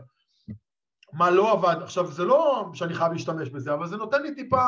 מה 1.17 1.29
לא 1.29 1.51
עבד. 1.51 1.75
עכשיו, 1.81 2.11
זה 2.11 2.25
לא 2.25 2.69
שאני 2.73 2.93
חייב 2.93 3.11
להשתמש 3.11 3.49
בזה, 3.49 3.73
אבל 3.73 3.87
זה 3.87 3.97
נותן 3.97 4.21
לי 4.21 4.35
טיפה... 4.35 4.65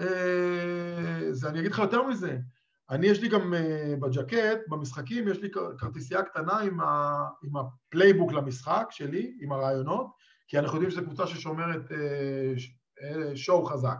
אה, 0.00 1.28
זה, 1.30 1.48
אני 1.48 1.60
אגיד 1.60 1.72
לך 1.72 1.78
יותר 1.78 2.02
מזה, 2.02 2.38
אני, 2.90 3.06
יש 3.06 3.20
לי 3.20 3.28
גם 3.28 3.54
אה, 3.54 3.94
בג'קט, 4.00 4.58
במשחקים, 4.68 5.28
יש 5.28 5.38
לי 5.38 5.48
כרטיסייה 5.78 6.22
קטנה 6.22 6.58
עם, 6.58 6.80
ה, 6.80 7.24
עם 7.44 7.52
ה 7.56 7.64
playbook 7.64 8.32
למשחק 8.32 8.86
שלי, 8.90 9.36
עם 9.40 9.52
הרעיונות, 9.52 10.06
כי 10.48 10.58
אנחנו 10.58 10.76
יודעים 10.76 10.90
שזו 10.90 11.02
קבוצה 11.02 11.26
ששומרת 11.26 11.92
אה, 11.92 12.52
אה, 13.02 13.36
שואו 13.36 13.64
חזק, 13.64 13.98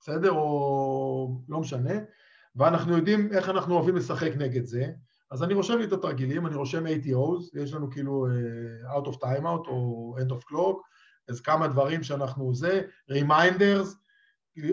בסדר? 0.00 0.30
או 0.30 1.40
לא 1.48 1.60
משנה. 1.60 1.94
ואנחנו 2.56 2.96
יודעים 2.96 3.32
איך 3.32 3.48
אנחנו 3.48 3.74
אוהבים 3.74 3.96
לשחק 3.96 4.30
נגד 4.36 4.64
זה, 4.64 4.86
אז 5.30 5.42
אני 5.42 5.54
רושם 5.54 5.78
לי 5.78 5.84
את 5.84 5.92
התרגילים, 5.92 6.46
אני 6.46 6.54
רושם 6.54 6.86
ATOs, 6.86 7.60
יש 7.62 7.72
לנו 7.72 7.90
כאילו 7.90 8.26
uh, 8.26 8.96
out 8.96 9.08
of 9.08 9.16
timeout 9.16 9.68
או 9.68 10.16
end 10.18 10.30
of 10.32 10.52
clock, 10.52 10.76
אז 11.28 11.40
כמה 11.40 11.68
דברים 11.68 12.02
שאנחנו 12.02 12.54
זה, 12.54 12.82
reminders, 13.12 13.94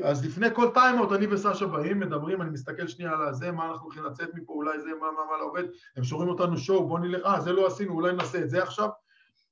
אז 0.03 0.26
לפני 0.26 0.48
כל 0.56 0.69
טיימאוט 0.73 1.11
אני 1.11 1.27
וסשה 1.27 1.65
באים, 1.65 1.99
מדברים, 1.99 2.41
אני 2.41 2.49
מסתכל 2.49 2.88
שנייה 2.88 3.11
על 3.11 3.27
הזה, 3.27 3.52
מה 3.52 3.65
אנחנו 3.69 3.84
הולכים 3.84 4.03
לצאת 4.03 4.30
מפה, 4.34 4.53
אולי 4.53 4.80
זה, 4.80 4.90
מה, 5.02 5.07
מה, 5.11 5.32
מה 5.32 5.38
לא 5.40 5.45
עובד, 5.45 5.64
הם 5.98 6.03
שומרים 6.03 6.30
אותנו 6.30 6.57
שואו, 6.57 6.88
בוא 6.88 6.99
נלך, 6.99 7.26
אה, 7.26 7.41
זה 7.41 7.52
לא 7.52 7.68
עשינו, 7.68 7.94
אולי 7.94 8.14
נעשה 8.14 8.41
את 8.41 8.49
זה 8.49 8.64
עכשיו, 8.64 8.90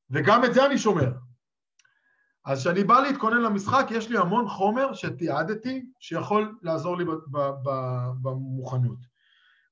וגם 0.09 0.45
את 0.45 0.53
זה 0.53 0.65
אני 0.65 0.77
שומר. 0.77 1.11
אז 2.45 2.59
כשאני 2.59 2.84
בא 2.84 2.99
להתכונן 2.99 3.41
למשחק, 3.41 3.85
יש 3.89 4.09
לי 4.09 4.17
המון 4.17 4.47
חומר 4.49 4.93
שתיעדתי, 4.93 5.85
שיכול 5.99 6.57
לעזור 6.61 6.97
לי 6.97 7.05
במוכנות. 8.21 9.12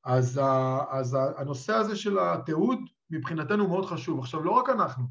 אז, 0.05 0.41
אז 0.89 1.17
הנושא 1.37 1.73
הזה 1.73 1.95
של 1.95 2.19
התיעוד 2.19 2.79
מבחינתנו 3.09 3.67
מאוד 3.67 3.85
חשוב. 3.85 4.19
עכשיו, 4.19 4.43
לא 4.43 4.51
רק 4.51 4.69
אנחנו, 4.69 5.03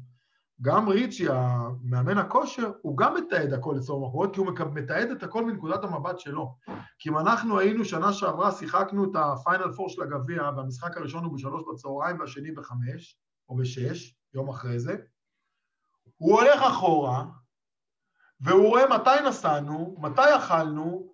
גם 0.61 0.89
ריצ'י, 0.89 1.25
המאמן 1.29 2.17
הכושר, 2.17 2.71
הוא 2.81 2.97
גם 2.97 3.15
מתעד 3.15 3.53
הכל 3.53 3.75
לצורך 3.77 4.09
מחרות, 4.09 4.33
כי 4.33 4.39
הוא 4.39 4.47
מתעד 4.73 5.11
את 5.11 5.23
הכל 5.23 5.45
מנקודת 5.45 5.83
המבט 5.83 6.19
שלו. 6.19 6.55
כי 6.99 7.09
אם 7.09 7.17
אנחנו 7.17 7.59
היינו 7.59 7.85
שנה 7.85 8.13
שעברה, 8.13 8.51
שיחקנו 8.51 9.03
את 9.03 9.15
הפיינל 9.15 9.71
פור 9.71 9.89
של 9.89 10.01
הגביע, 10.01 10.43
והמשחק 10.57 10.97
הראשון 10.97 11.23
הוא 11.23 11.33
בשלוש 11.33 11.63
בצהריים 11.71 12.19
והשני 12.19 12.51
בחמש, 12.51 13.17
או 13.49 13.55
בשש, 13.55 14.15
יום 14.33 14.49
אחרי 14.49 14.79
זה, 14.79 14.95
הוא 16.17 16.41
הולך 16.41 16.61
אחורה, 16.61 17.25
והוא 18.41 18.67
רואה 18.67 18.99
מתי 18.99 19.27
נסענו, 19.27 19.95
מתי 19.99 20.35
אכלנו, 20.37 21.10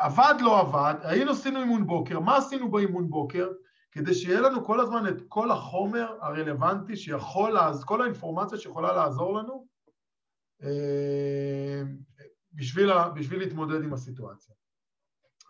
עבד, 0.00 0.34
לא 0.40 0.60
עבד, 0.60 0.94
היינו 1.02 1.30
עשינו 1.30 1.60
אימון 1.60 1.86
בוקר, 1.86 2.20
מה 2.20 2.36
עשינו 2.36 2.70
באימון 2.70 3.10
בוקר, 3.10 3.48
כדי 3.92 4.14
שיהיה 4.14 4.40
לנו 4.40 4.64
כל 4.64 4.80
הזמן 4.80 5.08
את 5.08 5.22
כל 5.28 5.50
החומר 5.50 6.16
הרלוונטי 6.20 6.96
שיכול, 6.96 7.50
לעז... 7.50 7.84
כל 7.84 8.02
האינפורמציה 8.02 8.58
שיכולה 8.58 8.92
לעזור 8.92 9.38
לנו 9.38 9.66
אה, 10.62 11.82
בשביל, 12.52 12.90
בשביל 13.14 13.38
להתמודד 13.38 13.84
עם 13.84 13.92
הסיטואציה. 13.92 14.54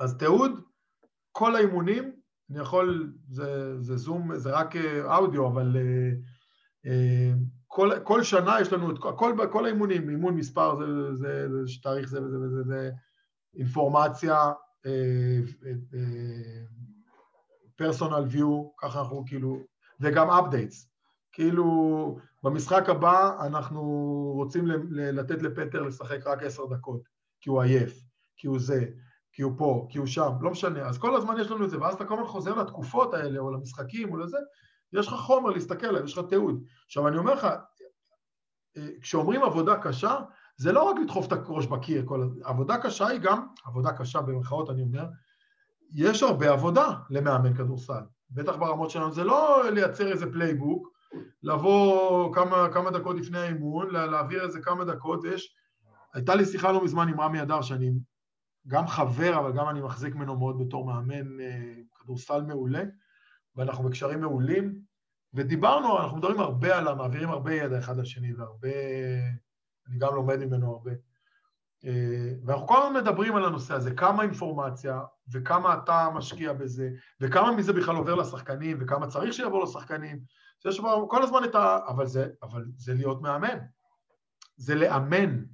אז 0.00 0.16
תיעוד, 0.16 0.60
כל 1.32 1.56
האימונים, 1.56 2.12
אני 2.50 2.58
יכול, 2.58 3.12
זה, 3.28 3.80
זה 3.80 3.96
זום, 3.96 4.36
זה 4.36 4.50
רק 4.50 4.76
אה, 4.76 5.16
אודיו, 5.16 5.46
אבל 5.46 5.76
אה, 6.86 7.32
כל, 7.66 7.90
כל 8.04 8.22
שנה 8.22 8.60
יש 8.60 8.72
לנו 8.72 8.90
את 8.90 8.98
כל, 8.98 9.34
כל 9.52 9.64
האימונים, 9.64 10.10
אימון 10.10 10.34
מספר 10.34 10.76
זה, 10.78 11.14
זה, 11.14 11.48
זה, 11.48 11.64
זה 11.64 11.72
תאריך 11.82 12.08
זה 12.08 12.22
וזה 12.22 12.38
וזה, 12.38 12.62
זה 12.62 12.90
אינפורמציה, 13.54 14.52
פרסונל 17.76 18.26
ויו, 18.30 18.70
ככה 18.78 19.00
אנחנו 19.00 19.24
כאילו, 19.26 19.58
וגם 20.00 20.30
אפדייטס. 20.30 20.90
כאילו, 21.32 22.18
במשחק 22.42 22.88
הבא 22.88 23.46
אנחנו 23.46 23.82
רוצים 24.36 24.66
לתת 24.90 25.42
לפטר 25.42 25.82
לשחק 25.82 26.26
רק 26.26 26.42
עשר 26.42 26.66
דקות, 26.66 27.00
כי 27.40 27.50
הוא 27.50 27.62
עייף, 27.62 28.00
כי 28.36 28.46
הוא 28.46 28.58
זה, 28.58 28.84
כי 29.32 29.42
הוא 29.42 29.52
פה, 29.58 29.86
כי 29.90 29.98
הוא 29.98 30.06
שם, 30.06 30.30
לא 30.40 30.50
משנה. 30.50 30.88
אז 30.88 30.98
כל 30.98 31.16
הזמן 31.16 31.34
יש 31.40 31.50
לנו 31.50 31.64
את 31.64 31.70
זה, 31.70 31.80
ואז 31.80 31.94
אתה 31.94 32.04
כל 32.04 32.14
הזמן 32.14 32.26
חוזר 32.26 32.54
לתקופות 32.54 33.14
האלה, 33.14 33.38
או 33.38 33.50
למשחקים, 33.50 34.12
או 34.12 34.16
לזה, 34.16 34.38
יש 34.92 35.08
לך 35.08 35.14
חומר 35.14 35.50
להסתכל 35.50 35.86
עליו, 35.86 36.04
יש 36.04 36.18
לך 36.18 36.24
תיעוד. 36.28 36.64
עכשיו, 36.86 37.08
אני 37.08 37.18
אומר 37.18 37.34
לך, 37.34 37.46
אה, 38.76 38.88
כשאומרים 39.00 39.42
עבודה 39.42 39.76
קשה, 39.82 40.18
זה 40.60 40.72
לא 40.72 40.82
רק 40.82 40.96
לדחוף 41.02 41.26
את 41.26 41.32
הראש 41.32 41.66
בקיר, 41.66 42.02
כל... 42.06 42.28
עבודה 42.44 42.76
קשה 42.78 43.06
היא 43.06 43.20
גם, 43.20 43.46
עבודה 43.64 43.92
קשה 43.92 44.20
במרכאות 44.20 44.70
אני 44.70 44.82
אומר, 44.82 45.06
יש 45.94 46.22
הרבה 46.22 46.50
עבודה 46.50 46.92
למאמן 47.10 47.54
כדורסל, 47.54 48.02
בטח 48.30 48.56
ברמות 48.56 48.90
שלנו, 48.90 49.12
זה 49.12 49.24
לא 49.24 49.70
לייצר 49.70 50.12
איזה 50.12 50.32
פלייבוק, 50.32 50.88
לבוא 51.42 52.34
כמה, 52.34 52.68
כמה 52.72 52.90
דקות 52.90 53.16
לפני 53.16 53.38
האימון, 53.38 53.90
להעביר 53.90 54.44
איזה 54.44 54.60
כמה 54.60 54.84
דקות, 54.84 55.20
ויש... 55.22 55.56
הייתה 56.14 56.34
לי 56.34 56.44
שיחה 56.44 56.72
לא 56.72 56.84
מזמן 56.84 57.08
עם 57.08 57.20
רמי 57.20 57.42
אדר, 57.42 57.62
שאני 57.62 57.90
גם 58.66 58.86
חבר, 58.86 59.38
אבל 59.38 59.52
גם 59.52 59.68
אני 59.68 59.80
מחזיק 59.80 60.14
ממנו 60.14 60.38
מאוד 60.38 60.58
בתור 60.58 60.86
מאמן 60.86 61.40
אה, 61.40 61.74
כדורסל 62.00 62.42
מעולה, 62.42 62.82
ואנחנו 63.56 63.84
בקשרים 63.84 64.20
מעולים, 64.20 64.78
ודיברנו, 65.34 65.98
אנחנו 65.98 66.16
מדברים 66.16 66.40
הרבה 66.40 66.78
עליו, 66.78 66.96
מעבירים 66.96 67.28
הרבה 67.28 67.54
ידע 67.54 67.78
אחד 67.78 67.96
לשני, 67.96 68.34
והרבה... 68.34 68.68
אני 69.90 69.98
גם 69.98 70.14
לומד 70.14 70.36
ממנו 70.44 70.70
הרבה. 70.70 70.90
אה, 71.84 72.32
ואנחנו 72.44 72.66
כל 72.66 72.82
הזמן 72.82 73.00
מדברים 73.00 73.36
על 73.36 73.44
הנושא 73.44 73.74
הזה, 73.74 73.94
כמה 73.94 74.22
אינפורמציה 74.22 75.00
וכמה 75.32 75.74
אתה 75.74 76.08
משקיע 76.14 76.52
בזה, 76.52 76.90
וכמה 77.20 77.52
מזה 77.52 77.72
בכלל 77.72 77.96
עובר 77.96 78.14
לשחקנים, 78.14 78.78
וכמה 78.80 79.06
צריך 79.06 79.32
שיעבור 79.32 79.62
לשחקנים. 79.62 80.20
יש 80.64 80.80
כל 81.08 81.22
הזמן 81.22 81.44
את 81.44 81.54
ה... 81.54 81.78
אבל 81.88 82.06
זה, 82.06 82.28
אבל 82.42 82.64
זה 82.76 82.94
להיות 82.94 83.22
מאמן. 83.22 83.58
זה 84.56 84.74
לאמן. 84.74 85.44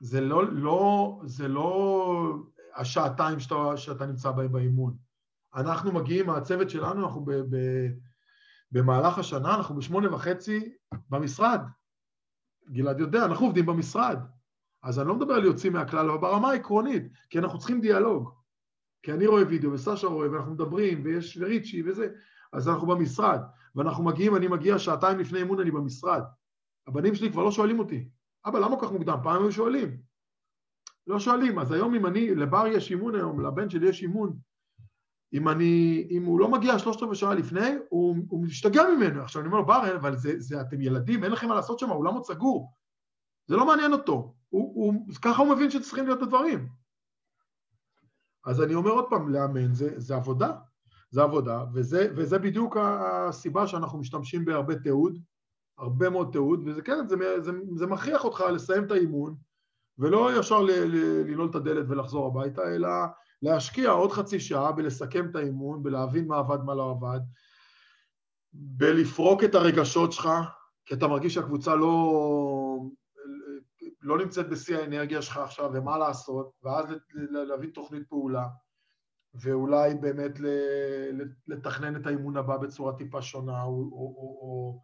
זה 0.00 0.20
לא, 0.20 0.52
לא, 0.52 1.20
זה 1.24 1.48
לא 1.48 2.34
השעתיים 2.76 3.40
שאתה, 3.40 3.76
שאתה 3.76 4.06
נמצא 4.06 4.30
בהם 4.30 4.52
באימון. 4.52 4.96
אנחנו 5.54 5.92
מגיעים, 5.92 6.30
הצוות 6.30 6.70
שלנו, 6.70 7.06
אנחנו 7.06 7.24
ב, 7.24 7.32
ב, 7.32 7.56
במהלך 8.72 9.18
השנה, 9.18 9.54
אנחנו 9.54 9.76
בשמונה 9.76 10.14
וחצי 10.14 10.74
במשרד. 11.10 11.60
גלעד 12.70 13.00
יודע, 13.00 13.24
אנחנו 13.24 13.46
עובדים 13.46 13.66
במשרד. 13.66 14.18
אז 14.82 14.98
אני 14.98 15.08
לא 15.08 15.14
מדבר 15.14 15.34
על 15.34 15.44
יוצאים 15.44 15.72
מהכלל, 15.72 16.10
אבל 16.10 16.18
ברמה 16.18 16.50
העקרונית, 16.50 17.02
כי 17.30 17.38
אנחנו 17.38 17.58
צריכים 17.58 17.80
דיאלוג. 17.80 18.30
כי 19.02 19.12
אני 19.12 19.26
רואה 19.26 19.42
וידאו, 19.48 19.72
וסשה 19.72 20.06
רואה, 20.06 20.30
ואנחנו 20.32 20.52
מדברים, 20.52 21.00
ויש 21.04 21.38
ריצ'י 21.40 21.82
וזה, 21.86 22.08
אז 22.52 22.68
אנחנו 22.68 22.86
במשרד, 22.86 23.40
ואנחנו 23.74 24.04
מגיעים, 24.04 24.36
אני 24.36 24.48
מגיע 24.48 24.78
שעתיים 24.78 25.18
לפני 25.18 25.38
אימון, 25.38 25.60
אני 25.60 25.70
במשרד. 25.70 26.22
הבנים 26.86 27.14
שלי 27.14 27.32
כבר 27.32 27.44
לא 27.44 27.50
שואלים 27.50 27.78
אותי, 27.78 28.08
אבא, 28.46 28.58
למה 28.58 28.80
כל 28.80 28.86
כך 28.86 28.92
מוקדם? 28.92 29.18
פעם 29.22 29.42
היו 29.42 29.52
שואלים. 29.52 29.96
לא 31.06 31.18
שואלים, 31.18 31.58
אז 31.58 31.72
היום 31.72 31.94
אם 31.94 32.06
אני, 32.06 32.34
לבר 32.34 32.66
יש 32.66 32.90
אימון 32.90 33.14
היום, 33.14 33.46
לבן 33.46 33.70
שלי 33.70 33.88
יש 33.88 34.02
אימון, 34.02 34.36
אם 35.32 35.48
אני, 35.48 36.06
אם 36.10 36.24
הוא 36.24 36.40
לא 36.40 36.48
מגיע 36.48 36.78
שלושת 36.78 37.02
רבעי 37.02 37.16
שעה 37.16 37.34
לפני, 37.34 37.70
הוא, 37.88 38.16
הוא 38.28 38.44
משתגע 38.44 38.82
ממנו. 38.96 39.22
עכשיו 39.22 39.42
אני 39.42 39.46
אומר 39.46 39.58
לו, 39.58 39.66
בר, 39.66 39.96
אבל 39.96 40.16
זה, 40.16 40.32
זה, 40.38 40.60
אתם 40.60 40.80
ילדים, 40.80 41.24
אין 41.24 41.32
לכם 41.32 41.48
מה 41.48 41.54
לעשות 41.54 41.78
שם, 41.78 41.90
האולם 41.90 42.14
עוד 42.14 42.24
סגור. 42.24 42.72
זה 43.46 43.56
לא 43.56 43.66
מעניין 43.66 43.92
אותו. 43.92 44.34
הוא, 44.48 44.72
הוא, 44.74 45.14
ככה 45.22 45.42
הוא 45.42 45.54
מבין 45.54 45.70
שצריכים 45.70 46.06
להיות 46.06 46.22
הדברים. 46.22 46.68
אז 48.44 48.62
אני 48.62 48.74
אומר 48.74 48.90
עוד 48.90 49.04
פעם, 49.10 49.28
לאמן 49.28 49.74
זה, 49.74 49.92
זה 49.96 50.16
עבודה. 50.16 50.52
זה 51.10 51.22
עבודה, 51.22 51.64
וזה, 51.74 52.12
וזה 52.16 52.38
בדיוק 52.38 52.76
הסיבה 52.80 53.66
שאנחנו 53.66 53.98
משתמשים 53.98 54.44
בהרבה 54.44 54.74
תיעוד, 54.76 55.18
הרבה 55.78 56.10
מאוד 56.10 56.32
תיעוד, 56.32 56.62
וזה 56.66 56.82
כן, 56.82 57.08
זה, 57.08 57.16
זה, 57.40 57.52
זה 57.74 57.86
מכריח 57.86 58.24
אותך 58.24 58.40
לסיים 58.52 58.84
את 58.84 58.90
האימון, 58.90 59.34
ולא 59.98 60.40
ישר 60.40 60.62
לנעול 60.62 61.50
את 61.50 61.54
הדלת 61.54 61.86
ולחזור 61.88 62.26
הביתה, 62.26 62.74
אלא 62.74 62.88
להשקיע 63.42 63.90
עוד 63.90 64.12
חצי 64.12 64.40
שעה 64.40 64.72
בלסכם 64.72 65.30
את 65.30 65.36
האימון, 65.36 65.82
בלהבין 65.82 66.26
מה 66.26 66.38
עבד, 66.38 66.58
מה 66.64 66.74
לא 66.74 66.90
עבד, 66.90 67.20
בלפרוק 68.52 69.44
את 69.44 69.54
הרגשות 69.54 70.12
שלך, 70.12 70.28
כי 70.84 70.94
אתה 70.94 71.08
מרגיש 71.08 71.34
שהקבוצה 71.34 71.74
לא, 71.74 72.78
לא 74.00 74.18
נמצאת 74.18 74.48
בשיא 74.48 74.78
האנרגיה 74.78 75.22
שלך 75.22 75.36
עכשיו, 75.36 75.70
ומה 75.74 75.98
לעשות, 75.98 76.50
ואז 76.62 76.86
להביא 77.30 77.70
תוכנית 77.74 78.08
פעולה. 78.08 78.46
ואולי 79.34 79.94
באמת 79.94 80.32
לתכנן 81.46 81.96
את 81.96 82.06
האימון 82.06 82.36
הבא 82.36 82.56
בצורה 82.56 82.96
טיפה 82.96 83.22
שונה, 83.22 83.62
או, 83.62 83.68
או, 83.68 84.14
או, 84.16 84.38
או 84.40 84.82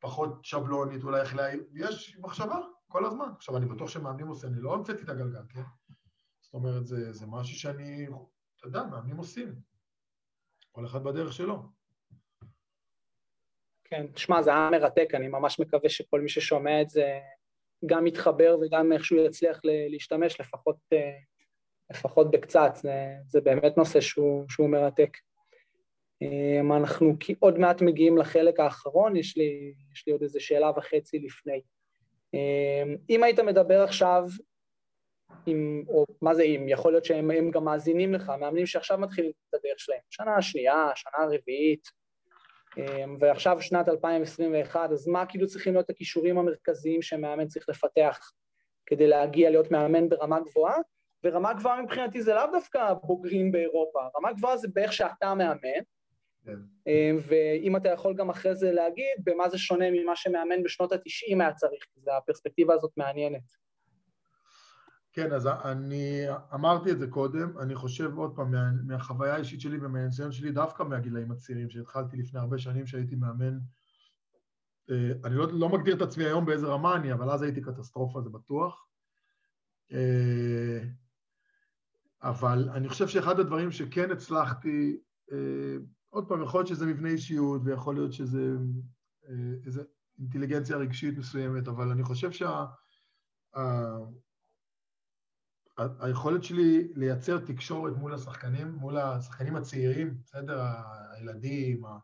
פחות 0.00 0.44
שבלונית, 0.44 1.04
אולי 1.04 1.20
איך 1.20 1.34
להעיר, 1.34 1.64
יש 1.72 2.18
מחשבה 2.20 2.60
כל 2.88 3.04
הזמן. 3.04 3.28
עכשיו, 3.36 3.56
אני 3.56 3.66
בטוח 3.66 3.88
שמאמנים 3.88 4.28
עושים, 4.28 4.52
אני 4.52 4.60
לא 4.60 4.74
המצאתי 4.74 5.02
את 5.02 5.08
הגלגל, 5.08 5.42
כן? 5.48 5.62
זאת 6.48 6.54
אומרת, 6.54 6.86
זה, 6.86 7.12
זה 7.12 7.26
משהו 7.26 7.58
שאני, 7.58 8.06
אתה 8.56 8.66
יודע, 8.66 8.82
מאמנים 8.82 9.16
עושים. 9.16 9.54
כל 10.72 10.86
אחד 10.86 11.04
בדרך 11.04 11.32
שלו. 11.32 11.62
כן, 13.84 14.06
תשמע, 14.06 14.42
זה 14.42 14.50
היה 14.50 14.70
מרתק, 14.70 15.08
אני 15.14 15.28
ממש 15.28 15.60
מקווה 15.60 15.88
שכל 15.88 16.20
מי 16.20 16.28
ששומע 16.28 16.82
את 16.82 16.88
זה 16.88 17.20
גם 17.86 18.06
יתחבר 18.06 18.56
וגם 18.60 18.92
איכשהו 18.92 19.16
יצליח 19.16 19.60
להשתמש, 19.64 20.40
לפחות, 20.40 20.76
אה, 20.92 21.18
לפחות 21.90 22.30
בקצת, 22.30 22.70
זה, 22.74 23.14
זה 23.28 23.40
באמת 23.40 23.76
נושא 23.76 24.00
שהוא, 24.00 24.44
שהוא 24.48 24.68
מרתק. 24.68 25.16
אה, 26.22 26.76
אנחנו 26.76 27.16
עוד 27.38 27.58
מעט 27.58 27.82
מגיעים 27.82 28.18
לחלק 28.18 28.60
האחרון, 28.60 29.16
יש 29.16 29.36
לי, 29.36 29.74
יש 29.92 30.04
לי 30.06 30.12
עוד 30.12 30.22
איזה 30.22 30.40
שאלה 30.40 30.70
וחצי 30.76 31.18
לפני. 31.18 31.60
אה, 32.34 32.82
אם 33.10 33.22
היית 33.22 33.40
מדבר 33.40 33.82
עכשיו 33.82 34.24
עם, 35.46 35.84
או 35.88 36.04
מה 36.22 36.34
זה 36.34 36.42
אם, 36.42 36.68
יכול 36.68 36.92
להיות 36.92 37.04
שהם 37.04 37.50
גם 37.50 37.64
מאזינים 37.64 38.14
לך, 38.14 38.32
מאמנים 38.40 38.66
שעכשיו 38.66 38.98
מתחילים 38.98 39.32
את 39.48 39.54
הדרך 39.54 39.80
שלהם, 39.80 39.98
שנה 40.10 40.42
שנייה, 40.42 40.90
שנה 40.94 41.24
רביעית, 41.24 41.88
אמ, 42.76 43.16
ועכשיו 43.20 43.60
שנת 43.60 43.88
2021, 43.88 44.90
אז 44.90 45.08
מה 45.08 45.26
כאילו 45.26 45.46
צריכים 45.46 45.74
להיות 45.74 45.90
הכישורים 45.90 46.38
המרכזיים 46.38 47.02
שמאמן 47.02 47.46
צריך 47.46 47.68
לפתח 47.68 48.32
כדי 48.86 49.06
להגיע 49.06 49.50
להיות 49.50 49.70
מאמן 49.70 50.08
ברמה 50.08 50.40
גבוהה? 50.40 50.76
ורמה 51.24 51.52
גבוהה 51.52 51.82
מבחינתי 51.82 52.22
זה 52.22 52.34
לאו 52.34 52.46
דווקא 52.52 52.94
בוגרים 53.02 53.52
באירופה, 53.52 54.00
רמה 54.16 54.32
גבוהה 54.32 54.56
זה 54.56 54.68
באיך 54.74 54.92
שאתה 54.92 55.34
מאמן, 55.34 55.80
כן. 56.44 56.56
אמ, 56.86 57.16
ואם 57.22 57.76
אתה 57.76 57.88
יכול 57.88 58.14
גם 58.14 58.30
אחרי 58.30 58.54
זה 58.54 58.72
להגיד 58.72 59.24
במה 59.24 59.48
זה 59.48 59.58
שונה 59.58 59.90
ממה 59.90 60.16
שמאמן 60.16 60.62
בשנות 60.62 60.92
התשעים 60.92 61.40
היה 61.40 61.52
צריך, 61.52 61.84
כי 61.94 62.00
הפרספקטיבה 62.10 62.74
הזאת 62.74 62.92
מעניינת. 62.96 63.67
כן, 65.18 65.32
אז 65.32 65.46
אני 65.46 66.24
אמרתי 66.54 66.92
את 66.92 66.98
זה 66.98 67.06
קודם, 67.06 67.58
אני 67.58 67.74
חושב 67.74 68.16
עוד 68.16 68.36
פעם, 68.36 68.50
מה, 68.50 68.72
מהחוויה 68.86 69.34
האישית 69.34 69.60
שלי 69.60 69.78
ומהניסיון 69.78 70.32
שלי, 70.32 70.52
דווקא 70.52 70.82
מהגילאים 70.82 71.32
הצעירים, 71.32 71.70
שהתחלתי 71.70 72.16
לפני 72.16 72.40
הרבה 72.40 72.58
שנים 72.58 72.86
שהייתי 72.86 73.14
מאמן, 73.14 73.58
אה, 74.90 75.12
אני 75.24 75.34
לא, 75.34 75.52
לא 75.52 75.68
מגדיר 75.68 75.96
את 75.96 76.02
עצמי 76.02 76.24
היום 76.24 76.46
באיזה 76.46 76.66
רמה 76.66 76.96
אני, 76.96 77.12
אבל 77.12 77.30
אז 77.30 77.42
הייתי 77.42 77.60
קטסטרופה, 77.60 78.20
זה 78.20 78.30
בטוח. 78.30 78.86
אה, 79.92 80.84
אבל 82.22 82.68
אני 82.74 82.88
חושב 82.88 83.08
שאחד 83.08 83.40
הדברים 83.40 83.70
שכן 83.72 84.10
הצלחתי, 84.10 85.00
אה, 85.32 85.76
עוד 86.08 86.28
פעם, 86.28 86.42
יכול 86.42 86.60
להיות 86.60 86.68
שזה 86.68 86.86
מבנה 86.86 87.08
אישיות 87.08 87.62
ויכול 87.64 87.94
להיות 87.94 88.12
שזה 88.12 88.56
איזו 89.66 89.82
אינטליגנציה 90.18 90.76
רגשית 90.76 91.18
מסוימת, 91.18 91.68
אבל 91.68 91.90
אני 91.90 92.02
חושב 92.02 92.32
שה... 92.32 92.64
היכולת 96.00 96.44
שלי 96.44 96.88
לייצר 96.94 97.38
תקשורת 97.38 97.96
מול 97.96 98.14
השחקנים, 98.14 98.72
מול 98.72 98.98
השחקנים 98.98 99.56
הצעירים, 99.56 100.18
בסדר? 100.24 100.66
הילדים, 101.12 101.84
ה... 101.84 101.98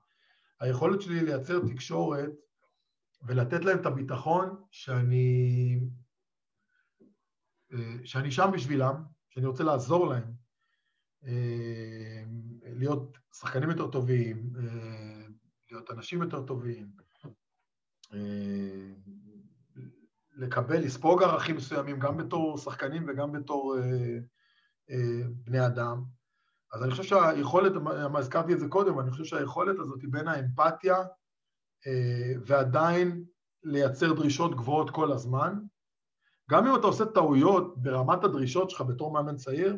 היכולת 0.60 1.02
שלי 1.02 1.24
לייצר 1.24 1.60
תקשורת 1.68 2.30
ולתת 3.22 3.64
להם 3.64 3.78
את 3.80 3.86
הביטחון 3.86 4.64
שאני, 4.70 5.80
אה, 7.72 7.96
שאני 8.04 8.30
שם 8.30 8.50
בשבילם, 8.54 9.04
שאני 9.28 9.46
רוצה 9.46 9.64
לעזור 9.64 10.06
להם, 10.08 10.32
אה, 11.26 12.24
להיות 12.62 13.18
שחקנים 13.34 13.70
יותר 13.70 13.90
טובים, 13.90 14.50
אה, 14.58 15.26
להיות 15.70 15.90
אנשים 15.90 16.22
יותר 16.22 16.46
טובים, 16.46 16.90
לקבל, 20.36 20.78
לספוג 20.78 21.22
ערכים 21.22 21.56
מסוימים, 21.56 21.98
גם 21.98 22.16
בתור 22.16 22.58
שחקנים 22.58 23.04
וגם 23.08 23.32
בתור 23.32 23.76
אה, 23.78 24.18
אה, 24.90 25.22
בני 25.28 25.66
אדם. 25.66 26.04
אז 26.72 26.82
אני 26.82 26.90
חושב 26.90 27.02
שהיכולת, 27.02 27.72
מה 28.12 28.18
הזכרתי 28.18 28.52
את 28.52 28.60
זה 28.60 28.68
קודם, 28.68 29.00
אני 29.00 29.10
חושב 29.10 29.24
שהיכולת 29.24 29.78
הזאת 29.78 30.02
היא 30.02 30.10
בין 30.12 30.28
האמפתיה 30.28 30.96
אה, 31.86 32.32
ועדיין 32.46 33.24
לייצר 33.64 34.12
דרישות 34.12 34.54
גבוהות 34.54 34.90
כל 34.90 35.12
הזמן. 35.12 35.58
גם 36.50 36.66
אם 36.66 36.74
אתה 36.74 36.86
עושה 36.86 37.04
טעויות 37.04 37.82
ברמת 37.82 38.24
הדרישות 38.24 38.70
שלך 38.70 38.80
בתור 38.80 39.12
מאמן 39.12 39.36
צעיר, 39.36 39.76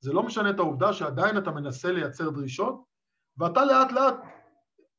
זה 0.00 0.12
לא 0.12 0.22
משנה 0.22 0.50
את 0.50 0.58
העובדה 0.58 0.92
שעדיין 0.92 1.38
אתה 1.38 1.50
מנסה 1.50 1.92
לייצר 1.92 2.30
דרישות, 2.30 2.84
ואתה 3.38 3.64
לאט 3.64 3.92
לאט 3.92 4.14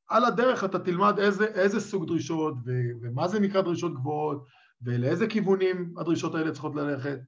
על 0.09 0.25
הדרך 0.25 0.63
אתה 0.63 0.79
תלמד 0.79 1.19
איזה, 1.19 1.45
איזה 1.45 1.79
סוג 1.79 2.07
דרישות 2.07 2.53
ו, 2.65 2.71
ומה 3.01 3.27
זה 3.27 3.39
נקרא 3.39 3.61
דרישות 3.61 3.93
גבוהות 3.93 4.45
ולאיזה 4.81 5.27
כיוונים 5.27 5.93
הדרישות 5.97 6.35
האלה 6.35 6.51
צריכות 6.51 6.75
ללכת, 6.75 7.19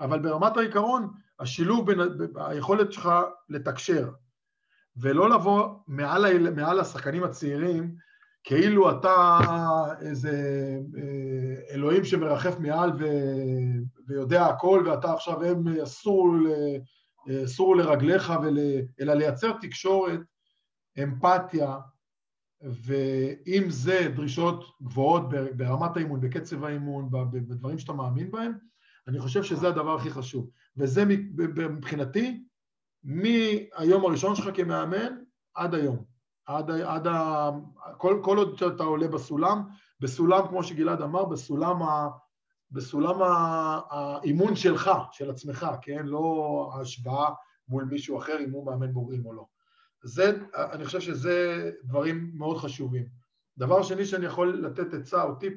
אבל 0.00 0.18
ברמת 0.18 0.56
העיקרון, 0.56 1.12
השילוב 1.40 1.86
בין 1.86 1.98
היכולת 2.36 2.92
שלך 2.92 3.08
לתקשר, 3.48 4.10
ולא 4.96 5.30
לבוא 5.30 5.68
מעל. 5.86 6.50
מעל 6.50 6.80
השחקנים 6.80 7.24
הצעירים 7.24 7.94
כאילו 8.44 8.90
אתה 8.90 9.38
איזה 10.00 10.30
אה, 10.96 11.74
אלוהים 11.74 12.04
שמרחף 12.04 12.58
מעל 12.58 12.92
ו... 12.98 13.04
ויודע 14.06 14.46
הכל 14.46 14.84
ואתה 14.86 15.12
עכשיו 15.12 15.44
הם 15.44 15.68
אסור, 15.82 16.36
ל... 16.36 16.46
אסור 17.44 17.76
לרגליך, 17.76 18.32
ול... 18.42 18.58
אלא 19.00 19.14
לייצר 19.14 19.52
תקשורת, 19.60 20.20
אמפתיה, 21.02 21.76
ואם 22.62 23.64
זה 23.68 24.12
דרישות 24.16 24.64
גבוהות 24.82 25.22
ברמת 25.56 25.96
האימון, 25.96 26.20
בקצב 26.20 26.64
האימון, 26.64 27.08
בדברים 27.10 27.78
שאתה 27.78 27.92
מאמין 27.92 28.30
בהם, 28.30 28.52
אני 29.08 29.20
חושב 29.20 29.42
שזה 29.42 29.68
הדבר 29.68 29.94
הכי 29.94 30.10
חשוב. 30.10 30.50
וזה 30.76 31.04
מבחינתי, 31.70 32.44
מהיום 33.04 34.04
הראשון 34.04 34.36
שלך 34.36 34.48
כמאמן 34.54 35.16
עד 35.54 35.74
היום. 35.74 36.04
עד, 36.46 36.70
עד 36.70 37.06
ה... 37.06 37.50
כל, 37.96 38.20
כל 38.24 38.38
עוד 38.38 38.62
אתה 38.66 38.82
עולה 38.82 39.08
בסולם, 39.08 39.62
בסולם, 40.00 40.48
כמו 40.48 40.62
שגלעד 40.62 41.02
אמר, 41.02 41.24
בסולם, 41.24 41.82
ה, 41.82 42.08
בסולם 42.70 43.18
האימון 43.90 44.56
שלך, 44.56 44.90
של 45.12 45.30
עצמך, 45.30 45.66
כן? 45.82 46.06
לא 46.06 46.70
ההשוואה 46.74 47.30
מול 47.68 47.84
מישהו 47.84 48.18
אחר, 48.18 48.38
אם 48.44 48.50
הוא 48.50 48.66
מאמן 48.66 48.92
בוגרים 48.92 49.26
או 49.26 49.32
לא. 49.32 49.46
זה, 50.02 50.30
אני 50.72 50.84
חושב 50.84 51.00
שזה 51.00 51.70
דברים 51.84 52.30
מאוד 52.34 52.56
חשובים. 52.56 53.06
דבר 53.58 53.82
שני 53.82 54.04
שאני 54.04 54.26
יכול 54.26 54.66
לתת 54.66 54.94
עצה 54.94 55.22
או 55.22 55.34
טיפ, 55.34 55.54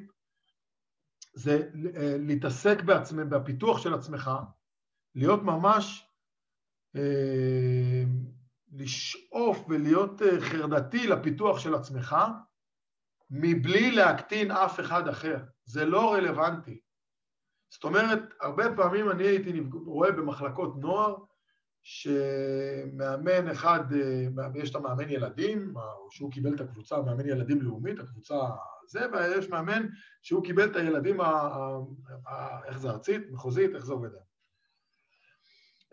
זה 1.34 1.68
אה, 1.96 2.16
להתעסק 2.18 2.82
בעצמם, 2.82 3.30
בפיתוח 3.30 3.78
של 3.78 3.94
עצמך, 3.94 4.30
להיות 5.14 5.42
ממש, 5.42 6.06
אה, 6.96 8.02
לשאוף 8.72 9.58
ולהיות 9.68 10.22
אה, 10.22 10.40
חרדתי 10.40 11.06
לפיתוח 11.06 11.58
של 11.58 11.74
עצמך, 11.74 12.16
מבלי 13.30 13.90
להקטין 13.90 14.50
אף 14.50 14.80
אחד 14.80 15.08
אחר. 15.08 15.36
זה 15.64 15.84
לא 15.84 16.14
רלוונטי. 16.14 16.80
זאת 17.70 17.84
אומרת, 17.84 18.18
הרבה 18.40 18.76
פעמים 18.76 19.10
אני 19.10 19.24
הייתי 19.24 19.60
רואה 19.86 20.12
במחלקות 20.12 20.76
נוער, 20.76 21.16
שמאמן 21.82 23.48
אחד, 23.50 23.92
אה, 23.92 24.26
יש 24.54 24.70
את 24.70 24.74
המאמן 24.74 25.10
ילדים, 25.10 25.74
שהוא 26.10 26.32
קיבל 26.32 26.54
את 26.54 26.60
הקבוצה, 26.60 27.02
מאמן 27.02 27.28
ילדים 27.28 27.62
לאומית, 27.62 28.00
הקבוצה 28.00 28.36
זה, 28.86 29.00
ויש 29.12 29.48
מאמן 29.48 29.86
שהוא 30.22 30.44
קיבל 30.44 30.70
את 30.70 30.76
הילדים, 30.76 31.20
ה, 31.20 31.24
ה, 31.24 31.78
ה, 32.26 32.64
איך 32.64 32.78
זה 32.78 32.90
ארצית, 32.90 33.30
מחוזית, 33.30 33.74
איך 33.74 33.84
זה 33.84 33.92
עובד. 33.92 34.10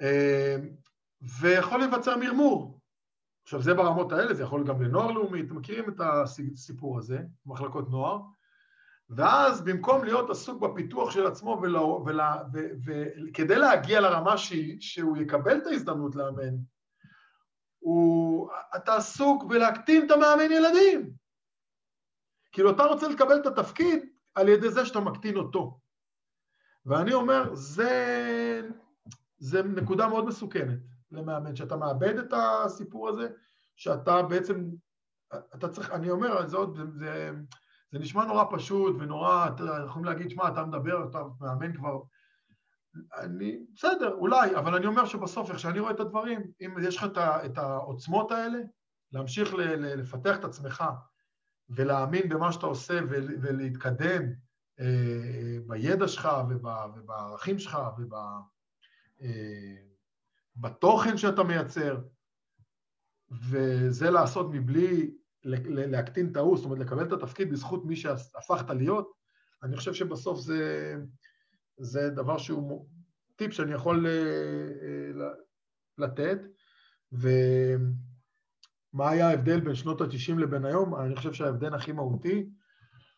אה, 0.02 0.56
ויכול 1.40 1.80
להיווצר 1.80 2.18
מרמור. 2.18 2.80
עכשיו 3.44 3.62
זה 3.62 3.74
ברמות 3.74 4.12
האלה, 4.12 4.34
זה 4.34 4.44
יכול 4.44 4.68
גם 4.68 4.82
לנוער 4.82 5.12
לאומי, 5.12 5.42
אתם 5.42 5.56
מכירים 5.56 5.90
את 5.90 6.02
הסיפור 6.02 6.98
הזה, 6.98 7.20
מחלקות 7.46 7.90
נוער, 7.90 8.20
ואז 9.10 9.62
במקום 9.62 10.04
להיות 10.04 10.30
עסוק 10.30 10.62
בפיתוח 10.62 11.12
של 11.12 11.28
עצמו 11.28 11.62
וכדי 12.86 13.56
להגיע 13.56 14.02
לרמה 14.02 14.38
ש, 14.38 14.54
שהוא 14.80 15.18
יקבל 15.18 15.58
את 15.58 15.68
ההזדמנות 15.68 16.16
לאמן, 16.16 16.56
הוא, 17.80 18.50
אתה 18.76 18.96
עסוק 18.96 19.44
בלהקטין 19.44 20.06
את 20.06 20.12
המאמן 20.12 20.52
ילדים. 20.52 21.12
כאילו 22.52 22.72
אתה 22.72 22.84
רוצה 22.84 23.08
לקבל 23.08 23.40
את 23.42 23.46
התפקיד 23.46 24.06
על 24.36 24.50
ידי 24.50 24.70
זה 24.70 24.86
שאתה 24.86 25.00
מקטין 25.00 25.38
אותו. 25.38 25.80
ואני 26.86 27.14
אומר, 27.14 27.56
זה, 27.56 28.62
זה 29.38 29.64
נקודה 29.64 30.08
מאוד 30.08 30.26
מסוכנת 30.26 30.80
למאמן, 31.12 31.56
שאתה 31.56 31.76
מאבד 31.76 32.18
את 32.18 32.34
הסיפור 32.34 33.10
הזה, 33.10 33.28
שאתה 33.76 34.22
בעצם, 34.22 34.70
אתה 35.56 35.70
צריך, 35.70 35.92
אני 35.92 36.10
אומר, 36.10 36.48
זה 36.48 36.58
עוד, 36.58 36.80
זה, 36.94 37.32
זה 37.92 38.00
נשמע 38.00 38.26
נורא 38.26 38.44
פשוט 38.52 38.96
ונורא, 39.00 39.48
אתה 39.48 39.64
יודע, 39.64 39.86
יכולים 39.86 40.06
להגיד, 40.06 40.30
שמע, 40.30 40.48
אתה 40.48 40.66
מדבר, 40.66 41.10
אתה 41.10 41.24
מאמן 41.42 41.78
כבר... 41.78 42.00
אני, 43.18 43.60
בסדר, 43.76 44.14
אולי, 44.14 44.56
אבל 44.56 44.76
אני 44.76 44.86
אומר 44.86 45.06
שבסוף, 45.06 45.50
איך 45.50 45.60
שאני 45.60 45.80
רואה 45.80 45.92
את 45.92 46.00
הדברים, 46.00 46.52
אם 46.62 46.76
יש 46.82 46.98
לך 46.98 47.06
את 47.46 47.58
העוצמות 47.58 48.32
האלה, 48.32 48.60
להמשיך 49.12 49.54
לפתח 49.54 50.36
את 50.40 50.44
עצמך 50.44 50.84
ולהאמין 51.70 52.30
במה 52.30 52.52
שאתה 52.52 52.66
עושה 52.66 53.00
ולהתקדם 53.42 54.24
אה, 54.80 55.58
בידע 55.68 56.08
שלך 56.08 56.30
ובערכים 56.50 57.60
שלך 57.60 57.78
ובתוכן 60.58 61.12
אה, 61.12 61.18
שאתה 61.18 61.44
מייצר, 61.44 61.98
וזה 63.32 64.10
לעשות 64.10 64.48
מבלי 64.52 65.12
להקטין 65.44 66.32
את 66.32 66.38
ההוא, 66.38 66.58
זאת 66.58 66.66
אומרת 66.66 66.80
לקבל 66.80 67.08
את 67.08 67.12
התפקיד 67.12 67.52
בזכות 67.52 67.86
מי 67.86 67.96
שהפכת 67.96 68.70
להיות, 68.70 69.12
אני 69.64 69.78
חושב 69.78 69.94
שבסוף 69.94 70.40
זה, 70.40 70.96
זה 71.78 72.10
דבר 72.10 72.38
שהוא 72.38 72.88
טיפ 73.36 73.54
שאני 73.54 73.74
יכול 73.74 74.08
אה, 74.08 75.12
לתת, 75.98 76.40
ומה 77.12 79.10
היה 79.10 79.30
ההבדל 79.30 79.60
בין 79.60 79.76
שנות 79.76 80.02
ה-90 80.02 80.40
לבין 80.40 80.66
היום? 80.66 80.96
אני 80.96 81.16
חושב 81.16 81.34
שההבדל 81.34 81.74
הכי 81.74 81.92
מהותי 81.92 82.50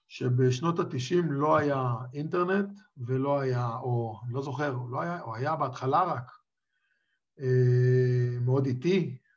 שבשנות 0.08 0.80
ה-90 0.80 1.26
לא 1.30 1.58
היה 1.58 1.94
אינטרנט 2.14 2.80
ולא 2.98 3.40
היה, 3.40 3.70
או 3.76 4.20
אני 4.26 4.34
לא 4.34 4.42
זוכר, 4.42 4.78
לא 4.90 5.02
היה, 5.02 5.22
או 5.22 5.36
היה 5.36 5.56
בהתחלה 5.56 6.04
רק, 6.04 6.32
אה, 7.40 8.40
מאוד 8.42 8.66
איטי, 8.66 9.18
אה, 9.18 9.31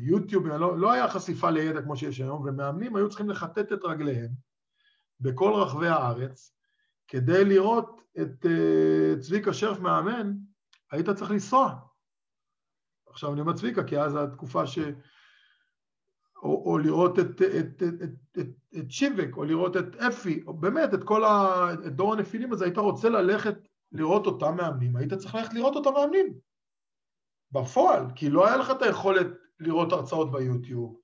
יוטיוב, 0.00 0.46
לא, 0.46 0.78
לא 0.78 0.92
היה 0.92 1.08
חשיפה 1.08 1.50
לידע 1.50 1.82
כמו 1.82 1.96
שיש 1.96 2.20
היום, 2.20 2.42
ומאמנים 2.46 2.96
היו 2.96 3.08
צריכים 3.08 3.30
לכתת 3.30 3.72
את 3.72 3.84
רגליהם 3.84 4.30
בכל 5.20 5.52
רחבי 5.54 5.88
הארץ 5.88 6.54
כדי 7.08 7.44
לראות 7.44 8.02
את 8.20 8.46
אה, 8.46 9.20
צביקה 9.20 9.52
שרף 9.52 9.80
מאמן, 9.80 10.32
היית 10.92 11.10
צריך 11.10 11.30
לנסוע. 11.30 11.74
עכשיו 13.10 13.32
אני 13.32 13.40
אומר 13.40 13.52
צביקה, 13.52 13.84
כי 13.84 14.00
אז 14.00 14.16
התקופה 14.16 14.66
ש... 14.66 14.78
או, 16.42 16.70
או 16.70 16.78
לראות 16.78 17.18
את, 17.18 17.42
את, 17.42 17.82
את, 17.82 17.82
את, 17.82 18.38
את, 18.38 18.48
את 18.78 18.90
שיבק, 18.90 19.36
או 19.36 19.44
לראות 19.44 19.76
את 19.76 19.96
אפי, 19.96 20.42
או 20.46 20.54
באמת 20.54 20.94
את 20.94 21.04
כל 21.04 21.24
ה... 21.24 21.66
את 21.72 21.96
דור 21.96 22.12
הנפילים 22.12 22.52
הזה, 22.52 22.64
היית 22.64 22.78
רוצה 22.78 23.08
ללכת 23.08 23.68
לראות 23.92 24.26
אותם 24.26 24.56
מאמנים, 24.56 24.96
היית 24.96 25.14
צריך 25.14 25.34
ללכת 25.34 25.54
לראות 25.54 25.76
אותם 25.76 25.90
מאמנים. 25.92 26.47
בפועל, 27.52 28.04
כי 28.14 28.30
לא 28.30 28.46
היה 28.46 28.56
לך 28.56 28.70
את 28.70 28.82
היכולת 28.82 29.26
לראות 29.60 29.92
הרצאות 29.92 30.32
ביוטיוב 30.32 30.96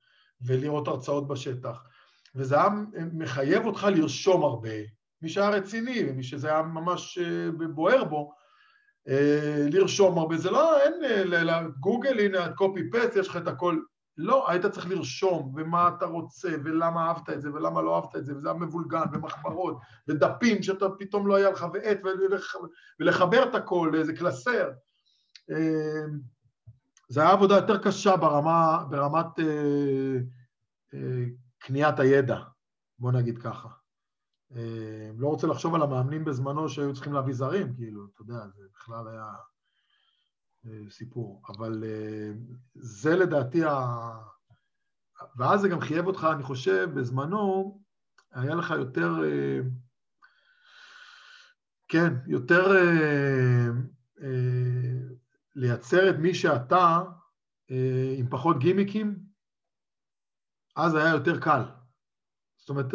ולראות 0.46 0.88
הרצאות 0.88 1.28
בשטח, 1.28 1.82
וזה 2.34 2.54
היה 2.56 2.68
מחייב 3.12 3.66
אותך 3.66 3.86
לרשום 3.90 4.42
הרבה, 4.42 4.70
מי 5.22 5.28
שהיה 5.28 5.48
רציני 5.48 6.04
ומי 6.08 6.22
שזה 6.22 6.48
היה 6.48 6.62
ממש 6.62 7.18
אה, 7.18 7.66
בוער 7.68 8.04
בו, 8.04 8.32
אה, 9.08 9.66
לרשום 9.72 10.18
הרבה, 10.18 10.36
זה 10.36 10.50
לא, 10.50 10.80
אין, 10.80 10.94
גוגל, 11.80 12.20
הנה, 12.20 12.52
קופי 12.52 12.90
פסט, 12.90 13.16
יש 13.16 13.28
לך 13.28 13.36
את 13.36 13.48
הכל, 13.48 13.78
לא, 14.16 14.50
היית 14.50 14.66
צריך 14.66 14.88
לרשום, 14.88 15.54
ומה 15.56 15.90
אתה 15.96 16.06
רוצה, 16.06 16.48
ולמה 16.64 17.08
אהבת 17.08 17.30
את 17.30 17.42
זה, 17.42 17.52
ולמה 17.52 17.82
לא 17.82 17.96
אהבת 17.96 18.16
את 18.16 18.26
זה, 18.26 18.36
וזה 18.36 18.48
היה 18.50 18.58
מבולגן, 18.58 19.04
ומחברות, 19.12 19.76
ודפים 20.08 20.62
שאתה 20.62 20.86
פתאום 20.98 21.26
לא 21.26 21.34
היה 21.34 21.50
לך, 21.50 21.66
ועט, 21.72 21.98
ולחבר 23.00 23.48
את 23.48 23.54
הכל 23.54 23.90
לאיזה 23.92 24.12
קלסר. 24.12 24.70
אה, 27.04 27.14
זה 27.14 27.20
היה 27.20 27.30
עבודה 27.30 27.54
יותר 27.54 27.82
קשה 27.82 28.16
ברמה, 28.16 28.84
ברמת 28.90 29.38
אה, 29.38 30.16
אה, 30.94 31.24
קניית 31.58 31.98
הידע, 31.98 32.38
בוא 32.98 33.12
נגיד 33.12 33.38
ככה. 33.38 33.68
אה, 34.56 35.10
לא 35.18 35.28
רוצה 35.28 35.46
לחשוב 35.46 35.74
על 35.74 35.82
המאמנים 35.82 36.24
בזמנו 36.24 36.68
שהיו 36.68 36.94
צריכים 36.94 37.12
להביא 37.12 37.34
זרים, 37.34 37.74
כאילו, 37.76 38.06
אתה 38.14 38.22
יודע, 38.22 38.46
זה 38.48 38.64
בכלל 38.74 39.08
היה... 39.08 39.34
סיפור, 40.90 41.42
אבל 41.48 41.84
אה, 41.86 42.32
זה 42.74 43.16
לדעתי 43.16 43.64
ה... 43.64 43.96
ואז 45.36 45.60
זה 45.60 45.68
גם 45.68 45.80
חייב 45.80 46.06
אותך, 46.06 46.26
אני 46.34 46.42
חושב, 46.42 46.90
בזמנו 46.94 47.80
היה 48.32 48.54
לך 48.54 48.70
יותר, 48.70 49.24
אה, 49.24 49.60
כן, 51.88 52.14
יותר 52.26 52.76
אה, 52.76 53.68
לייצר 55.56 56.10
את 56.10 56.16
מי 56.18 56.34
שאתה 56.34 57.02
עם 58.18 58.26
פחות 58.30 58.58
גימיקים, 58.58 59.18
אז 60.76 60.94
היה 60.94 61.10
יותר 61.10 61.40
קל. 61.40 61.62
זאת 62.56 62.68
אומרת, 62.68 62.86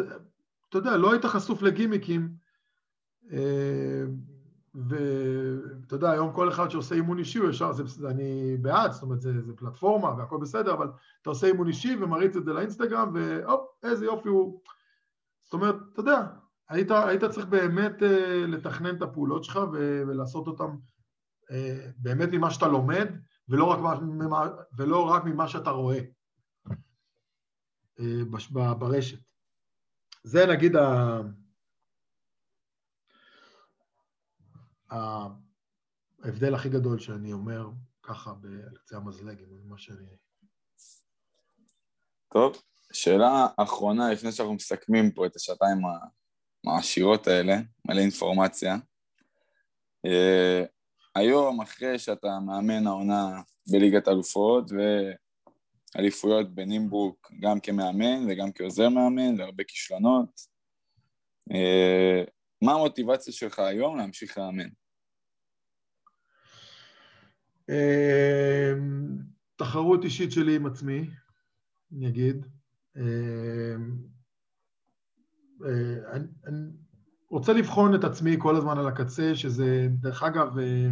אתה 0.68 0.78
יודע, 0.78 0.96
לא 0.96 1.12
היית 1.12 1.24
חשוף 1.24 1.62
לגימיקים 1.62 2.34
ואתה 4.74 5.94
יודע, 5.94 6.10
היום 6.10 6.32
כל 6.32 6.48
אחד 6.48 6.70
שעושה 6.70 6.94
אימון 6.94 7.18
אישי, 7.18 7.38
הוא 7.38 7.50
ישר, 7.50 7.72
זה, 7.72 7.84
זה, 7.86 8.08
אני 8.10 8.56
בעד, 8.56 8.92
זאת 8.92 9.02
אומרת, 9.02 9.20
זה, 9.20 9.42
זה 9.42 9.52
פלטפורמה 9.56 10.14
והכל 10.18 10.38
בסדר, 10.40 10.74
אבל 10.74 10.88
אתה 11.22 11.30
עושה 11.30 11.46
אימון 11.46 11.68
אישי 11.68 11.96
ומריץ 12.00 12.36
את 12.36 12.44
זה 12.44 12.52
לאינסטגרם, 12.52 13.10
והופ, 13.14 13.60
איזה 13.82 14.04
יופי 14.04 14.28
הוא... 14.28 14.62
זאת 15.44 15.52
אומרת, 15.52 15.76
אתה 15.92 16.00
יודע, 16.00 16.26
היית, 16.68 16.90
היית 16.90 17.24
צריך 17.24 17.46
באמת 17.46 18.02
uh, 18.02 18.04
לתכנן 18.48 18.96
את 18.96 19.02
הפעולות 19.02 19.44
שלך 19.44 19.58
ולעשות 20.06 20.46
אותן 20.46 20.76
באמת 21.96 22.28
ממה 22.32 22.50
שאתה 22.50 22.68
לומד, 22.68 23.08
ולא 23.48 23.64
רק, 23.64 23.78
ממה, 24.02 24.48
ולא 24.76 25.10
רק 25.10 25.22
ממה 25.24 25.48
שאתה 25.48 25.70
רואה 25.70 25.98
uh, 28.00 28.74
ברשת. 28.78 29.18
זה 30.24 30.46
נגיד 30.46 30.76
ה... 30.76 31.20
ההבדל 36.22 36.54
הכי 36.54 36.68
גדול 36.68 36.98
שאני 36.98 37.32
אומר 37.32 37.68
ככה 38.02 38.30
על 38.30 38.76
קצה 38.76 38.96
המזלג, 38.96 39.42
מה 39.64 39.78
שאני... 39.78 40.16
טוב, 42.32 42.62
שאלה 42.92 43.46
אחרונה 43.56 44.12
לפני 44.12 44.32
שאנחנו 44.32 44.54
מסכמים 44.54 45.12
פה 45.12 45.26
את 45.26 45.36
השעתיים 45.36 45.78
המעשירות 46.64 47.26
האלה, 47.26 47.54
מלא 47.88 48.00
אינפורמציה. 48.00 48.76
היום, 51.14 51.60
אחרי 51.60 51.98
שאתה 51.98 52.38
מאמן 52.46 52.86
העונה 52.86 53.42
בליגת 53.70 54.08
אלופות 54.08 54.70
ואליפויות 55.94 56.54
בנימברוק 56.54 57.32
גם 57.40 57.60
כמאמן 57.60 58.26
וגם 58.28 58.52
כעוזר 58.52 58.88
מאמן 58.88 59.40
והרבה 59.40 59.64
כישלונות, 59.64 60.40
uh, 61.50 62.30
מה 62.62 62.72
המוטיבציה 62.72 63.32
שלך 63.32 63.58
היום 63.58 63.96
להמשיך 63.96 64.38
לאמן? 64.38 64.68
אמ, 67.70 69.18
תחרות 69.56 70.04
אישית 70.04 70.32
שלי 70.32 70.56
עם 70.56 70.66
עצמי, 70.66 71.10
אני 71.92 72.08
אגיד. 72.08 72.46
אמ, 72.96 73.02
אה, 75.64 76.12
אני, 76.12 76.24
אני 76.46 76.70
רוצה 77.30 77.52
לבחון 77.52 77.94
את 77.94 78.04
עצמי 78.04 78.36
כל 78.38 78.56
הזמן 78.56 78.78
על 78.78 78.88
הקצה, 78.88 79.34
שזה, 79.34 79.88
דרך 79.90 80.22
אגב, 80.22 80.58
אה, 80.58 80.88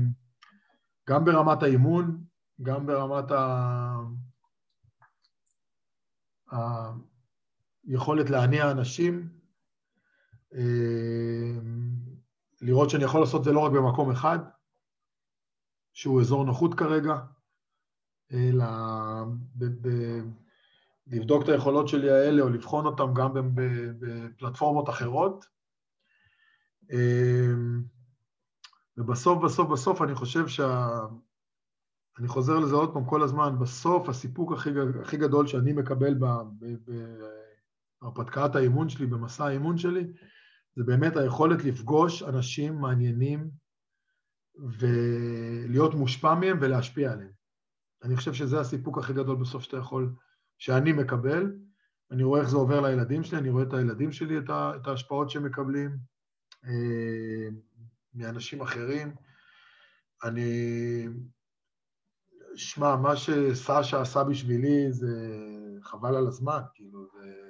גם 1.08 1.24
ברמת 1.24 1.62
האימון, 1.62 2.24
גם 2.62 2.86
ברמת 2.86 3.30
ה... 3.30 3.96
היכולת 7.86 8.30
להניע 8.30 8.70
אנשים, 8.70 9.28
אמ, 10.54 11.96
לראות 12.60 12.90
שאני 12.90 13.04
יכול 13.04 13.20
לעשות 13.20 13.40
את 13.40 13.44
זה 13.44 13.52
לא 13.52 13.60
רק 13.60 13.72
במקום 13.72 14.10
אחד, 14.10 14.38
שהוא 15.92 16.20
אזור 16.20 16.44
נוחות 16.44 16.74
כרגע, 16.74 17.14
אלא 18.32 18.66
ב, 19.54 19.64
ב, 19.64 19.88
לבדוק 21.06 21.42
את 21.42 21.48
היכולות 21.48 21.88
שלי 21.88 22.10
האלה 22.10 22.42
או 22.42 22.48
לבחון 22.48 22.86
אותן 22.86 23.14
גם 23.14 23.32
בפלטפורמות 23.34 24.88
אחרות. 24.88 25.57
אמ, 26.92 27.82
ובסוף, 28.96 29.44
בסוף, 29.44 29.70
בסוף 29.70 30.02
אני 30.02 30.14
חושב 30.14 30.48
שה... 30.48 30.88
אני 32.18 32.28
חוזר 32.28 32.58
לזה 32.58 32.74
עוד 32.74 32.92
פעם 32.92 33.04
כל 33.04 33.22
הזמן, 33.22 33.58
בסוף 33.58 34.08
הסיפוק 34.08 34.52
הכי, 34.52 34.70
הכי 35.02 35.16
גדול 35.16 35.46
שאני 35.46 35.72
מקבל 35.72 36.14
בהרפתקת 38.02 38.54
האימון 38.54 38.88
שלי, 38.88 39.06
במסע 39.06 39.44
האימון 39.46 39.78
שלי, 39.78 40.06
זה 40.76 40.84
באמת 40.84 41.16
היכולת 41.16 41.64
לפגוש 41.64 42.22
אנשים 42.22 42.74
מעניינים, 42.74 43.50
ולהיות 44.58 45.94
מושפע 45.94 46.34
מהם 46.34 46.58
ולהשפיע 46.60 47.12
עליהם. 47.12 47.32
אני 48.02 48.16
חושב 48.16 48.34
שזה 48.34 48.60
הסיפוק 48.60 48.98
הכי 48.98 49.12
גדול 49.12 49.36
בסוף 49.36 49.62
שאתה 49.62 49.76
יכול, 49.76 50.14
שאני 50.58 50.92
מקבל. 50.92 51.52
אני 52.10 52.22
רואה 52.22 52.40
איך 52.40 52.48
זה 52.48 52.56
עובר 52.56 52.80
לילדים 52.80 53.24
שלי, 53.24 53.38
אני 53.38 53.50
רואה 53.50 53.62
את 53.62 53.72
הילדים 53.72 54.12
שלי, 54.12 54.38
את 54.38 54.86
ההשפעות 54.86 55.30
שהם 55.30 55.44
מקבלים 55.44 55.98
מאנשים 58.14 58.60
אחרים. 58.60 59.14
אני... 60.24 61.06
שמע, 62.56 62.96
מה 62.96 63.16
שסשה 63.16 64.00
עשה 64.00 64.24
בשבילי 64.24 64.92
זה 64.92 65.38
חבל 65.82 66.16
על 66.16 66.26
הזמן, 66.26 66.60
כאילו, 66.74 67.06
זה 67.06 67.48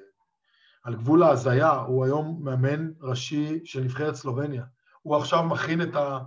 על 0.85 0.95
גבול 0.95 1.23
ההזיה. 1.23 1.71
הוא 1.71 2.05
היום 2.05 2.41
מאמן 2.45 2.91
ראשי 3.01 3.61
של 3.65 3.81
נבחרת 3.81 4.15
סלובניה. 4.15 4.65
הוא 5.03 5.17
עכשיו 5.17 5.45
מכין 5.45 5.83
את, 5.83 5.97
ה, 5.97 6.19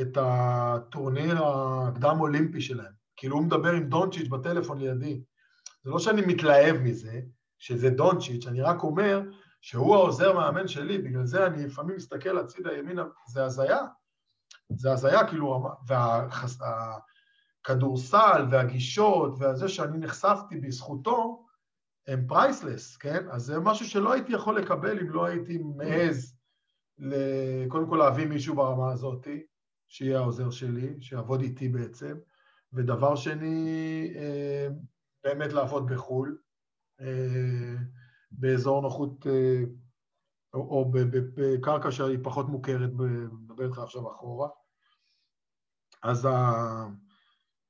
את 0.00 0.18
הטורניר 0.20 1.44
הקדם 1.44 2.16
אולימפי 2.20 2.60
שלהם. 2.60 2.92
כאילו 3.16 3.36
הוא 3.36 3.44
מדבר 3.44 3.72
עם 3.72 3.88
דונצ'יץ' 3.88 4.28
בטלפון 4.28 4.78
לידי. 4.78 5.22
זה 5.84 5.90
לא 5.90 5.98
שאני 5.98 6.20
מתלהב 6.26 6.76
מזה, 6.76 7.20
שזה 7.58 7.90
דונצ'יץ', 7.90 8.46
אני 8.46 8.62
רק 8.62 8.82
אומר 8.82 9.22
שהוא 9.60 9.94
העוזר 9.94 10.32
מאמן 10.32 10.68
שלי, 10.68 10.98
בגלל 10.98 11.24
זה 11.24 11.46
אני 11.46 11.66
לפעמים 11.66 11.96
מסתכל 11.96 12.38
הצידה 12.38 12.72
ימינה, 12.72 13.04
זה 13.28 13.44
הזיה. 13.44 13.78
זה 14.68 14.92
הזיה, 14.92 15.26
כאילו, 15.28 15.68
והכדורסל 17.66 18.46
והגישות 18.50 19.34
והזה 19.38 19.68
שאני 19.68 19.98
נחשפתי 19.98 20.60
בזכותו, 20.60 21.46
הם 22.06 22.26
פרייסלס, 22.26 22.96
כן? 22.96 23.26
אז 23.30 23.42
זה 23.42 23.60
משהו 23.60 23.86
שלא 23.86 24.12
הייתי 24.12 24.32
יכול 24.32 24.58
לקבל 24.58 24.98
אם 24.98 25.10
לא 25.10 25.26
הייתי 25.26 25.58
מעז, 25.76 26.36
קודם 27.68 27.88
כל 27.88 27.96
להביא 27.96 28.26
מישהו 28.26 28.54
ברמה 28.56 28.92
הזאת, 28.92 29.26
שיהיה 29.88 30.18
העוזר 30.18 30.50
שלי, 30.50 30.96
שיעבוד 31.00 31.40
איתי 31.40 31.68
בעצם, 31.68 32.16
ודבר 32.72 33.16
שני, 33.16 34.12
אה, 34.16 34.68
באמת 35.24 35.52
לעבוד 35.52 35.92
בחו"ל, 35.92 36.38
אה, 37.00 37.76
באזור 38.30 38.82
נוחות, 38.82 39.26
אה, 39.26 39.62
או 40.54 40.92
בקרקע 41.34 41.90
שהיא 41.90 42.18
פחות 42.22 42.48
מוכרת, 42.48 42.90
מדבר 43.32 43.64
איתך 43.64 43.78
עכשיו 43.78 44.12
אחורה. 44.12 44.48
אז 46.02 46.24
ה... 46.24 46.50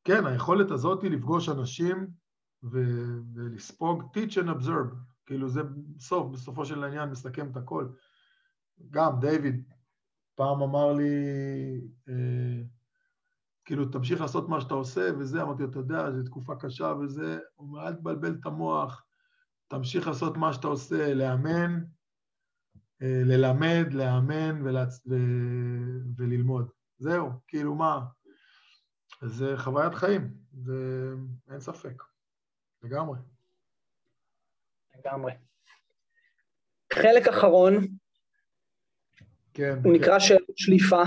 כן, 0.04 0.26
היכולת 0.26 0.70
הזאת 0.70 1.02
היא 1.02 1.10
לפגוש 1.10 1.48
אנשים 1.48 2.06
ו- 2.62 3.18
ולספוג, 3.34 4.02
teach 4.02 4.32
and 4.32 4.48
observe, 4.48 4.94
כאילו 5.26 5.48
זה 5.48 5.62
בסוף, 5.96 6.32
בסופו 6.32 6.64
של 6.64 6.84
העניין 6.84 7.10
מסכם 7.10 7.50
את 7.50 7.56
הכל. 7.56 7.88
גם 8.90 9.20
דיוויד 9.20 9.72
פעם 10.34 10.62
אמר 10.62 10.92
לי, 10.92 11.14
אה, 12.08 12.62
כאילו, 13.64 13.84
תמשיך 13.84 14.20
לעשות 14.20 14.48
מה 14.48 14.60
שאתה 14.60 14.74
עושה 14.74 15.10
וזה, 15.18 15.42
אמרתי, 15.42 15.64
אתה 15.64 15.78
יודע, 15.78 16.10
זו 16.10 16.22
תקופה 16.24 16.56
קשה 16.56 16.94
וזה, 17.00 17.38
הוא 17.56 17.68
אומר, 17.68 17.88
אל 17.88 17.94
תבלבל 17.94 18.36
את 18.40 18.46
המוח, 18.46 19.04
תמשיך 19.70 20.06
לעשות 20.06 20.36
מה 20.36 20.52
שאתה 20.52 20.66
עושה, 20.66 21.14
לאמן, 21.14 21.84
אה, 23.02 23.22
ללמד, 23.24 23.92
לאמן 23.92 24.62
ולהצ... 24.66 25.06
ו... 25.06 25.14
וללמוד. 26.16 26.70
זהו, 26.98 27.28
כאילו 27.46 27.74
מה, 27.74 28.00
זה 29.22 29.54
חוויית 29.56 29.94
חיים, 29.94 30.34
זה 30.52 30.74
אין 31.50 31.60
ספק, 31.60 32.02
לגמרי. 32.82 33.18
לגמרי. 34.98 35.32
חלק 36.92 37.28
אחרון, 37.28 37.74
כן, 39.54 39.74
הוא 39.84 39.94
כן. 39.94 40.00
נקרא 40.00 40.18
שאלות 40.18 40.56
שליפה. 40.58 41.02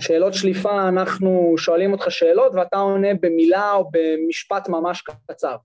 שאלות 0.00 0.34
שליפה, 0.34 0.88
אנחנו 0.88 1.54
שואלים 1.58 1.92
אותך 1.92 2.04
שאלות 2.08 2.52
ואתה 2.54 2.76
עונה 2.76 3.08
במילה 3.22 3.72
או 3.72 3.90
במשפט 3.90 4.68
ממש 4.68 5.02
קצר. 5.30 5.56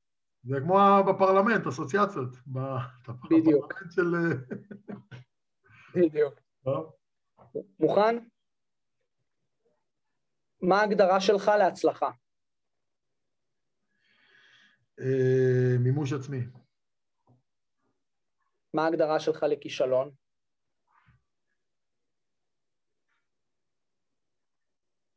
זה 0.44 0.56
כמו 0.64 0.78
בפרלמנט, 1.08 1.68
אסוציאציות. 1.68 2.30
בדיוק. 3.32 3.74
בפרלמנט 3.74 3.92
של... 3.92 4.06
בדיוק. 5.96 6.34
מוכן? 7.80 8.16
מה 10.62 10.82
ההגדרה 10.82 11.22
שלך 11.22 11.52
להצלחה? 11.60 12.12
אה, 15.00 15.78
מימוש 15.80 16.14
עצמי. 16.14 16.40
מה 18.74 18.86
ההגדרה 18.86 19.20
שלך 19.20 19.44
לכישלון? 19.44 20.12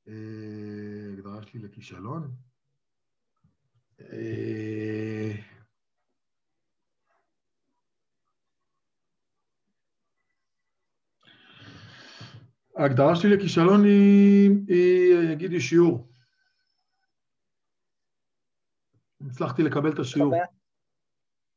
אה, 0.09 1.13
הגדרה 1.13 1.43
שלי 1.43 1.61
לכישלון? 1.61 2.46
אה, 4.01 5.33
ההגדרה 12.77 13.17
שלי 13.17 13.37
לכישלון 13.37 13.85
היא, 13.85 14.51
היא 14.69 15.33
אגיד 15.33 15.51
לי 15.51 15.61
שיעור. 15.61 16.13
הצלחתי 19.21 19.63
לקבל 19.63 19.93
את 19.95 19.99
השיעור. 19.99 20.29
חוויה, 20.29 20.47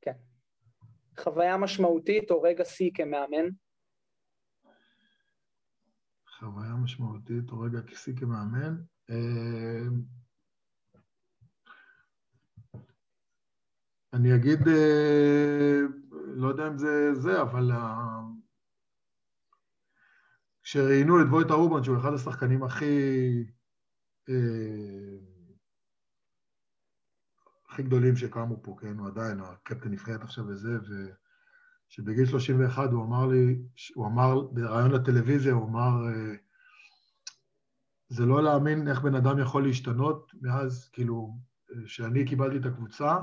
כן. 0.02 0.14
חוויה 1.20 1.58
משמעותית 1.58 2.32
או 2.32 2.42
רגע 2.42 2.66
שיא 2.66 2.92
כמאמן? 2.94 3.50
חוויה 6.40 6.74
משמעותית 6.84 7.52
או 7.52 7.60
רגע 7.60 7.80
שיא 7.96 8.14
כמאמן. 8.20 8.76
אני 14.14 14.36
אגיד, 14.36 14.68
אה, 14.68 15.82
לא 16.36 16.48
יודע 16.48 16.68
אם 16.68 16.78
זה 16.78 17.14
זה, 17.14 17.42
אבל 17.42 17.72
כשראיינו 20.64 21.22
את 21.22 21.26
וויטה 21.30 21.54
רובן, 21.54 21.84
שהוא 21.84 21.98
אחד 21.98 22.14
השחקנים 22.14 22.64
הכי... 22.64 22.86
אה, 24.30 25.30
הכי 27.70 27.84
גדולים 27.84 28.16
שקמו 28.16 28.64
פה, 28.64 28.76
כן, 28.82 28.98
הוא 28.98 29.08
עדיין 29.08 29.40
הקפטן 29.40 29.90
נבחרת 29.90 30.22
עכשיו 30.22 30.48
וזה, 30.48 30.78
ושבגיל 31.90 32.26
31 32.26 32.92
הוא 32.92 33.06
אמר 33.06 33.28
לי, 33.28 33.62
הוא 33.96 34.08
אמר 34.08 34.42
בריאיון 34.42 34.92
לטלוויזיה, 34.92 35.54
הוא 35.54 35.70
אמר, 35.70 36.08
אה, 36.08 36.36
זה 38.08 38.26
לא 38.26 38.44
להאמין 38.44 38.88
איך 38.88 39.02
בן 39.02 39.16
אדם 39.16 39.40
יכול 39.40 39.64
להשתנות 39.64 40.32
מאז, 40.42 40.90
כאילו, 40.94 41.38
שאני 41.86 42.26
קיבלתי 42.26 42.58
את 42.58 42.66
הקבוצה, 42.66 43.18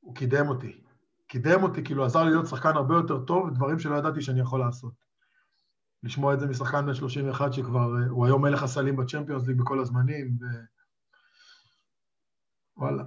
הוא 0.00 0.14
קידם 0.14 0.48
אותי. 0.48 0.80
קידם 1.26 1.62
אותי, 1.62 1.84
כאילו 1.84 2.04
עזר 2.04 2.24
לי 2.24 2.30
להיות 2.30 2.46
שחקן 2.46 2.68
הרבה 2.68 2.94
יותר 2.94 3.24
טוב, 3.24 3.54
דברים 3.54 3.78
שלא 3.78 3.96
ידעתי 3.96 4.20
שאני 4.20 4.40
יכול 4.40 4.60
לעשות. 4.60 4.92
לשמוע 6.02 6.34
את 6.34 6.40
זה 6.40 6.46
משחקן 6.46 6.86
בן 6.86 6.94
31 6.94 7.52
שכבר, 7.52 7.90
הוא 8.10 8.26
היום 8.26 8.42
מלך 8.42 8.62
הסלים 8.62 8.96
בצ'מפיונס 8.96 9.46
ליג 9.46 9.58
בכל 9.58 9.80
הזמנים, 9.80 10.38
ו... 10.40 10.44
וואלה. 12.76 13.04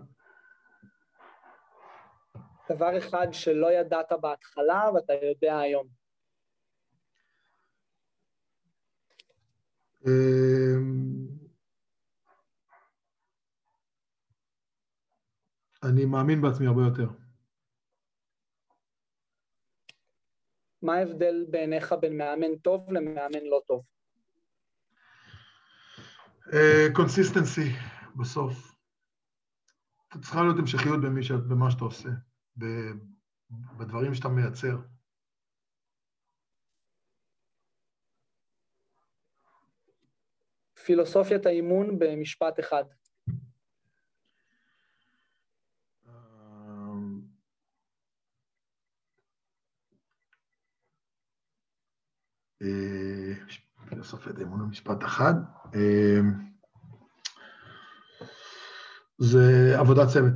דבר 2.70 2.98
אחד 2.98 3.28
שלא 3.32 3.72
ידעת 3.72 4.12
בהתחלה 4.22 4.90
ואתה 4.94 5.14
יודע 5.14 5.60
היום. 5.60 5.88
אני 15.84 16.06
מאמין 16.06 16.42
בעצמי 16.42 16.68
הרבה 16.68 16.82
יותר. 16.82 17.08
מה 20.82 20.96
ההבדל 20.96 21.46
בעיניך 21.50 21.96
בין 22.02 22.18
מאמן 22.18 22.56
טוב 22.56 22.94
למאמן 22.94 23.46
לא 23.50 23.62
טוב? 23.68 23.86
consistency, 26.96 27.70
uh, 27.70 28.18
בסוף. 28.20 28.76
צריכה 30.22 30.42
להיות 30.44 30.60
המשכיות 30.60 31.00
ש... 31.22 31.32
במה 31.32 31.72
שאתה 31.72 31.84
עושה, 31.84 32.10
בדברים 33.78 34.14
שאתה 34.14 34.28
מייצר. 34.28 34.78
פילוסופיית 40.86 41.46
האימון 41.46 42.00
במשפט 42.00 42.60
אחד. 42.60 42.84
פילוסופיית 53.90 54.38
האמון 54.40 54.60
במשפט 54.60 55.04
אחד. 55.04 55.34
זה 59.18 59.74
עבודת 59.80 60.08
צוות. 60.14 60.34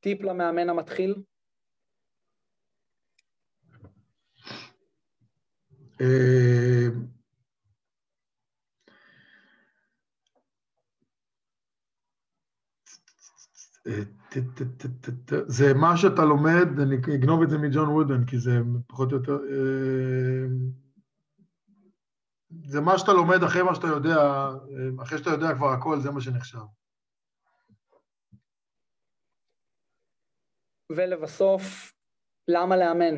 טיפ 0.00 0.22
למאמן 0.22 0.68
המתחיל? 0.68 1.14
זה 15.46 15.74
מה 15.74 15.96
שאתה 15.96 16.24
לומד, 16.24 16.80
אני 16.80 16.96
אגנוב 17.14 17.42
את 17.42 17.50
זה 17.50 17.58
מג'ון 17.58 17.88
וודן, 17.88 18.24
כי 18.26 18.38
זה 18.38 18.58
פחות 18.86 19.12
או 19.12 19.16
יותר... 19.16 19.38
זה 22.64 22.80
מה 22.80 22.98
שאתה 22.98 23.12
לומד 23.12 23.42
אחרי 23.42 23.62
מה 23.62 23.74
שאתה 23.74 23.86
יודע, 23.86 24.16
אחרי 25.02 25.18
שאתה 25.18 25.30
יודע 25.30 25.54
כבר 25.54 25.68
הכל, 25.68 26.00
זה 26.00 26.10
מה 26.10 26.20
שנחשב. 26.20 26.58
ולבסוף, 30.96 31.92
למה 32.48 32.76
לאמן? 32.76 33.14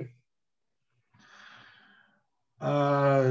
אה, 2.62 3.22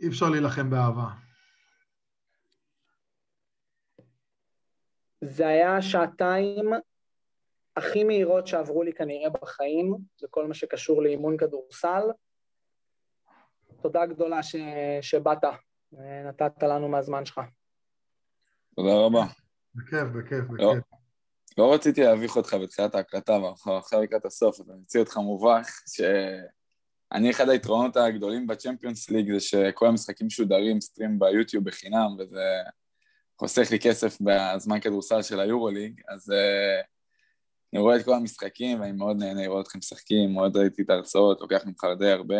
אי 0.00 0.08
אפשר 0.08 0.28
להילחם 0.28 0.70
באהבה. 0.70 1.29
זה 5.20 5.46
היה 5.48 5.82
שעתיים 5.82 6.70
הכי 7.76 8.04
מהירות 8.04 8.46
שעברו 8.46 8.82
לי 8.82 8.92
כנראה 8.92 9.30
בחיים, 9.30 9.96
בכל 10.22 10.46
מה 10.46 10.54
שקשור 10.54 11.02
לאימון 11.02 11.36
כדורסל. 11.36 12.02
תודה 13.82 14.06
גדולה 14.06 14.42
ש... 14.42 14.56
שבאת, 15.00 15.44
נתת 16.24 16.62
לנו 16.62 16.88
מהזמן 16.88 17.24
שלך. 17.24 17.40
תודה 18.76 18.94
רבה. 18.94 19.24
בכיף, 19.74 20.08
בכיף, 20.08 20.44
לא, 20.50 20.72
בכיף. 20.72 20.84
לא 21.58 21.74
רציתי 21.74 22.02
להביך 22.02 22.36
אותך 22.36 22.56
בתחילת 22.62 22.94
ההקלטה, 22.94 23.36
אבל 23.36 23.76
עכשיו 23.78 24.02
לקראת 24.02 24.24
הסוף, 24.24 24.60
אז 24.60 24.70
אני 24.70 24.78
אוציא 24.80 25.00
אותך 25.00 25.16
מובך, 25.16 25.82
שאני, 25.86 27.30
אחד 27.30 27.48
היתרונות 27.48 27.96
הגדולים 27.96 28.46
בצ'מפיונס 28.46 29.10
ליג 29.10 29.32
זה 29.32 29.40
שכל 29.40 29.86
המשחקים 29.86 30.26
משודרים 30.26 30.80
סטרים 30.80 31.18
ביוטיוב 31.18 31.64
בחינם, 31.64 32.16
וזה 32.18 32.44
חוסך 33.40 33.70
לי 33.70 33.78
כסף 33.80 34.18
בזמן 34.20 34.80
כדורסל 34.80 35.22
של 35.22 35.40
היורוליג, 35.40 36.00
אז 36.08 36.30
uh, 36.30 36.86
אני 37.72 37.80
רואה 37.82 37.96
את 37.96 38.04
כל 38.04 38.14
המשחקים 38.14 38.80
ואני 38.80 38.92
מאוד 38.92 39.16
נהנה 39.18 39.42
לראות 39.42 39.66
אתכם 39.66 39.78
משחקים, 39.78 40.32
מאוד 40.32 40.56
ראיתי 40.56 40.82
את 40.82 40.90
ההרצאות, 40.90 41.40
לוקח 41.40 41.62
ממך 41.66 41.84
די 41.98 42.10
הרבה. 42.10 42.36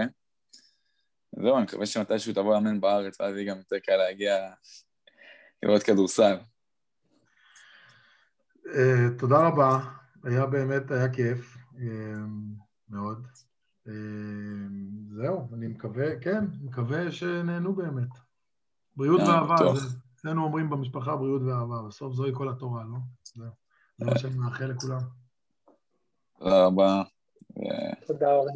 זהו, 1.42 1.56
אני 1.56 1.64
מקווה 1.64 1.86
שמתישהו 1.86 2.32
תבוא 2.32 2.54
לאמן 2.54 2.80
בארץ, 2.80 3.20
ואז 3.20 3.36
יהיה 3.36 3.50
גם 3.50 3.58
יותר 3.58 3.78
קל 3.78 3.96
להגיע 3.96 4.50
לראות 5.62 5.82
כדורסל. 5.82 6.36
Uh, 8.66 8.70
תודה 9.18 9.48
רבה, 9.48 9.78
היה 10.24 10.46
באמת, 10.46 10.90
היה 10.90 11.08
כיף, 11.08 11.56
uh, 11.74 11.78
מאוד. 12.88 13.26
Uh, 13.86 13.90
זהו, 15.16 15.48
אני 15.54 15.66
מקווה, 15.66 16.20
כן, 16.20 16.44
מקווה 16.62 17.12
שנהנו 17.12 17.74
באמת. 17.74 18.10
בריאות 18.96 19.20
ואהבה, 19.20 19.56
זה, 19.74 19.96
אצלנו 20.20 20.44
אומרים 20.44 20.70
במשפחה 20.70 21.16
בריאות 21.16 21.42
ואהבה, 21.42 21.82
בסוף 21.88 22.14
זוהי 22.14 22.32
כל 22.34 22.48
התורה, 22.48 22.84
לא? 22.84 22.96
זה 23.34 24.06
מה 24.06 24.18
שאני 24.18 24.34
מאחל 24.34 24.64
לכולם. 24.64 25.00
תודה 26.38 26.66
רבה. 26.66 27.02
תודה 28.06 28.26
רבה. 28.32 28.50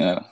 Yeah. 0.00 0.31